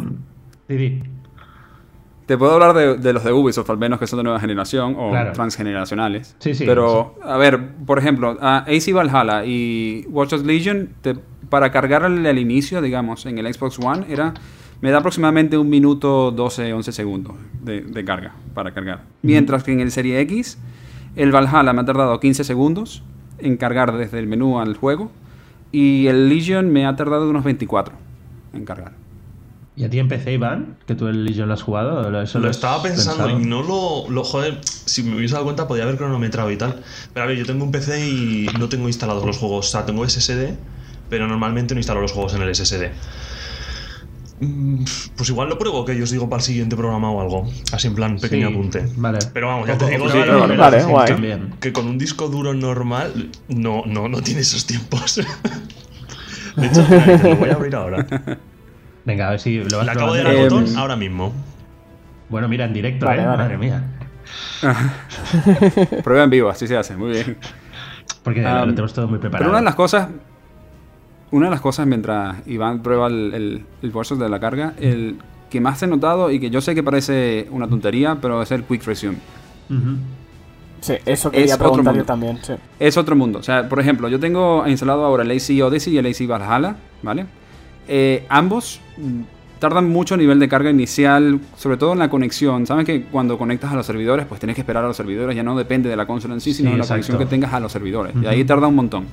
Te 2.27 2.39
puedo 2.39 2.55
hablar 2.55 2.75
de, 2.75 3.13
los 3.13 3.23
de 3.23 3.33
Ubisoft, 3.33 3.69
al 3.69 3.77
menos 3.77 3.99
que 3.99 4.07
son 4.07 4.19
de 4.19 4.23
nueva 4.23 4.41
generación 4.41 4.97
o 4.99 5.13
transgeneracionales. 5.35 6.37
Sí, 6.39 6.55
sí. 6.55 6.65
Pero, 6.65 7.19
a 7.23 7.37
ver, 7.37 7.75
por 7.85 7.99
ejemplo, 7.99 8.39
AC 8.41 8.93
Valhalla 8.95 9.45
y 9.45 10.07
Watch 10.09 10.31
Dogs 10.31 10.45
Legion, 10.45 10.89
para 11.51 11.71
cargarle 11.71 12.29
al 12.29 12.39
inicio, 12.39 12.81
digamos, 12.81 13.27
en 13.27 13.39
el 13.39 13.53
Xbox 13.53 13.79
One, 13.79 14.07
era 14.09 14.33
me 14.81 14.91
da 14.91 14.99
aproximadamente 14.99 15.57
un 15.57 15.69
minuto 15.69 16.31
12, 16.31 16.73
11 16.73 16.93
segundos 16.93 17.37
de, 17.63 18.05
carga 18.05 18.35
para 18.55 18.73
cargar. 18.73 19.03
Mientras 19.23 19.65
que 19.65 19.73
en 19.73 19.81
el 19.81 19.91
Serie 19.91 20.21
X, 20.21 20.59
el 21.17 21.33
Valhalla 21.33 21.73
me 21.73 21.83
ha 21.83 21.85
tardado 21.85 22.21
15 22.21 22.45
segundos 22.45 23.03
en 23.39 23.57
cargar 23.57 23.97
desde 23.97 24.19
el 24.19 24.27
menú 24.27 24.61
al 24.61 24.77
juego. 24.77 25.11
Y 25.73 26.07
el 26.07 26.29
Legion 26.29 26.71
me 26.71 26.87
ha 26.87 26.95
tardado 26.95 27.29
unos 27.29 27.45
24 27.45 27.95
en 28.53 28.65
cargar. 28.65 28.93
¿Y 29.77 29.83
a 29.83 29.91
ti 29.91 29.99
en 29.99 30.07
PC, 30.07 30.35
Iván? 30.35 30.77
¿Que 30.87 30.95
tú 30.95 31.09
el 31.09 31.25
Legion 31.25 31.49
lo 31.49 31.55
has 31.55 31.63
jugado? 31.63 32.09
lo, 32.09 32.49
estaba 32.49 32.81
pensando 32.81 33.29
y 33.29 33.45
no 33.45 33.63
lo, 33.63 34.09
lo. 34.09 34.23
Joder, 34.23 34.61
si 34.63 35.03
me 35.03 35.17
hubiese 35.17 35.35
dado 35.35 35.45
cuenta 35.45 35.67
podía 35.67 35.83
haber 35.83 35.97
cronometrado 35.97 36.51
y 36.53 36.57
tal. 36.57 36.81
Pero 37.13 37.25
a 37.25 37.27
ver, 37.27 37.37
yo 37.37 37.45
tengo 37.45 37.65
un 37.65 37.73
PC 37.73 38.09
y 38.09 38.47
no 38.59 38.69
tengo 38.69 38.87
instalados 38.87 39.25
los 39.25 39.39
juegos. 39.39 39.67
O 39.67 39.71
sea, 39.71 39.85
tengo 39.85 40.09
SSD, 40.09 40.55
pero 41.11 41.27
normalmente 41.27 41.75
no 41.75 41.81
instalo 41.81 42.01
los 42.01 42.13
juegos 42.13 42.35
en 42.35 42.43
el 42.43 42.55
SSD. 42.55 42.93
Mm, 44.41 44.85
pues 45.17 45.29
igual 45.29 45.49
lo 45.49 45.59
pruebo 45.59 45.85
que 45.85 45.97
yo 45.97 46.05
os 46.05 46.11
digo 46.11 46.29
para 46.29 46.41
el 46.41 46.45
siguiente 46.45 46.77
programa 46.77 47.11
o 47.11 47.21
algo. 47.21 47.49
Así 47.73 47.87
en 47.87 47.95
plan 47.95 48.19
pequeño 48.19 48.49
apunte. 48.49 48.85
Vale. 48.97 49.19
Pero 49.33 49.49
vamos, 49.49 49.69
ya 49.69 49.79
te 49.79 49.91
digo 49.91 50.07
que, 51.61 51.73
con 51.73 51.87
un 51.87 51.99
disco 51.99 52.29
duro 52.29 52.53
normal 52.55 53.31
no, 53.49 53.85
no, 53.87 54.09
no 54.09 54.23
tiene 54.23 54.41
esos 54.41 54.67
tiempos. 54.67 55.21
De 56.57 56.67
hecho, 56.69 56.87
lo 57.23 57.37
voy 57.37 57.51
a 57.51 57.55
abrir 57.55 57.75
ahora. 57.75 58.07
Venga, 59.05 59.29
a 59.29 59.31
ver 59.33 59.41
si 59.41 59.59
lo 59.59 59.79
vas 59.79 59.87
Le 59.87 59.93
acabo 59.93 60.15
de 60.15 60.23
dar 60.23 60.33
el 60.35 60.49
botón 60.49 60.77
ahora 60.77 60.97
mismo. 60.97 61.33
Bueno, 62.29 62.49
mira, 62.49 62.65
en 62.65 62.73
directo, 62.73 63.11
¿eh? 63.11 63.25
Madre 63.25 63.59
mía. 63.59 63.83
Prueba 66.05 66.25
en 66.25 66.31
vivo, 66.31 66.49
así 66.49 66.67
se 66.67 66.77
hace, 66.77 66.97
muy 66.97 67.11
bien. 67.11 67.37
Porque 68.23 68.41
lo 68.41 68.63
um, 68.63 68.71
tenemos 68.71 68.95
todo 68.95 69.07
muy 69.09 69.19
preparado. 69.19 69.45
Pero 69.45 69.51
una 69.51 69.59
de 69.59 69.65
las 69.65 69.75
cosas 69.75 70.09
una 71.35 71.47
de 71.47 71.51
las 71.51 71.61
cosas 71.61 71.85
mientras 71.87 72.47
Iván 72.47 72.81
prueba 72.81 73.09
el, 73.09 73.35
el, 73.35 73.63
el 73.83 74.19
de 74.19 74.29
la 74.29 74.39
carga, 74.39 74.75
el 74.79 75.17
que 75.51 75.61
más 75.61 75.83
he 75.83 75.89
notado 75.89 76.31
y 76.31 76.39
que 76.39 76.49
yo 76.49 76.61
sé 76.61 76.77
que 76.77 76.83
parece 76.85 77.49
una 77.51 77.67
tontería, 77.67 78.19
pero 78.21 78.41
es 78.41 78.53
el 78.53 78.63
Quick 78.63 78.85
Resume. 78.85 79.17
Sí, 80.81 80.95
eso 81.05 81.33
quería 81.33 81.59
preguntar 81.59 81.97
yo 81.97 82.05
también. 82.05 82.39
Es 82.79 82.97
otro 82.97 83.17
mundo. 83.17 83.41
O 83.41 83.43
sea, 83.43 83.69
por 83.69 83.81
ejemplo, 83.81 84.09
yo 84.09 84.21
tengo 84.21 84.65
instalado 84.69 85.05
ahora 85.05 85.25
el 85.25 85.31
AC 85.33 85.61
Odyssey 85.61 85.95
y 85.95 85.99
el 85.99 86.07
AC 86.07 86.25
Valhalla, 86.29 86.77
¿vale? 87.03 87.27
Eh, 87.89 88.25
ambos 88.29 88.81
tardan 89.59 89.89
mucho 89.89 90.15
a 90.15 90.19
nivel 90.19 90.39
de 90.39 90.49
carga 90.49 90.71
inicial, 90.71 91.41
sobre 91.57 91.79
todo 91.79 91.95
en 91.95 91.99
la 91.99 92.11
conexión. 92.11 92.65
Sabes 92.65 92.87
que 92.87 93.07
cuando 93.07 93.39
conectas 93.39 93.73
a 93.73 93.75
los 93.75 93.87
servidores, 93.87 94.25
pues 94.27 94.39
tienes 94.39 94.55
que 94.55 94.61
esperar 94.61 94.85
a 94.85 94.87
los 94.87 94.97
servidores, 94.97 95.35
ya 95.35 95.43
no 95.43 95.57
depende 95.57 95.89
de 95.89 95.97
la 95.97 96.07
consola 96.07 96.35
en 96.35 96.41
sí, 96.41 96.55
sino 96.55 96.71
de 96.71 96.77
la 96.77 96.87
conexión 96.87 97.19
que 97.19 97.27
tengas 97.27 97.53
a 97.53 97.59
los 97.59 97.73
servidores. 97.73 98.15
Y 98.23 98.27
ahí 98.27 98.45
tarda 98.45 98.69
un 98.69 98.77
montón. 98.77 99.07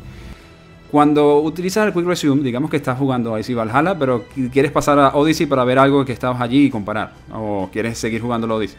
Cuando 0.91 1.39
utilizas 1.39 1.87
el 1.87 1.93
Quick 1.93 2.05
Resume, 2.05 2.43
digamos 2.43 2.69
que 2.69 2.75
estás 2.75 2.99
jugando 2.99 3.33
a 3.33 3.39
Valhalla, 3.39 3.97
pero 3.97 4.25
quieres 4.51 4.73
pasar 4.73 4.99
a 4.99 5.15
Odyssey 5.15 5.45
para 5.45 5.63
ver 5.63 5.79
algo 5.79 6.03
que 6.03 6.11
estabas 6.11 6.41
allí 6.41 6.65
y 6.65 6.69
comparar, 6.69 7.13
o 7.33 7.69
quieres 7.71 7.97
seguir 7.97 8.21
jugando 8.21 8.45
a 8.47 8.57
Odyssey. 8.57 8.77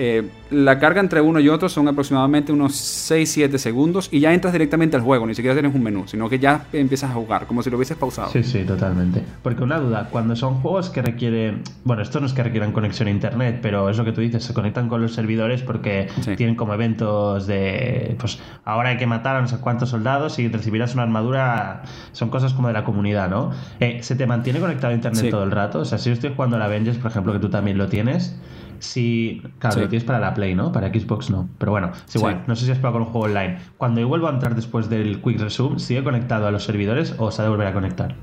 Eh, 0.00 0.30
la 0.52 0.78
carga 0.78 1.00
entre 1.00 1.20
uno 1.20 1.40
y 1.40 1.48
otro 1.48 1.68
son 1.68 1.88
aproximadamente 1.88 2.52
unos 2.52 2.72
6-7 3.10 3.58
segundos 3.58 4.08
y 4.12 4.20
ya 4.20 4.32
entras 4.32 4.52
directamente 4.52 4.96
al 4.96 5.02
juego, 5.02 5.26
ni 5.26 5.34
siquiera 5.34 5.56
tienes 5.56 5.74
un 5.74 5.82
menú, 5.82 6.06
sino 6.06 6.28
que 6.28 6.38
ya 6.38 6.66
empiezas 6.72 7.10
a 7.10 7.14
jugar, 7.14 7.46
como 7.46 7.64
si 7.64 7.70
lo 7.70 7.76
hubieses 7.76 7.96
pausado. 7.96 8.30
Sí, 8.30 8.44
sí, 8.44 8.62
totalmente. 8.62 9.24
Porque 9.42 9.64
una 9.64 9.80
duda, 9.80 10.08
cuando 10.12 10.36
son 10.36 10.60
juegos 10.60 10.90
que 10.90 11.02
requieren, 11.02 11.62
bueno, 11.82 12.02
esto 12.02 12.20
no 12.20 12.26
es 12.26 12.32
que 12.32 12.44
requieran 12.44 12.70
conexión 12.70 13.08
a 13.08 13.10
internet, 13.10 13.58
pero 13.60 13.90
es 13.90 13.98
lo 13.98 14.04
que 14.04 14.12
tú 14.12 14.20
dices, 14.20 14.44
se 14.44 14.54
conectan 14.54 14.88
con 14.88 15.02
los 15.02 15.14
servidores 15.14 15.62
porque 15.62 16.06
tienen 16.36 16.54
como 16.54 16.74
eventos 16.74 17.48
de, 17.48 18.14
pues 18.20 18.38
ahora 18.64 18.90
hay 18.90 18.98
que 18.98 19.06
matar 19.08 19.34
a 19.34 19.40
no 19.40 19.48
sé 19.48 19.56
cuántos 19.56 19.88
soldados 19.88 20.38
y 20.38 20.46
recibirás 20.46 20.94
una 20.94 21.02
armadura, 21.02 21.82
son 22.12 22.30
cosas 22.30 22.54
como 22.54 22.68
de 22.68 22.74
la 22.74 22.84
comunidad, 22.84 23.28
¿no? 23.28 23.50
Eh, 23.80 23.98
¿Se 24.02 24.14
te 24.14 24.28
mantiene 24.28 24.60
conectado 24.60 24.92
a 24.92 24.94
internet 24.94 25.28
todo 25.28 25.42
el 25.42 25.50
rato? 25.50 25.80
O 25.80 25.84
sea, 25.84 25.98
si 25.98 26.08
yo 26.08 26.14
estoy 26.14 26.30
jugando 26.36 26.54
a 26.54 26.60
la 26.60 26.66
Avengers, 26.66 26.98
por 26.98 27.10
ejemplo, 27.10 27.32
que 27.32 27.40
tú 27.40 27.48
también 27.48 27.78
lo 27.78 27.88
tienes, 27.88 28.38
si. 28.80 29.42
Claro, 29.58 29.80
lo 29.80 29.88
tienes 29.88 30.04
para 30.04 30.18
la 30.18 30.34
Play, 30.34 30.54
¿no? 30.54 30.72
Para 30.72 30.88
Xbox 30.88 31.30
no. 31.30 31.48
Pero 31.58 31.72
bueno, 31.72 31.92
es 32.06 32.14
igual. 32.14 32.44
No 32.46 32.56
sé 32.56 32.64
si 32.64 32.70
has 32.70 32.78
probado 32.78 32.98
con 32.98 33.06
un 33.06 33.12
juego 33.12 33.26
online. 33.26 33.58
Cuando 33.76 34.00
yo 34.00 34.08
vuelvo 34.08 34.28
a 34.28 34.30
entrar 34.30 34.54
después 34.54 34.88
del 34.88 35.20
Quick 35.20 35.40
Resume, 35.40 35.78
¿sigue 35.78 36.02
conectado 36.02 36.46
a 36.46 36.50
los 36.50 36.64
servidores 36.64 37.14
o 37.18 37.30
se 37.30 37.42
ha 37.42 37.44
de 37.44 37.50
volver 37.50 37.66
a 37.66 37.72
conectar? 37.72 38.14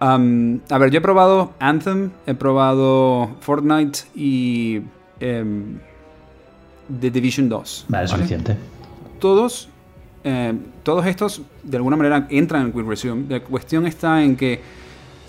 a 0.00 0.78
ver, 0.78 0.90
yo 0.90 0.98
he 0.98 1.00
probado 1.00 1.54
Anthem, 1.58 2.10
he 2.26 2.34
probado 2.34 3.36
Fortnite 3.40 4.00
y 4.14 4.80
em, 5.20 5.78
The 7.00 7.10
Division 7.10 7.48
2. 7.48 7.86
Vale, 7.88 8.04
es 8.04 8.10
suficiente. 8.10 8.56
Todos, 9.18 9.68
em, 10.22 10.60
todos 10.82 11.04
estos 11.06 11.42
de 11.64 11.76
alguna 11.76 11.96
manera 11.96 12.26
entran 12.30 12.66
en 12.66 12.72
Quick 12.72 12.86
Resume. 12.86 13.24
La 13.28 13.40
cuestión 13.40 13.86
está 13.86 14.22
en 14.22 14.36
que 14.36 14.60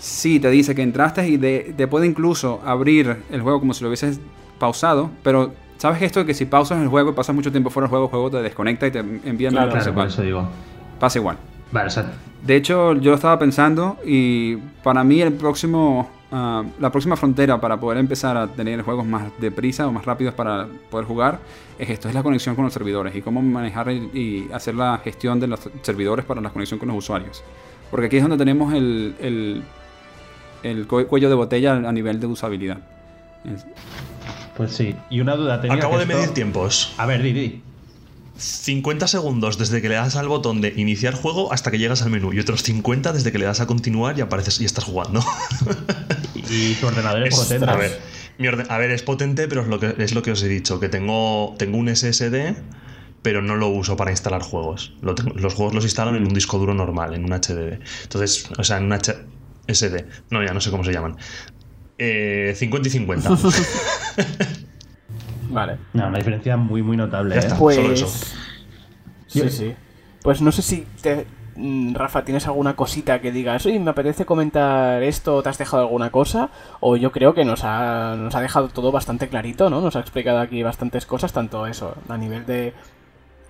sí 0.00 0.40
te 0.40 0.50
dice 0.50 0.74
que 0.74 0.82
entraste 0.82 1.28
y 1.28 1.38
te 1.38 1.86
puede 1.86 2.06
incluso 2.06 2.60
abrir 2.64 3.18
el 3.30 3.42
juego 3.42 3.60
como 3.60 3.74
si 3.74 3.84
lo 3.84 3.90
hubieses 3.90 4.18
pausado, 4.58 5.10
pero 5.22 5.52
¿sabes 5.76 6.02
esto 6.02 6.20
de 6.20 6.26
que 6.26 6.34
si 6.34 6.46
pausas 6.46 6.80
el 6.80 6.88
juego 6.88 7.10
y 7.10 7.12
pasas 7.12 7.34
mucho 7.36 7.52
tiempo 7.52 7.70
fuera 7.70 7.84
del 7.84 7.90
juego, 7.90 8.04
el 8.06 8.10
juego 8.10 8.30
te 8.30 8.42
desconecta 8.42 8.86
y 8.86 8.90
te 8.90 8.98
envía 8.98 9.50
claro, 9.50 9.72
claro, 9.72 10.04
eso 10.04 10.22
digo. 10.22 10.48
Pasa 10.98 11.18
igual. 11.18 11.36
Vale, 11.72 11.90
De 12.44 12.56
hecho, 12.56 12.94
yo 12.94 13.14
estaba 13.14 13.38
pensando 13.38 13.98
y 14.04 14.56
para 14.82 15.04
mí 15.04 15.20
el 15.22 15.32
próximo, 15.34 16.10
ah, 16.32 16.64
la 16.80 16.90
próxima 16.90 17.16
frontera 17.16 17.60
para 17.60 17.78
poder 17.78 17.98
empezar 17.98 18.36
a 18.36 18.48
tener 18.48 18.82
juegos 18.82 19.06
más 19.06 19.30
deprisa 19.38 19.86
o 19.86 19.92
más 19.92 20.04
rápidos 20.04 20.34
para 20.34 20.66
poder 20.90 21.06
jugar 21.06 21.38
es 21.78 21.88
esto, 21.88 22.08
es 22.08 22.14
la 22.14 22.22
conexión 22.22 22.56
con 22.56 22.64
los 22.64 22.74
servidores 22.74 23.14
y 23.14 23.22
cómo 23.22 23.40
manejar 23.40 23.90
y, 23.92 24.48
hacer 24.52 24.74
la 24.74 24.98
gestión 24.98 25.40
de 25.40 25.46
los 25.46 25.60
servidores 25.82 26.24
para 26.24 26.40
la 26.40 26.50
conexión 26.50 26.78
con 26.78 26.88
los 26.88 26.98
usuarios. 26.98 27.42
Porque 27.90 28.06
aquí 28.06 28.16
es 28.16 28.22
donde 28.22 28.36
tenemos 28.36 28.74
el 28.74 29.14
el 29.20 29.62
cuello 30.86 31.28
de 31.28 31.34
botella 31.34 31.72
a 31.74 31.92
nivel 31.92 32.20
de 32.20 32.26
usabilidad. 32.26 32.78
Pues 34.56 34.72
sí. 34.72 34.94
Y 35.08 35.20
una 35.20 35.36
duda 35.36 35.60
tenía. 35.60 35.76
Acabo 35.76 35.98
de 35.98 36.06
medir 36.06 36.30
tiempos. 36.30 36.92
A 36.98 37.06
ver, 37.06 37.22
Didi. 37.22 37.62
50 38.36 39.06
segundos 39.06 39.58
desde 39.58 39.82
que 39.82 39.88
le 39.90 39.96
das 39.96 40.16
al 40.16 40.26
botón 40.26 40.62
de 40.62 40.72
iniciar 40.76 41.14
juego 41.14 41.52
hasta 41.52 41.70
que 41.70 41.78
llegas 41.78 42.00
al 42.02 42.10
menú 42.10 42.32
y 42.32 42.40
otros 42.40 42.62
50 42.62 43.12
desde 43.12 43.32
que 43.32 43.38
le 43.38 43.44
das 43.44 43.60
a 43.60 43.66
continuar 43.66 44.16
y 44.18 44.22
apareces 44.22 44.60
y 44.60 44.64
estás 44.64 44.84
jugando. 44.84 45.22
y 46.34 46.74
tu 46.74 46.86
ordenador 46.86 47.26
es, 47.26 47.34
potente. 47.34 47.70
A 47.70 47.76
ver, 47.76 48.00
a 48.68 48.78
ver, 48.78 48.90
es 48.92 49.02
potente, 49.02 49.46
pero 49.46 49.60
es 49.60 49.68
lo 49.68 49.78
que, 49.78 49.94
es 49.98 50.14
lo 50.14 50.22
que 50.22 50.32
os 50.32 50.42
he 50.42 50.48
dicho, 50.48 50.80
que 50.80 50.88
tengo, 50.88 51.54
tengo 51.58 51.76
un 51.76 51.94
SSD, 51.94 52.54
pero 53.20 53.42
no 53.42 53.56
lo 53.56 53.68
uso 53.68 53.96
para 53.96 54.10
instalar 54.10 54.40
juegos. 54.40 54.94
los 55.02 55.54
juegos 55.54 55.74
los 55.74 55.84
instalan 55.84 56.16
en 56.16 56.22
un 56.22 56.32
disco 56.32 56.58
duro 56.58 56.72
normal, 56.72 57.14
en 57.14 57.24
un 57.24 57.32
HDD. 57.32 57.80
Entonces, 58.04 58.48
o 58.56 58.64
sea, 58.64 58.78
en 58.78 58.84
un 58.84 58.92
H, 58.94 59.16
SD. 59.74 60.06
No, 60.30 60.44
ya 60.44 60.52
no 60.52 60.60
sé 60.60 60.70
cómo 60.70 60.84
se 60.84 60.92
llaman. 60.92 61.16
50 61.98 61.98
eh, 61.98 62.54
y 62.56 62.90
50. 62.90 63.30
vale. 65.50 65.76
No, 65.92 66.08
una 66.08 66.18
diferencia 66.18 66.56
muy, 66.56 66.82
muy 66.82 66.96
notable. 66.96 67.38
¿eh? 67.38 67.48
pues... 67.58 68.34
Sí, 69.26 69.48
sí. 69.48 69.74
Pues 70.22 70.42
no 70.42 70.50
sé 70.50 70.62
si 70.62 70.86
te, 71.00 71.26
mm, 71.56 71.94
Rafa, 71.94 72.24
¿tienes 72.24 72.46
alguna 72.46 72.74
cosita 72.74 73.20
que 73.20 73.32
digas, 73.32 73.64
oye, 73.66 73.78
me 73.78 73.90
apetece 73.90 74.24
comentar 74.24 75.02
esto, 75.02 75.42
te 75.42 75.48
has 75.48 75.58
dejado 75.58 75.84
alguna 75.84 76.10
cosa? 76.10 76.50
O 76.80 76.96
yo 76.96 77.12
creo 77.12 77.32
que 77.34 77.44
nos 77.44 77.64
ha, 77.64 78.16
nos 78.16 78.34
ha 78.34 78.40
dejado 78.40 78.68
todo 78.68 78.92
bastante 78.92 79.28
clarito, 79.28 79.70
¿no? 79.70 79.80
Nos 79.80 79.96
ha 79.96 80.00
explicado 80.00 80.40
aquí 80.40 80.62
bastantes 80.62 81.06
cosas, 81.06 81.32
tanto 81.32 81.66
eso, 81.66 81.96
a 82.08 82.18
nivel 82.18 82.44
de 82.44 82.74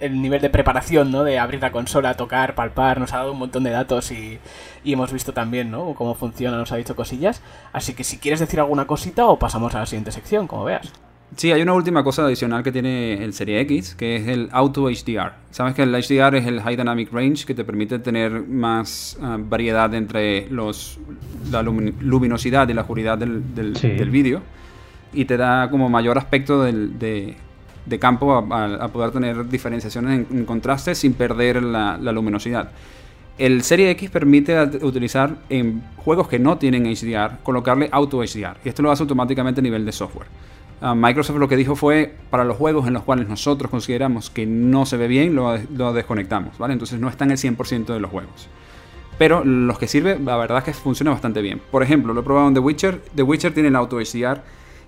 el 0.00 0.20
nivel 0.20 0.40
de 0.40 0.50
preparación, 0.50 1.10
¿no? 1.10 1.24
De 1.24 1.38
abrir 1.38 1.60
la 1.60 1.72
consola, 1.72 2.16
tocar, 2.16 2.54
palpar, 2.54 2.98
nos 2.98 3.12
ha 3.12 3.18
dado 3.18 3.32
un 3.32 3.38
montón 3.38 3.64
de 3.64 3.70
datos 3.70 4.10
y, 4.10 4.38
y, 4.84 4.92
hemos 4.92 5.12
visto 5.12 5.32
también, 5.32 5.70
¿no? 5.70 5.94
Cómo 5.94 6.14
funciona, 6.14 6.56
nos 6.56 6.72
ha 6.72 6.76
dicho 6.76 6.96
cosillas. 6.96 7.42
Así 7.72 7.94
que 7.94 8.04
si 8.04 8.18
quieres 8.18 8.40
decir 8.40 8.60
alguna 8.60 8.86
cosita 8.86 9.26
o 9.26 9.38
pasamos 9.38 9.74
a 9.74 9.80
la 9.80 9.86
siguiente 9.86 10.12
sección, 10.12 10.46
como 10.46 10.64
veas. 10.64 10.92
Sí, 11.36 11.52
hay 11.52 11.62
una 11.62 11.74
última 11.74 12.02
cosa 12.02 12.24
adicional 12.24 12.64
que 12.64 12.72
tiene 12.72 13.22
el 13.22 13.32
Serie 13.32 13.60
X, 13.60 13.94
que 13.94 14.16
es 14.16 14.26
el 14.26 14.48
Auto 14.50 14.88
HDR. 14.90 15.32
Sabes 15.50 15.74
que 15.74 15.82
el 15.82 15.92
HDR 15.92 16.36
es 16.36 16.46
el 16.46 16.60
High 16.60 16.76
Dynamic 16.76 17.12
Range, 17.12 17.46
que 17.46 17.54
te 17.54 17.64
permite 17.64 18.00
tener 18.00 18.32
más 18.46 19.16
ah, 19.22 19.36
variedad 19.38 19.94
entre 19.94 20.50
los, 20.50 20.98
la 21.50 21.62
luminosidad 21.62 22.68
y 22.68 22.74
la 22.74 22.82
oscuridad 22.82 23.16
del, 23.16 23.54
del, 23.54 24.10
vídeo. 24.10 24.42
Y 25.12 25.24
te 25.24 25.36
da 25.36 25.70
como 25.70 25.88
mayor 25.88 26.18
aspecto 26.18 26.64
de, 26.64 27.36
de, 27.90 27.98
campo 27.98 28.34
a, 28.34 28.88
poder 28.88 29.10
tener 29.10 29.48
diferenciaciones 29.48 30.26
en, 30.30 30.44
contraste 30.44 30.94
sin 30.94 31.12
perder 31.12 31.62
la, 31.62 31.96
luminosidad. 32.12 32.70
El 33.36 33.62
Serie 33.62 33.90
X 33.90 34.10
permite 34.10 34.58
utilizar 34.82 35.36
en 35.48 35.82
juegos 35.96 36.28
que 36.28 36.38
no 36.38 36.58
tienen 36.58 36.84
HDR, 36.84 37.38
colocarle 37.42 37.88
Auto 37.90 38.18
HDR. 38.18 38.58
Y 38.64 38.68
esto 38.68 38.82
lo 38.82 38.90
hace 38.90 39.02
automáticamente 39.02 39.60
a 39.60 39.62
nivel 39.62 39.84
de 39.84 39.92
software. 39.92 40.26
Ah, 40.82 40.94
Microsoft 40.94 41.36
lo 41.36 41.48
que 41.48 41.56
dijo 41.56 41.76
fue, 41.76 42.14
para 42.30 42.44
los 42.44 42.56
juegos 42.56 42.86
en 42.86 42.94
los 42.94 43.02
cuales 43.02 43.28
nosotros 43.28 43.70
consideramos 43.70 44.30
que 44.30 44.46
no 44.46 44.86
se 44.86 44.96
ve 44.96 45.08
bien, 45.08 45.34
lo, 45.34 45.92
desconectamos, 45.92 46.56
¿vale? 46.58 46.72
Entonces 46.72 47.00
no 47.00 47.08
está 47.08 47.24
en 47.24 47.32
el 47.32 47.38
100% 47.38 47.86
de 47.86 48.00
los 48.00 48.10
juegos. 48.10 48.48
Pero 49.18 49.44
los 49.44 49.78
que 49.78 49.86
sirve, 49.86 50.18
la 50.18 50.36
verdad 50.36 50.58
es 50.58 50.64
que 50.64 50.72
funciona 50.72 51.10
bastante 51.10 51.42
bien. 51.42 51.60
Por 51.70 51.82
ejemplo, 51.82 52.14
lo 52.14 52.20
he 52.20 52.24
probado 52.24 52.48
en 52.48 52.54
The 52.54 52.60
Witcher. 52.60 53.02
The 53.14 53.22
Witcher 53.22 53.52
tiene 53.52 53.68
el 53.68 53.76
auto 53.76 53.98
HDR 53.98 54.40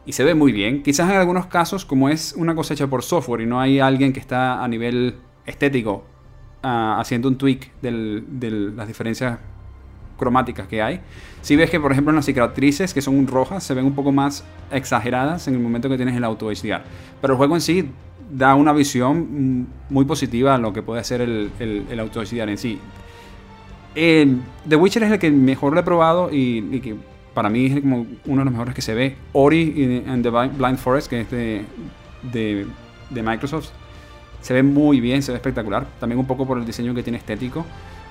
y 0.05 0.13
se 0.13 0.25
ve 0.25 0.35
muy 0.35 0.53
bien. 0.53 0.83
Quizás 0.83 1.11
en 1.11 1.17
algunos 1.17 1.47
casos, 1.47 1.85
como 1.85 2.09
es 2.09 2.35
una 2.37 2.55
cosecha 2.55 2.87
por 2.87 3.03
software 3.03 3.43
y 3.43 3.47
no 3.47 3.61
hay 3.61 3.81
alguien 3.81 4.13
que 4.13 4.21
está 4.21 4.63
a 4.63 4.69
nivel 4.69 5.17
estético 5.47 6.05
ah, 6.63 6.99
haciendo 7.01 7.29
un 7.29 7.37
tweak 7.37 7.71
de 7.81 8.73
las 8.75 8.89
diferencias 8.89 9.39
cromáticas 10.19 10.69
que 10.69 10.83
hay. 10.83 11.01
Si 11.41 11.57
ves 11.57 11.71
que, 11.71 11.81
por 11.81 11.93
ejemplo, 11.93 12.13
las 12.13 12.25
cicatrices 12.25 12.95
que 12.95 13.03
son 13.03 13.27
rojas 13.27 13.65
se 13.65 13.75
ven 13.75 13.85
un 13.85 13.95
poco 13.95 14.13
más 14.13 14.45
exageradas 14.71 15.49
en 15.49 15.55
el 15.55 15.61
momento 15.61 15.89
que 15.89 15.97
tienes 15.97 16.17
el 16.17 16.25
auto 16.25 16.47
HDR. 16.47 16.83
Pero 17.21 17.35
el 17.35 17.37
juego 17.37 17.55
en 17.57 17.61
sí 17.61 17.89
da 18.31 18.55
una 18.55 18.73
visión 18.73 19.67
muy 19.91 20.05
positiva 20.05 20.55
a 20.55 20.59
lo 20.59 20.73
que 20.73 20.83
puede 20.83 21.01
hacer 21.01 21.21
el, 21.21 21.51
el, 21.59 22.01
auto 22.01 22.23
HDR 22.23 22.49
en 22.49 22.59
sí. 22.59 22.79
The 23.95 24.77
Witcher 24.77 25.03
es 25.03 25.13
el 25.13 25.19
que 25.19 25.31
mejor 25.31 25.75
lo 25.75 25.81
he 25.81 25.83
probado 25.83 26.31
y, 26.33 26.81
que 26.81 26.97
para 27.35 27.49
mí 27.49 27.67
es 27.67 27.81
como 27.81 28.07
uno 28.27 28.41
de 28.41 28.45
los 28.45 28.53
mejores 28.53 28.75
que 28.75 28.83
se 28.83 28.95
ve. 28.95 29.17
Ori 29.33 30.05
and 30.07 30.23
the 30.23 30.31
Blind 30.31 30.79
Forest, 30.79 31.09
que 31.09 31.21
es 31.23 31.31
de, 31.31 31.65
de, 32.31 33.23
Microsoft, 33.23 33.71
se 34.41 34.55
ve 34.55 34.63
muy 34.63 35.01
bien, 35.01 35.23
se 35.23 35.33
ve 35.33 35.37
espectacular. 35.37 35.87
También 35.99 36.19
un 36.19 36.27
poco 36.27 36.47
por 36.47 36.59
el 36.59 36.65
diseño 36.65 36.95
que 36.95 37.03
tiene 37.03 37.19
estético. 37.19 37.65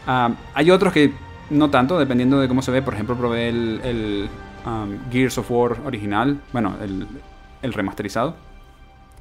Ah, 0.07 0.32
hay 0.53 0.72
otros 0.72 0.93
que 0.93 1.11
no 1.51 1.69
tanto, 1.69 1.99
dependiendo 1.99 2.39
de 2.39 2.47
cómo 2.47 2.61
se 2.61 2.72
ve. 2.72 2.82
Por 2.82 2.93
ejemplo, 2.93 3.15
probé 3.15 3.49
el, 3.49 4.30
um, 4.65 5.11
Gears 5.11 5.38
of 5.38 5.51
War 5.51 5.78
original, 5.86 6.39
bueno, 6.51 6.76
el, 6.82 7.74
remasterizado. 7.74 8.36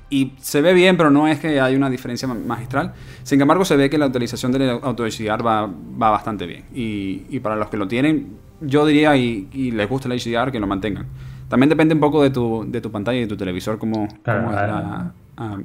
Y 0.09 0.33
se 0.41 0.61
ve 0.61 0.73
bien, 0.73 0.97
pero 0.97 1.11
no 1.11 1.29
es 1.29 1.39
que 1.39 1.61
hay 1.61 1.77
una 1.77 1.89
diferencia 1.89 2.27
magistral. 2.27 2.95
Sin 3.23 3.41
embargo, 3.41 3.65
se 3.65 3.77
ve 3.77 3.89
que 3.91 3.99
la 3.99 4.07
utilización 4.07 4.51
del 4.51 4.71
auto 4.83 5.05
HDR 5.05 5.47
va, 5.47 5.67
va 5.67 6.11
bastante 6.11 6.47
bien. 6.47 6.65
Y, 6.75 7.39
para 7.41 7.55
los 7.55 7.69
que 7.69 7.77
lo 7.77 7.87
tienen, 7.87 8.37
yo 8.61 8.87
diría, 8.87 9.17
y, 9.17 9.71
les 9.73 9.89
gusta 9.89 10.09
el 10.13 10.19
HDR, 10.19 10.53
que 10.53 10.61
lo 10.61 10.67
mantengan. 10.67 11.07
También 11.49 11.69
depende 11.69 11.95
un 11.95 12.01
poco 12.01 12.23
de 12.23 12.31
tu, 12.31 12.65
de 12.69 12.81
tu 12.81 12.91
pantalla 12.91 13.19
y 13.19 13.23
de 13.23 13.27
tu 13.27 13.37
televisor, 13.37 13.79
como, 13.79 14.05
es 14.05 14.21
la 14.25 15.13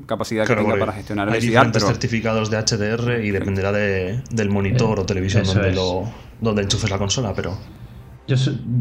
capacidad 0.06 0.48
que 0.48 0.56
tenga 0.56 0.78
para 0.78 0.94
gestionar 0.94 1.28
el 1.28 1.34
HDR. 1.34 1.36
Hay 1.36 1.48
diferentes 1.48 1.86
certificados 1.86 2.50
de 2.50 2.58
HDR 2.58 3.24
y 3.24 3.32
dependerá 3.32 3.72
del 3.72 4.50
monitor 4.50 5.00
o 5.00 5.06
televisión 5.06 5.44
donde 5.46 5.74
lo 5.74 6.06
donde 6.42 6.64
enchufes 6.64 6.90
la 6.90 6.98
consola, 6.98 7.34
pero... 7.36 7.58
Yo, 8.28 8.36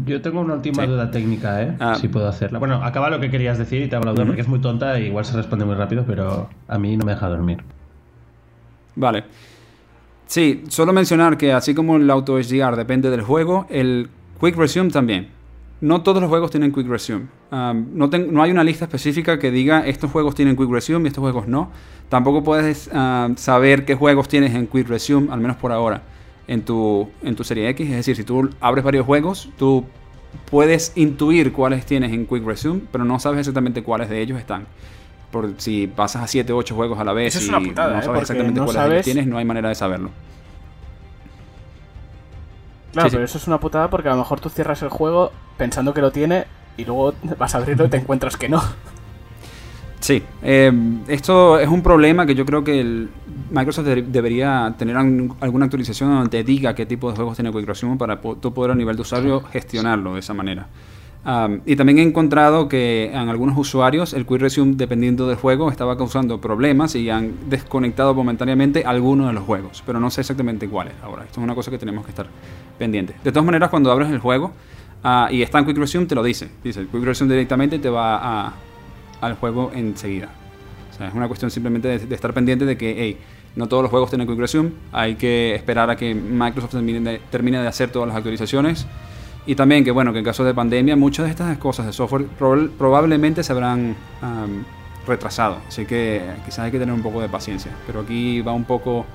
yo 0.05 0.21
tengo 0.21 0.41
una 0.41 0.55
última 0.55 0.85
duda 0.87 1.11
técnica, 1.11 1.61
¿eh? 1.61 1.75
Ah. 1.79 1.95
Si 1.95 2.07
puedo 2.07 2.27
hacerla. 2.27 2.57
Bueno, 2.57 2.83
acaba 2.83 3.11
lo 3.11 3.19
que 3.19 3.29
querías 3.29 3.59
decir 3.59 3.83
y 3.83 3.87
te 3.87 3.95
hago 3.95 4.05
la 4.05 4.13
duda 4.13 4.25
porque 4.25 4.41
es 4.41 4.47
muy 4.47 4.59
tonta 4.59 4.97
e 4.97 5.05
igual 5.05 5.23
se 5.23 5.37
responde 5.37 5.65
muy 5.65 5.75
rápido, 5.75 6.03
pero 6.07 6.49
a 6.67 6.79
mí 6.79 6.97
no 6.97 7.05
me 7.05 7.13
deja 7.13 7.29
dormir. 7.29 7.63
Vale. 8.95 9.23
Sí, 10.27 10.63
solo 10.69 10.91
mencionar 10.91 11.37
que 11.37 11.53
así 11.53 11.75
como 11.75 11.97
el 11.97 12.09
Auto 12.09 12.37
HDR 12.37 12.75
depende 12.75 13.09
del 13.09 13.21
juego, 13.21 13.67
el 13.69 14.09
Quick 14.41 14.55
Resume 14.55 14.89
también. 14.89 15.29
No 15.81 16.01
todos 16.01 16.21
los 16.21 16.29
juegos 16.29 16.51
tienen 16.51 16.73
Quick 16.73 16.87
Resume. 16.87 17.25
no, 17.51 18.07
no, 18.07 18.43
hay 18.43 18.51
una 18.51 18.63
lista 18.63 18.85
específica 18.85 19.37
que 19.37 19.51
diga 19.51 19.85
estos 19.85 20.11
juegos 20.11 20.33
tienen 20.33 20.55
Quick 20.55 20.69
Resume 20.69 21.05
y 21.05 21.07
estos 21.07 21.21
juegos 21.21 21.47
no. 21.47 21.69
Tampoco 22.09 22.43
puedes 22.43 22.89
saber 23.35 23.85
qué 23.85 23.95
juegos 23.95 24.27
tienes 24.27 24.55
en 24.55 24.67
Quick 24.67 24.87
Resume, 24.87 25.31
al 25.31 25.39
menos 25.39 25.57
por 25.57 25.71
ahora 25.71 26.01
en 26.47 26.61
tu, 26.63 27.09
en 27.23 27.35
tu 27.35 27.43
serie 27.43 27.69
X. 27.69 27.89
Es 27.89 27.95
decir, 27.97 28.15
si 28.15 28.23
tú 28.23 28.49
abres 28.59 28.83
varios 28.83 29.05
juegos, 29.05 29.49
tú 29.57 29.85
puedes 30.49 30.91
intuir 30.95 31.51
cuáles 31.51 31.85
tienes 31.85 32.11
en 32.11 32.25
Quick 32.25 32.45
Resume, 32.45 32.81
pero 32.91 33.05
no 33.05 33.19
sabes 33.19 33.39
exactamente 33.39 33.83
cuáles 33.83 34.09
de 34.09 34.21
ellos 34.21 34.39
están. 34.39 34.65
Por 35.35 35.53
si 35.57 35.87
pasas 35.87 36.23
a 36.23 36.27
7 36.27 36.53
o 36.53 36.55
8 36.55 36.75
juegos 36.75 36.97
a 36.97 37.03
la 37.03 37.11
vez 37.11 37.45
y 37.45 37.51
no 37.51 37.57
¿eh? 37.57 37.73
sabes 37.75 38.21
exactamente 38.21 38.61
cuáles 38.61 38.89
de 38.89 39.03
tienes, 39.03 39.27
no 39.27 39.37
hay 39.37 39.43
manera 39.43 39.67
de 39.67 39.75
saberlo. 39.75 40.09
Claro, 42.93 43.09
pero 43.11 43.25
eso 43.25 43.37
es 43.37 43.45
una 43.45 43.59
putada 43.59 43.89
porque 43.89 44.07
a 44.07 44.13
lo 44.13 44.19
mejor 44.19 44.39
tú 44.39 44.47
cierras 44.47 44.81
el 44.81 44.87
juego 44.87 45.33
pensando 45.57 45.93
que 45.93 45.99
lo 45.99 46.13
tiene 46.13 46.45
y 46.77 46.85
luego 46.85 47.13
vas 47.37 47.53
a 47.53 47.57
abrirlo 47.57 47.83
y 47.83 47.89
te 47.89 47.97
encuentras 48.01 48.37
que 48.37 48.47
no. 48.47 48.63
Sí, 49.99 50.23
eh, 50.41 50.71
esto 51.09 51.59
es 51.59 51.67
un 51.67 51.83
problema 51.83 52.25
que 52.25 52.33
yo 52.33 52.45
creo 52.45 52.63
que 52.63 52.79
el 52.79 53.09
Microsoft 53.51 53.87
debería 53.87 54.73
tener 54.77 54.95
alguna 54.95 55.65
actualización 55.65 56.15
donde 56.15 56.29
te 56.29 56.45
diga 56.45 56.73
qué 56.73 56.85
tipo 56.85 57.09
de 57.09 57.17
juegos 57.17 57.35
tiene 57.35 57.51
Quick 57.51 57.97
para 57.97 58.21
tú 58.21 58.53
poder 58.53 58.71
a 58.71 58.75
nivel 58.75 58.95
de 58.95 59.01
usuario 59.01 59.41
gestionarlo 59.41 60.13
de 60.13 60.21
esa 60.21 60.33
manera. 60.33 60.69
Y 61.65 61.75
también 61.75 61.99
he 61.99 62.03
encontrado 62.03 62.67
que 62.67 63.11
en 63.11 63.29
algunos 63.29 63.57
usuarios 63.57 64.13
el 64.13 64.25
Quick 64.25 64.41
Resume, 64.41 64.75
dependiendo 64.75 65.27
del 65.27 65.37
juego, 65.37 65.71
estaba 65.71 65.97
causando 65.97 66.39
problemas 66.39 66.95
y 66.95 67.09
han 67.09 67.49
desconectado 67.49 68.13
momentáneamente 68.13 68.83
algunos 68.85 69.27
de 69.27 69.33
los 69.33 69.43
juegos, 69.43 69.81
pero 69.85 69.99
no 69.99 70.11
sé 70.11 70.21
exactamente 70.21 70.69
cuáles 70.69 70.93
ahora. 71.01 71.23
Esto 71.23 71.39
es 71.39 71.43
una 71.43 71.55
cosa 71.55 71.71
que 71.71 71.79
tenemos 71.79 72.05
que 72.05 72.11
estar 72.11 72.27
pendientes. 72.77 73.15
De 73.23 73.31
todas 73.31 73.45
maneras, 73.45 73.69
cuando 73.69 73.91
abres 73.91 74.11
el 74.11 74.19
juego 74.19 74.53
ah, 75.03 75.27
y 75.31 75.41
está 75.41 75.57
en 75.57 75.65
Quick 75.65 75.77
Resume, 75.77 76.05
te 76.05 76.13
lo 76.13 76.21
dice. 76.21 76.49
Dice, 76.63 76.81
el 76.81 76.87
Quick 76.87 77.03
Resume 77.03 77.31
directamente 77.31 77.79
te 77.79 77.89
va 77.89 78.17
a 78.47 78.53
al 79.21 79.35
juego 79.35 79.71
enseguida. 79.73 80.29
O 80.91 80.97
sea, 80.97 81.07
es 81.07 81.13
una 81.13 81.27
cuestión 81.27 81.51
simplemente 81.51 81.99
de, 81.99 82.15
estar 82.15 82.33
pendiente 82.33 82.65
de 82.65 82.77
que, 82.77 82.95
hey, 82.97 83.17
no 83.55 83.67
todos 83.67 83.83
los 83.83 83.89
juegos 83.89 84.09
tienen 84.09 84.27
Quick 84.27 84.39
Resume, 84.39 84.71
hay 84.91 85.15
que 85.15 85.55
esperar 85.55 85.89
a 85.89 85.95
que 85.95 86.13
Microsoft 86.13 86.75
termine 87.31 87.61
de, 87.61 87.67
hacer 87.67 87.91
todas 87.91 88.07
las 88.07 88.17
actualizaciones. 88.17 88.85
Y 89.45 89.55
también 89.55 89.83
que, 89.83 89.91
bueno, 89.91 90.11
que 90.11 90.19
en 90.19 90.25
caso 90.25 90.43
de 90.43 90.53
pandemia, 90.53 90.95
muchas 90.95 91.25
de 91.25 91.31
estas 91.31 91.57
cosas 91.57 91.85
de 91.85 91.93
software 91.93 92.27
probablemente 92.77 93.43
se 93.43 93.53
habrán 93.53 93.95
retrasado. 95.05 95.57
Así 95.67 95.85
que 95.85 96.21
quizás 96.45 96.59
hay 96.59 96.71
que 96.71 96.79
tener 96.79 96.93
un 96.93 97.03
poco 97.03 97.21
de 97.21 97.29
paciencia. 97.29 97.71
Pero 97.85 98.01
aquí 98.01 98.41
va 98.41 98.53
un 98.53 98.65
poco 98.65 99.05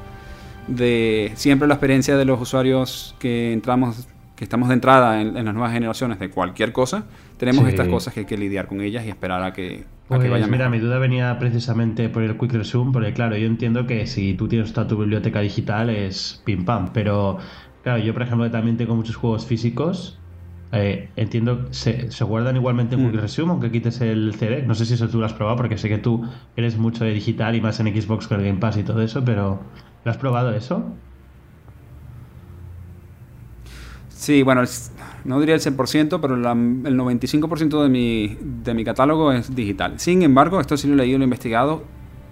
de 0.69 1.33
siempre 1.35 1.67
la 1.67 1.75
experiencia 1.75 2.17
de 2.17 2.25
los 2.25 2.41
usuarios 2.41 3.17
que 3.19 3.53
entramos 3.53 4.07
que 4.41 4.45
estamos 4.45 4.69
de 4.69 4.75
entrada 4.75 5.21
en, 5.21 5.35
las 5.35 5.53
nuevas 5.53 5.71
generaciones 5.71 6.19
de 6.19 6.31
cualquier 6.31 6.73
cosa, 6.73 7.05
tenemos 7.37 7.69
estas 7.69 7.89
cosas 7.89 8.15
que 8.15 8.21
hay 8.21 8.27
que 8.27 8.39
lidiar 8.39 8.69
con 8.69 8.81
ellas 8.81 9.05
y 9.05 9.11
esperar 9.11 9.43
a 9.43 9.53
que, 9.53 9.85
a 10.09 10.19
que 10.19 10.31
pues 10.31 10.49
Mira, 10.49 10.71
mi 10.71 10.79
duda 10.79 10.99
venía 10.99 11.39
precisamente 11.39 12.09
por 12.09 12.23
el 12.23 12.39
Quick 12.39 12.55
Resume, 12.55 12.91
porque 12.91 13.13
claro, 13.13 13.37
yo 13.37 13.47
entiendo 13.47 13.87
que 13.87 14.07
si 14.07 14.33
tú 14.33 14.49
tienes 14.49 14.73
toda 14.73 14.89
tu 14.89 14.97
biblioteca 14.97 15.41
digital 15.41 15.91
es 15.91 16.41
pim 16.47 16.65
pam, 16.65 16.91
pero 16.95 17.37
claro, 17.83 18.03
yo 18.03 18.15
por 18.15 18.23
ejemplo 18.23 18.51
también 18.51 18.79
tengo 18.79 18.97
muchos 18.97 19.17
juegos 19.17 19.45
físicos. 19.45 20.19
Eh, 20.73 21.09
entiendo, 21.17 21.67
se, 21.73 22.13
se 22.13 22.25
guardan 22.25 22.55
igualmente 22.57 22.95
en 22.95 23.07
Quick 23.07 23.19
mm. 23.19 23.23
Resume, 23.23 23.51
aunque 23.53 23.71
quites 23.73 24.01
el 24.01 24.35
CD. 24.35 24.63
No 24.63 24.75
sé 24.75 24.87
si 24.87 24.95
eso 24.95 25.09
tú 25.09 25.19
lo 25.19 25.27
has 25.27 25.33
probado, 25.33 25.57
porque 25.57 25.77
sé 25.77 25.89
que 25.89 25.99
tú 25.99 26.25
eres 26.57 26.77
mucho 26.79 27.05
de 27.05 27.13
digital 27.13 27.55
y 27.57 27.61
más 27.61 27.81
en 27.81 27.89
Xbox 27.89 28.29
con 28.29 28.41
el 28.41 28.47
Game 28.47 28.61
Pass 28.61 28.77
y 28.77 28.85
todo 28.85 29.03
eso, 29.03 29.25
pero 29.25 29.61
¿lo 30.05 30.11
has 30.11 30.17
probado 30.17 30.55
eso? 30.55 30.95
Sí, 34.11 34.43
bueno, 34.43 34.63
no 35.25 35.41
diría 35.41 35.55
el 35.55 35.61
100%, 35.61 36.21
pero 36.21 36.35
el 36.35 36.43
95% 36.43 37.83
de 37.83 37.89
mi, 37.89 38.37
de 38.41 38.75
mi 38.75 38.85
catálogo 38.85 39.33
es 39.33 39.55
digital. 39.55 39.99
Sin 39.99 40.23
embargo, 40.23 40.61
esto 40.61 40.77
sí 40.77 40.87
lo 40.89 40.95
he 40.95 40.97
leído, 40.99 41.19
lo 41.19 41.25
he 41.25 41.27
investigado. 41.27 41.85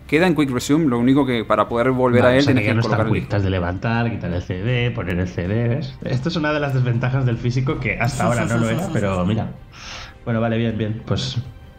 Queda 0.09 0.27
en 0.27 0.35
Quick 0.35 0.51
Resume, 0.51 0.87
lo 0.87 0.99
único 0.99 1.27
que 1.27 1.45
para 1.45 1.69
poder 1.69 1.91
volver 1.91 2.25
a 2.25 2.35
él 2.35 2.45
tienes 2.45 2.65
que, 2.65 2.75
colocar 2.81 3.07
el 3.07 3.43
de 3.43 3.51
levantar, 3.51 4.11
quitar 4.11 4.33
el 4.33 4.43
CD, 4.43 4.91
poner 4.91 5.21
el 5.21 5.29
CD. 5.29 5.81
Esto 6.03 6.31
es 6.31 6.37
una 6.37 6.53
de 6.53 6.61
las 6.61 6.73
desventajas 6.75 7.27
del 7.27 7.37
físico 7.37 7.79
que 7.79 7.99
hasta 8.01 8.25
ahora 8.25 8.47
no 8.47 8.57
lo 8.57 8.71
era, 8.71 8.89
pero 8.93 9.25
mira. 9.27 9.53
Bueno, 10.25 10.41
vale, 10.41 10.57
bien, 10.57 10.77
bien. 10.77 11.03
Pues 11.07 11.39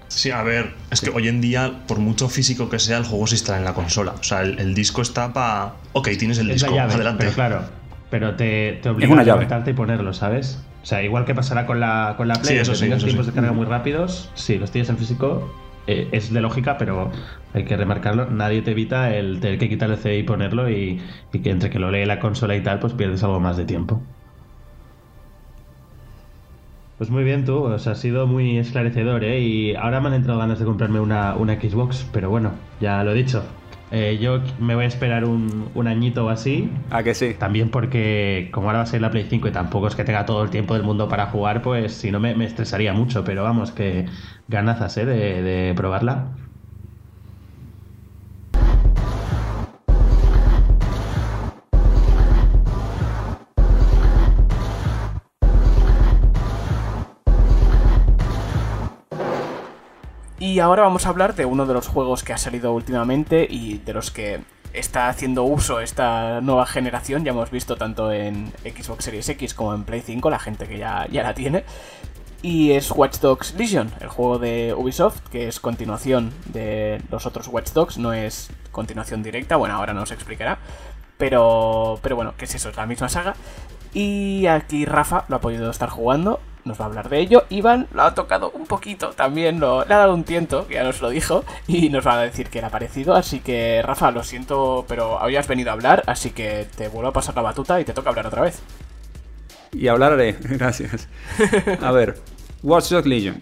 Sí, 0.10 0.32
a 0.32 0.42
ver, 0.42 0.74
es 0.90 1.02
que 1.02 1.12
hoy 1.12 1.28
en 1.28 1.40
día, 1.40 1.82
por 1.88 2.00
mucho 2.00 2.30
físico 2.30 2.68
que 2.68 2.80
sea, 2.80 2.98
el 2.98 3.06
juego 3.06 3.28
se 3.28 3.36
instala 3.36 3.60
en 3.60 3.66
la 3.66 3.74
consola. 3.74 4.14
O 4.20 4.24
sea, 4.24 4.42
el, 4.42 4.74
disco 4.74 5.02
está 5.02 5.32
para. 5.34 5.74
Ok, 5.94 6.10
tienes 6.18 6.40
el 6.40 6.48
disco, 6.48 6.78
adelante. 6.80 7.26
Pero 7.26 7.36
claro, 7.36 7.62
pero 8.10 8.36
te, 8.36 8.80
te 8.82 8.90
obliga 8.90 9.20
a 9.20 9.24
levantarte 9.24 9.72
y 9.72 9.74
ponerlo, 9.74 10.14
¿sabes? 10.14 10.60
O 10.82 10.86
sea, 10.86 11.04
igual 11.04 11.26
que 11.26 11.36
pasará 11.36 11.66
con 11.66 11.80
la, 11.80 12.16
con 12.18 12.28
la 12.28 12.36
Play, 12.36 12.56
sí, 12.56 12.62
eso 12.62 12.74
sí, 12.74 12.88
tiempos 12.88 13.28
de 13.28 13.34
carga 13.34 13.52
muy 13.52 13.66
rápidos, 13.66 14.32
sí, 14.34 14.58
los 14.58 14.72
tienes 14.72 14.90
en 14.90 14.98
físico, 14.98 15.54
eh, 15.92 16.10
es 16.14 16.32
de 16.32 16.42
lógica, 16.42 16.78
pero 16.78 17.12
hay 17.54 17.66
que 17.66 17.76
remarcarlo, 17.78 18.30
nadie 18.30 18.62
te 18.62 18.72
evita 18.72 19.16
el 19.16 19.40
tener 19.40 19.58
que 19.58 19.70
quitar 19.70 19.90
el 19.90 19.98
CD 19.98 20.20
y 20.20 20.24
ponerlo 20.24 20.70
y, 20.70 21.02
que 21.32 21.50
entre 21.50 21.70
que 21.70 21.80
lo 21.80 21.92
lee 21.92 22.06
la 22.06 22.20
consola 22.20 22.56
y 22.56 22.64
tal, 22.64 22.80
pues 22.80 22.94
pierdes 22.94 23.24
algo 23.24 23.40
más 23.40 23.58
de 23.58 23.66
tiempo. 23.66 24.08
Pues 26.98 27.10
muy 27.10 27.24
bien 27.24 27.46
tú, 27.46 27.64
o 27.64 27.80
sea, 27.80 27.94
ha 27.94 27.96
sido 27.96 28.28
muy 28.28 28.58
esclarecedor, 28.60 29.24
¿eh? 29.24 29.40
Y 29.40 29.74
ahora 29.76 30.02
me 30.02 30.10
han 30.10 30.16
entrado 30.16 30.38
ganas 30.40 30.60
de 30.60 30.66
comprarme 30.66 31.00
una, 31.00 31.36
una 31.36 31.60
Xbox, 31.60 32.08
pero 32.12 32.30
bueno, 32.30 32.68
ya 32.78 33.04
lo 33.04 33.12
he 33.12 33.16
dicho. 33.16 33.59
Eh, 33.92 34.20
yo 34.22 34.42
me 34.60 34.76
voy 34.76 34.84
a 34.84 34.88
esperar 34.88 35.26
un, 35.26 35.70
un, 35.74 35.88
añito 35.88 36.26
o 36.26 36.30
así. 36.30 36.70
¿A 36.92 37.02
que 37.02 37.16
sí? 37.16 37.34
También 37.34 37.70
porque 37.70 38.50
como 38.52 38.68
ahora 38.68 38.80
va 38.80 38.84
a 38.84 38.88
ser 38.88 39.02
la 39.02 39.10
Play 39.10 39.26
5 39.30 39.48
y 39.48 39.52
tampoco 39.52 39.88
es 39.88 39.96
que 39.96 40.04
tenga 40.04 40.26
todo 40.26 40.44
el 40.44 40.50
tiempo 40.52 40.76
del 40.76 40.84
mundo 40.84 41.10
para 41.10 41.28
jugar, 41.28 41.62
pues 41.62 41.94
si 41.94 42.12
no 42.12 42.20
me, 42.20 42.36
me 42.36 42.46
estresaría 42.46 42.94
mucho, 42.94 43.24
pero 43.24 43.44
vamos, 43.44 43.72
que 43.72 44.06
ganazas, 44.48 44.96
¿eh? 44.98 45.06
De, 45.06 45.42
de 45.42 45.74
probarla. 45.76 46.28
Y 60.50 60.62
ahora 60.62 60.82
vamos 60.82 61.06
a 61.06 61.10
hablar 61.10 61.36
de 61.36 61.46
uno 61.46 61.68
de 61.68 61.76
los 61.76 61.88
juegos 61.88 62.24
que 62.24 62.34
ha 62.34 62.38
salido 62.40 62.74
últimamente 62.74 63.46
y 63.48 63.78
de 63.78 63.94
los 63.94 64.10
que 64.10 64.40
está 64.74 65.08
haciendo 65.08 65.44
uso 65.44 65.80
esta 65.80 66.42
nueva 66.42 66.66
generación. 66.66 67.24
Ya 67.24 67.34
hemos 67.34 67.52
visto 67.52 67.76
tanto 67.76 68.12
en 68.12 68.52
Xbox 68.64 69.06
Series 69.06 69.30
X 69.30 69.54
como 69.54 69.76
en 69.76 69.84
Play 69.84 70.02
5, 70.02 70.28
la 70.32 70.40
gente 70.40 70.68
que 70.68 70.80
ya, 70.80 71.06
ya 71.12 71.22
la 71.22 71.36
tiene. 71.36 71.66
Y 72.42 72.72
es 72.72 72.90
Watch 72.90 73.20
Dogs 73.20 73.54
Legion, 73.60 73.92
el 74.02 74.08
juego 74.08 74.40
de 74.40 74.74
Ubisoft, 74.76 75.20
que 75.30 75.48
es 75.48 75.60
continuación 75.60 76.34
de 76.48 77.00
los 77.12 77.28
otros 77.28 77.48
Watch 77.48 77.70
Dogs, 77.74 78.00
no 78.00 78.12
es 78.14 78.50
continuación 78.72 79.22
directa, 79.22 79.56
bueno, 79.56 79.76
ahora 79.76 79.94
nos 79.94 80.10
explicará. 80.10 80.58
Pero, 81.20 82.00
pero 82.02 82.16
bueno, 82.16 82.34
¿qué 82.40 82.46
es 82.46 82.56
eso? 82.56 82.70
Es 82.70 82.76
la 82.76 82.88
misma 82.88 83.08
saga. 83.08 83.36
Y 83.94 84.48
aquí 84.48 84.86
Rafa 84.86 85.26
lo 85.28 85.36
ha 85.36 85.42
podido 85.42 85.70
estar 85.70 85.90
jugando 85.90 86.40
nos 86.66 86.80
va 86.80 86.86
a 86.86 86.88
hablar 86.88 87.10
de 87.10 87.20
ello. 87.20 87.46
Iván 87.50 87.88
lo 87.94 88.04
ha 88.04 88.14
tocado 88.14 88.52
un 88.52 88.66
poquito, 88.66 89.10
también 89.12 89.60
lo, 89.60 89.86
le 89.86 89.94
ha 89.94 89.98
dado 89.98 90.14
un 90.14 90.24
tiento, 90.24 90.68
ya 90.70 90.84
nos 90.84 91.02
lo 91.02 91.10
dijo, 91.10 91.44
y 91.68 91.90
nos 91.90 92.06
va 92.06 92.20
a 92.20 92.24
decir 92.24 92.50
que 92.50 92.60
era 92.60 92.70
parecido. 92.70 93.16
Así 93.16 93.40
que, 93.40 93.82
Rafa, 93.84 94.12
lo 94.12 94.24
siento, 94.24 94.86
pero 94.88 95.20
habías 95.20 95.48
venido 95.48 95.70
a 95.70 95.74
hablar, 95.74 96.04
así 96.08 96.32
que 96.32 96.68
te 96.76 96.88
vuelvo 96.88 97.10
a 97.10 97.14
pasar 97.14 97.36
la 97.36 97.42
batuta 97.42 97.80
y 97.80 97.86
te 97.86 97.94
toca 97.94 98.10
hablar 98.10 98.28
otra 98.28 98.42
vez. 98.42 98.62
Y 99.72 99.88
hablaré, 99.88 100.38
gracias. 100.42 101.08
A 101.82 101.92
ver, 101.92 102.20
Watch 102.64 102.90
Dogs 102.90 103.08
Legion. 103.08 103.40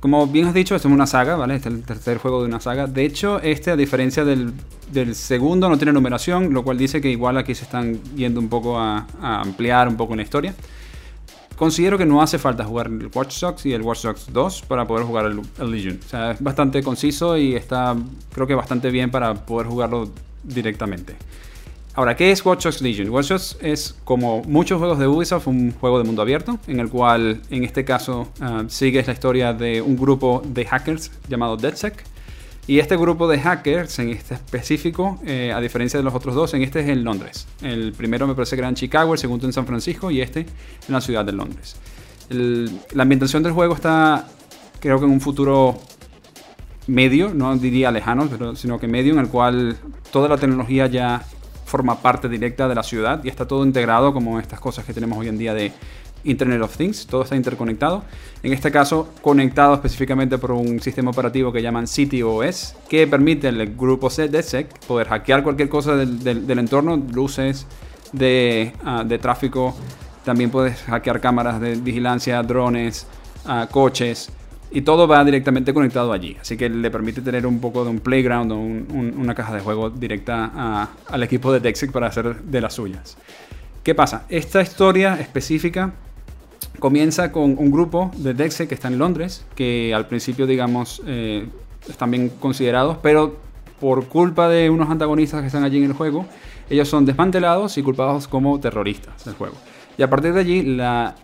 como 0.00 0.26
bien 0.26 0.46
has 0.46 0.54
dicho, 0.54 0.74
esto 0.74 0.88
es 0.88 0.94
una 0.94 1.06
saga, 1.06 1.36
¿vale? 1.36 1.56
Este 1.56 1.68
es 1.68 1.74
el 1.74 1.82
tercer 1.82 2.18
juego 2.18 2.42
de 2.42 2.48
una 2.48 2.60
saga. 2.60 2.86
De 2.86 3.04
hecho, 3.04 3.40
este, 3.40 3.70
a 3.70 3.76
diferencia 3.76 4.24
del, 4.24 4.54
segundo, 5.14 5.68
no 5.68 5.76
tiene 5.76 5.92
numeración, 5.92 6.52
lo 6.52 6.62
cual 6.62 6.78
dice 6.78 7.00
que 7.00 7.10
igual 7.10 7.36
aquí 7.36 7.54
se 7.54 7.64
están 7.64 8.00
yendo 8.14 8.40
un 8.40 8.48
poco 8.48 8.78
a, 8.78 9.06
a 9.20 9.40
ampliar 9.40 9.88
un 9.88 9.96
poco 9.96 10.14
la 10.14 10.22
historia. 10.22 10.54
Considero 11.56 11.96
que 11.96 12.04
no 12.04 12.20
hace 12.20 12.38
falta 12.38 12.64
jugar 12.64 12.88
el 12.88 13.08
Watch 13.14 13.40
Dogs 13.40 13.64
y 13.64 13.72
el 13.72 13.80
Watch 13.80 14.02
Dogs 14.02 14.26
2 14.30 14.62
para 14.68 14.86
poder 14.86 15.06
jugar 15.06 15.26
el, 15.26 15.70
Legion. 15.70 15.98
O 16.04 16.08
sea, 16.08 16.32
es 16.32 16.42
bastante 16.42 16.82
conciso 16.82 17.36
y 17.36 17.54
está, 17.54 17.96
creo 18.32 18.46
que 18.46 18.54
bastante 18.54 18.90
bien 18.90 19.10
para 19.10 19.34
poder 19.34 19.66
jugarlo 19.66 20.10
directamente. 20.42 21.16
Ahora, 21.94 22.14
¿qué 22.14 22.30
es 22.30 22.44
Watch 22.44 22.64
Dogs 22.64 22.82
Legion? 22.82 23.08
Watch 23.08 23.28
Dogs 23.28 23.56
es, 23.62 23.96
como 24.04 24.42
muchos 24.42 24.78
juegos 24.78 24.98
de 24.98 25.08
Ubisoft, 25.08 25.46
un 25.46 25.72
juego 25.72 25.96
de 25.96 26.04
mundo 26.04 26.20
abierto, 26.20 26.58
en 26.66 26.78
el 26.78 26.90
cual, 26.90 27.40
en 27.48 27.64
este 27.64 27.86
caso, 27.86 28.28
uh, 28.42 28.68
sigues 28.68 29.06
la 29.06 29.14
historia 29.14 29.54
de 29.54 29.80
un 29.80 29.96
grupo 29.96 30.42
de 30.44 30.66
hackers 30.66 31.10
llamado 31.26 31.56
DedSec 31.56 32.04
y 32.68 32.80
este 32.80 32.96
grupo 32.96 33.28
de 33.28 33.38
hackers, 33.38 33.98
en 34.00 34.10
este 34.10 34.34
específico, 34.34 35.20
eh, 35.24 35.52
a 35.54 35.60
diferencia 35.60 35.98
de 35.98 36.04
los 36.04 36.14
otros 36.14 36.34
dos, 36.34 36.52
en 36.54 36.62
este 36.62 36.80
es 36.80 36.88
en 36.88 37.04
Londres. 37.04 37.46
El 37.62 37.92
primero 37.92 38.26
me 38.26 38.34
parece 38.34 38.56
que 38.56 38.60
era 38.60 38.68
en 38.68 38.74
Chicago, 38.74 39.12
el 39.12 39.18
segundo 39.18 39.46
en 39.46 39.52
San 39.52 39.66
Francisco 39.66 40.10
y 40.10 40.20
este 40.20 40.40
en 40.40 40.92
la 40.94 41.00
ciudad 41.00 41.24
de 41.24 41.32
Londres. 41.32 41.76
la 42.28 43.02
ambientación 43.02 43.42
del 43.44 43.52
juego 43.52 43.74
está, 43.74 44.26
creo 44.80 44.98
que 44.98 45.04
en 45.04 45.12
un 45.12 45.20
futuro 45.20 45.78
medio, 46.88 47.32
no 47.32 47.56
diría 47.56 47.90
lejano, 47.92 48.28
sino 48.56 48.80
que 48.80 48.88
medio, 48.88 49.12
en 49.12 49.20
el 49.20 49.28
cual 49.28 49.76
toda 50.10 50.28
la 50.28 50.36
tecnología 50.36 50.86
ya 50.88 51.24
forma 51.66 52.00
parte 52.00 52.28
directa 52.28 52.68
de 52.68 52.74
la 52.74 52.82
ciudad 52.82 53.22
y 53.24 53.28
está 53.28 53.46
todo 53.46 53.64
integrado 53.64 54.12
como 54.12 54.38
estas 54.38 54.60
cosas 54.60 54.84
que 54.84 54.94
tenemos 54.94 55.18
hoy 55.18 55.28
en 55.28 55.38
día 55.38 55.52
de 55.52 55.72
Internet 56.26 56.60
of 56.62 56.76
Things, 56.76 57.06
todo 57.06 57.22
está 57.22 57.36
interconectado. 57.36 58.02
En 58.42 58.52
este 58.52 58.70
caso, 58.70 59.08
conectado 59.22 59.74
específicamente 59.74 60.38
por 60.38 60.52
un 60.52 60.80
sistema 60.80 61.10
operativo 61.10 61.52
que 61.52 61.62
llaman 61.62 61.86
CityOS, 61.86 62.74
que 62.88 63.06
permite 63.06 63.48
al 63.48 63.66
grupo 63.74 64.08
DedSec 64.08 64.78
poder 64.86 65.08
hackear 65.08 65.42
cualquier 65.42 65.68
cosa 65.68 65.96
del, 65.96 66.58
entorno, 66.58 66.96
luces 66.96 67.66
de, 68.12 68.72
ah, 68.84 69.04
de, 69.04 69.18
tráfico, 69.18 69.74
también 70.24 70.50
puedes 70.50 70.82
hackear 70.82 71.20
cámaras 71.20 71.60
de 71.60 71.76
vigilancia, 71.76 72.42
drones, 72.42 73.06
uh, 73.46 73.70
coches, 73.70 74.30
y 74.70 74.82
todo 74.82 75.06
va 75.06 75.24
directamente 75.24 75.72
conectado 75.72 76.12
allí. 76.12 76.36
Así 76.40 76.56
que 76.56 76.68
le 76.68 76.90
permite 76.90 77.20
tener 77.22 77.46
un 77.46 77.60
poco 77.60 77.84
de 77.84 77.90
un 77.90 78.00
playground 78.00 78.52
o 78.52 78.56
una 78.56 79.34
caja 79.34 79.54
de 79.54 79.60
juego 79.60 79.90
directa 79.90 80.90
al 81.08 81.22
equipo 81.22 81.52
de 81.52 81.60
DedSec 81.60 81.92
para 81.92 82.08
hacer 82.08 82.42
de 82.42 82.60
las 82.60 82.74
suyas. 82.74 83.16
¿Qué 83.82 83.94
pasa? 83.94 84.24
Esta 84.28 84.60
historia 84.60 85.18
específica 85.20 85.92
comienza 86.78 87.32
con 87.32 87.56
un 87.58 87.70
grupo 87.70 88.10
de 88.16 88.34
Dexe 88.34 88.68
que 88.68 88.74
está 88.74 88.88
en 88.88 88.98
Londres, 88.98 89.44
que 89.54 89.94
al 89.94 90.06
principio, 90.06 90.46
digamos, 90.46 91.02
eh, 91.06 91.46
están 91.88 92.10
bien 92.10 92.30
considerados, 92.40 92.98
pero 93.02 93.36
por 93.80 94.06
culpa 94.06 94.48
de 94.48 94.70
unos 94.70 94.90
antagonistas 94.90 95.40
que 95.40 95.46
están 95.48 95.64
allí 95.64 95.78
en 95.78 95.84
el 95.84 95.92
juego, 95.92 96.26
ellos 96.70 96.88
son 96.88 97.04
desmantelados 97.04 97.78
y 97.78 97.82
culpados 97.82 98.26
como 98.26 98.58
terroristas 98.58 99.24
del 99.24 99.34
juego. 99.34 99.54
Y 99.98 100.02
a 100.02 100.10
partir 100.10 100.32
de 100.32 100.40
allí, 100.40 100.62
la, 100.62 101.14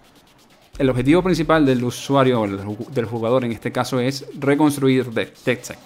el 0.78 0.88
objetivo 0.88 1.22
principal 1.22 1.66
del 1.66 1.82
usuario, 1.84 2.40
o 2.40 2.46
del 2.46 3.04
jugador 3.04 3.44
en 3.44 3.52
este 3.52 3.72
caso, 3.72 4.00
es 4.00 4.26
reconstruir 4.38 5.10
DexSec. 5.10 5.78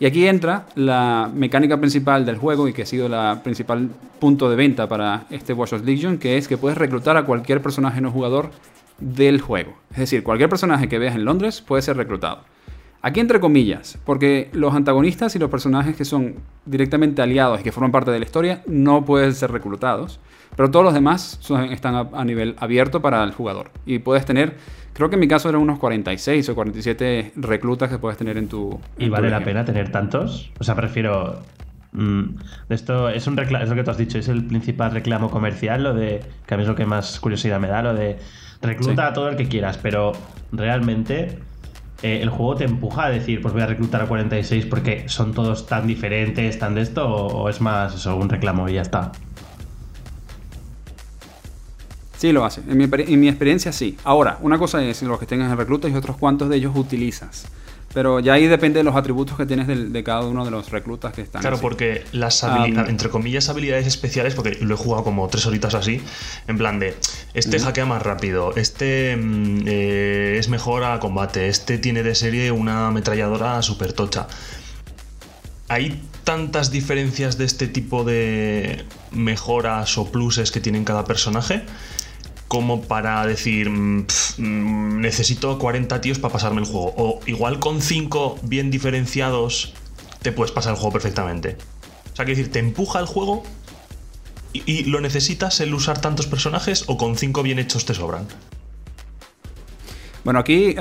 Y 0.00 0.06
aquí 0.06 0.26
entra 0.26 0.66
la 0.76 1.30
mecánica 1.32 1.78
principal 1.78 2.24
del 2.24 2.38
juego 2.38 2.66
y 2.66 2.72
que 2.72 2.82
ha 2.82 2.86
sido 2.86 3.06
la 3.06 3.42
principal 3.44 3.90
punto 4.18 4.48
de 4.48 4.56
venta 4.56 4.88
para 4.88 5.26
este 5.28 5.52
Watch 5.52 5.74
Legion, 5.84 6.16
que 6.16 6.38
es 6.38 6.48
que 6.48 6.56
puedes 6.56 6.78
reclutar 6.78 7.18
a 7.18 7.24
cualquier 7.24 7.60
personaje 7.60 8.00
no 8.00 8.10
jugador 8.10 8.50
del 9.00 9.40
juego. 9.40 9.74
Es 9.90 9.98
decir, 9.98 10.22
cualquier 10.22 10.48
personaje 10.48 10.88
que 10.88 10.98
veas 10.98 11.14
en 11.14 11.24
Londres 11.24 11.60
puede 11.60 11.82
ser 11.82 11.96
reclutado. 11.96 12.42
Aquí 13.02 13.20
entre 13.20 13.40
comillas, 13.40 13.98
porque 14.04 14.50
los 14.52 14.74
antagonistas 14.74 15.34
y 15.34 15.38
los 15.38 15.48
personajes 15.48 15.96
que 15.96 16.04
son 16.04 16.34
directamente 16.66 17.22
aliados 17.22 17.60
y 17.60 17.62
que 17.62 17.72
forman 17.72 17.92
parte 17.92 18.10
de 18.10 18.18
la 18.18 18.26
historia 18.26 18.62
no 18.66 19.06
pueden 19.06 19.34
ser 19.34 19.50
reclutados, 19.50 20.20
pero 20.54 20.70
todos 20.70 20.84
los 20.84 20.92
demás 20.92 21.40
están 21.70 22.10
a, 22.12 22.24
nivel 22.26 22.56
abierto 22.58 23.00
para 23.00 23.24
el 23.24 23.32
jugador. 23.32 23.70
Y 23.86 24.00
puedes 24.00 24.26
tener, 24.26 24.56
creo 24.92 25.08
que 25.08 25.16
en 25.16 25.20
mi 25.20 25.28
caso 25.28 25.48
eran 25.48 25.62
unos 25.62 25.78
46 25.78 26.46
o 26.50 26.54
47 26.54 27.32
reclutas 27.36 27.88
que 27.88 27.98
puedes 27.98 28.18
tener 28.18 28.36
en 28.36 28.48
tu... 28.48 28.78
¿Y 28.98 29.08
vale 29.08 29.30
la 29.30 29.42
pena 29.42 29.64
tener 29.64 29.90
tantos? 29.90 30.50
O 30.58 30.64
sea, 30.64 30.74
prefiero... 30.74 31.40
Mm, 31.92 32.36
esto 32.68 33.08
es 33.08 33.26
un 33.26 33.36
reclamo, 33.36 33.64
es 33.64 33.70
lo 33.70 33.76
que 33.76 33.82
tú 33.82 33.90
has 33.90 33.98
dicho, 33.98 34.18
es 34.18 34.28
el 34.28 34.44
principal 34.44 34.92
reclamo 34.92 35.30
comercial, 35.30 35.82
lo 35.82 35.94
de 35.94 36.20
que 36.46 36.54
a 36.54 36.56
mí 36.56 36.62
es 36.62 36.68
lo 36.68 36.76
que 36.76 36.86
más 36.86 37.18
curiosidad 37.18 37.58
me 37.58 37.66
da, 37.66 37.82
lo 37.82 37.94
de 37.94 38.18
Recluta 38.62 39.08
a 39.08 39.12
todo 39.12 39.28
el 39.28 39.36
que 39.36 39.48
quieras, 39.48 39.78
pero 39.78 40.12
realmente 40.52 41.38
eh, 42.02 42.20
el 42.22 42.30
juego 42.30 42.56
te 42.56 42.64
empuja 42.64 43.06
a 43.06 43.10
decir, 43.10 43.40
pues 43.40 43.52
voy 43.52 43.62
a 43.62 43.66
reclutar 43.66 44.02
a 44.02 44.06
46 44.06 44.66
porque 44.66 45.08
son 45.08 45.32
todos 45.32 45.66
tan 45.66 45.86
diferentes, 45.86 46.58
tan 46.58 46.74
de 46.74 46.82
esto, 46.82 47.06
o, 47.06 47.48
es 47.48 47.60
más 47.60 47.94
eso, 47.94 48.16
un 48.16 48.28
reclamo 48.28 48.68
y 48.68 48.74
ya 48.74 48.82
está. 48.82 49.12
Sí, 52.16 52.32
lo 52.32 52.44
hace. 52.44 52.60
En 52.68 52.76
mi, 52.76 52.84
en 52.84 53.20
mi, 53.20 53.28
experiencia, 53.28 53.72
sí. 53.72 53.96
Ahora, 54.04 54.38
una 54.42 54.58
cosa 54.58 54.82
es 54.84 55.02
los 55.02 55.18
que 55.18 55.24
tengas 55.24 55.50
en 55.50 55.56
recluta 55.56 55.88
y 55.88 55.94
otros 55.94 56.18
cuantos 56.18 56.50
de 56.50 56.56
ellos 56.56 56.72
utilizas. 56.76 57.46
Pero 57.92 58.20
ya 58.20 58.34
ahí 58.34 58.46
depende 58.46 58.78
de 58.78 58.84
los 58.84 58.94
atributos 58.94 59.36
que 59.36 59.46
tienes 59.46 59.66
de, 59.66 60.04
cada 60.04 60.20
uno 60.20 60.44
de 60.44 60.52
los 60.52 60.70
reclutas 60.70 61.12
que 61.12 61.22
están. 61.22 61.40
Claro, 61.40 61.58
porque 61.60 62.04
las 62.12 62.44
habilidades, 62.44 62.88
entre 62.88 63.10
comillas, 63.10 63.48
habilidades 63.48 63.86
especiales, 63.88 64.34
porque 64.34 64.58
lo 64.60 64.74
he 64.74 64.78
jugado 64.78 65.02
como 65.02 65.26
tres 65.28 65.44
horitas 65.46 65.74
así, 65.74 66.00
en 66.46 66.56
plan 66.56 66.78
de, 66.78 66.96
este 67.34 67.58
hackea 67.58 67.86
más 67.86 68.02
rápido, 68.02 68.54
este 68.54 69.16
mm, 69.16 69.62
eh, 69.66 70.36
es 70.38 70.48
mejor 70.48 70.84
a 70.84 71.00
combate, 71.00 71.48
este 71.48 71.78
tiene 71.78 72.04
de 72.04 72.14
serie 72.14 72.52
una 72.52 72.88
ametralladora 72.88 73.60
super 73.62 73.92
tocha. 73.92 74.28
Hay 75.66 76.00
tantas 76.22 76.70
diferencias 76.70 77.38
de 77.38 77.44
este 77.44 77.66
tipo 77.66 78.04
de 78.04 78.84
mejoras 79.10 79.98
o 79.98 80.12
pluses 80.12 80.52
que 80.52 80.60
tienen 80.60 80.84
cada 80.84 81.04
personaje 81.04 81.64
como 82.50 82.82
para 82.82 83.24
decir, 83.26 83.70
mm, 83.70 84.06
mm, 84.38 85.00
necesito 85.00 85.56
40 85.56 86.00
tíos 86.00 86.18
para 86.18 86.32
pasarme 86.32 86.60
el 86.60 86.66
juego. 86.66 86.92
O 86.96 87.20
igual 87.26 87.60
con 87.60 87.80
5 87.80 88.40
bien 88.42 88.72
diferenciados 88.72 89.72
te 90.20 90.32
puedes 90.32 90.50
pasar 90.50 90.72
el 90.72 90.76
juego 90.76 90.92
perfectamente. 90.94 91.56
O 92.12 92.16
sea, 92.16 92.24
quiero 92.24 92.38
decir, 92.38 92.50
te 92.50 92.58
empuja 92.58 92.98
el 92.98 93.06
juego 93.06 93.44
¿Y, 94.52 94.84
lo 94.84 95.00
necesitas 95.00 95.60
el 95.60 95.72
usar 95.74 96.00
tantos 96.00 96.26
personajes 96.26 96.84
o 96.88 96.96
con 96.96 97.16
cinco 97.16 97.42
bien 97.42 97.58
hechos 97.58 97.84
te 97.84 97.94
sobran? 97.94 98.26
Bueno, 100.24 100.40
aquí 100.40 100.74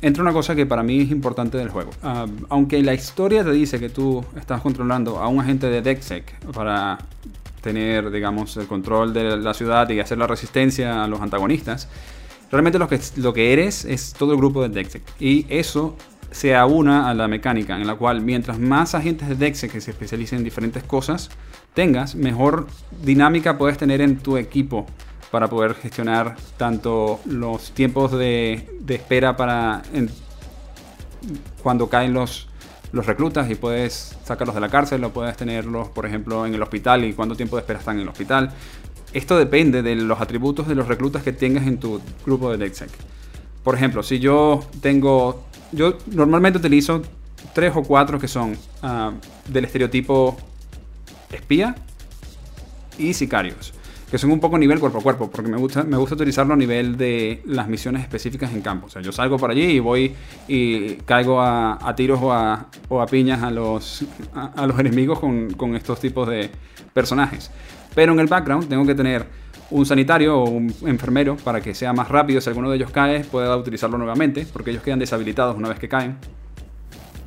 entra 0.00 0.22
una 0.22 0.32
cosa 0.32 0.56
que 0.56 0.66
para 0.66 0.82
mí 0.82 1.02
es 1.02 1.10
importante 1.10 1.58
del 1.58 1.68
juego. 1.68 1.92
aunque 2.48 2.82
la 2.82 2.92
historia 2.92 3.44
te 3.44 3.52
dice 3.52 3.78
que 3.78 3.88
tú 3.88 4.24
estás 4.36 4.60
controlando 4.60 5.18
a 5.18 5.28
un 5.28 5.40
agente 5.40 5.68
de 5.68 5.80
DexSec 5.80 6.44
para 6.52 6.98
tener, 7.62 8.10
digamos, 8.10 8.56
el 8.58 8.66
control 8.66 9.14
de 9.14 9.38
la 9.38 9.54
ciudad 9.54 9.88
y 9.88 10.00
hacer 10.00 10.18
la 10.18 10.26
resistencia 10.26 11.02
a 11.02 11.08
los 11.08 11.20
antagonistas, 11.20 11.88
realmente 12.50 12.78
lo 12.78 12.88
que, 12.88 13.00
lo 13.16 13.32
que 13.32 13.52
eres 13.54 13.86
es 13.86 14.12
todo 14.12 14.32
el 14.32 14.38
grupo 14.38 14.62
de 14.62 14.68
DexSec. 14.68 15.02
Y 15.18 15.46
eso 15.48 15.96
se 16.30 16.54
aúna 16.54 17.08
a 17.08 17.14
la 17.14 17.28
mecánica, 17.28 17.76
en 17.76 17.86
la 17.86 17.94
cual 17.94 18.20
mientras 18.20 18.58
más 18.58 18.94
agentes 18.94 19.28
de 19.28 19.36
DexSec 19.36 19.72
que 19.72 19.80
se 19.80 19.92
especialicen 19.92 20.38
en 20.38 20.44
diferentes 20.44 20.82
cosas 20.82 21.30
tengas, 21.74 22.14
mejor 22.14 22.66
dinámica 23.02 23.56
puedes 23.56 23.78
tener 23.78 24.00
en 24.00 24.18
tu 24.18 24.36
equipo 24.36 24.86
para 25.30 25.48
poder 25.48 25.74
gestionar 25.74 26.36
tanto 26.58 27.20
los 27.24 27.72
tiempos 27.72 28.12
de, 28.12 28.68
espera 28.88 29.36
para 29.36 29.82
cuando 31.62 31.88
caen 31.88 32.12
los, 32.12 32.48
los 32.92 33.06
reclutas 33.06 33.50
y 33.50 33.54
puedes 33.54 34.16
sacarlos 34.24 34.54
de 34.54 34.60
la 34.60 34.68
cárcel 34.68 35.02
o 35.04 35.12
puedes 35.12 35.36
tenerlos, 35.36 35.88
por 35.88 36.06
ejemplo, 36.06 36.46
en 36.46 36.54
el 36.54 36.62
hospital 36.62 37.04
y 37.04 37.12
cuánto 37.14 37.34
tiempo 37.34 37.56
de 37.56 37.60
espera 37.60 37.78
están 37.78 37.96
en 37.96 38.02
el 38.02 38.08
hospital. 38.08 38.52
Esto 39.12 39.36
depende 39.36 39.82
de 39.82 39.94
los 39.94 40.20
atributos 40.20 40.68
de 40.68 40.74
los 40.74 40.88
reclutas 40.88 41.22
que 41.22 41.32
tengas 41.32 41.66
en 41.66 41.78
tu 41.78 42.00
grupo 42.24 42.50
de 42.50 42.58
DexSec. 42.58 42.90
Por 43.62 43.74
ejemplo, 43.74 44.02
si 44.02 44.18
yo 44.18 44.64
tengo... 44.80 45.44
Yo 45.72 45.96
normalmente 46.06 46.58
utilizo 46.58 47.02
tres 47.54 47.72
o 47.74 47.82
cuatro 47.82 48.18
que 48.18 48.28
son 48.28 48.56
ah, 48.82 49.12
del 49.48 49.64
estereotipo 49.64 50.36
espía 51.30 51.74
y 52.98 53.14
sicarios 53.14 53.72
que 54.12 54.18
son 54.18 54.30
un 54.30 54.40
poco 54.40 54.58
nivel 54.58 54.78
cuerpo 54.78 54.98
a 54.98 55.02
cuerpo, 55.02 55.30
porque 55.30 55.50
me 55.50 55.56
gusta, 55.56 55.84
me 55.84 55.96
gusta 55.96 56.16
utilizarlo 56.16 56.52
a 56.52 56.56
nivel 56.58 56.98
de 56.98 57.40
las 57.46 57.66
misiones 57.66 58.02
específicas 58.02 58.52
en 58.52 58.60
campo. 58.60 58.88
O 58.88 58.90
sea, 58.90 59.00
yo 59.00 59.10
salgo 59.10 59.38
por 59.38 59.50
allí 59.50 59.62
y 59.62 59.80
voy 59.80 60.14
y 60.46 60.96
caigo 61.06 61.40
a, 61.40 61.94
tiros 61.96 62.20
o 62.20 62.30
a, 62.30 63.06
piñas 63.10 63.42
a 63.42 63.50
los, 63.50 64.04
a, 64.34 64.66
los 64.66 64.78
enemigos 64.80 65.18
con, 65.18 65.54
con, 65.54 65.74
estos 65.76 65.98
tipos 65.98 66.28
de 66.28 66.50
personajes. 66.92 67.50
Pero 67.94 68.12
en 68.12 68.20
el 68.20 68.26
background 68.26 68.68
tengo 68.68 68.84
que 68.84 68.94
tener 68.94 69.24
un 69.70 69.86
sanitario 69.86 70.40
o 70.40 70.50
un 70.50 70.74
enfermero 70.84 71.38
para 71.38 71.62
que 71.62 71.74
sea 71.74 71.94
más 71.94 72.10
rápido. 72.10 72.42
Si 72.42 72.50
alguno 72.50 72.68
de 72.68 72.76
ellos 72.76 72.90
cae, 72.90 73.20
pueda 73.20 73.56
utilizarlo 73.56 73.96
nuevamente, 73.96 74.46
porque 74.52 74.72
ellos 74.72 74.82
quedan 74.82 74.98
deshabilitados 74.98 75.56
una 75.56 75.70
vez 75.70 75.78
que 75.78 75.88
caen 75.88 76.18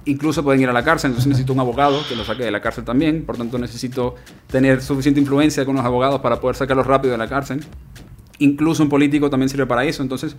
incluso 0.06 0.44
pueden 0.44 0.62
ir 0.62 0.70
a 0.70 0.74
la 0.74 0.84
cárcel, 0.84 1.10
entonces 1.10 1.28
necesito 1.28 1.54
un 1.54 1.60
abogado 1.60 2.00
que 2.08 2.16
lo 2.16 2.24
saque 2.24 2.44
de 2.44 2.52
la 2.52 2.62
cárcel 2.62 2.84
también, 2.84 3.26
por 3.26 3.38
tanto 3.38 3.58
necesito 3.58 4.16
tener 4.48 4.82
suficiente 4.82 5.20
influencia 5.20 5.66
con 5.66 5.76
los 5.76 5.86
abogados 5.86 6.22
para 6.22 6.40
poder 6.40 6.56
sacarlos 6.56 6.86
rápido 6.86 7.12
de 7.12 7.18
la 7.18 7.28
cárcel. 7.28 7.64
Incluso 8.40 8.84
un 8.84 8.90
político 8.90 9.30
también 9.30 9.50
sirve 9.50 9.66
para 9.66 9.86
eso, 9.86 10.04
entonces 10.04 10.36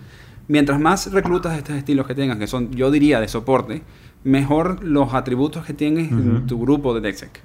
mientras 0.47 0.79
más 0.79 1.11
reclutas 1.11 1.57
estos 1.57 1.75
estilos 1.75 2.07
que 2.07 2.15
tengas, 2.15 2.37
que 2.37 2.47
son 2.47 2.71
yo 2.71 2.91
diría 2.91 3.19
de 3.19 3.27
soporte, 3.27 3.83
mejor 4.23 4.83
los 4.83 5.13
atributos 5.13 5.65
que 5.65 5.73
tienes 5.73 6.11
en 6.11 6.45
tu 6.45 6.59
grupo 6.59 6.93
de 6.93 7.01
DexSec. 7.01 7.41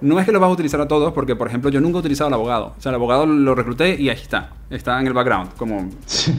No 0.00 0.20
es 0.20 0.26
que 0.26 0.32
lo 0.32 0.40
vas 0.40 0.50
a 0.50 0.52
utilizar 0.52 0.80
a 0.80 0.88
todos, 0.88 1.12
porque 1.14 1.36
por 1.36 1.48
ejemplo 1.48 1.70
yo 1.70 1.80
nunca 1.80 1.96
he 1.96 2.00
utilizado 2.00 2.28
al 2.28 2.34
abogado. 2.34 2.74
O 2.76 2.80
sea, 2.80 2.90
el 2.90 2.96
abogado 2.96 3.24
lo 3.24 3.54
recluté 3.54 4.00
y 4.00 4.10
ahí 4.10 4.16
está. 4.16 4.52
Está 4.68 5.00
en 5.00 5.06
el 5.06 5.14
background, 5.14 5.54
como 5.56 5.88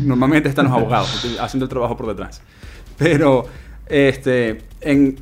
normalmente 0.01 0.49
están 0.49 0.65
los 0.65 0.73
abogados, 0.75 1.25
haciendo 1.39 1.65
el 1.65 1.69
trabajo 1.69 1.97
por 1.97 2.07
detrás. 2.07 2.41
Pero 2.97 3.45
este, 3.89 4.59
en, 4.81 5.17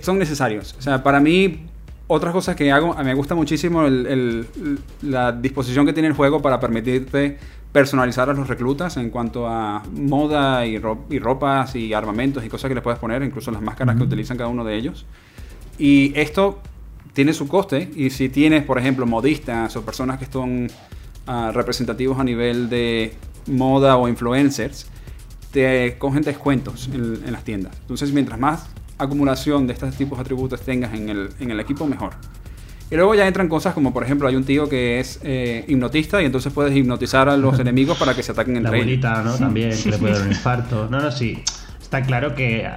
son 0.00 0.18
necesarios. 0.18 0.74
O 0.78 0.82
sea, 0.82 1.02
para 1.02 1.20
mí, 1.20 1.66
otras 2.06 2.32
cosas 2.32 2.56
que 2.56 2.70
hago, 2.72 2.94
a 2.94 2.98
mí 2.98 3.04
me 3.04 3.14
gusta 3.14 3.34
muchísimo 3.34 3.84
la 5.02 5.32
disposición 5.32 5.86
que 5.86 5.92
tiene 5.92 6.08
el 6.08 6.14
juego 6.14 6.40
para 6.40 6.60
permitirte 6.60 7.38
personalizar 7.72 8.30
a 8.30 8.32
los 8.32 8.48
reclutas 8.48 8.96
en 8.96 9.10
cuanto 9.10 9.46
a 9.46 9.82
moda 9.92 10.64
y, 10.64 10.78
ropas 10.78 11.76
y 11.76 11.92
armamentos 11.92 12.42
y 12.44 12.48
cosas 12.48 12.68
que 12.68 12.74
les 12.74 12.82
puedes 12.82 12.98
poner, 12.98 13.22
incluso 13.22 13.50
las 13.50 13.60
máscaras 13.60 13.96
que 13.96 14.02
utilizan 14.02 14.38
cada 14.38 14.48
uno 14.48 14.64
de 14.64 14.76
ellos. 14.76 15.04
Y 15.78 16.12
esto 16.18 16.60
tiene 17.12 17.34
su 17.34 17.48
coste 17.48 17.90
y 17.94 18.10
si 18.10 18.28
tienes, 18.28 18.62
por 18.64 18.78
ejemplo, 18.78 19.04
modistas 19.04 19.76
o 19.76 19.84
personas 19.84 20.18
que 20.18 20.26
son 20.26 20.68
ah, 21.26 21.50
representativos 21.52 22.18
a 22.18 22.24
nivel 22.24 22.70
de 22.70 23.12
moda 23.46 23.96
o 23.96 24.08
influencers, 24.08 24.86
te 25.56 25.96
cogen 25.96 26.22
descuentos 26.22 26.90
en, 26.92 27.32
las 27.32 27.42
tiendas. 27.42 27.74
Entonces, 27.80 28.12
mientras 28.12 28.38
más 28.38 28.66
acumulación 28.98 29.66
de 29.66 29.72
estos 29.72 29.96
tipos 29.96 30.18
de 30.18 30.22
atributos 30.22 30.60
tengas 30.60 30.92
en 30.92 31.08
el, 31.08 31.30
en 31.40 31.50
el 31.50 31.58
equipo, 31.60 31.86
mejor. 31.86 32.12
Y 32.90 32.96
luego 32.96 33.14
ya 33.14 33.26
entran 33.26 33.48
cosas 33.48 33.72
como, 33.72 33.90
por 33.94 34.04
ejemplo, 34.04 34.28
hay 34.28 34.36
un 34.36 34.44
tío 34.44 34.68
que 34.68 35.00
es 35.00 35.18
eh, 35.22 35.64
hipnotista 35.66 36.20
y 36.20 36.26
entonces 36.26 36.52
puedes 36.52 36.76
hipnotizar 36.76 37.30
a 37.30 37.38
los 37.38 37.58
enemigos 37.64 37.96
para 37.96 38.14
que 38.14 38.22
se 38.22 38.32
ataquen 38.32 38.58
entre 38.58 38.82
ellos. 38.82 39.02
La 39.02 39.22
¿no? 39.22 39.34
También, 39.34 39.70
que 39.82 39.92
le 39.92 39.96
puede 39.96 40.12
dar 40.12 40.22
un 40.24 40.28
infarto. 40.28 40.88
No, 40.90 41.00
no, 41.00 41.10
sí. 41.10 41.42
Está 41.80 42.02
claro 42.02 42.34
que, 42.34 42.68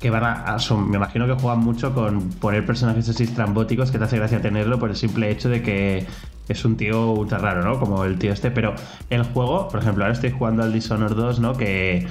que 0.00 0.10
van 0.10 0.24
a, 0.24 0.56
Me 0.88 0.96
imagino 0.96 1.28
que 1.28 1.34
juegan 1.34 1.60
mucho 1.60 1.94
con 1.94 2.30
poner 2.30 2.66
personajes 2.66 3.08
así 3.08 3.22
estrambóticos 3.22 3.92
que 3.92 3.98
te 3.98 4.04
hace 4.04 4.16
gracia 4.16 4.42
tenerlo 4.42 4.80
por 4.80 4.90
el 4.90 4.96
simple 4.96 5.30
hecho 5.30 5.48
de 5.48 5.62
que 5.62 6.06
es 6.48 6.64
un 6.64 6.76
tío 6.76 7.12
ultra 7.12 7.38
raro, 7.38 7.62
¿no? 7.62 7.78
Como 7.78 8.04
el 8.04 8.18
tío 8.18 8.32
este, 8.32 8.50
pero 8.50 8.74
el 9.10 9.22
juego, 9.22 9.68
por 9.68 9.80
ejemplo, 9.80 10.04
ahora 10.04 10.14
estoy 10.14 10.30
jugando 10.30 10.62
al 10.62 10.72
Dishonored 10.72 11.16
2, 11.16 11.40
¿no? 11.40 11.54
Que, 11.54 12.06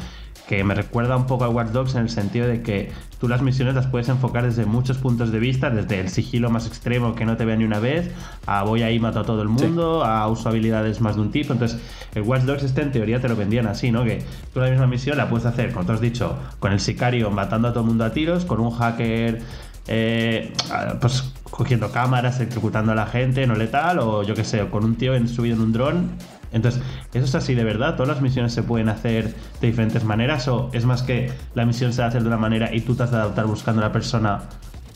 que 0.48 0.64
me 0.64 0.76
recuerda 0.76 1.16
un 1.16 1.26
poco 1.26 1.44
a 1.44 1.50
Watch 1.50 1.70
Dogs 1.70 1.96
en 1.96 2.02
el 2.02 2.10
sentido 2.10 2.48
de 2.48 2.62
que 2.62 2.92
tú 3.20 3.28
las 3.28 3.42
misiones 3.42 3.74
las 3.74 3.88
puedes 3.88 4.10
enfocar 4.10 4.44
desde 4.44 4.66
muchos 4.66 4.98
puntos 4.98 5.32
de 5.32 5.40
vista, 5.40 5.70
desde 5.70 6.00
el 6.00 6.10
sigilo 6.10 6.50
más 6.50 6.68
extremo 6.68 7.16
que 7.16 7.26
no 7.26 7.38
te 7.38 7.46
vea 7.46 7.56
ni 7.56 7.64
una 7.64 7.80
vez, 7.80 8.12
a 8.46 8.64
voy 8.64 8.84
ahí 8.84 9.00
mato 9.00 9.22
a 9.22 9.24
todo 9.24 9.42
el 9.42 9.50
mundo, 9.50 10.04
a 10.04 10.28
uso 10.28 10.50
habilidades 10.50 11.02
más 11.02 11.16
de 11.16 11.22
un 11.22 11.32
tipo. 11.32 11.54
Entonces, 11.54 11.80
el 12.14 12.22
Watch 12.24 12.44
Dogs 12.44 12.64
este 12.64 12.82
en 12.82 12.92
teoría 12.92 13.20
te 13.20 13.28
lo 13.28 13.36
vendían 13.36 13.66
así, 13.68 13.92
¿no? 13.92 14.04
Que 14.04 14.24
tú 14.54 14.60
la 14.60 14.70
misma 14.70 14.88
misión 14.88 15.18
la 15.18 15.30
puedes 15.30 15.46
hacer, 15.46 15.72
como 15.72 15.86
tú 15.86 15.94
has 15.94 16.02
dicho, 16.02 16.38
con 16.60 16.72
el 16.72 16.80
sicario 16.80 17.32
matando 17.32 17.70
a 17.70 17.72
todo 17.72 17.82
el 17.82 17.88
mundo 17.88 18.06
a 18.06 18.12
tiros, 18.12 18.46
con 18.46 18.60
un 18.60 18.72
hacker 18.72 19.42
eh, 19.88 20.54
pues 21.00 21.34
cogiendo 21.50 21.92
cámaras, 21.92 22.40
ejecutando 22.40 22.92
a 22.92 22.96
la 22.96 23.06
gente 23.06 23.48
no 23.48 23.56
letal, 23.56 24.00
o 24.00 24.24
yo 24.24 24.36
que 24.36 24.44
sé, 24.44 24.66
con 24.70 24.84
un 24.84 24.96
tío 24.96 25.16
en, 25.16 25.28
subido 25.28 25.56
en 25.56 25.62
un 25.62 25.74
dron. 25.74 26.10
Entonces, 26.52 26.82
¿eso 27.14 27.26
es 27.26 27.36
así 27.36 27.54
de 27.54 27.64
verdad? 27.64 27.96
¿Todas 27.96 28.10
las 28.10 28.22
misiones 28.22 28.54
se 28.54 28.64
pueden 28.64 28.90
hacer 28.90 29.34
de 29.62 29.68
diferentes 29.68 30.04
maneras? 30.04 30.48
¿O 30.48 30.70
es 30.74 30.86
más 30.86 31.04
que 31.04 31.32
la 31.54 31.66
misión 31.66 31.92
se 31.94 32.02
va 32.02 32.06
a 32.06 32.10
hacer 32.10 32.22
de 32.22 32.28
una 32.28 32.38
manera 32.38 32.74
y 32.74 32.82
tú 32.82 32.96
te 32.96 33.04
has 33.04 33.12
de 33.12 33.18
adaptar 33.18 33.46
buscando 33.46 33.82
a 33.82 33.86
la 33.86 33.92
persona 33.92 34.44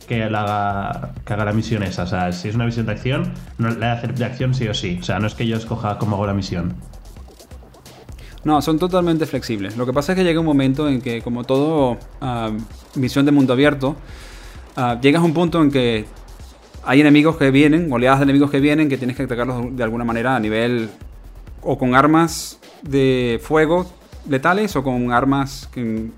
que, 0.07 0.23
haga, 0.23 1.13
que 1.25 1.33
haga 1.33 1.45
la 1.45 1.53
misión 1.53 1.83
esa? 1.83 2.03
O 2.03 2.07
sea, 2.07 2.31
si 2.31 2.49
es 2.49 2.55
una 2.55 2.65
misión 2.65 2.85
de 2.85 2.93
acción, 2.93 3.33
no, 3.57 3.69
la 3.69 3.87
de 3.87 3.91
hacer 3.91 4.15
de 4.15 4.25
acción 4.25 4.53
sí 4.53 4.67
o 4.67 4.73
sí. 4.73 4.97
O 5.01 5.03
sea, 5.03 5.19
no 5.19 5.27
es 5.27 5.35
que 5.35 5.47
yo 5.47 5.57
escoja 5.57 5.97
cómo 5.97 6.15
hago 6.15 6.27
la 6.27 6.33
misión. 6.33 6.75
No, 8.43 8.61
son 8.61 8.79
totalmente 8.79 9.25
flexibles. 9.25 9.75
Lo 9.75 9.85
que 9.85 9.91
pasa 9.91 10.13
es 10.13 10.17
que 10.17 10.23
llega 10.23 10.39
un 10.39 10.45
momento 10.45 10.87
en 10.87 11.01
que, 11.01 11.21
como 11.21 11.43
todo 11.43 11.97
ah, 12.21 12.51
misión 12.95 13.25
de 13.25 13.31
mundo 13.31 13.51
abierto, 13.51 13.97
Ah, 14.75 14.99
llegas 15.01 15.21
a 15.21 15.25
un 15.25 15.33
punto 15.33 15.61
en 15.61 15.71
que 15.71 16.05
hay 16.83 17.01
enemigos 17.01 17.37
que 17.37 17.51
vienen, 17.51 17.91
oleadas 17.91 18.19
de 18.19 18.23
enemigos 18.23 18.49
que 18.51 18.59
vienen, 18.59 18.89
que 18.89 18.97
tienes 18.97 19.17
que 19.17 19.23
atacarlos 19.23 19.75
de 19.75 19.83
alguna 19.83 20.03
manera 20.03 20.35
a 20.35 20.39
nivel 20.39 20.89
o 21.61 21.77
con 21.77 21.95
armas 21.95 22.59
de 22.81 23.39
fuego 23.43 23.91
letales 24.27 24.75
o 24.75 24.83
con 24.83 25.11
armas 25.11 25.69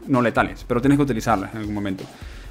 no 0.07 0.21
letales, 0.21 0.65
pero 0.67 0.81
tienes 0.81 0.97
que 0.97 1.03
utilizarlas 1.03 1.53
en 1.53 1.59
algún 1.59 1.73
momento. 1.73 2.03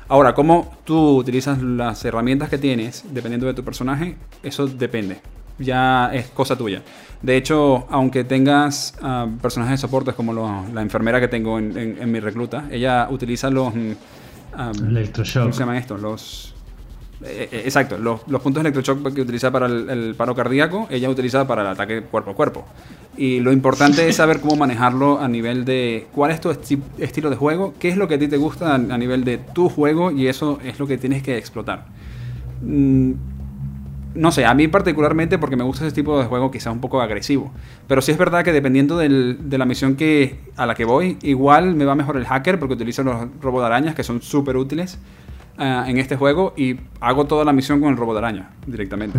Ahora, 0.09 0.35
cómo 0.35 0.77
tú 0.85 1.17
utilizas 1.17 1.63
las 1.63 2.05
herramientas 2.05 2.49
que 2.49 2.59
tienes, 2.59 3.05
dependiendo 3.13 3.47
de 3.47 3.55
tu 3.55 3.63
personaje, 3.63 4.17
eso 4.43 4.67
depende. 4.67 5.21
Ya 5.59 6.11
es 6.13 6.27
cosa 6.31 6.57
tuya. 6.57 6.83
De 7.23 7.37
hecho, 7.37 7.87
aunque 7.91 8.25
tengas 8.25 8.95
ah, 9.03 9.29
personajes 9.41 9.73
de 9.73 9.87
soporte 9.87 10.13
como 10.15 10.33
la 10.73 10.83
enfermera 10.83 11.21
que 11.21 11.29
tengo 11.29 11.59
en, 11.59 12.11
mi 12.11 12.19
recluta, 12.19 12.65
ella 12.73 13.07
utiliza 13.11 13.51
los 13.51 13.73
Electroshock. 14.69 15.43
¿Cómo 15.43 15.53
se 15.53 15.61
llaman 15.61 15.77
estos? 15.77 16.01
Los. 16.01 16.55
Eh, 17.23 17.49
eh, 17.53 17.63
exacto, 17.67 17.99
los, 17.99 18.21
puntos 18.23 18.55
de 18.63 18.71
electroshock 18.71 19.13
que 19.13 19.21
utiliza 19.21 19.51
para 19.51 19.67
el, 19.67 20.15
paro 20.17 20.35
cardíaco, 20.35 20.87
ella 20.91 21.11
utiliza 21.11 21.47
para 21.47 21.61
el 21.63 21.69
ataque 21.69 22.03
cuerpo 22.03 22.31
a 22.31 22.35
cuerpo. 22.35 22.65
Y 23.17 23.41
lo 23.41 23.53
importante 23.53 24.09
es 24.09 24.17
saber 24.17 24.41
cómo 24.41 24.57
manejarlo 24.57 25.21
a 25.21 25.29
nivel 25.29 25.67
de 25.67 26.07
cuál 26.13 26.31
es 26.31 26.41
tu 26.41 26.51
estilo 26.51 27.29
de 27.29 27.37
juego, 27.37 27.75
qué 27.79 27.91
es 27.91 27.99
lo 27.99 28.09
que 28.09 28.15
a 28.15 28.19
ti 28.19 28.29
te 28.29 28.39
gusta 28.39 28.75
a, 28.75 28.79
nivel 28.79 29.25
de 29.25 29.37
tu 29.37 29.69
juego 29.69 30.11
y 30.11 30.29
eso 30.29 30.59
es 30.65 30.79
lo 30.79 30.87
que 30.87 30.97
tienes 30.97 31.23
que 31.23 31.37
explotar. 31.37 31.85
Mm, 32.63 33.13
no 34.15 34.33
sé, 34.33 34.45
a 34.45 34.55
mí 34.55 34.69
particularmente 34.69 35.39
porque 35.39 35.57
me 35.57 35.63
gusta 35.63 35.87
ese 35.87 35.95
tipo 35.95 36.19
de 36.19 36.27
juego 36.27 36.51
quizá 36.51 36.71
un 36.71 36.81
poco 36.81 37.01
agresivo. 37.01 37.53
Pero 37.87 38.03
sí 38.03 38.13
es 38.13 38.19
verdad 38.19 38.45
que 38.45 38.53
dependiendo 38.53 38.99
de 38.99 39.59
la 39.59 39.65
misión 39.65 39.97
que, 39.97 40.41
a 40.57 40.67
la 40.67 40.75
que 40.75 40.85
voy, 40.85 41.17
igual 41.23 41.75
me 41.75 41.85
va 41.85 41.95
mejor 41.95 42.17
el 42.17 42.27
hacker 42.27 42.59
porque 42.59 42.75
utilizo 42.75 43.03
los 43.03 43.29
robos 43.41 43.63
de 43.63 43.67
arañas 43.67 43.95
que 43.95 44.03
son 44.03 44.21
súper 44.23 44.57
útiles 44.57 44.99
ah, 45.59 45.85
en 45.87 45.99
este 45.99 46.17
juego 46.17 46.55
y 46.57 46.77
hago 47.01 47.27
toda 47.27 47.45
la 47.45 47.53
misión 47.53 47.81
con 47.81 47.91
el 47.91 47.97
robo 47.97 48.13
de 48.13 48.19
araña 48.19 48.51
directamente. 48.67 49.19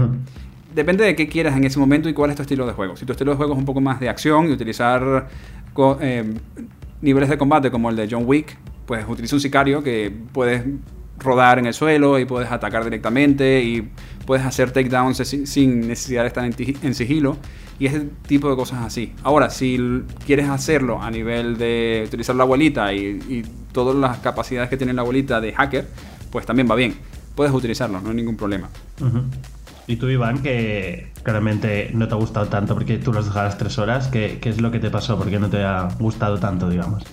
Depende 0.76 1.04
de 1.04 1.16
qué 1.16 1.28
quieras 1.28 1.56
en 1.56 1.64
ese 1.64 1.80
momento 1.80 2.10
y 2.10 2.14
cuál 2.14 2.30
es 2.30 2.36
tu 2.36 2.42
estilo 2.42 2.66
de 2.66 2.74
juego. 2.74 2.96
Si 2.96 3.06
tu 3.06 3.12
estilo 3.12 3.32
de 3.32 3.38
juego 3.38 3.54
es 3.54 3.60
un 3.60 3.66
poco 3.66 3.82
más 3.82 4.00
de 4.00 4.10
acción 4.10 4.50
y 4.50 4.52
utilizar 4.52 5.28
eh, 6.02 6.34
niveles 7.02 7.30
de 7.30 7.38
combate 7.38 7.72
como 7.72 7.89
el 7.89 7.96
de 7.96 8.08
John 8.10 8.24
Wick, 8.26 8.58
pues 8.86 9.06
utiliza 9.08 9.36
un 9.36 9.42
sicario 9.42 9.84
que 9.84 10.14
puedes 10.34 10.64
rodar 11.18 11.59
en 11.59 11.66
el 11.68 11.74
suelo 11.74 12.20
y 12.20 12.26
puedes 12.26 12.51
atacar 12.51 12.84
directamente 12.84 13.62
y 13.64 13.89
puedes 14.26 14.45
hacer 14.45 14.72
takedowns 14.72 15.18
sin 15.18 15.88
necesidad 15.88 16.22
de 16.24 16.28
estar 16.28 16.45
en, 16.45 16.93
sigilo 16.95 17.38
y 17.80 17.88
ese 17.88 18.07
tipo 18.28 18.49
de 18.49 18.55
cosas 18.55 18.84
así. 18.84 19.14
Ahora, 19.24 19.49
si 19.49 20.03
quieres 20.26 20.49
hacerlo 20.49 21.01
a 21.01 21.09
nivel 21.09 21.57
de 21.57 22.03
utilizar 22.07 22.36
la 22.36 22.43
abuelita 22.43 22.93
y, 22.93 23.43
todas 23.72 23.95
las 23.95 24.18
capacidades 24.18 24.70
que 24.70 24.76
tiene 24.76 24.91
la 24.91 25.01
abuelita 25.01 25.39
de 25.39 25.53
hacker, 25.53 25.88
pues 26.30 26.45
también 26.45 26.70
va 26.70 26.76
bien. 26.76 26.95
Puedes 27.36 27.53
utilizarlo, 27.53 28.01
no 28.01 28.09
hay 28.09 28.16
ningún 28.16 28.36
problema. 28.36 28.70
Y 29.88 29.95
tú, 29.95 30.09
Iván, 30.09 30.41
que 30.43 31.12
claramente 31.24 31.89
no 31.93 32.07
te 32.07 32.14
ha 32.14 32.18
gustado 32.18 32.47
tanto 32.47 32.74
porque 32.74 32.97
tú 32.97 33.14
los 33.14 33.26
dejaras 33.26 33.57
tres 33.57 33.78
horas, 33.78 34.09
¿qué, 34.09 34.39
¿qué, 34.41 34.49
es 34.49 34.59
lo 34.59 34.72
que 34.72 34.80
te 34.80 34.89
pasó? 34.89 35.18
¿Por 35.18 35.30
qué 35.30 35.39
no 35.39 35.49
te 35.49 35.64
ha 35.64 35.88
gustado 35.99 36.38
tanto, 36.38 36.70
digamos? 36.70 37.03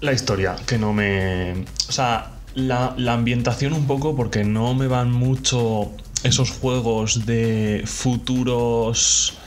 La 0.00 0.12
historia, 0.12 0.56
que 0.66 0.78
no 0.78 0.92
me... 0.92 1.64
O 1.88 1.92
sea, 1.92 2.32
la, 2.54 2.94
ambientación 3.12 3.72
un 3.72 3.86
poco 3.86 4.16
porque 4.16 4.44
no 4.44 4.74
me 4.74 4.86
van 4.86 5.12
mucho 5.12 5.92
esos 6.22 6.50
juegos 6.50 7.26
de 7.26 7.82
futuros 7.86 9.38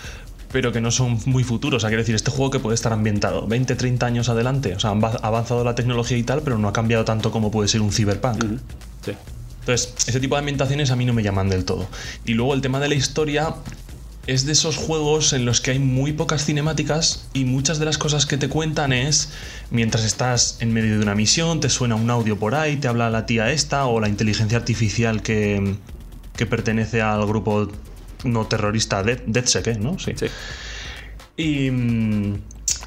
pero 0.51 0.71
que 0.71 0.81
no 0.81 0.89
son 0.89 1.19
muy 1.27 1.43
futuros. 1.43 1.77
O 1.77 1.79
sea, 1.81 1.89
quiero 1.89 2.01
decir, 2.01 2.15
este 2.15 2.31
juego 2.31 2.49
que 2.49 2.59
puede 2.59 2.73
estar 2.73 2.91
ambientado 2.91 3.45
20, 3.45 3.75
30 3.75 4.03
años 4.03 4.29
adelante. 4.29 4.73
O 4.73 4.79
sea, 4.79 4.89
ha 4.89 5.27
avanzado 5.27 5.63
la 5.63 5.75
tecnología 5.75 6.17
y 6.17 6.23
tal, 6.23 6.41
pero 6.41 6.57
no 6.57 6.67
ha 6.67 6.73
cambiado 6.73 7.05
tanto 7.05 7.29
como 7.29 7.51
puede 7.51 7.67
ser 7.67 7.81
un 7.81 7.91
cyberpunk. 7.91 8.43
Sí. 9.05 9.11
Entonces, 9.59 9.93
ese 10.07 10.19
tipo 10.19 10.33
de 10.33 10.39
ambientaciones 10.39 10.89
a 10.89 10.95
mí 10.95 11.05
no 11.05 11.13
me 11.13 11.21
llaman 11.21 11.49
del 11.49 11.65
todo. 11.65 11.87
Y 12.25 12.33
luego 12.33 12.55
el 12.55 12.61
tema 12.61 12.79
de 12.79 12.89
la 12.89 12.95
historia, 12.95 13.53
es 14.29 14.45
de 14.45 14.51
esos 14.51 14.77
juegos 14.77 15.33
en 15.33 15.43
los 15.43 15.59
que 15.59 15.71
hay 15.71 15.79
muy 15.79 16.13
pocas 16.13 16.45
cinemáticas 16.45 17.27
y 17.33 17.45
muchas 17.45 17.79
de 17.79 17.85
las 17.85 17.97
cosas 17.97 18.27
que 18.27 18.37
te 18.37 18.47
cuentan 18.47 18.93
es 18.93 19.33
mientras 19.71 20.05
estás 20.05 20.57
en 20.59 20.71
medio 20.71 20.97
de 20.97 21.03
una 21.03 21.15
misión, 21.15 21.59
te 21.59 21.69
suena 21.69 21.95
un 21.95 22.11
audio 22.11 22.37
por 22.37 22.53
ahí, 22.53 22.77
te 22.77 22.87
habla 22.87 23.09
la 23.09 23.25
tía 23.25 23.51
esta 23.51 23.85
o 23.87 23.99
la 23.99 24.07
inteligencia 24.07 24.59
artificial 24.59 25.23
que, 25.23 25.75
que 26.35 26.45
pertenece 26.45 27.01
al 27.01 27.25
grupo 27.25 27.71
no 28.23 28.45
terrorista 28.45 29.01
DeadSec, 29.01 29.67
¿eh? 29.67 29.77
¿no? 29.79 29.97
Sí. 29.97 30.11
sí. 30.15 30.27
Y, 31.35 31.71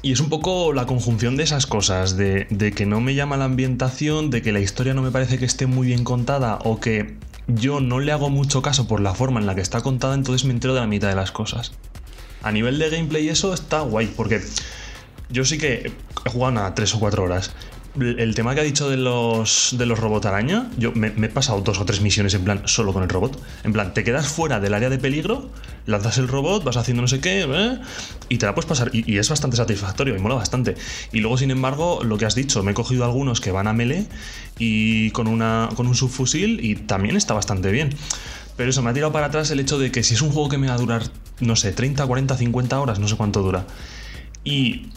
y, 0.01 0.11
es 0.13 0.21
un 0.21 0.29
poco 0.29 0.71
la 0.71 0.85
conjunción 0.85 1.35
de 1.35 1.43
esas 1.43 1.65
cosas, 1.65 2.15
de, 2.15 2.47
de 2.51 2.71
que 2.71 2.85
no 2.85 3.01
me 3.01 3.15
llama 3.15 3.35
la 3.35 3.45
ambientación, 3.45 4.29
de 4.29 4.41
que 4.41 4.53
la 4.53 4.61
historia 4.61 4.93
no 4.93 5.01
me 5.01 5.11
parece 5.11 5.37
que 5.39 5.45
esté 5.45 5.65
muy 5.65 5.87
bien 5.87 6.05
contada 6.05 6.59
o 6.63 6.79
que 6.79 7.17
yo 7.47 7.79
no 7.79 7.99
le 7.99 8.11
hago 8.11 8.29
mucho 8.29 8.61
caso 8.61 8.87
por 8.87 9.01
la 9.01 9.13
forma 9.13 9.39
en 9.39 9.45
la 9.45 9.55
que 9.55 9.61
está 9.61 9.81
contada, 9.81 10.15
entonces 10.15 10.45
me 10.45 10.53
entero 10.53 10.73
de 10.73 10.81
la 10.81 10.87
mitad 10.87 11.09
de 11.09 11.15
las 11.15 11.31
cosas. 11.31 11.73
A 12.41 12.51
nivel 12.51 12.79
de 12.79 12.89
gameplay 12.89 13.29
eso 13.29 13.53
está 13.53 13.81
guay, 13.81 14.07
porque 14.07 14.41
yo 15.29 15.45
sí 15.45 15.57
que 15.57 15.91
he 16.25 16.29
jugado 16.29 16.63
a 16.63 16.75
3 16.75 16.95
o 16.95 16.99
4 16.99 17.23
horas 17.23 17.51
el 17.99 18.33
tema 18.33 18.55
que 18.55 18.61
ha 18.61 18.63
dicho 18.63 18.89
de 18.89 18.97
los, 18.97 19.75
de 19.77 19.85
los 19.85 19.99
robot 19.99 20.25
araña, 20.25 20.69
yo 20.77 20.91
me, 20.93 21.07
he 21.07 21.29
pasado 21.29 21.61
dos 21.61 21.79
o 21.79 21.85
tres 21.85 22.01
misiones 22.01 22.33
en 22.33 22.43
plan 22.43 22.61
solo 22.65 22.91
con 22.91 23.03
el 23.03 23.09
robot. 23.09 23.39
En 23.63 23.71
plan, 23.71 23.93
te 23.93 24.03
quedas 24.03 24.27
fuera 24.27 24.59
del 24.59 24.73
área 24.73 24.89
de 24.89 24.97
peligro, 24.97 25.49
lanzas 25.85 26.17
el 26.17 26.27
robot, 26.27 26.63
vas 26.63 26.77
haciendo 26.77 27.01
no 27.01 27.07
sé 27.07 27.19
qué, 27.19 27.45
¿eh? 27.47 27.79
y 28.29 28.37
te 28.39 28.45
la 28.47 28.55
puedes 28.55 28.67
pasar. 28.67 28.89
Y, 28.93 29.17
es 29.17 29.29
bastante 29.29 29.57
satisfactorio 29.57 30.15
y 30.15 30.19
mola 30.19 30.35
bastante. 30.35 30.75
Y 31.11 31.19
luego, 31.19 31.37
sin 31.37 31.51
embargo, 31.51 32.03
lo 32.03 32.17
que 32.17 32.25
has 32.25 32.35
dicho, 32.35 32.63
me 32.63 32.71
he 32.71 32.73
cogido 32.73 33.05
algunos 33.05 33.41
que 33.41 33.51
van 33.51 33.67
a 33.67 33.73
melee 33.73 34.07
y 34.57 35.11
con, 35.11 35.27
una, 35.27 35.69
con 35.75 35.85
un 35.85 35.95
subfusil 35.95 36.65
y 36.65 36.75
también 36.75 37.15
está 37.15 37.35
bastante 37.35 37.71
bien. 37.71 37.95
Pero 38.57 38.71
eso 38.71 38.81
me 38.81 38.89
ha 38.89 38.93
tirado 38.93 39.11
para 39.11 39.27
atrás 39.27 39.51
el 39.51 39.59
hecho 39.59 39.77
de 39.77 39.91
que 39.91 40.03
si 40.03 40.15
es 40.15 40.21
un 40.21 40.31
juego 40.31 40.49
que 40.49 40.57
me 40.57 40.67
va 40.67 40.73
a 40.73 40.77
durar, 40.77 41.03
no 41.39 41.55
sé, 41.55 41.71
30, 41.71 42.05
40, 42.05 42.37
50 42.37 42.79
horas, 42.79 42.99
no 42.99 43.07
sé 43.07 43.15
cuánto 43.15 43.41
dura. 43.41 43.65
Y 44.43 44.87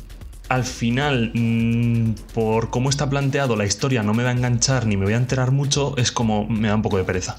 al 0.49 0.64
final, 0.64 1.32
mm, 1.34 2.14
por 2.34 2.70
cómo 2.70 2.90
está 2.90 3.09
planteado, 3.11 3.57
la 3.57 3.64
historia 3.64 4.03
no 4.03 4.14
me 4.14 4.22
va 4.22 4.30
a 4.30 4.32
enganchar 4.32 4.86
ni 4.86 4.97
me 4.97 5.05
voy 5.05 5.14
a 5.14 5.18
enterar 5.18 5.51
mucho, 5.51 5.94
es 5.97 6.12
como 6.12 6.47
me 6.47 6.68
da 6.68 6.74
un 6.74 6.82
poco 6.82 6.99
de 6.99 7.05
pereza. 7.05 7.36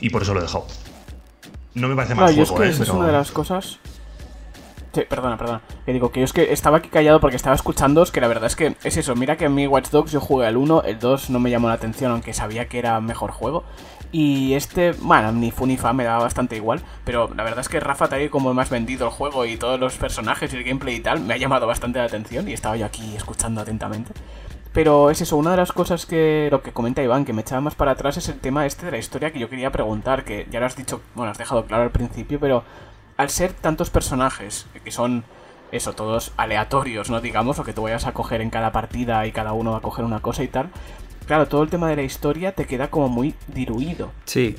Y 0.00 0.10
por 0.10 0.22
eso 0.22 0.34
lo 0.34 0.40
he 0.40 0.42
dejado. 0.42 0.66
No 1.74 1.88
me 1.88 1.94
parece 1.94 2.14
mal 2.14 2.34
juego, 2.34 2.42
es 2.42 2.76
que 2.76 2.82
¿eh? 2.82 2.84
es 2.84 2.90
una 2.90 3.06
de 3.06 3.12
las 3.12 3.30
cosas. 3.30 3.78
Sí, 4.96 5.02
perdona, 5.06 5.36
perdona. 5.36 5.60
Que 5.84 5.92
digo 5.92 6.10
que 6.10 6.20
yo 6.20 6.24
es 6.24 6.32
que 6.32 6.54
estaba 6.54 6.78
aquí 6.78 6.88
callado 6.88 7.20
porque 7.20 7.36
estaba 7.36 7.54
escuchando, 7.54 8.02
es 8.02 8.10
que 8.10 8.22
la 8.22 8.28
verdad 8.28 8.46
es 8.46 8.56
que 8.56 8.76
es 8.82 8.96
eso. 8.96 9.14
Mira 9.14 9.36
que 9.36 9.44
en 9.44 9.54
mi 9.54 9.66
Watch 9.66 9.90
Dogs 9.90 10.10
yo 10.10 10.20
jugué 10.20 10.46
al 10.46 10.56
1, 10.56 10.84
el 10.84 10.98
2 10.98 11.28
no 11.28 11.38
me 11.38 11.50
llamó 11.50 11.68
la 11.68 11.74
atención, 11.74 12.12
aunque 12.12 12.32
sabía 12.32 12.66
que 12.68 12.78
era 12.78 12.98
mejor 13.02 13.30
juego. 13.30 13.64
Y 14.12 14.54
este, 14.54 14.92
bueno, 14.92 15.32
ni 15.32 15.50
fu 15.50 15.66
ni 15.66 15.76
fa 15.76 15.92
me 15.92 16.04
daba 16.04 16.24
bastante 16.24 16.56
igual. 16.56 16.80
Pero 17.04 17.30
la 17.34 17.42
verdad 17.42 17.60
es 17.60 17.68
que 17.68 17.80
Rafa, 17.80 18.08
tal 18.08 18.22
y 18.22 18.28
como 18.28 18.58
has 18.60 18.70
vendido 18.70 19.06
el 19.06 19.12
juego 19.12 19.44
y 19.46 19.56
todos 19.56 19.78
los 19.78 19.96
personajes 19.96 20.52
y 20.52 20.56
el 20.56 20.64
gameplay 20.64 20.96
y 20.96 21.00
tal, 21.00 21.20
me 21.20 21.34
ha 21.34 21.36
llamado 21.36 21.66
bastante 21.66 21.98
la 21.98 22.06
atención 22.06 22.48
y 22.48 22.52
estaba 22.52 22.76
yo 22.76 22.86
aquí 22.86 23.14
escuchando 23.16 23.60
atentamente. 23.60 24.12
Pero 24.72 25.10
es 25.10 25.22
eso, 25.22 25.38
una 25.38 25.52
de 25.52 25.56
las 25.56 25.72
cosas 25.72 26.04
que 26.04 26.48
lo 26.50 26.62
que 26.62 26.72
comenta 26.72 27.02
Iván, 27.02 27.24
que 27.24 27.32
me 27.32 27.40
echaba 27.40 27.62
más 27.62 27.74
para 27.74 27.92
atrás, 27.92 28.18
es 28.18 28.28
el 28.28 28.38
tema 28.38 28.66
este 28.66 28.84
de 28.84 28.92
la 28.92 28.98
historia 28.98 29.32
que 29.32 29.38
yo 29.38 29.48
quería 29.48 29.72
preguntar, 29.72 30.22
que 30.22 30.46
ya 30.50 30.60
lo 30.60 30.66
has 30.66 30.76
dicho, 30.76 31.00
bueno, 31.14 31.32
has 31.32 31.38
dejado 31.38 31.64
claro 31.64 31.84
al 31.84 31.90
principio, 31.90 32.38
pero 32.38 32.62
al 33.16 33.30
ser 33.30 33.54
tantos 33.54 33.88
personajes, 33.88 34.66
que 34.84 34.90
son 34.90 35.24
eso, 35.72 35.94
todos 35.94 36.32
aleatorios, 36.36 37.08
¿no? 37.08 37.22
Digamos, 37.22 37.58
o 37.58 37.64
que 37.64 37.72
tú 37.72 37.82
vayas 37.82 38.06
a 38.06 38.12
coger 38.12 38.42
en 38.42 38.50
cada 38.50 38.70
partida 38.70 39.26
y 39.26 39.32
cada 39.32 39.54
uno 39.54 39.72
va 39.72 39.78
a 39.78 39.80
coger 39.80 40.04
una 40.04 40.20
cosa 40.20 40.42
y 40.42 40.48
tal, 40.48 40.68
claro, 41.26 41.46
todo 41.46 41.62
el 41.62 41.70
tema 41.70 41.90
de 41.90 41.96
la 41.96 42.02
historia 42.02 42.52
te 42.52 42.66
queda 42.66 42.88
como 42.88 43.08
muy 43.08 43.34
diluido. 43.48 44.10
Sí. 44.24 44.56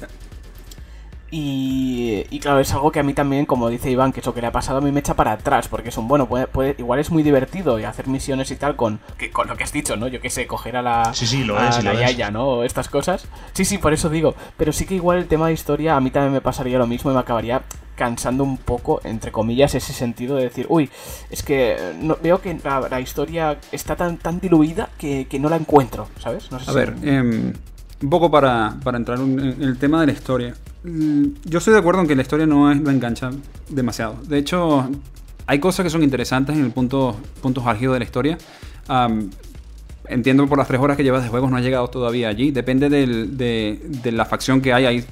Y, 1.30 2.26
y, 2.30 2.40
claro, 2.40 2.60
es 2.60 2.72
algo 2.72 2.92
que 2.92 3.00
a 3.00 3.04
mí 3.04 3.14
también, 3.14 3.46
como 3.46 3.70
dice 3.70 3.92
Iván, 3.92 4.14
que 4.14 4.22
eso 4.22 4.34
que 4.34 4.40
le 4.40 4.48
ha 4.48 4.52
pasado 4.52 4.78
a 4.78 4.82
mí 4.82 4.92
me 4.92 5.02
echa 5.02 5.14
para 5.14 5.34
atrás, 5.34 5.68
porque 5.68 5.92
son, 5.92 6.08
bueno, 6.08 6.28
puede, 6.28 6.48
puede, 6.48 6.76
igual 6.78 7.00
es 7.00 7.12
muy 7.12 7.22
divertido 7.22 7.78
y 7.80 7.84
hacer 7.84 8.08
misiones 8.08 8.50
y 8.52 8.56
tal 8.56 8.78
con, 8.78 9.00
que, 9.18 9.30
con 9.30 9.48
lo 9.48 9.58
que 9.58 9.66
has 9.66 9.74
dicho, 9.74 9.98
¿no? 9.98 10.08
Yo 10.08 10.22
qué 10.22 10.30
sé, 10.30 10.48
coger 10.48 10.78
a 10.78 10.82
la, 10.82 11.14
sí, 11.14 11.28
sí, 11.28 11.44
lo 11.44 11.62
es, 11.62 11.84
la 11.84 11.94
yaya, 11.94 12.32
¿no? 12.32 12.64
Estas 12.64 12.88
cosas. 12.88 13.28
Sí, 13.52 13.66
sí, 13.66 13.78
por 13.78 13.94
eso 13.94 14.10
digo, 14.10 14.36
pero 14.56 14.72
sí 14.72 14.86
que 14.86 14.96
igual 14.96 15.18
el 15.18 15.28
tema 15.28 15.48
de 15.48 15.54
historia 15.54 15.98
a 15.98 16.02
mí 16.02 16.12
también 16.12 16.32
me 16.32 16.42
pasaría 16.42 16.78
lo 16.78 16.88
mismo 16.88 17.12
y 17.12 17.14
me 17.14 17.20
acabaría 17.20 17.62
cansando 17.98 18.44
un 18.44 18.58
poco, 18.58 19.02
entre 19.04 19.32
comillas, 19.32 19.76
ese 19.76 19.92
sentido 19.92 20.38
de 20.38 20.44
decir, 20.44 20.68
uy, 20.70 20.90
es 21.30 21.44
que 21.44 21.76
no, 22.00 22.18
veo 22.22 22.40
que 22.40 22.58
la, 22.64 23.02
historia 23.02 23.58
está 23.72 23.98
tan, 23.98 24.18
tan 24.18 24.40
diluida 24.40 24.90
que, 24.98 25.28
no 25.42 25.50
la 25.50 25.58
encuentro, 25.58 26.08
¿sabes? 26.20 26.48
a 26.68 26.72
ver, 26.72 26.94
em, 27.02 27.54
un 28.02 28.10
poco 28.10 28.30
para, 28.30 28.78
entrar 28.94 29.20
en 29.20 29.62
el 29.62 29.78
tema 29.78 30.00
de 30.02 30.08
la 30.08 30.14
historia. 30.14 30.54
Mm, 30.88 31.34
yo 31.44 31.58
estoy 31.58 31.74
de 31.74 31.80
acuerdo 31.80 32.02
en 32.02 32.08
que 32.08 32.16
la 32.16 32.22
historia 32.22 32.46
no 32.46 32.72
es 32.72 32.82
la 32.82 32.92
engancha 32.92 33.32
demasiado. 33.68 34.16
De 34.24 34.38
hecho, 34.38 34.90
hay 35.46 35.60
cosas 35.60 35.84
que 35.84 35.90
son 35.90 36.02
interesantes 36.02 36.56
en 36.56 36.64
el 36.64 36.72
punto, 36.72 37.18
puntos 37.42 37.66
álgidos 37.66 37.96
de 37.96 38.00
la 38.00 38.06
historia. 38.06 38.38
entiendo 40.08 40.48
por 40.48 40.58
las 40.58 40.68
tres 40.70 40.80
horas 40.80 40.96
que 40.96 41.04
llevas 41.04 41.24
de 41.24 41.30
juegos 41.30 41.52
no 41.52 41.58
has 41.58 41.64
llegado 41.64 41.90
todavía 41.90 42.30
allí. 42.30 42.52
Depende 42.52 42.90
de, 42.90 43.06
de, 43.06 44.12
la 44.14 44.24
facción 44.26 44.62
que 44.62 44.72
hay. 44.72 44.86
ahí 44.86 45.06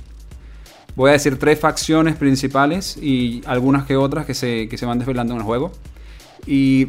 voy 0.95 1.09
a 1.09 1.13
decir 1.13 1.37
tres 1.37 1.59
facciones 1.59 2.15
principales 2.15 2.95
y 2.95 3.41
algunas 3.45 3.85
que 3.85 3.97
otras 3.97 4.25
que 4.25 4.33
se, 4.33 4.69
que 4.69 4.77
se 4.77 4.85
van 4.85 4.97
desvelando 4.97 5.33
en 5.33 5.41
el 5.41 5.45
juego. 5.45 5.73
Y 6.47 6.87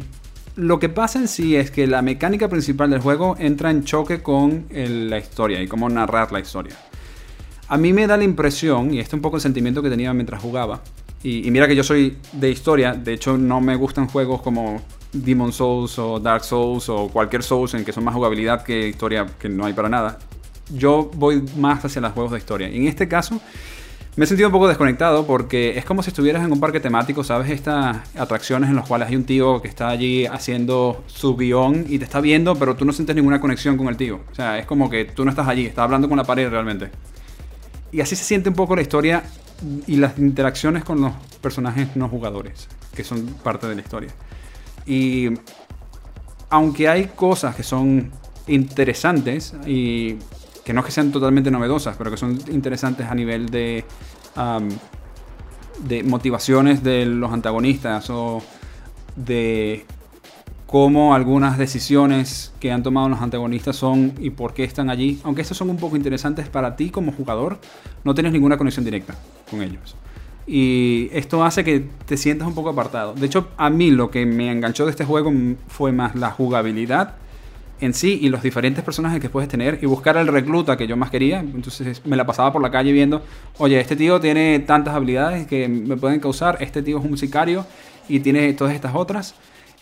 lo 0.55 0.79
que 0.79 0.87
pasa 0.87 1.19
en 1.19 1.27
sí 1.27 1.57
es 1.57 1.71
que 1.71 1.87
la 1.87 2.01
mecánica 2.01 2.47
principal 2.47 2.89
del 2.89 3.01
juego 3.01 3.35
entra 3.37 3.69
en 3.69 3.83
choque 3.83 4.21
con 4.23 4.67
la 4.71 5.17
historia 5.17 5.61
y 5.61 5.67
cómo 5.67 5.89
narrar 5.89 6.31
la 6.31 6.39
historia. 6.39 6.75
A 7.69 7.77
mí 7.77 7.93
me 7.93 8.07
da 8.07 8.17
la 8.17 8.23
impresión, 8.23 8.93
y 8.93 8.99
este 8.99 9.09
es 9.09 9.13
un 9.13 9.21
poco 9.21 9.37
el 9.37 9.41
sentimiento 9.41 9.81
que 9.81 9.89
tenía 9.89 10.13
mientras 10.13 10.41
jugaba, 10.41 10.81
y, 11.23 11.49
mira 11.51 11.67
que 11.67 11.75
yo 11.75 11.83
soy 11.83 12.17
de 12.31 12.49
historia, 12.49 12.93
de 12.93 13.13
hecho 13.13 13.37
no 13.37 13.59
me 13.59 13.75
gustan 13.75 14.07
juegos 14.07 14.41
como 14.41 14.81
Demon 15.11 15.51
Souls 15.51 15.97
o 15.99 16.19
Dark 16.19 16.43
Souls 16.43 16.87
o 16.89 17.09
cualquier 17.09 17.43
Souls 17.43 17.73
en 17.73 17.83
que 17.83 17.91
son 17.91 18.03
más 18.03 18.13
jugabilidad 18.13 18.63
que 18.63 18.87
historia 18.87 19.25
que 19.39 19.49
no 19.49 19.65
hay 19.65 19.73
para 19.73 19.89
nada. 19.89 20.19
Yo 20.73 21.09
voy 21.15 21.43
más 21.57 21.83
hacia 21.83 22.01
los 22.01 22.11
juegos 22.11 22.33
de 22.33 22.37
historia. 22.37 22.67
En 22.67 22.87
este 22.87 23.07
caso, 23.07 23.41
me 24.15 24.25
he 24.25 24.27
sentido 24.27 24.49
un 24.49 24.53
poco 24.53 24.67
desconectado 24.67 25.25
porque 25.25 25.77
es 25.77 25.85
como 25.85 26.03
si 26.03 26.09
estuvieras 26.09 26.45
en 26.45 26.51
un 26.51 26.59
parque 26.59 26.79
temático, 26.79 27.23
¿sabes? 27.23 27.49
Estas 27.49 27.97
atracciones 28.15 28.69
en 28.69 28.75
las 28.75 28.87
cuales 28.87 29.07
hay 29.07 29.15
un 29.15 29.25
tío 29.25 29.61
que 29.61 29.67
está 29.67 29.89
allí 29.89 30.25
haciendo 30.25 31.03
su 31.07 31.35
guion 31.35 31.85
y 31.89 31.97
te 31.99 32.05
está 32.05 32.21
viendo, 32.21 32.55
pero 32.55 32.75
tú 32.75 32.85
no 32.85 32.93
sientes 32.93 33.15
ninguna 33.15 33.41
conexión 33.41 33.75
con 33.75 33.87
el 33.87 33.97
tío. 33.97 34.21
O 34.31 34.35
sea, 34.35 34.59
es 34.59 34.65
como 34.65 34.89
que 34.89 35.05
tú 35.05 35.25
no 35.25 35.31
estás 35.31 35.47
allí, 35.47 35.65
estás 35.65 35.83
hablando 35.83 36.07
con 36.07 36.17
la 36.17 36.23
pared 36.23 36.49
realmente. 36.49 36.89
Y 37.91 38.01
así 38.01 38.15
se 38.15 38.23
siente 38.23 38.49
un 38.49 38.55
poco 38.55 38.75
la 38.75 38.81
historia 38.81 39.23
y 39.87 39.95
las 39.97 40.17
interacciones 40.17 40.83
con 40.83 41.01
los 41.01 41.13
personajes 41.41 41.95
no 41.95 42.09
jugadores, 42.09 42.67
que 42.95 43.03
son 43.03 43.25
parte 43.43 43.67
de 43.67 43.75
la 43.75 43.81
historia. 43.81 44.11
Y 44.85 45.29
aunque 46.49 46.87
hay 46.87 47.07
cosas 47.07 47.55
que 47.55 47.63
son 47.63 48.11
interesantes 48.47 49.53
y 49.65 50.15
que 50.63 50.73
no 50.73 50.81
es 50.81 50.85
que 50.85 50.91
sean 50.91 51.11
totalmente 51.11 51.49
novedosas, 51.49 51.95
pero 51.97 52.11
que 52.11 52.17
son 52.17 52.39
interesantes 52.51 53.07
a 53.07 53.15
nivel 53.15 53.49
de, 53.49 53.85
de 55.79 56.03
motivaciones 56.03 56.83
de 56.83 57.05
los 57.05 57.31
antagonistas 57.31 58.09
o 58.09 58.41
de 59.15 59.85
cómo 60.67 61.15
algunas 61.15 61.57
decisiones 61.57 62.53
que 62.59 62.71
han 62.71 62.83
tomado 62.83 63.09
los 63.09 63.21
antagonistas 63.21 63.77
son 63.77 64.13
y 64.19 64.29
por 64.29 64.53
qué 64.53 64.65
están 64.65 64.89
allí. 64.89 65.19
Aunque 65.23 65.41
estos 65.41 65.57
son 65.57 65.69
un 65.69 65.77
poco 65.77 65.95
interesantes 65.95 66.49
para 66.49 66.75
ti 66.75 66.89
como 66.89 67.13
jugador, 67.13 67.57
no 68.03 68.13
tienes 68.13 68.33
ninguna 68.33 68.57
conexión 68.57 68.85
directa 68.85 69.15
con 69.49 69.63
ellos. 69.63 69.95
Y 70.45 71.09
esto 71.13 71.43
hace 71.43 71.63
que 71.63 71.85
te 72.05 72.17
sientas 72.17 72.47
un 72.47 72.53
poco 72.53 72.69
apartado. 72.69 73.13
De 73.13 73.25
hecho, 73.25 73.47
a 73.57 73.69
mí 73.69 73.91
lo 73.91 74.11
que 74.11 74.25
me 74.25 74.51
enganchó 74.51 74.85
de 74.85 74.91
este 74.91 75.05
juego 75.05 75.31
fue 75.67 75.91
más 75.91 76.15
la 76.15 76.31
jugabilidad 76.31 77.15
en 77.79 77.93
sí 77.93 78.17
y 78.21 78.29
los 78.29 78.41
diferentes 78.41 78.83
personajes 78.83 79.21
que 79.21 79.29
puedes 79.29 79.49
tener 79.49 79.79
y 79.81 79.85
buscar 79.85 80.17
el 80.17 80.27
recluta 80.27 80.75
que 80.75 80.87
yo 80.87 80.97
más 80.97 81.11
quería. 81.11 81.39
Entonces 81.39 82.01
me 82.05 82.17
la 82.17 82.25
pasaba 82.25 82.51
por 82.51 82.61
la 82.61 82.71
calle 82.71 82.91
viendo, 82.91 83.21
oye, 83.57 83.79
este 83.79 83.95
tío 83.95 84.19
tiene 84.19 84.59
tantas 84.59 84.95
habilidades 84.95 85.47
que 85.47 85.67
me 85.69 85.95
pueden 85.95 86.19
causar, 86.19 86.57
este 86.59 86.81
tío 86.81 86.99
es 86.99 87.05
un 87.05 87.17
sicario 87.17 87.65
y 88.09 88.19
tiene 88.19 88.51
todas 88.53 88.73
estas 88.73 88.95
otras. 88.95 89.35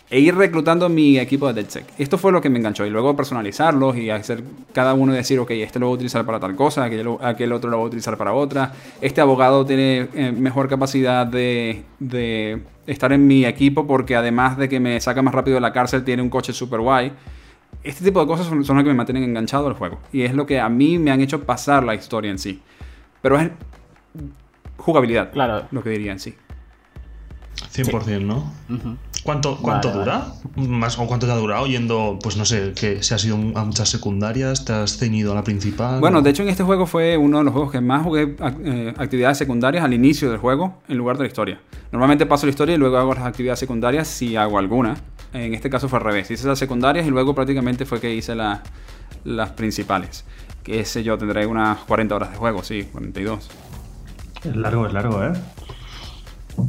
E 0.10 0.20
ir 0.20 0.36
reclutando 0.36 0.88
mi 0.88 1.18
equipo 1.18 1.48
de 1.48 1.64
DeadSec. 1.64 1.86
Esto 1.98 2.20
fue 2.20 2.32
lo 2.32 2.40
que 2.40 2.50
me 2.50 2.60
enganchó. 2.60 2.86
Y 2.86 2.92
luego 2.92 3.16
personalizarlos 3.16 3.98
y 3.98 4.12
hacer 4.12 4.44
cada 4.72 4.94
uno 4.94 5.14
decir, 5.14 5.40
ok, 5.40 5.50
este 5.52 5.80
lo 5.80 5.88
voy 5.88 5.94
a 5.94 5.96
utilizar 5.96 6.26
para 6.26 6.40
tal 6.40 6.56
cosa, 6.56 6.84
aquel, 6.84 7.08
aquel 7.22 7.52
otro 7.52 7.72
lo 7.72 7.78
voy 7.78 7.86
a 7.86 7.88
utilizar 7.88 8.16
para 8.16 8.34
otra. 8.34 8.72
Este 9.02 9.20
abogado 9.20 9.66
tiene 9.66 10.08
eh, 10.14 10.32
mejor 10.32 10.70
capacidad 10.70 11.26
de, 11.26 11.84
de 12.00 12.62
estar 12.86 13.14
en 13.14 13.26
mi 13.26 13.46
equipo 13.46 13.88
porque 13.88 14.16
además 14.16 14.58
de 14.58 14.70
que 14.70 14.80
me 14.80 15.00
saca 15.02 15.24
más 15.24 15.34
rápido 15.34 15.56
de 15.56 15.62
la 15.62 15.74
cárcel, 15.74 16.04
tiene 16.04 16.22
un 16.22 16.30
coche 16.30 16.54
super 16.54 16.82
guay. 16.82 17.12
Este 17.84 18.06
tipo 18.06 18.20
de 18.20 18.28
cosas 18.28 18.46
son, 18.46 18.64
son 18.64 18.76
las 18.76 18.84
que 18.84 18.90
me 18.90 18.96
mantienen 18.96 19.24
enganchado 19.24 19.68
al 19.68 19.74
juego. 19.74 20.00
Y 20.14 20.22
es 20.22 20.36
lo 20.36 20.46
que 20.46 20.60
a 20.60 20.70
mí 20.70 21.00
me 21.00 21.10
han 21.10 21.22
hecho 21.22 21.44
pasar 21.44 21.84
la 21.84 21.96
historia 21.96 22.30
en 22.30 22.38
sí. 22.38 22.62
Pero 23.24 23.40
es 23.40 23.50
jugabilidad, 24.78 25.32
claro. 25.32 25.68
lo 25.72 25.82
que 25.82 25.90
diría 25.90 26.12
en 26.12 26.20
sí. 26.20 26.36
100%, 27.74 28.22
¿no? 28.22 28.52
¿Cuánto, 29.26 29.58
cuánto 29.58 29.90
dura? 29.90 30.28
Más, 30.56 31.00
¿O 31.00 31.08
cuánto 31.08 31.26
te 31.26 31.32
ha 31.32 31.36
durado 31.36 31.66
yendo, 31.66 32.20
pues 32.22 32.38
no 32.38 32.46
sé, 32.46 32.74
que 32.76 33.02
si 33.02 33.12
has 33.12 33.26
ido 33.26 33.36
a 33.56 33.66
muchas 33.66 33.90
secundarias, 33.90 34.66
te 34.66 34.72
has 34.72 35.00
ceñido 35.00 35.32
a 35.32 35.36
la 35.36 35.44
principal? 35.44 36.00
Bueno, 36.00 36.22
de 36.22 36.30
hecho 36.30 36.44
en 36.44 36.50
este 36.50 36.62
juego 36.62 36.86
fue 36.86 37.18
uno 37.18 37.40
de 37.40 37.44
los 37.46 37.52
juegos 37.52 37.72
que 37.72 37.82
más 37.82 38.04
jugué 38.04 38.36
eh, 38.64 38.94
actividades 38.96 39.40
secundarias 39.40 39.84
al 39.84 39.96
inicio 39.96 40.30
del 40.30 40.38
juego 40.38 40.76
en 40.88 40.98
lugar 40.98 41.18
de 41.18 41.24
la 41.24 41.28
historia. 41.28 41.60
Normalmente 41.92 42.28
paso 42.28 42.46
la 42.46 42.52
historia 42.52 42.76
y 42.76 42.78
luego 42.78 42.98
hago 42.98 43.16
las 43.16 43.24
actividades 43.24 43.58
secundarias 43.58 44.08
si 44.08 44.36
hago 44.36 44.60
alguna. 44.60 44.96
En 45.34 45.56
este 45.56 45.72
caso 45.72 45.90
fue 45.90 45.98
al 45.98 46.06
revés. 46.06 46.30
Hice 46.30 46.48
las 46.48 46.60
secundarias 46.60 47.08
y 47.08 47.10
luego 47.10 47.34
prácticamente 47.34 47.88
fue 47.88 48.00
que 48.00 48.14
hice 48.14 48.36
las 48.36 49.50
principales. 49.56 50.24
Que 50.62 50.82
ese 50.82 51.02
yo 51.02 51.18
tendré 51.18 51.48
unas 51.48 51.80
40 51.80 52.16
horas 52.16 52.30
de 52.30 52.38
juego, 52.38 52.64
sí, 52.64 52.84
42. 52.92 53.50
Es 54.44 54.56
largo, 54.56 54.86
es 54.86 54.94
largo, 54.94 55.24
¿eh? 55.24 55.34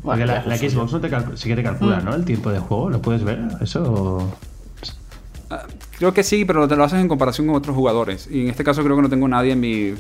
Porque 0.03 0.27
la, 0.27 0.43
Xbox 0.57 0.93
no 0.93 1.01
te 1.01 1.11
sí 1.37 1.49
que 1.49 1.57
te 1.57 1.63
calcula, 1.63 2.01
mm. 2.01 2.05
¿no? 2.05 2.15
El 2.15 2.25
tiempo 2.25 2.51
de 2.51 2.59
juego, 2.59 2.91
¿lo 2.91 3.01
puedes 3.01 3.25
ver? 3.25 3.41
¿Eso? 3.61 4.33
Ah, 5.51 5.63
creo 5.99 6.13
que 6.13 6.23
sí, 6.23 6.45
pero 6.45 6.67
te 6.67 6.77
lo 6.77 6.85
haces 6.85 7.01
en 7.01 7.09
comparación 7.09 7.47
con 7.47 7.57
otros 7.57 7.75
jugadores. 7.77 8.29
Y 8.31 8.43
en 8.43 8.51
este 8.51 8.65
caso 8.65 8.83
creo 8.83 8.97
que 8.97 9.03
no 9.03 9.09
tengo 9.09 9.29
nadie 9.29 9.53
en 9.53 9.61
mi, 9.61 9.95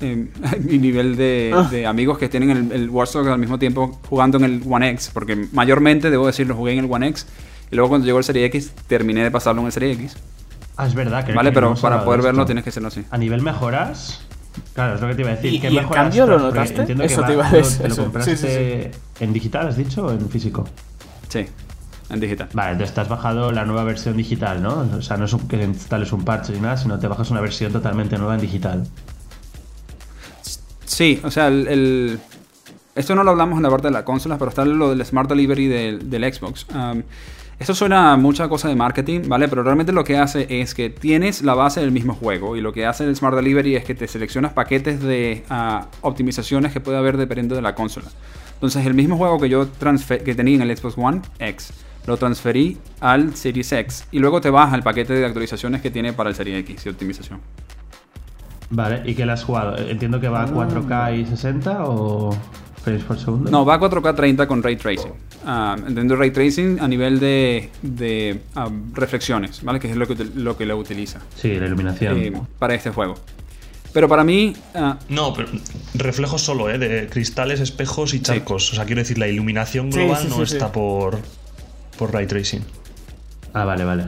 en, 0.00 0.30
mi 0.64 0.78
nivel 0.78 1.12
ah. 1.54 1.68
de, 1.70 1.86
amigos 1.86 2.18
que 2.18 2.28
tienen 2.28 2.50
el, 2.50 2.72
el 2.72 2.90
Watch 2.90 3.16
al 3.16 3.38
mismo 3.38 3.58
tiempo 3.58 3.98
jugando 4.08 4.38
en 4.38 4.44
el 4.44 4.62
One 4.68 4.90
X. 4.90 5.10
Porque 5.12 5.48
mayormente, 5.52 6.10
debo 6.10 6.26
decirlo, 6.26 6.54
jugué 6.54 6.72
en 6.72 6.80
el 6.80 6.92
One 6.92 7.08
X 7.08 7.26
y 7.70 7.76
luego 7.76 7.90
cuando 7.90 8.06
llegó 8.06 8.18
el 8.18 8.24
Serie 8.24 8.44
X, 8.46 8.72
terminé 8.86 9.22
de 9.22 9.30
pasarlo 9.30 9.60
en 9.60 9.66
el 9.66 9.72
Serie 9.72 9.92
X. 9.92 10.16
Ah, 10.76 10.86
es 10.86 10.94
verdad. 10.94 11.24
Que 11.24 11.32
vale, 11.32 11.52
pero 11.52 11.74
para 11.74 12.04
poder 12.04 12.22
verlo 12.22 12.46
tienes 12.46 12.64
que 12.64 12.70
serlo 12.70 12.88
así. 12.88 13.04
A 13.10 13.18
nivel 13.18 13.42
mejoras, 13.42 14.22
claro, 14.78 14.94
es 14.94 15.00
lo 15.00 15.08
que 15.08 15.14
te 15.16 15.22
iba 15.22 15.30
a 15.30 15.34
decir. 15.34 15.52
¿Y, 15.52 15.56
¿Y 15.56 15.84
cambio 15.86 16.26
lo 16.26 16.38
notaste? 16.38 16.82
Eso 17.04 17.22
te 17.24 17.32
iba 17.32 17.48
a 17.48 17.50
decir. 17.50 17.88
¿Lo, 17.88 17.96
compraste 17.96 18.90
en 19.18 19.32
digital, 19.32 19.66
has 19.66 19.76
dicho, 19.76 20.06
o 20.06 20.12
en 20.12 20.28
físico? 20.28 20.68
Sí, 21.28 21.46
en 22.10 22.20
digital. 22.20 22.48
Vale, 22.52 22.72
entonces 22.72 22.94
te 22.94 23.00
has 23.00 23.08
bajado 23.08 23.50
la 23.50 23.64
nueva 23.64 23.82
versión 23.82 24.16
digital, 24.16 24.62
¿no? 24.62 24.88
O 24.96 25.02
sea, 25.02 25.16
no 25.16 25.24
es 25.24 25.34
que 25.48 25.62
instales 25.62 26.12
un 26.12 26.24
parche 26.24 26.52
ni 26.52 26.60
nada, 26.60 26.76
sino 26.76 26.98
te 26.98 27.08
bajas 27.08 27.30
una 27.30 27.40
versión 27.40 27.72
totalmente 27.72 28.16
nueva 28.18 28.36
en 28.36 28.40
digital. 28.40 28.86
Sí, 30.84 31.20
o 31.24 31.30
sea, 31.30 31.48
el 31.48 32.20
esto 32.98 33.14
no 33.14 33.22
lo 33.22 33.30
hablamos 33.30 33.58
en 33.58 33.62
la 33.62 33.70
parte 33.70 33.86
de 33.86 33.92
la 33.92 34.04
consola, 34.04 34.38
pero 34.38 34.48
está 34.48 34.64
lo 34.64 34.90
del 34.90 35.06
Smart 35.06 35.28
Delivery 35.28 35.68
del, 35.68 36.10
del 36.10 36.34
Xbox. 36.34 36.66
Esto 37.58 37.74
suena 37.74 38.12
a 38.12 38.16
mucha 38.16 38.48
cosa 38.48 38.68
de 38.68 38.76
marketing, 38.76 39.22
¿vale? 39.26 39.48
Pero 39.48 39.64
realmente 39.64 39.92
lo 39.92 40.04
que 40.04 40.16
hace 40.16 40.46
es 40.48 40.74
que 40.74 40.90
tienes 40.90 41.42
la 41.42 41.54
base 41.54 41.80
del 41.80 41.90
mismo 41.90 42.14
juego 42.14 42.56
y 42.56 42.60
lo 42.60 42.72
que 42.72 42.86
hace 42.86 43.04
el 43.04 43.16
Smart 43.16 43.34
Delivery 43.34 43.74
es 43.74 43.84
que 43.84 43.96
te 43.96 44.06
seleccionas 44.06 44.52
paquetes 44.52 45.02
de 45.02 45.44
ah, 45.50 45.88
optimizaciones 46.02 46.72
que 46.72 46.80
puede 46.80 46.98
haber 46.98 47.16
dependiendo 47.16 47.56
de 47.56 47.62
la 47.62 47.74
consola. 47.74 48.06
Entonces 48.54 48.86
el 48.86 48.94
mismo 48.94 49.16
juego 49.16 49.40
que 49.40 49.48
yo 49.48 49.68
que 50.06 50.34
tenía 50.36 50.54
en 50.54 50.62
el 50.62 50.76
Xbox 50.76 50.96
One 50.96 51.22
X, 51.40 51.72
lo 52.06 52.16
transferí 52.16 52.78
al 53.00 53.34
Series 53.34 53.72
X 53.72 54.06
y 54.12 54.20
luego 54.20 54.40
te 54.40 54.50
baja 54.50 54.76
el 54.76 54.82
paquete 54.84 55.14
de 55.14 55.26
actualizaciones 55.26 55.82
que 55.82 55.90
tiene 55.90 56.12
para 56.12 56.30
el 56.30 56.36
Series 56.36 56.60
X 56.60 56.86
y 56.86 56.88
optimización. 56.90 57.40
Vale, 58.70 59.02
¿y 59.04 59.14
qué 59.14 59.26
le 59.26 59.32
has 59.32 59.42
jugado? 59.42 59.76
Entiendo 59.78 60.20
que 60.20 60.28
va 60.28 60.42
a 60.42 60.46
4K 60.46 61.18
y 61.18 61.26
60 61.26 61.84
o 61.86 62.36
por 63.06 63.18
segundo? 63.18 63.50
No, 63.50 63.64
va 63.64 63.74
a 63.74 63.80
4K 63.80 64.14
30 64.14 64.46
con 64.46 64.62
Ray 64.62 64.76
Tracing. 64.76 65.12
Uh, 65.44 65.86
entiendo 65.86 66.16
Ray 66.16 66.30
Tracing 66.30 66.80
a 66.80 66.88
nivel 66.88 67.20
de, 67.20 67.70
de 67.82 68.40
ah, 68.54 68.68
reflexiones, 68.92 69.62
¿vale? 69.62 69.80
Que 69.80 69.90
es 69.90 69.96
lo 69.96 70.06
que, 70.06 70.16
lo 70.34 70.56
que 70.56 70.66
lo 70.66 70.76
utiliza. 70.76 71.20
Sí, 71.36 71.54
la 71.54 71.66
iluminación. 71.66 72.18
Eh, 72.18 72.32
para 72.58 72.74
este 72.74 72.90
juego. 72.90 73.14
Pero 73.92 74.08
para 74.08 74.24
mí. 74.24 74.54
Ah, 74.74 74.98
no, 75.08 75.32
pero 75.32 75.48
reflejos 75.94 76.42
solo, 76.42 76.70
¿eh? 76.70 76.78
De 76.78 77.08
cristales, 77.08 77.60
espejos 77.60 78.14
y 78.14 78.20
charcos. 78.20 78.72
O 78.72 78.76
sea, 78.76 78.84
quiero 78.84 79.00
decir, 79.00 79.18
la 79.18 79.28
iluminación 79.28 79.90
global 79.90 80.28
no 80.28 80.42
está 80.42 80.70
por, 80.70 81.18
por 81.98 82.12
ray 82.12 82.26
tracing. 82.26 82.62
Ah, 83.54 83.64
vale, 83.64 83.84
vale. 83.84 84.04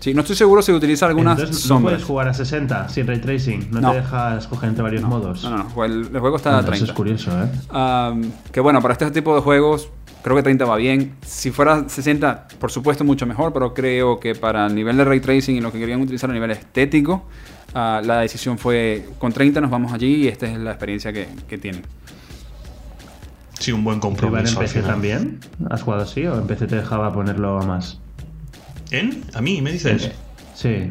Sí, 0.00 0.14
no 0.14 0.22
estoy 0.22 0.34
seguro 0.34 0.62
si 0.62 0.72
utiliza 0.72 1.06
algunas 1.06 1.38
Entonces, 1.38 1.68
¿No 1.68 1.80
puedes 1.82 2.02
jugar 2.02 2.28
a 2.28 2.34
60 2.34 2.88
sin 2.88 3.06
ray 3.06 3.20
tracing? 3.20 3.68
¿No, 3.70 3.90
te 3.90 3.98
deja 3.98 4.38
escoger 4.38 4.70
entre 4.70 4.82
varios 4.82 5.02
modos? 5.02 5.44
No, 5.44 5.50
no, 5.50 5.64
no. 5.64 5.84
El, 5.84 6.08
juego 6.18 6.36
está 6.36 6.58
a 6.58 6.64
30. 6.64 6.76
Eso 6.76 6.84
es 6.86 6.92
curioso, 6.92 7.30
¿eh? 7.30 8.30
que 8.50 8.60
bueno, 8.60 8.80
para 8.80 8.92
este 8.92 9.10
tipo 9.10 9.34
de 9.34 9.42
juegos 9.42 9.90
creo 10.22 10.36
que 10.36 10.42
30 10.42 10.64
va 10.64 10.76
bien. 10.76 11.16
Si 11.24 11.50
fuera 11.50 11.86
60, 11.86 12.48
por 12.58 12.70
supuesto, 12.70 13.04
mucho 13.04 13.26
mejor, 13.26 13.52
pero 13.52 13.74
creo 13.74 14.18
que 14.18 14.34
para 14.34 14.66
el 14.66 14.74
nivel 14.74 14.96
de 14.96 15.04
ray 15.04 15.20
tracing 15.20 15.56
y 15.56 15.60
lo 15.60 15.70
que 15.70 15.78
querían 15.78 16.00
utilizar 16.00 16.30
a 16.30 16.32
nivel 16.32 16.50
estético, 16.50 17.24
ah, 17.74 18.00
la 18.02 18.20
decisión 18.20 18.56
fue 18.56 19.06
con 19.18 19.34
30 19.34 19.60
nos 19.60 19.70
vamos 19.70 19.92
allí 19.92 20.24
y 20.24 20.28
esta 20.28 20.46
es 20.46 20.58
la 20.58 20.70
experiencia 20.70 21.12
que, 21.12 21.28
que 21.46 21.58
tienen. 21.58 21.82
Sí, 23.58 23.72
un 23.72 23.84
buen 23.84 24.00
compromiso. 24.00 24.54
en 24.54 24.66
PC 24.66 24.80
también? 24.80 25.40
¿Has 25.68 25.82
jugado 25.82 26.04
así 26.04 26.26
o 26.26 26.38
en 26.38 26.46
PC 26.46 26.66
te 26.66 26.76
dejaba 26.76 27.12
ponerlo 27.12 27.60
a 27.60 27.66
más? 27.66 27.98
¿En? 28.90 29.24
¿A 29.34 29.40
mí? 29.40 29.62
¿Me 29.62 29.72
dices? 29.72 30.10
Sí. 30.54 30.90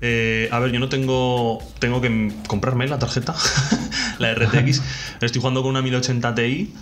Eh, 0.00 0.48
a 0.50 0.58
ver, 0.58 0.72
yo 0.72 0.80
no 0.80 0.88
tengo. 0.88 1.60
Tengo 1.78 2.00
que 2.00 2.32
comprarme 2.48 2.88
la 2.88 2.98
tarjeta, 2.98 3.34
la 4.18 4.34
RTX. 4.34 4.82
Estoy 5.20 5.40
jugando 5.40 5.62
con 5.62 5.70
una 5.70 5.82
1080 5.82 6.34
Ti, 6.34 6.72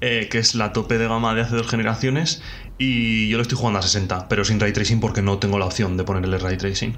eh, 0.00 0.28
que 0.30 0.38
es 0.38 0.54
la 0.54 0.72
tope 0.72 0.96
de 0.98 1.06
gama 1.06 1.34
de 1.34 1.42
hace 1.42 1.56
dos 1.56 1.68
generaciones. 1.68 2.42
Y 2.78 3.28
yo 3.28 3.36
lo 3.36 3.42
estoy 3.42 3.58
jugando 3.58 3.80
a 3.80 3.82
60, 3.82 4.28
pero 4.28 4.44
sin 4.44 4.58
ray 4.58 4.72
tracing 4.72 5.00
porque 5.00 5.20
no 5.20 5.38
tengo 5.38 5.58
la 5.58 5.66
opción 5.66 5.96
de 5.96 6.04
ponerle 6.04 6.38
ray 6.38 6.56
tracing. 6.56 6.96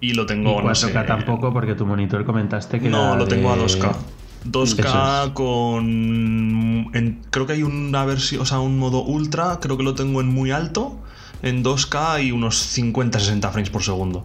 Y 0.00 0.12
lo 0.14 0.26
tengo. 0.26 0.58
a 0.58 0.62
4K 0.62 1.06
tampoco, 1.06 1.52
porque 1.52 1.74
tu 1.74 1.86
monitor 1.86 2.24
comentaste 2.24 2.80
que. 2.80 2.88
No, 2.90 3.16
lo 3.16 3.26
tengo 3.26 3.52
a 3.52 3.56
2K. 3.56 3.94
2K 4.50 5.32
con. 5.32 6.90
creo 7.30 7.46
que 7.46 7.52
hay 7.54 7.62
una 7.62 8.04
versión, 8.04 8.42
o 8.42 8.44
sea, 8.44 8.58
un 8.58 8.78
modo 8.78 9.02
ultra, 9.02 9.60
creo 9.62 9.76
que 9.76 9.82
lo 9.82 9.94
tengo 9.94 10.20
en 10.20 10.28
muy 10.28 10.50
alto 10.50 11.00
en 11.42 11.64
2K 11.64 12.24
y 12.24 12.32
unos 12.32 12.76
50-60 12.76 13.50
frames 13.50 13.70
por 13.70 13.82
segundo. 13.82 14.24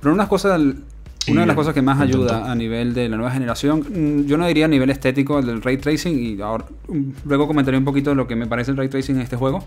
Pero 0.00 0.12
una, 0.14 0.22
de 0.22 1.46
las 1.46 1.56
cosas 1.56 1.74
que 1.74 1.82
más 1.82 2.00
ayuda 2.00 2.50
a 2.50 2.54
nivel 2.54 2.94
de 2.94 3.08
la 3.08 3.16
nueva 3.16 3.32
generación, 3.32 3.80
mm, 3.80 4.26
yo 4.26 4.36
no 4.36 4.46
diría 4.46 4.66
a 4.66 4.68
nivel 4.68 4.90
estético 4.90 5.38
el 5.38 5.46
del 5.46 5.62
ray 5.62 5.78
tracing, 5.78 6.18
y 6.18 6.40
ahora 6.40 6.66
mm, 6.88 7.10
luego 7.24 7.46
comentaré 7.46 7.76
un 7.76 7.84
poquito 7.84 8.14
lo 8.14 8.26
que 8.26 8.36
me 8.36 8.46
parece 8.46 8.70
el 8.70 8.76
ray 8.76 8.88
tracing 8.88 9.16
en 9.16 9.22
este 9.22 9.36
juego, 9.36 9.64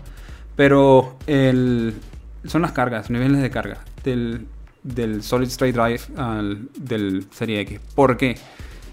pero 0.56 1.16
el, 1.26 1.94
son 2.44 2.62
las 2.62 2.72
cargas, 2.72 3.10
niveles 3.10 3.42
de 3.42 3.50
carga 3.50 3.78
del, 4.02 4.46
del 4.82 5.22
Solid 5.22 5.48
State 5.48 5.72
Drive 5.72 6.00
al, 6.16 6.68
del 6.78 7.26
Serie 7.30 7.60
X. 7.60 7.80
¿Por 7.94 8.16
qué? 8.16 8.36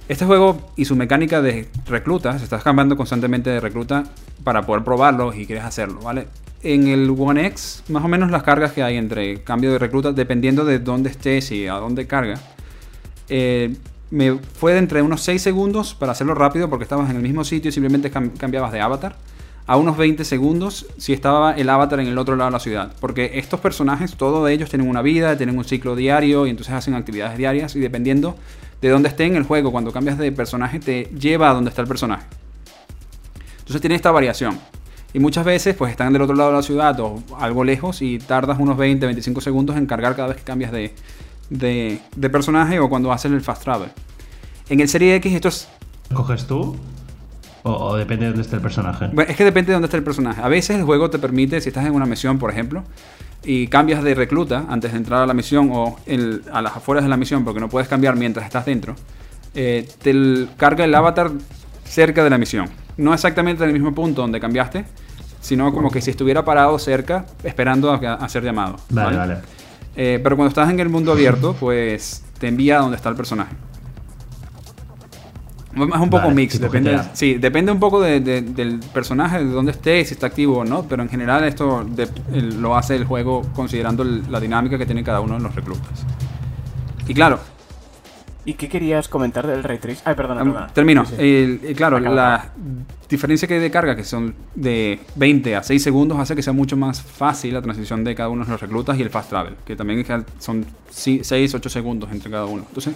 Este 0.09 0.25
juego 0.25 0.71
y 0.75 0.85
su 0.85 0.95
mecánica 0.95 1.41
de 1.41 1.69
recluta, 1.85 2.37
se 2.37 2.45
está 2.45 2.59
cambiando 2.59 2.95
constantemente 2.95 3.49
de 3.49 3.59
recluta 3.59 4.05
para 4.43 4.65
poder 4.65 4.83
probarlo 4.83 5.33
y 5.33 5.45
quieres 5.45 5.65
hacerlo, 5.65 5.99
¿vale? 6.01 6.27
En 6.63 6.87
el 6.87 7.09
One 7.17 7.45
X, 7.47 7.83
más 7.89 8.03
o 8.03 8.07
menos 8.07 8.31
las 8.31 8.43
cargas 8.43 8.71
que 8.71 8.83
hay 8.83 8.97
entre 8.97 9.43
cambio 9.43 9.71
de 9.71 9.79
recluta, 9.79 10.11
dependiendo 10.11 10.65
de 10.65 10.79
dónde 10.79 11.09
estés 11.09 11.51
y 11.51 11.67
a 11.67 11.75
dónde 11.75 12.07
carga, 12.07 12.39
eh, 13.29 13.75
me 14.09 14.37
fue 14.37 14.73
de 14.73 14.79
entre 14.79 15.01
unos 15.01 15.21
6 15.21 15.41
segundos 15.41 15.93
para 15.93 16.13
hacerlo 16.13 16.33
rápido 16.33 16.69
porque 16.69 16.83
estabas 16.83 17.09
en 17.09 17.17
el 17.17 17.21
mismo 17.21 17.43
sitio 17.43 17.69
y 17.69 17.71
simplemente 17.71 18.09
cambiabas 18.09 18.71
de 18.71 18.79
avatar 18.79 19.17
a 19.67 19.75
unos 19.75 19.97
20 19.97 20.23
segundos 20.23 20.87
si 20.97 21.11
estaba 21.11 21.51
el 21.51 21.69
avatar 21.69 21.99
en 21.99 22.07
el 22.07 22.17
otro 22.17 22.37
lado 22.37 22.49
de 22.49 22.53
la 22.53 22.59
ciudad. 22.59 22.93
Porque 23.01 23.31
estos 23.35 23.59
personajes, 23.59 24.15
todos 24.15 24.49
ellos 24.49 24.69
tienen 24.69 24.89
una 24.89 25.01
vida, 25.01 25.35
tienen 25.35 25.57
un 25.57 25.65
ciclo 25.65 25.95
diario 25.95 26.47
y 26.47 26.51
entonces 26.51 26.73
hacen 26.73 26.93
actividades 26.93 27.37
diarias 27.37 27.75
y 27.75 27.81
dependiendo 27.81 28.37
de 28.81 28.89
dónde 28.89 29.09
esté 29.09 29.25
en 29.25 29.35
el 29.35 29.43
juego, 29.43 29.71
cuando 29.71 29.91
cambias 29.91 30.17
de 30.17 30.31
personaje, 30.31 30.79
te 30.79 31.05
lleva 31.19 31.49
a 31.49 31.53
donde 31.53 31.69
está 31.69 31.81
el 31.81 31.87
personaje. 31.87 32.25
Entonces 33.59 33.81
tiene 33.81 33.95
esta 33.95 34.11
variación. 34.11 34.57
Y 35.17 35.19
muchas 35.19 35.45
veces 35.45 35.75
pues 35.75 35.89
están 35.89 36.13
del 36.13 36.21
otro 36.21 36.35
lado 36.35 36.51
de 36.51 36.57
la 36.57 36.61
ciudad 36.61 36.99
o 36.99 37.23
algo 37.39 37.63
lejos 37.63 38.03
y 38.03 38.19
tardas 38.19 38.59
unos 38.59 38.77
20, 38.77 39.03
25 39.03 39.41
segundos 39.41 39.75
en 39.75 39.87
cargar 39.87 40.15
cada 40.15 40.27
vez 40.27 40.37
que 40.37 40.43
cambias 40.43 40.71
de, 40.71 40.93
de, 41.49 42.29
personaje 42.29 42.79
o 42.79 42.87
cuando 42.87 43.11
haces 43.11 43.31
el 43.31 43.41
fast 43.41 43.63
travel. 43.63 43.89
En 44.69 44.79
el 44.79 44.87
Serie 44.87 45.15
X 45.15 45.33
esto 45.33 45.47
es... 45.47 45.69
¿Coges 46.13 46.45
tú? 46.45 46.75
O, 47.63 47.95
depende 47.95 48.25
de 48.25 48.29
dónde 48.29 48.43
esté 48.43 48.57
el 48.57 48.61
personaje. 48.61 49.09
Bueno, 49.11 49.31
es 49.31 49.35
que 49.35 49.43
depende 49.43 49.69
de 49.69 49.73
dónde 49.73 49.87
esté 49.87 49.97
el 49.97 50.03
personaje. 50.03 50.39
A 50.39 50.49
veces 50.49 50.77
el 50.77 50.83
juego 50.83 51.09
te 51.09 51.17
permite, 51.17 51.61
si 51.61 51.69
estás 51.69 51.87
en 51.87 51.95
una 51.95 52.05
misión, 52.05 52.37
por 52.37 52.51
ejemplo, 52.51 52.83
y 53.43 53.69
cambias 53.69 54.03
de 54.03 54.13
recluta 54.13 54.65
antes 54.69 54.91
de 54.91 54.99
entrar 54.99 55.23
a 55.23 55.25
la 55.25 55.33
misión 55.33 55.71
o 55.73 55.97
a 56.53 56.61
las 56.61 56.75
afueras 56.77 57.03
de 57.03 57.09
la 57.09 57.17
misión, 57.17 57.43
porque 57.43 57.59
no 57.59 57.69
puedes 57.69 57.89
cambiar 57.89 58.15
mientras 58.15 58.45
estás 58.45 58.67
dentro, 58.67 58.95
eh, 59.55 59.89
te 59.99 60.45
carga 60.57 60.85
el 60.85 60.93
avatar 60.93 61.31
cerca 61.85 62.23
de 62.23 62.29
la 62.29 62.37
misión. 62.37 62.69
No 62.97 63.15
exactamente 63.15 63.63
en 63.63 63.69
el 63.69 63.73
mismo 63.73 63.95
punto 63.95 64.21
donde 64.21 64.39
cambiaste, 64.39 64.85
sino 65.47 65.73
como 65.73 65.89
que 65.89 66.01
si 66.01 66.11
estuviera 66.11 66.43
parado 66.43 66.77
cerca, 66.77 67.25
esperando 67.41 67.89
a, 67.89 68.27
ser 68.27 68.43
llamado. 68.43 68.75
Vale, 68.89 69.15
vale. 69.15 69.37
Eh, 69.95 70.19
pero 70.21 70.35
cuando 70.35 70.49
estás 70.49 70.69
en 70.69 70.77
el 70.77 70.89
mundo 70.89 71.13
abierto, 71.13 71.55
pues 71.57 72.25
te 72.37 72.49
envía 72.49 72.79
a 72.79 72.81
donde 72.81 72.97
está 72.97 73.07
el 73.07 73.15
personaje. 73.15 73.55
Es 75.73 76.01
un 76.01 76.09
poco 76.09 76.31
mix, 76.31 76.59
depende, 76.59 76.99
sí, 77.13 77.35
depende 77.35 77.71
un 77.71 77.79
poco 77.79 78.01
del 78.01 78.79
personaje, 78.93 79.37
de 79.39 79.45
dónde 79.45 79.71
esté, 79.71 80.03
si 80.03 80.15
está 80.15 80.27
activo 80.27 80.57
o 80.57 80.65
no, 80.65 80.83
pero 80.83 81.01
en 81.01 81.07
general 81.07 81.45
esto 81.45 81.85
lo 82.33 82.75
hace 82.75 82.95
el 82.95 83.05
juego 83.05 83.43
considerando 83.55 84.03
la 84.03 84.41
dinámica 84.41 84.77
que 84.77 84.85
tiene 84.85 85.01
cada 85.01 85.21
uno 85.21 85.35
de 85.35 85.43
los 85.43 85.55
reclutas. 85.55 86.05
Y 87.07 87.13
claro, 87.13 87.39
¿Y 88.47 88.53
qué 88.53 88.69
querías 88.69 89.09
comentar 89.09 89.45
del 89.45 89.61
ray 89.61 89.77
tracing? 89.77 90.03
Ay, 90.05 90.15
perdona, 90.15 90.41
perdona. 90.41 90.67
Termino. 90.67 91.03
claro, 91.75 91.99
la 91.99 92.53
diferencia 93.09 93.45
que 93.45 93.55
hay 93.55 93.59
de 93.59 93.69
carga, 93.69 93.93
que 93.93 94.05
son 94.05 94.33
de 94.55 95.01
20 95.17 95.57
a 95.57 95.63
6 95.63 95.83
segundos, 95.83 96.17
hace 96.17 96.33
que 96.33 96.41
sea 96.41 96.53
mucho 96.53 96.77
más 96.77 97.01
fácil 97.01 97.53
la 97.53 97.61
transición 97.61 98.05
de 98.05 98.15
cada 98.15 98.29
uno 98.29 98.45
de 98.45 98.51
los 98.51 98.61
reclutas 98.61 98.97
y 98.97 99.01
el 99.01 99.09
fast 99.09 99.31
travel, 99.31 99.55
que 99.65 99.75
también 99.75 100.05
son 100.39 100.65
6, 100.89 101.55
8 101.55 101.69
segundos 101.69 102.09
entre 102.13 102.31
cada 102.31 102.45
uno. 102.45 102.63
Entonces, 102.69 102.95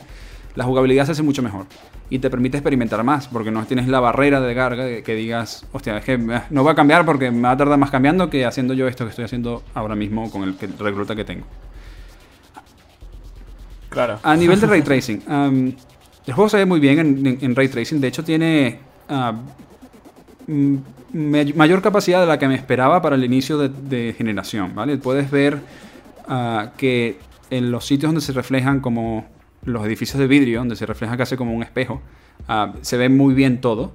la 0.55 0.63
jugabilidad 0.63 1.05
se 1.05 1.11
hace 1.11 1.23
mucho 1.23 1.43
mejor 1.43 1.65
y 2.09 2.19
te 2.19 2.29
permite 2.29 2.55
experimentar 2.55 3.03
más, 3.03 3.27
porque 3.27 3.51
no 3.51 3.65
tienes 3.65 3.89
la 3.89 3.99
barrera 3.99 4.39
de 4.39 4.55
carga 4.55 5.01
que 5.01 5.15
digas, 5.15 5.65
hostia, 5.73 5.97
es 5.97 6.05
que 6.05 6.13
eh, 6.13 6.41
no 6.49 6.63
va 6.63 6.71
a 6.71 6.75
cambiar 6.75 7.05
porque 7.05 7.29
me 7.29 7.41
va 7.41 7.51
a 7.51 7.57
tardar 7.57 7.77
más 7.77 7.91
cambiando 7.91 8.29
que 8.29 8.45
haciendo 8.45 8.73
yo 8.73 8.87
esto 8.87 9.03
que 9.03 9.09
estoy 9.09 9.25
haciendo 9.25 9.63
ahora 9.73 9.95
mismo 9.95 10.31
con 10.31 10.43
el 10.43 10.55
recluta 10.79 11.13
que 11.13 11.25
tengo. 11.25 11.45
Claro. 13.91 14.19
A 14.23 14.35
nivel 14.37 14.59
de 14.59 14.67
ray 14.67 14.81
tracing, 14.81 15.21
el 16.25 16.33
juego 16.33 16.47
se 16.49 16.57
ve 16.57 16.65
muy 16.65 16.79
bien 16.79 17.37
en, 17.41 17.55
ray 17.55 17.67
tracing. 17.67 17.99
De 17.99 18.07
hecho, 18.07 18.23
tiene 18.23 18.79
ah, 19.09 19.33
mayor 21.13 21.81
capacidad 21.81 22.21
de 22.21 22.25
la 22.25 22.39
que 22.39 22.47
me 22.47 22.55
esperaba 22.55 23.01
para 23.01 23.17
el 23.17 23.23
inicio 23.25 23.57
de, 23.57 24.15
generación. 24.17 24.73
¿vale? 24.73 24.97
Puedes 24.97 25.29
ver 25.29 25.59
ah, 26.27 26.71
que 26.77 27.17
en 27.49 27.69
los 27.69 27.85
sitios 27.85 28.13
donde 28.13 28.21
se 28.21 28.31
reflejan 28.31 28.79
como 28.79 29.25
los 29.65 29.85
edificios 29.85 30.19
de 30.19 30.27
vidrio, 30.27 30.59
donde 30.59 30.77
se 30.77 30.85
refleja 30.85 31.17
casi 31.17 31.35
como 31.35 31.53
un 31.53 31.61
espejo, 31.61 32.01
ah, 32.47 32.73
se 32.79 32.95
ve 32.95 33.09
muy 33.09 33.33
bien 33.33 33.59
todo. 33.59 33.91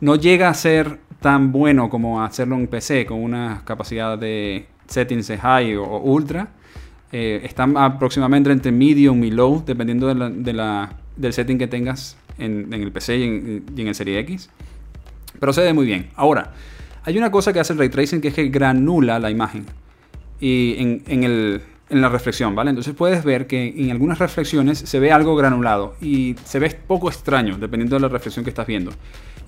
No 0.00 0.14
llega 0.14 0.48
a 0.48 0.54
ser 0.54 1.00
tan 1.20 1.50
bueno 1.50 1.90
como 1.90 2.22
hacerlo 2.22 2.54
en 2.54 2.68
PC 2.68 3.04
con 3.04 3.18
una 3.20 3.62
capacidad 3.64 4.16
de 4.16 4.68
settings 4.86 5.32
high 5.40 5.76
o 5.76 5.98
ultra, 5.98 6.48
eh, 7.12 7.40
están 7.44 7.76
aproximadamente 7.76 8.52
entre 8.52 8.70
medium 8.70 9.22
y 9.24 9.30
low, 9.30 9.64
dependiendo 9.66 10.06
de 10.06 10.52
la, 10.52 10.92
del 11.16 11.32
setting 11.32 11.58
que 11.58 11.66
tengas 11.66 12.16
en, 12.38 12.72
el 12.72 12.92
PC 12.92 13.18
y 13.18 13.22
en, 13.22 13.88
el 13.88 13.94
Serie 13.94 14.18
X. 14.20 14.50
Pero 15.38 15.52
se 15.52 15.62
ve 15.62 15.72
muy 15.72 15.86
bien. 15.86 16.08
Ahora, 16.14 16.52
hay 17.04 17.18
una 17.18 17.30
cosa 17.30 17.52
que 17.52 17.60
hace 17.60 17.72
el 17.72 17.78
ray 17.78 17.88
tracing 17.88 18.20
que 18.20 18.28
es 18.28 18.34
que 18.34 18.48
granula 18.48 19.18
la 19.18 19.30
imagen 19.30 19.66
y 20.38 20.76
en, 20.78 21.24
el, 21.24 21.62
en 21.88 22.00
la 22.00 22.08
reflexión, 22.08 22.54
¿vale? 22.54 22.70
Entonces 22.70 22.94
puedes 22.94 23.24
ver 23.24 23.46
que 23.46 23.74
en 23.76 23.90
algunas 23.90 24.18
reflexiones 24.18 24.78
se 24.78 25.00
ve 25.00 25.12
algo 25.12 25.34
granulado 25.34 25.96
y 26.00 26.36
se 26.44 26.58
ve 26.58 26.70
poco 26.70 27.08
extraño 27.08 27.58
dependiendo 27.58 27.96
de 27.96 28.02
la 28.02 28.08
reflexión 28.08 28.44
que 28.44 28.50
estás 28.50 28.66
viendo. 28.66 28.92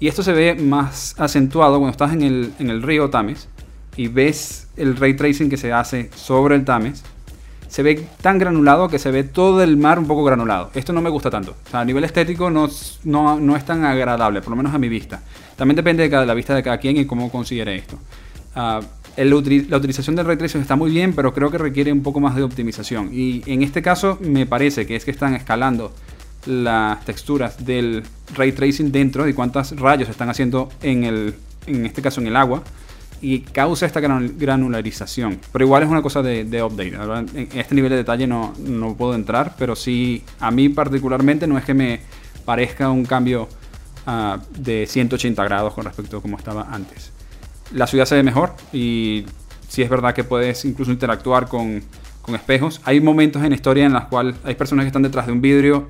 Y 0.01 0.09
esto 0.09 0.23
se 0.23 0.33
ve 0.33 0.57
más 0.57 1.15
acentuado 1.19 1.79
cuando 1.79 1.93
estás 1.93 2.13
en 2.13 2.23
el, 2.23 2.53
en 2.59 2.71
el 2.71 2.83
río 2.83 3.09
Tames 3.09 3.49
y 3.97 4.09
ves 4.09 4.69
el 4.77 4.97
ray 4.97 5.15
tracing 5.15 5.49
que 5.49 5.57
se 5.57 5.73
hace 5.73 6.11
sobre 6.15 6.57
el 6.57 6.65
Tames 6.65 7.05
se 7.73 7.83
ve 7.83 8.07
tan 8.21 8.37
granulado 8.37 8.91
que 8.91 8.99
se 8.99 9.11
ve 9.11 9.25
todo 9.25 9.63
el 9.63 9.79
mar 9.79 9.99
un 9.99 10.07
poco 10.07 10.23
granulado. 10.23 10.71
Esto 10.75 10.93
no 10.93 11.01
me 11.01 11.09
gusta 11.09 11.31
tanto. 11.31 11.57
A 11.73 11.83
nivel 11.87 12.05
estético 12.05 12.51
no, 12.51 12.67
es 12.67 13.65
tan 13.65 13.87
agradable, 13.87 14.43
por 14.43 14.51
lo 14.51 14.57
menos 14.57 14.75
a 14.75 14.79
mi 14.79 14.91
vista. 14.91 15.23
También 15.57 15.77
depende 15.77 16.03
de, 16.03 16.11
cada, 16.11 16.27
la 16.27 16.35
vista 16.35 16.55
de 16.55 16.63
cada 16.63 16.77
quien 16.77 16.99
y 16.99 17.07
cómo 17.07 17.33
considere 17.33 17.77
esto. 17.77 17.97
Uh, 18.55 18.85
la 19.17 19.77
utilización 19.79 20.15
del 20.15 20.27
ray 20.27 20.37
tracing 20.37 20.61
está 20.61 20.77
muy 20.77 20.91
bien, 20.91 21.15
pero 21.15 21.33
creo 21.33 21.51
que 21.51 21.57
requiere 21.57 21.91
un 21.91 22.03
poco 22.03 22.21
más 22.21 22.37
de 22.37 22.43
optimización. 22.43 23.09
Y 23.11 23.43
en 23.47 23.63
este 23.63 23.81
caso 23.81 24.19
me 24.21 24.45
parece 24.45 24.87
que 24.87 24.95
es 24.95 25.07
que 25.07 25.11
están 25.11 25.35
escalando 25.35 25.95
las 26.45 27.03
texturas 27.07 27.65
del 27.65 28.03
ray 28.35 28.53
tracing 28.53 28.93
dentro 28.93 29.27
y 29.27 29.33
cuántos 29.33 29.75
rayos 29.81 30.11
están 30.11 30.29
haciendo 30.29 30.69
en, 30.83 31.05
el, 31.05 31.37
en 31.67 31.87
este 31.87 32.03
caso 32.03 32.21
en 32.21 32.27
el 32.27 32.37
agua 32.37 32.65
y 33.23 33.41
causa 33.41 33.87
esta 33.87 34.01
granularización. 34.01 35.39
Pero 35.53 35.65
igual 35.65 35.85
es 35.85 35.89
una 35.89 36.03
cosa 36.03 36.23
de, 36.23 36.63
update. 36.63 36.95
En 37.35 37.59
este 37.59 37.75
nivel 37.75 37.91
de 37.91 37.97
detalle 37.97 38.27
no, 38.27 38.53
no, 38.59 38.95
puedo 38.97 39.15
entrar, 39.15 39.55
pero 39.57 39.77
sí, 39.77 40.25
a 40.41 40.51
mí 40.51 40.69
particularmente 40.69 41.47
no 41.47 41.57
es 41.57 41.65
que 41.65 41.73
me 41.73 42.01
parezca 42.45 42.91
un 42.91 43.05
cambio 43.05 43.49
ah, 44.07 44.41
de 44.59 44.87
180 44.89 45.43
grados 45.45 45.73
con 45.73 45.85
respecto 45.85 46.17
a 46.19 46.21
como 46.23 46.37
estaba 46.37 46.67
antes. 46.71 47.13
La 47.73 47.87
ciudad 47.87 48.07
se 48.07 48.17
ve 48.17 48.25
mejor 48.25 48.55
y 48.73 49.25
sí 49.69 49.83
es 49.83 49.89
verdad 49.89 50.15
que 50.15 50.25
puedes 50.25 50.65
incluso 50.65 50.91
interactuar 50.91 51.47
con, 51.47 51.81
con 52.23 52.35
espejos. 52.35 52.81
Hay 52.85 53.01
momentos 53.01 53.45
en 53.45 53.53
historia 53.53 53.87
en 53.87 53.93
los 53.93 54.05
cuales 54.07 54.35
hay 54.43 54.57
personas 54.57 54.83
que 54.83 54.89
están 54.89 55.03
detrás 55.03 55.27
de 55.27 55.33
un 55.33 55.41
vidrio 55.41 55.89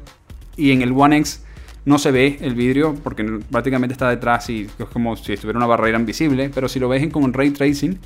y 0.55 0.73
en 0.73 0.83
el 0.83 0.93
One 0.93 1.17
X 1.17 1.43
no 1.85 1.99
se 1.99 2.11
ve 2.11 2.39
el 2.41 2.55
vidrio 2.55 2.95
porque 3.03 3.25
prácticamente 3.51 3.93
está 3.93 4.09
detrás 4.09 4.49
y 4.51 4.69
es 4.79 4.87
como 4.93 5.17
si 5.17 5.33
estuviera 5.33 5.59
una 5.59 5.67
barrera 5.67 5.99
invisible, 5.99 6.51
pero 6.55 6.69
si 6.69 6.79
lo 6.79 6.89
ves 6.89 7.03
en 7.03 7.33
ray 7.33 7.51
tracing, 7.51 7.99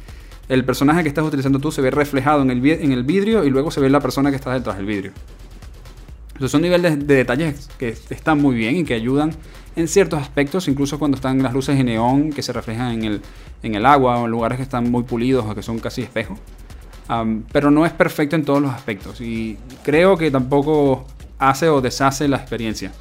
el 0.48 0.64
personaje 0.64 1.02
que 1.02 1.08
estás 1.08 1.24
utilizando 1.24 1.58
tú 1.58 1.72
se 1.72 1.82
ve 1.82 1.90
reflejado 1.90 2.42
en 2.42 2.50
el, 2.50 2.64
en 2.66 2.92
el 2.92 3.02
vidrio 3.02 3.44
y 3.44 3.50
luego 3.50 3.70
se 3.70 3.80
ve 3.80 3.90
la 3.90 4.00
persona 4.00 4.30
que 4.30 4.36
está 4.36 4.52
detrás 4.52 4.76
del 4.76 4.86
vidrio. 4.86 5.12
Entonces 6.28 6.52
son 6.52 6.62
niveles 6.62 7.06
de, 7.06 7.14
detalles 7.14 7.68
que 7.78 7.96
están 8.10 8.40
muy 8.40 8.54
bien 8.54 8.76
y 8.76 8.84
que 8.84 8.94
ayudan 8.94 9.32
en 9.74 9.88
ciertos 9.88 10.20
aspectos, 10.20 10.68
incluso 10.68 10.98
cuando 10.98 11.16
están 11.16 11.42
las 11.42 11.52
luces 11.52 11.76
de 11.76 11.84
neón 11.84 12.30
que 12.30 12.42
se 12.42 12.52
reflejan 12.52 12.92
en 12.92 13.04
el, 13.04 13.22
en 13.62 13.74
el 13.74 13.86
agua 13.86 14.18
o 14.18 14.26
en 14.26 14.30
lugares 14.30 14.56
que 14.56 14.62
están 14.62 14.90
muy 14.90 15.02
pulidos 15.02 15.44
o 15.46 15.54
que 15.54 15.62
son 15.62 15.78
casi 15.78 16.02
espejos. 16.02 16.38
pero 17.52 17.70
no 17.70 17.86
es 17.86 17.92
perfecto 17.92 18.36
en 18.36 18.44
todos 18.44 18.60
los 18.60 18.72
aspectos 18.72 19.20
y 19.20 19.56
creo 19.82 20.16
que 20.16 20.30
tampoco 20.30 21.06
hace 21.38 21.68
o 21.68 21.80
deshace 21.80 22.28
la 22.28 22.36
experiencia. 22.36 22.92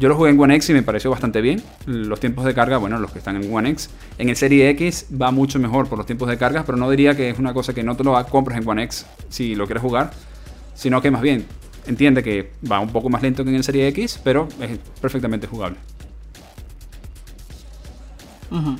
Yo 0.00 0.08
lo 0.08 0.16
jugué 0.16 0.30
en 0.30 0.40
One 0.40 0.54
X 0.56 0.70
y 0.70 0.72
me 0.72 0.82
pareció 0.82 1.10
bastante 1.10 1.42
bien. 1.42 1.62
Los 1.84 2.20
tiempos 2.20 2.46
de 2.46 2.54
carga, 2.54 2.78
bueno, 2.78 2.98
los 2.98 3.12
que 3.12 3.18
están 3.18 3.36
en 3.36 3.54
One 3.54 3.68
X. 3.68 3.90
En 4.16 4.30
el 4.30 4.36
Serie 4.36 4.70
X 4.70 5.08
va 5.20 5.30
mucho 5.30 5.58
mejor 5.58 5.90
por 5.90 5.98
los 5.98 6.06
tiempos 6.06 6.26
de 6.30 6.38
carga, 6.38 6.64
pero 6.64 6.78
no 6.78 6.88
diría 6.88 7.14
que 7.14 7.28
es 7.28 7.38
una 7.38 7.52
cosa 7.52 7.74
que 7.74 7.82
no 7.82 7.94
te 7.94 8.02
lo 8.02 8.24
compres 8.24 8.56
en 8.56 8.66
One 8.66 8.82
X 8.84 9.04
si 9.28 9.54
lo 9.54 9.66
quieres 9.66 9.82
jugar, 9.82 10.12
sino 10.72 11.02
que 11.02 11.10
más 11.10 11.20
bien 11.20 11.44
entiende 11.86 12.22
que 12.22 12.50
va 12.70 12.80
un 12.80 12.88
poco 12.88 13.10
más 13.10 13.20
lento 13.20 13.44
que 13.44 13.50
en 13.50 13.56
el 13.56 13.62
Serie 13.62 13.88
X, 13.88 14.18
pero 14.24 14.48
es 14.62 14.78
perfectamente 15.02 15.46
jugable. 15.46 15.76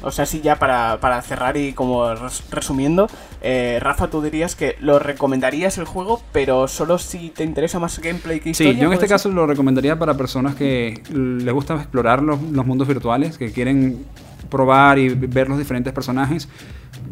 O 0.03 0.11
sea, 0.11 0.27
sí, 0.27 0.41
ya 0.41 0.57
para, 0.57 1.23
cerrar 1.23 1.57
y 1.57 1.73
como 1.73 2.14
resumiendo, 2.51 3.09
eh, 3.41 3.79
Rafa, 3.81 4.09
tú 4.09 4.21
dirías 4.21 4.57
que 4.57 4.77
lo 4.81 4.99
recomendarías 4.99 5.79
el 5.79 5.85
juego, 5.85 6.21
pero 6.33 6.66
solo 6.68 6.99
si 6.99 7.31
te 7.31 7.45
interesa 7.45 7.79
más 7.79 8.01
gameplay 8.01 8.41
que 8.41 8.51
historia. 8.51 8.73
Sí, 8.73 8.79
yo 8.81 8.87
en 8.89 8.95
este 8.95 9.07
caso 9.07 9.29
lo 9.29 9.47
recomendaría 9.47 9.99
para 9.99 10.14
personas 10.14 10.55
que 10.55 11.03
les 11.12 11.55
gusta 11.55 11.75
explorar 11.75 12.22
los, 12.22 12.41
mundos 12.41 12.88
virtuales, 12.88 13.38
que 13.38 13.53
quieren 13.53 14.05
probar 14.49 14.99
y 14.99 15.09
ver 15.09 15.49
los 15.49 15.59
diferentes 15.59 15.92
personajes. 15.92 16.49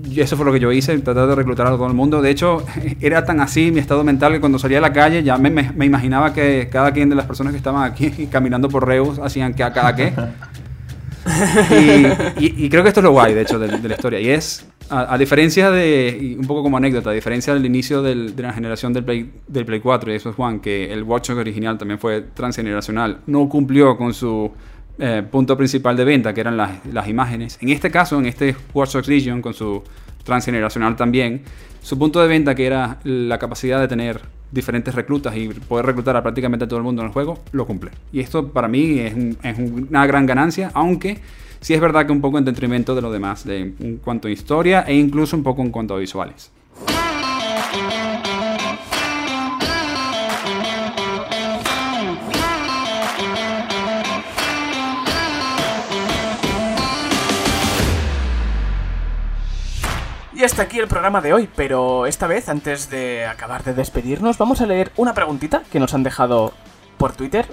Y 0.04 0.20
eso 0.20 0.36
fue 0.36 0.44
lo 0.44 0.52
que 0.52 0.60
yo 0.60 0.72
hice, 0.72 0.96
tratar 0.98 1.28
de 1.28 1.34
reclutar 1.34 1.66
a 1.66 1.70
todo 1.70 1.86
el 1.86 1.94
mundo. 1.94 2.20
De 2.20 2.30
hecho, 2.30 2.64
era 3.00 3.24
tan 3.24 3.40
así 3.40 3.70
mi 3.70 3.78
estado 3.78 4.02
mental 4.02 4.32
que 4.32 4.40
cuando 4.40 4.58
salía 4.58 4.78
a 4.78 4.80
la 4.80 4.92
calle 4.92 5.22
ya 5.22 5.38
me, 5.38 5.50
me, 5.50 5.86
imaginaba 5.86 6.32
que 6.32 6.68
cada 6.70 6.92
quien 6.92 7.08
de 7.08 7.14
las 7.14 7.26
personas 7.26 7.52
que 7.52 7.58
estaban 7.58 7.90
aquí 7.90 8.26
caminando 8.30 8.68
por 8.68 8.86
Reus 8.86 9.18
hacían 9.20 9.54
que 9.54 9.62
a 9.62 9.72
cada 9.72 9.94
qué. 9.94 10.12
Y, 12.40 12.68
creo 12.68 12.82
que 12.82 12.88
esto 12.88 13.00
es 13.00 13.04
lo 13.04 13.12
guay, 13.12 13.34
de 13.34 13.42
hecho, 13.42 13.58
de, 13.58 13.88
la 13.88 13.94
historia. 13.94 14.20
Y 14.20 14.28
es, 14.28 14.66
a, 14.90 15.16
diferencia 15.18 15.70
de, 15.70 16.36
un 16.38 16.46
poco 16.46 16.62
como 16.62 16.76
anécdota, 16.76 17.10
a 17.10 17.12
diferencia 17.12 17.54
del 17.54 17.66
inicio 17.66 18.02
de 18.02 18.14
la 18.36 18.52
generación 18.52 18.92
del 18.92 19.04
Play, 19.04 19.30
del 19.46 19.64
Play 19.64 19.80
4 19.80 20.12
y 20.12 20.16
eso 20.16 20.30
es 20.30 20.36
Juan, 20.36 20.60
que 20.60 20.92
el 20.92 21.02
Watch 21.02 21.30
original 21.30 21.78
también 21.78 21.98
fue 21.98 22.22
transgeneracional, 22.34 23.20
no 23.26 23.48
cumplió 23.48 23.96
con 23.96 24.14
su 24.14 24.50
eh, 24.98 25.22
punto 25.30 25.56
principal 25.56 25.96
de 25.96 26.04
venta, 26.04 26.34
que 26.34 26.40
eran 26.40 26.56
las, 26.56 26.84
las, 26.86 27.08
imágenes. 27.08 27.58
En 27.60 27.68
este 27.68 27.90
caso, 27.90 28.18
en 28.18 28.26
este 28.26 28.54
Watch 28.74 28.94
Legion, 29.06 29.42
con 29.42 29.54
su 29.54 29.82
transgeneracional 30.24 30.96
también, 30.96 31.42
su 31.82 31.98
punto 31.98 32.20
de 32.20 32.28
venta, 32.28 32.54
que 32.54 32.66
era 32.66 32.98
la 33.04 33.38
capacidad 33.38 33.80
de 33.80 33.88
tener 33.88 34.20
diferentes 34.50 34.94
reclutas 34.94 35.36
y 35.36 35.48
poder 35.48 35.86
reclutar 35.86 36.16
a 36.16 36.22
prácticamente 36.22 36.66
todo 36.66 36.78
el 36.78 36.84
mundo 36.84 37.02
en 37.02 37.08
el 37.08 37.12
juego, 37.12 37.38
lo 37.52 37.66
cumple. 37.66 37.90
Y 38.12 38.20
esto 38.20 38.48
para 38.48 38.68
mí 38.68 38.98
es, 38.98 39.14
una 39.58 40.06
gran 40.06 40.26
ganancia, 40.26 40.70
aunque 40.74 41.18
sí 41.60 41.74
es 41.74 41.80
verdad 41.80 42.06
que 42.06 42.12
un 42.12 42.20
poco 42.20 42.38
en 42.38 42.44
detrimento 42.44 42.94
de 42.94 43.02
lo 43.02 43.10
demás, 43.10 43.44
de, 43.44 43.74
en 43.78 44.00
cuanto 44.02 44.28
a 44.28 44.30
historia 44.30 44.82
e 44.82 44.94
incluso 44.94 45.36
un 45.36 45.42
poco 45.42 45.62
en 45.62 45.70
cuanto 45.70 45.94
a 45.94 45.98
visuales. 45.98 46.50
Y 60.38 60.44
hasta 60.44 60.62
aquí 60.62 60.78
el 60.78 60.86
programa 60.86 61.20
de 61.20 61.32
hoy, 61.32 61.48
pero 61.56 62.06
esta 62.06 62.28
vez, 62.28 62.48
antes 62.48 62.88
de 62.90 63.26
acabar 63.26 63.64
de 63.64 63.74
despedirnos, 63.74 64.38
vamos 64.38 64.60
a 64.60 64.66
leer 64.66 64.92
una 64.96 65.12
preguntita 65.12 65.64
que 65.72 65.80
nos 65.80 65.94
han 65.94 66.04
dejado 66.04 66.52
por 66.96 67.12
Twitter, 67.12 67.48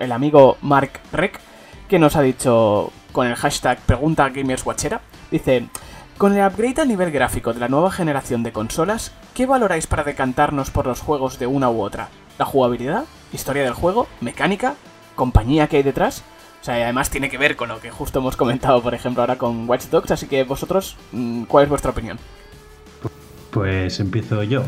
el 0.00 0.12
amigo 0.12 0.58
Mark 0.60 1.00
Rec, 1.12 1.40
que 1.88 1.98
nos 1.98 2.14
ha 2.16 2.20
dicho 2.20 2.92
con 3.12 3.26
el 3.26 3.36
hashtag 3.36 3.78
pregunta 3.86 4.28
gamerswatchera. 4.28 5.00
Dice, 5.30 5.70
con 6.18 6.36
el 6.36 6.46
upgrade 6.46 6.82
a 6.82 6.84
nivel 6.84 7.10
gráfico 7.10 7.54
de 7.54 7.60
la 7.60 7.68
nueva 7.68 7.90
generación 7.90 8.42
de 8.42 8.52
consolas, 8.52 9.12
¿qué 9.32 9.46
valoráis 9.46 9.86
para 9.86 10.04
decantarnos 10.04 10.70
por 10.70 10.86
los 10.86 11.00
juegos 11.00 11.38
de 11.38 11.46
una 11.46 11.70
u 11.70 11.80
otra? 11.80 12.10
¿La 12.38 12.44
jugabilidad? 12.44 13.04
¿Historia 13.32 13.64
del 13.64 13.72
juego? 13.72 14.08
¿Mecánica? 14.20 14.74
¿Compañía 15.14 15.68
que 15.68 15.78
hay 15.78 15.82
detrás? 15.82 16.22
O 16.64 16.66
sea, 16.66 16.76
además 16.76 17.10
tiene 17.10 17.28
que 17.28 17.36
ver 17.36 17.56
con 17.56 17.68
lo 17.68 17.78
que 17.78 17.90
justo 17.90 18.20
hemos 18.20 18.38
comentado, 18.38 18.82
por 18.82 18.94
ejemplo, 18.94 19.22
ahora 19.22 19.36
con 19.36 19.68
Watch 19.68 19.88
Dogs, 19.90 20.12
así 20.12 20.26
que 20.26 20.44
vosotros, 20.44 20.96
mm, 21.12 21.42
¿cuál 21.42 21.64
es 21.64 21.68
vuestra 21.68 21.90
opinión? 21.90 22.18
Pues 23.50 24.00
empiezo 24.00 24.42
yo. 24.44 24.62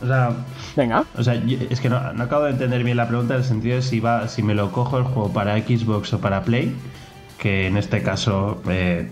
O 0.00 0.06
sea, 0.06 0.30
venga. 0.76 1.04
O 1.16 1.24
sea, 1.24 1.34
es 1.34 1.80
que 1.80 1.88
no, 1.88 1.96
acabo 1.96 2.44
de 2.44 2.52
entender 2.52 2.84
bien 2.84 2.96
la 2.96 3.08
pregunta 3.08 3.34
en 3.34 3.40
el 3.40 3.44
sentido 3.44 3.74
de 3.74 3.82
si 3.82 3.98
va, 3.98 4.28
si 4.28 4.44
me 4.44 4.54
lo 4.54 4.70
cojo 4.70 4.96
el 4.96 5.02
juego 5.02 5.32
para 5.32 5.58
Xbox 5.58 6.12
o 6.12 6.20
para 6.20 6.44
Play, 6.44 6.76
que 7.36 7.66
en 7.66 7.76
este 7.76 8.00
caso, 8.04 8.62
eh, 8.68 9.10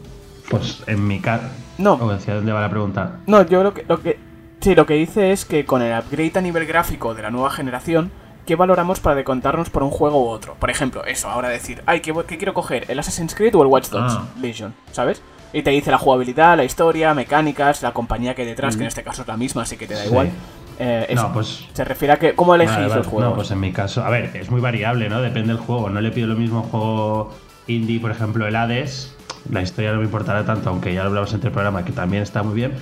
pues 0.48 0.84
en 0.86 1.08
mi 1.08 1.18
caso. 1.18 1.48
No. 1.76 1.94
¿Hacia 2.08 2.36
dónde 2.36 2.52
va 2.52 2.60
la 2.60 2.70
pregunta? 2.70 3.18
No, 3.26 3.44
yo 3.44 3.64
lo 3.64 3.74
que, 3.74 3.84
lo 3.88 4.00
que. 4.00 4.16
Sí, 4.60 4.76
lo 4.76 4.86
que 4.86 4.94
dice 4.94 5.32
es 5.32 5.44
que 5.44 5.64
con 5.64 5.82
el 5.82 5.98
upgrade 5.98 6.38
a 6.38 6.40
nivel 6.40 6.66
gráfico 6.66 7.16
de 7.16 7.22
la 7.22 7.32
nueva 7.32 7.50
generación 7.50 8.12
¿qué 8.46 8.56
valoramos 8.56 9.00
para 9.00 9.16
decontarnos 9.16 9.68
por 9.68 9.82
un 9.82 9.90
juego 9.90 10.22
u 10.24 10.28
otro? 10.28 10.54
Por 10.54 10.70
ejemplo, 10.70 11.04
eso, 11.04 11.28
ahora 11.28 11.48
decir, 11.48 11.82
ay, 11.86 12.00
¿qué, 12.00 12.12
quiero 12.12 12.54
coger? 12.54 12.86
¿El 12.88 12.98
Assassin's 12.98 13.34
Creed 13.34 13.54
o 13.54 13.62
el 13.62 13.68
Watch 13.68 13.88
Dogs 13.88 14.14
ah. 14.14 14.24
Legion? 14.40 14.74
¿Sabes? 14.92 15.20
Y 15.52 15.62
te 15.62 15.70
dice 15.70 15.90
la 15.90 15.98
jugabilidad, 15.98 16.56
la 16.56 16.64
historia, 16.64 17.12
mecánicas, 17.14 17.82
la 17.82 17.92
compañía 17.92 18.34
que 18.34 18.42
hay 18.42 18.48
detrás, 18.48 18.76
que 18.76 18.82
en 18.82 18.88
este 18.88 19.02
caso 19.02 19.22
es 19.22 19.28
la 19.28 19.36
misma, 19.36 19.62
así 19.62 19.76
que 19.76 19.86
te 19.86 19.94
da 19.94 20.06
igual. 20.06 20.30
Eh, 20.78 21.12
no, 21.14 21.32
pues, 21.32 21.66
se 21.72 21.84
refiere 21.84 22.12
a 22.12 22.18
que 22.18 22.34
cómo 22.34 22.54
elegís 22.54 22.76
los 22.94 23.06
juegos. 23.06 23.30
No, 23.30 23.34
pues 23.34 23.50
en 23.50 23.60
mi 23.60 23.72
caso, 23.72 24.04
a 24.04 24.10
ver, 24.10 24.36
es 24.36 24.50
muy 24.50 24.60
variable, 24.60 25.08
¿no? 25.08 25.22
Depende 25.22 25.54
del 25.54 25.62
juego. 25.62 25.88
No 25.88 26.00
le 26.00 26.10
pido 26.10 26.26
lo 26.26 26.36
mismo 26.36 26.62
juego 26.62 27.32
indie, 27.66 28.00
por 28.00 28.10
ejemplo, 28.10 28.46
el 28.46 28.54
Hades. 28.54 29.14
La 29.50 29.62
historia 29.62 29.92
no 29.92 29.98
me 29.98 30.04
importará 30.04 30.44
tanto, 30.44 30.68
aunque 30.68 30.92
ya 30.92 31.02
lo 31.02 31.08
hablamos 31.08 31.32
entre 31.32 31.48
el 31.48 31.52
programa, 31.52 31.84
que 31.84 31.92
también 31.92 32.22
está 32.22 32.42
muy 32.42 32.54
bien, 32.54 32.72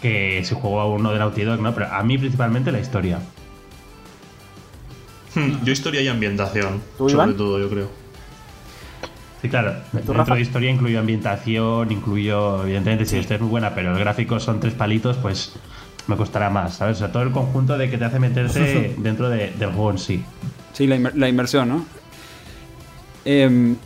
que 0.00 0.42
si 0.44 0.54
juego 0.54 0.80
a 0.80 0.86
uno 0.86 1.12
de 1.12 1.18
Naughty 1.18 1.42
Dog, 1.42 1.60
¿no? 1.60 1.74
Pero 1.74 1.92
a 1.92 2.02
mí 2.02 2.16
principalmente 2.16 2.72
la 2.72 2.78
historia. 2.78 3.18
Hmm, 5.34 5.64
yo 5.64 5.72
historia 5.72 6.00
y 6.00 6.08
ambientación, 6.08 6.80
sobre 6.96 7.34
todo, 7.34 7.58
yo 7.58 7.68
creo. 7.68 8.04
Sí, 9.42 9.50
claro. 9.50 9.74
Dentro 9.92 10.24
de 10.34 10.40
historia 10.40 10.70
incluyo 10.70 10.98
ambientación, 10.98 11.92
incluyo, 11.92 12.62
evidentemente, 12.62 13.04
si 13.04 13.18
esta 13.18 13.34
es 13.34 13.40
muy 13.42 13.50
buena, 13.50 13.74
pero 13.74 13.92
el 13.92 13.98
gráfico 13.98 14.40
son 14.40 14.58
tres 14.58 14.72
palitos, 14.72 15.18
pues 15.18 15.52
me 16.06 16.16
costará 16.16 16.48
más, 16.48 16.76
¿sabes? 16.76 16.96
O 16.96 16.98
sea, 17.00 17.12
todo 17.12 17.24
el 17.24 17.30
conjunto 17.30 17.76
de 17.76 17.90
que 17.90 17.98
te 17.98 18.06
hace 18.06 18.18
meterte 18.18 18.94
dentro 18.98 19.28
del 19.28 19.52
juego 19.58 19.90
en 19.90 19.98
sí. 19.98 20.24
Sí, 20.72 20.86
la, 20.86 21.28
inmersión, 21.28 21.68
¿no? 21.68 21.84
Em, 23.26 23.76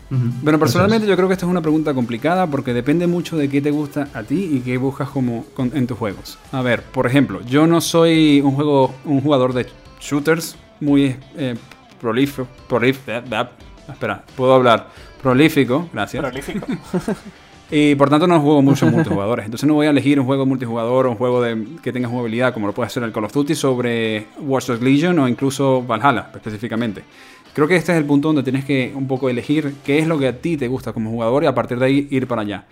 bueno, 0.42 0.60
personalmente 0.60 1.08
yo 1.08 1.16
creo 1.16 1.28
que 1.28 1.34
esta 1.34 1.46
es 1.46 1.50
una 1.50 1.60
pregunta 1.60 1.92
complicada 1.92 2.46
porque 2.46 2.72
depende 2.72 3.06
mucho 3.06 3.36
de 3.36 3.48
qué 3.48 3.60
te 3.60 3.72
gusta 3.72 4.08
a 4.14 4.22
ti 4.22 4.50
y 4.52 4.60
qué 4.60 4.78
buscas 4.78 5.10
como 5.10 5.44
en 5.58 5.86
tus 5.88 5.98
juegos. 5.98 6.38
A 6.52 6.62
ver, 6.62 6.82
por 6.82 7.06
ejemplo, 7.06 7.40
yo 7.42 7.66
no 7.66 7.80
soy 7.80 8.40
un 8.40 8.52
juego, 8.52 8.94
un 9.04 9.20
jugador 9.20 9.54
de 9.54 9.66
shooters 10.00 10.56
muy 10.80 11.16
eh, 11.36 11.54
prolífico, 12.00 12.48
prolífico, 12.68 13.12
espera, 13.88 14.22
puedo 14.36 14.54
hablar, 14.54 14.88
prolífico, 15.22 15.88
gracias. 15.92 16.22
Prolífico. 16.22 16.66
y 17.70 17.94
por 17.96 18.08
tanto 18.08 18.26
no 18.26 18.40
juego 18.40 18.62
muchos 18.62 18.90
multijugadores. 18.90 19.44
Entonces 19.44 19.66
no 19.66 19.74
voy 19.74 19.86
a 19.86 19.90
elegir 19.90 20.18
un 20.18 20.26
juego 20.26 20.46
multijugador 20.46 21.06
o 21.06 21.10
un 21.10 21.16
juego 21.16 21.42
de, 21.42 21.66
que 21.82 21.92
tenga 21.92 22.08
jugabilidad 22.08 22.54
como 22.54 22.66
lo 22.66 22.72
puede 22.72 22.86
hacer 22.86 23.02
el 23.02 23.12
Call 23.12 23.24
of 23.24 23.32
Duty 23.32 23.54
sobre 23.54 24.26
Watch 24.40 24.66
Dogs 24.66 24.82
Legion 24.82 25.18
o 25.18 25.28
incluso 25.28 25.82
Valhalla 25.82 26.30
específicamente. 26.34 27.02
Creo 27.52 27.66
que 27.66 27.76
este 27.76 27.92
es 27.92 27.98
el 27.98 28.04
punto 28.04 28.28
donde 28.28 28.42
tienes 28.42 28.64
que 28.64 28.92
un 28.94 29.08
poco 29.08 29.28
elegir 29.28 29.74
qué 29.84 29.98
es 29.98 30.06
lo 30.06 30.18
que 30.18 30.28
a 30.28 30.36
ti 30.36 30.56
te 30.56 30.68
gusta 30.68 30.92
como 30.92 31.10
jugador 31.10 31.42
y 31.44 31.46
a 31.46 31.54
partir 31.54 31.78
de 31.78 31.86
ahí 31.86 32.08
ir 32.10 32.26
para 32.26 32.42
allá. 32.42 32.64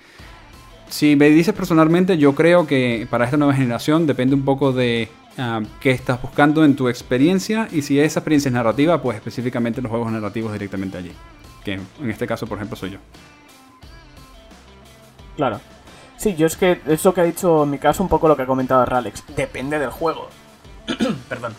Si 0.89 1.17
me 1.17 1.29
dices 1.31 1.53
personalmente, 1.55 2.17
yo 2.17 2.35
creo 2.35 2.67
que 2.67 3.07
para 3.11 3.25
esta 3.25 3.37
nueva 3.37 3.55
generación 3.55 4.07
depende 4.07 4.37
un 4.37 4.45
poco 4.45 4.73
de 4.73 5.09
Ah, 5.39 5.61
qué 5.81 5.91
estás 5.91 6.21
buscando 6.23 6.65
en 6.65 6.77
tu 6.77 6.89
experiencia 6.89 7.69
y 7.71 7.83
si 7.83 8.01
esa 8.01 8.21
experiencia 8.21 8.49
es 8.49 8.55
narrativa, 8.55 9.03
pues 9.03 9.17
específicamente 9.17 9.83
los 9.83 9.91
juegos 9.91 10.11
narrativos 10.11 10.53
directamente 10.53 10.97
allí. 10.99 11.13
Que 11.65 11.75
en 11.75 12.11
este 12.11 12.27
caso, 12.27 12.47
por 12.47 12.59
ejemplo, 12.59 12.77
soy 12.77 12.93
yo. 12.93 12.99
Claro. 15.37 15.61
Sí, 16.17 16.35
yo 16.35 16.47
es 16.47 16.57
que 16.57 16.81
eso 16.87 17.13
que 17.13 17.21
ha 17.21 17.25
dicho 17.25 17.65
en 17.65 17.71
mi 17.71 17.79
caso 17.79 18.03
un 18.03 18.09
poco 18.09 18.29
lo 18.29 18.37
que 18.37 18.43
ha 18.43 18.47
comentado 18.47 18.87
Ralex. 18.87 19.25
Depende 19.37 19.79
del 19.79 19.91
juego. 19.91 20.29
Perdón. 21.29 21.55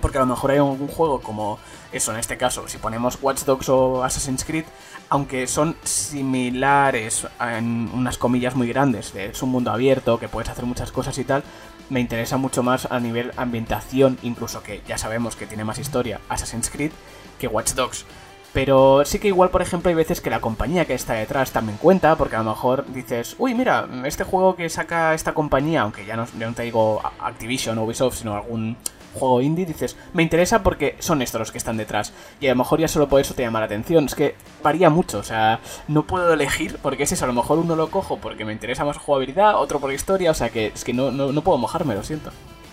Porque 0.00 0.18
a 0.18 0.20
lo 0.22 0.26
mejor 0.26 0.50
hay 0.50 0.58
un 0.58 0.88
juego 0.88 1.20
como 1.20 1.58
eso, 1.92 2.12
en 2.12 2.18
este 2.18 2.36
caso, 2.36 2.66
si 2.66 2.78
ponemos 2.78 3.18
Watch 3.22 3.44
Dogs 3.44 3.68
o 3.68 4.02
Assassin's 4.02 4.44
Creed, 4.44 4.64
aunque 5.10 5.46
son 5.46 5.76
similares 5.84 7.26
en 7.40 7.88
unas 7.94 8.18
comillas 8.18 8.56
muy 8.56 8.68
grandes, 8.68 9.14
es 9.14 9.42
un 9.42 9.50
mundo 9.50 9.70
abierto, 9.70 10.18
que 10.18 10.28
puedes 10.28 10.50
hacer 10.50 10.64
muchas 10.64 10.90
cosas 10.90 11.16
y 11.18 11.24
tal, 11.24 11.44
me 11.90 12.00
interesa 12.00 12.36
mucho 12.36 12.62
más 12.62 12.86
a 12.90 13.00
nivel 13.00 13.32
ambientación, 13.36 14.18
incluso 14.22 14.62
que 14.62 14.82
ya 14.86 14.98
sabemos 14.98 15.36
que 15.36 15.46
tiene 15.46 15.64
más 15.64 15.78
historia 15.78 16.20
Assassin's 16.28 16.70
Creed 16.70 16.92
que 17.38 17.48
Watch 17.48 17.72
Dogs. 17.72 18.06
Pero 18.52 19.04
sí 19.04 19.18
que 19.18 19.26
igual, 19.26 19.50
por 19.50 19.62
ejemplo, 19.62 19.88
hay 19.88 19.96
veces 19.96 20.20
que 20.20 20.30
la 20.30 20.40
compañía 20.40 20.84
que 20.84 20.94
está 20.94 21.14
detrás 21.14 21.50
también 21.50 21.76
cuenta, 21.76 22.14
porque 22.14 22.36
a 22.36 22.42
lo 22.44 22.50
mejor 22.50 22.86
dices, 22.86 23.34
uy, 23.38 23.52
mira, 23.52 23.88
este 24.04 24.22
juego 24.22 24.54
que 24.54 24.68
saca 24.68 25.12
esta 25.12 25.34
compañía, 25.34 25.82
aunque 25.82 26.06
ya 26.06 26.14
no, 26.14 26.28
no 26.38 26.52
te 26.52 26.62
digo 26.62 27.02
Activision 27.18 27.78
o 27.78 27.84
Ubisoft, 27.84 28.18
sino 28.18 28.34
algún 28.34 28.76
juego 29.14 29.40
indie, 29.40 29.64
dices, 29.64 29.96
me 30.12 30.22
interesa 30.22 30.62
porque 30.62 30.96
son 30.98 31.22
estos 31.22 31.38
los 31.38 31.52
que 31.52 31.58
están 31.58 31.76
detrás. 31.76 32.12
Y 32.40 32.46
a 32.46 32.50
lo 32.50 32.56
mejor 32.56 32.80
ya 32.80 32.88
solo 32.88 33.08
por 33.08 33.20
eso 33.20 33.34
te 33.34 33.42
llama 33.42 33.60
la 33.60 33.66
atención. 33.66 34.04
Es 34.04 34.14
que 34.14 34.34
varía 34.62 34.90
mucho, 34.90 35.18
o 35.18 35.22
sea, 35.22 35.60
no 35.88 36.06
puedo 36.06 36.32
elegir 36.32 36.78
porque 36.82 37.04
es 37.04 37.12
eso. 37.12 37.24
A 37.24 37.28
lo 37.28 37.34
mejor 37.34 37.58
uno 37.58 37.76
lo 37.76 37.90
cojo 37.90 38.18
porque 38.18 38.44
me 38.44 38.52
interesa 38.52 38.84
más 38.84 38.98
jugabilidad, 38.98 39.60
otro 39.60 39.80
por 39.80 39.92
historia, 39.92 40.30
o 40.30 40.34
sea 40.34 40.50
que 40.50 40.66
es 40.66 40.84
que 40.84 40.92
no, 40.92 41.10
no, 41.10 41.42
puedo 41.42 41.58
mojarme, 41.58 41.94
lo 41.94 42.02
siento. 42.02 42.30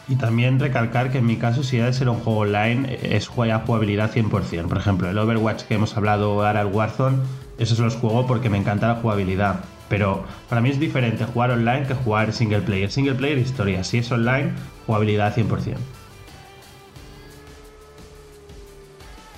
Y 0.07 0.15
también 0.15 0.59
recalcar 0.59 1.11
que 1.11 1.19
en 1.19 1.25
mi 1.25 1.37
caso, 1.37 1.63
si 1.63 1.79
ha 1.79 1.85
de 1.85 1.93
ser 1.93 2.09
un 2.09 2.19
juego 2.19 2.39
online, 2.39 2.99
es 3.01 3.27
jugabilidad 3.27 4.11
100%. 4.11 4.67
Por 4.67 4.77
ejemplo, 4.77 5.09
el 5.09 5.17
Overwatch 5.17 5.63
que 5.63 5.75
hemos 5.75 5.95
hablado 5.95 6.45
ahora, 6.45 6.61
el 6.61 6.67
Warzone, 6.67 7.19
esos 7.57 7.79
los 7.79 7.95
juego 7.95 8.25
porque 8.25 8.49
me 8.49 8.57
encanta 8.57 8.87
la 8.87 8.95
jugabilidad. 8.95 9.61
Pero 9.87 10.23
para 10.49 10.61
mí 10.61 10.69
es 10.69 10.79
diferente 10.79 11.25
jugar 11.25 11.51
online 11.51 11.85
que 11.85 11.93
jugar 11.93 12.33
single 12.33 12.61
player. 12.61 12.89
Single 12.89 13.15
player, 13.15 13.37
historia. 13.37 13.83
Si 13.83 13.99
es 13.99 14.11
online, 14.11 14.53
jugabilidad 14.85 15.35
100%. 15.35 15.75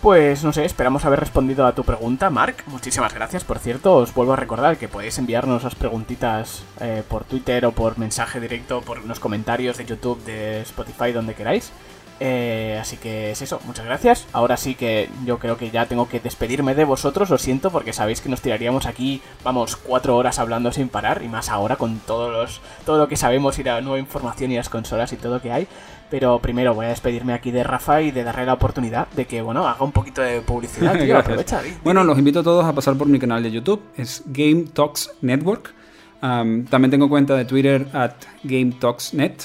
Pues 0.04 0.44
no 0.44 0.52
sé, 0.52 0.66
esperamos 0.66 1.06
haber 1.06 1.22
respondido 1.22 1.66
a 1.66 1.76
tu 1.76 1.86
pregunta, 1.86 2.30
Mark. 2.30 2.58
Muchísimas 2.68 3.14
gracias. 3.14 3.46
Por 3.46 3.58
cierto, 3.58 3.96
os 3.96 4.14
vuelvo 4.14 4.34
a 4.34 4.36
recordar 4.36 4.76
que 4.76 4.90
podéis 4.90 5.18
enviarnos 5.18 5.62
esas 5.62 5.76
preguntitas 5.76 6.66
eh, 6.82 7.04
por 7.08 7.24
Twitter 7.24 7.66
o 7.66 7.72
por 7.72 7.98
mensaje 7.98 8.42
directo, 8.42 8.82
por 8.82 9.06
los 9.06 9.22
comentarios 9.22 9.78
de 9.78 9.86
YouTube, 9.86 10.22
de 10.26 10.60
Spotify, 10.60 11.14
donde 11.14 11.36
queráis. 11.36 11.72
Eh, 12.20 12.78
así 12.80 12.98
que 12.98 13.32
es 13.32 13.42
eso, 13.42 13.62
muchas 13.66 13.86
gracias. 13.86 14.28
Ahora 14.34 14.58
sí 14.58 14.76
que 14.76 15.10
yo 15.26 15.40
creo 15.40 15.58
que 15.58 15.72
ya 15.72 15.86
tengo 15.86 16.08
que 16.08 16.20
despedirme 16.20 16.76
de 16.76 16.84
vosotros, 16.84 17.30
lo 17.30 17.38
siento, 17.38 17.72
porque 17.72 17.94
sabéis 17.94 18.22
que 18.22 18.30
nos 18.30 18.42
tiraríamos 18.42 18.86
aquí, 18.86 19.22
vamos, 19.44 19.76
cuatro 19.76 20.16
horas 20.16 20.38
hablando 20.38 20.72
sin 20.72 20.90
parar, 20.90 21.22
y 21.24 21.30
más 21.30 21.50
ahora 21.50 21.76
con 21.76 22.00
todos 22.00 22.32
los, 22.32 22.62
todo 22.86 22.98
lo 22.98 23.08
que 23.08 23.18
sabemos 23.18 23.58
y 23.58 23.64
la 23.64 23.82
nueva 23.82 24.00
información 24.00 24.52
y 24.52 24.58
las 24.58 24.70
consolas 24.70 25.14
y 25.14 25.18
todo 25.18 25.36
lo 25.36 25.42
que 25.42 25.52
hay. 25.52 25.68
Pero 26.10 26.40
primero 26.40 26.74
voy 26.74 26.86
a 26.86 26.90
despedirme 26.90 27.34
aquí 27.34 27.52
de 27.52 27.64
Rafa 27.64 28.02
y 28.02 28.12
de 28.12 28.24
darle 28.24 28.46
la 28.46 28.54
oportunidad 28.54 29.08
de 29.10 29.26
que, 29.26 29.42
bueno, 29.42 29.68
haga 29.68 29.84
un 29.84 29.92
poquito 29.92 30.22
de 30.22 30.42
publicidad, 30.42 30.98
tío. 31.00 31.18
Aprovecha. 31.18 31.62
Bueno, 31.84 32.04
los 32.04 32.18
invito 32.18 32.40
a 32.40 32.44
todos 32.44 32.66
a 32.66 32.74
pasar 32.74 32.96
por 32.96 33.08
mi 33.08 33.20
canal 33.20 33.42
de 33.42 33.52
YouTube. 33.52 33.82
Es 33.98 34.24
Game 34.28 34.66
Talks 34.74 35.12
Network. 35.22 35.74
también 36.22 36.92
tengo 36.92 37.10
cuenta 37.10 37.36
de 37.36 37.46
Twitter 37.46 37.88
at 37.94 38.14
Game 38.44 38.74
Talks 38.80 39.14
Net. 39.14 39.44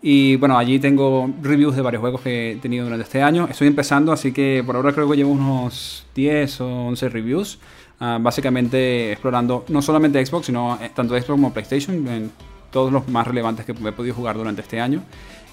Y 0.00 0.36
bueno, 0.36 0.56
allí 0.56 0.78
tengo 0.78 1.28
reviews 1.42 1.74
de 1.74 1.82
varios 1.82 2.00
juegos 2.00 2.20
que 2.20 2.52
he 2.52 2.56
tenido 2.56 2.84
durante 2.84 3.02
este 3.02 3.22
año. 3.22 3.48
Estoy 3.50 3.66
empezando, 3.66 4.12
así 4.12 4.32
que 4.32 4.62
por 4.64 4.76
ahora 4.76 4.92
creo 4.92 5.10
que 5.10 5.16
llevo 5.16 5.32
unos 5.32 6.06
10 6.14 6.60
o 6.60 6.68
11 6.88 7.08
reviews. 7.08 7.58
Básicamente 7.98 9.10
explorando 9.10 9.64
no 9.68 9.82
solamente 9.82 10.24
Xbox, 10.24 10.46
sino 10.46 10.78
eh, 10.80 10.92
tanto 10.94 11.14
Xbox 11.14 11.30
como 11.30 11.52
PlayStation, 11.52 12.06
en 12.06 12.30
todos 12.70 12.92
los 12.92 13.08
más 13.08 13.26
relevantes 13.26 13.66
que 13.66 13.72
he 13.72 13.92
podido 13.92 14.14
jugar 14.14 14.36
durante 14.36 14.60
este 14.60 14.80
año. 14.80 15.02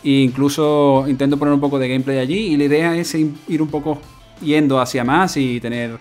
E 0.05 0.21
incluso 0.21 1.05
intento 1.07 1.35
poner 1.37 1.53
un 1.53 1.59
poco 1.59 1.79
de 1.79 1.89
gameplay 1.89 2.19
allí 2.19 2.37
y 2.53 2.57
la 2.57 2.65
idea 2.65 2.95
es 2.95 3.15
ir 3.15 3.59
un 3.59 3.67
poco 3.69 3.99
yendo 4.39 4.79
hacia 4.79 5.03
más 5.03 5.35
y 5.35 5.59
tener 5.59 5.93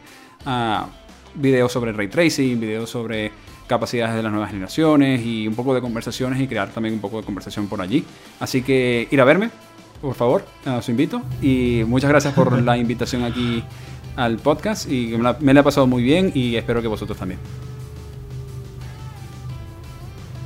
uh, 0.44 0.86
videos 1.35 1.72
sobre 1.72 1.93
ray 1.93 2.09
tracing, 2.09 2.60
videos 2.60 2.90
sobre 2.90 3.32
capacidades 3.66 4.14
de 4.14 4.22
las 4.22 4.31
nuevas 4.31 4.51
generaciones 4.51 5.24
y 5.24 5.48
un 5.48 5.55
poco 5.55 5.74
de 5.74 5.81
conversaciones 5.81 6.39
y 6.39 6.47
crear 6.47 6.68
también 6.70 6.94
un 6.94 7.01
poco 7.01 7.18
de 7.18 7.24
conversación 7.24 7.66
por 7.66 7.81
allí. 7.81 8.05
Así 8.40 8.60
que 8.60 9.09
ir 9.10 9.20
a 9.22 9.24
verme, 9.24 9.48
por 10.02 10.14
favor, 10.14 10.44
os 10.66 10.89
invito. 10.90 11.22
Y 11.40 11.82
muchas 11.86 12.10
gracias 12.10 12.35
por 12.35 12.60
la 12.60 12.76
invitación 12.76 13.24
aquí 13.24 13.64
al 14.16 14.36
podcast 14.36 14.90
y 14.90 15.14
me 15.16 15.22
la, 15.22 15.36
me 15.40 15.55
la 15.55 15.60
he 15.60 15.64
pasado 15.64 15.86
muy 15.86 16.02
bien 16.02 16.31
y 16.35 16.56
espero 16.56 16.82
que 16.82 16.89
vosotros 16.89 17.18
también. 17.18 17.40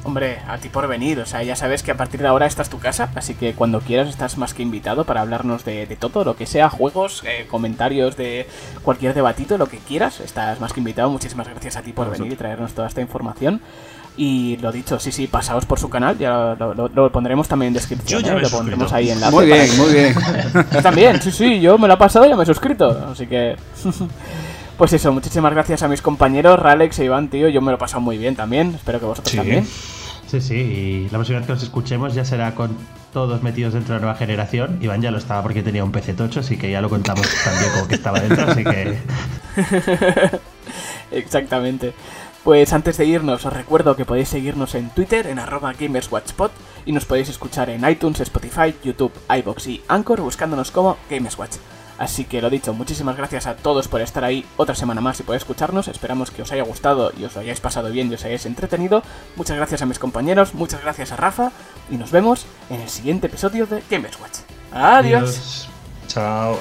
Hombre, 0.09 0.39
a 0.48 0.56
ti 0.56 0.70
por 0.70 0.89
venir, 0.89 1.20
o 1.20 1.26
sea, 1.26 1.43
ya 1.43 1.55
sabes 1.55 1.82
que 1.82 1.90
a 1.90 1.97
partir 1.98 2.22
de 2.22 2.28
ahora 2.28 2.47
esta 2.47 2.62
es 2.62 2.70
tu 2.70 2.78
casa, 2.78 3.10
así 3.14 3.35
que 3.35 3.52
cuando 3.52 3.80
quieras 3.80 4.09
estás 4.09 4.39
más 4.39 4.55
que 4.55 4.62
invitado 4.62 5.05
para 5.05 5.20
hablarnos 5.20 5.66
de, 5.66 5.86
todo, 6.01 6.24
lo 6.24 6.35
que 6.35 6.47
sea, 6.47 6.70
juegos, 6.70 7.22
eh, 7.26 7.47
comentarios 7.51 8.16
de 8.16 8.48
cualquier 8.82 9.12
debatito, 9.12 9.59
lo 9.59 9.66
que 9.66 9.76
quieras, 9.76 10.20
estás 10.20 10.60
más 10.60 10.72
que 10.72 10.80
invitado. 10.80 11.10
Muchísimas 11.10 11.47
gracias 11.47 11.76
a 11.76 11.82
ti 11.82 11.93
por 11.93 12.10
venir 12.10 12.32
y 12.32 12.36
traernos 12.36 12.72
toda 12.72 12.89
esta 12.89 13.02
información. 13.02 13.60
Y 14.16 14.56
lo 14.62 14.72
dicho, 14.72 14.98
sí, 14.98 15.12
sí, 15.12 15.26
pasaos 15.26 15.66
por 15.66 15.78
su 15.78 15.90
canal, 15.90 16.16
ya 16.16 16.56
lo, 16.59 17.12
pondremos 17.12 17.47
también 17.47 17.68
en 17.68 17.74
descripción, 17.74 18.22
yo 18.22 18.39
¿eh? 18.39 18.40
lo 18.40 18.48
pondremos 18.48 18.90
ahí 18.94 19.10
en 19.10 19.20
la 19.20 19.30
Muy 19.30 19.44
bien, 19.44 19.76
muy 19.76 19.93
bien. 19.93 20.14
Yo 20.72 20.82
también, 20.82 21.20
sí, 21.20 21.30
sí, 21.30 21.60
yo 21.60 21.76
me 21.76 21.86
lo 21.86 21.94
he 21.94 21.98
pasado 21.98 22.24
y 22.24 22.30
ya 22.30 22.36
me 22.36 22.44
he 22.44 22.47
suscrito, 22.47 23.09
así 23.12 23.26
que... 23.26 23.56
pues 24.78 24.93
eso, 24.93 25.12
muchísimas 25.12 25.52
gracias 25.52 25.82
a 25.82 25.89
mis 25.89 26.01
compañeros, 26.01 26.59
Ralex 26.59 27.01
e 27.01 27.05
Iván, 27.05 27.28
tío, 27.28 27.48
yo 27.48 27.60
me 27.60 27.72
lo 27.72 27.76
he 27.76 27.80
pasado 27.80 28.01
muy 28.01 28.16
bien 28.16 28.36
también, 28.36 28.76
espero 28.76 29.01
que 29.01 29.06
vosotros 29.06 29.35
también. 29.35 29.66
Sí, 30.28 30.42
sí, 30.42 30.55
y 30.55 31.09
la 31.10 31.16
vez 31.16 31.28
que 31.28 31.40
nos 31.40 31.62
escuchemos 31.62 32.14
ya 32.14 32.22
será 32.22 32.55
con 32.55 32.76
todos 33.14 33.42
metidos 33.42 33.72
dentro 33.72 33.94
de 33.94 34.00
la 34.00 34.06
nueva 34.06 34.18
generación. 34.18 34.78
Iván 34.82 35.00
ya 35.00 35.10
lo 35.10 35.16
estaba 35.16 35.42
porque 35.42 35.62
tenía 35.62 35.82
un 35.82 35.90
PC 35.90 36.12
tocho, 36.12 36.40
así 36.40 36.59
que 36.59 36.70
ya 36.70 36.82
lo 36.82 36.90
contamos 36.90 37.26
también 37.44 37.72
como 37.72 37.88
que 37.88 37.94
estaba 37.94 38.20
dentro, 38.20 38.46
así 38.46 38.62
que... 38.62 38.98
Exactamente. 41.10 41.94
Pues 42.44 42.74
antes 42.74 42.98
de 42.98 43.06
irnos, 43.06 43.46
os 43.46 43.52
recuerdo 43.52 43.96
que 43.96 44.05
podéis 44.05 44.28
seguirnos 44.28 44.74
en 44.74 44.90
Twitter, 44.90 45.26
en 45.26 45.38
arroba 45.38 45.72
GamersWatchPod, 45.72 46.50
y 46.84 46.92
nos 46.92 47.06
podéis 47.06 47.30
escuchar 47.30 47.70
en 47.70 47.88
iTunes, 47.88 48.20
Spotify, 48.20 48.74
YouTube, 48.84 49.12
iBox 49.34 49.66
y 49.66 49.82
Anchor 49.88 50.20
buscándonos 50.20 50.70
como 50.70 50.98
GamersWatch. 51.10 51.56
Así 51.99 52.25
que 52.25 52.41
lo 52.41 52.49
dicho, 52.49 52.73
muchísimas 52.75 53.16
gracias 53.16 53.47
a 53.47 53.57
todos 53.57 53.89
por 53.89 54.01
estar 54.01 54.25
ahí 54.25 54.47
otra 54.57 54.75
semana 54.75 55.01
más 55.01 55.19
y 55.20 55.25
por 55.25 55.35
escucharnos. 55.35 55.89
Esperamos 55.89 56.31
que 56.31 56.43
os 56.43 56.53
haya 56.53 56.62
gustado 56.62 57.12
y 57.19 57.25
os 57.25 57.37
hayáis 57.37 57.61
pasado 57.61 57.91
bien 57.91 58.11
y 58.11 58.15
os 58.15 58.25
hayáis 58.25 58.47
entretenido. 58.47 59.03
Muchas 59.37 59.57
gracias 59.57 59.83
a 59.83 59.87
mis 59.87 59.99
compañeros, 59.99 60.55
muchas 60.55 60.83
gracias 60.83 61.12
a 61.12 61.16
Rafa 61.16 61.51
y 61.91 61.97
nos 61.97 62.12
vemos 62.12 62.47
en 62.70 62.81
el 62.81 62.89
siguiente 62.89 63.27
episodio 63.27 63.66
de 63.66 63.83
GamersWatch. 63.91 64.39
Adiós. 64.73 65.69
Chao. 66.07 66.57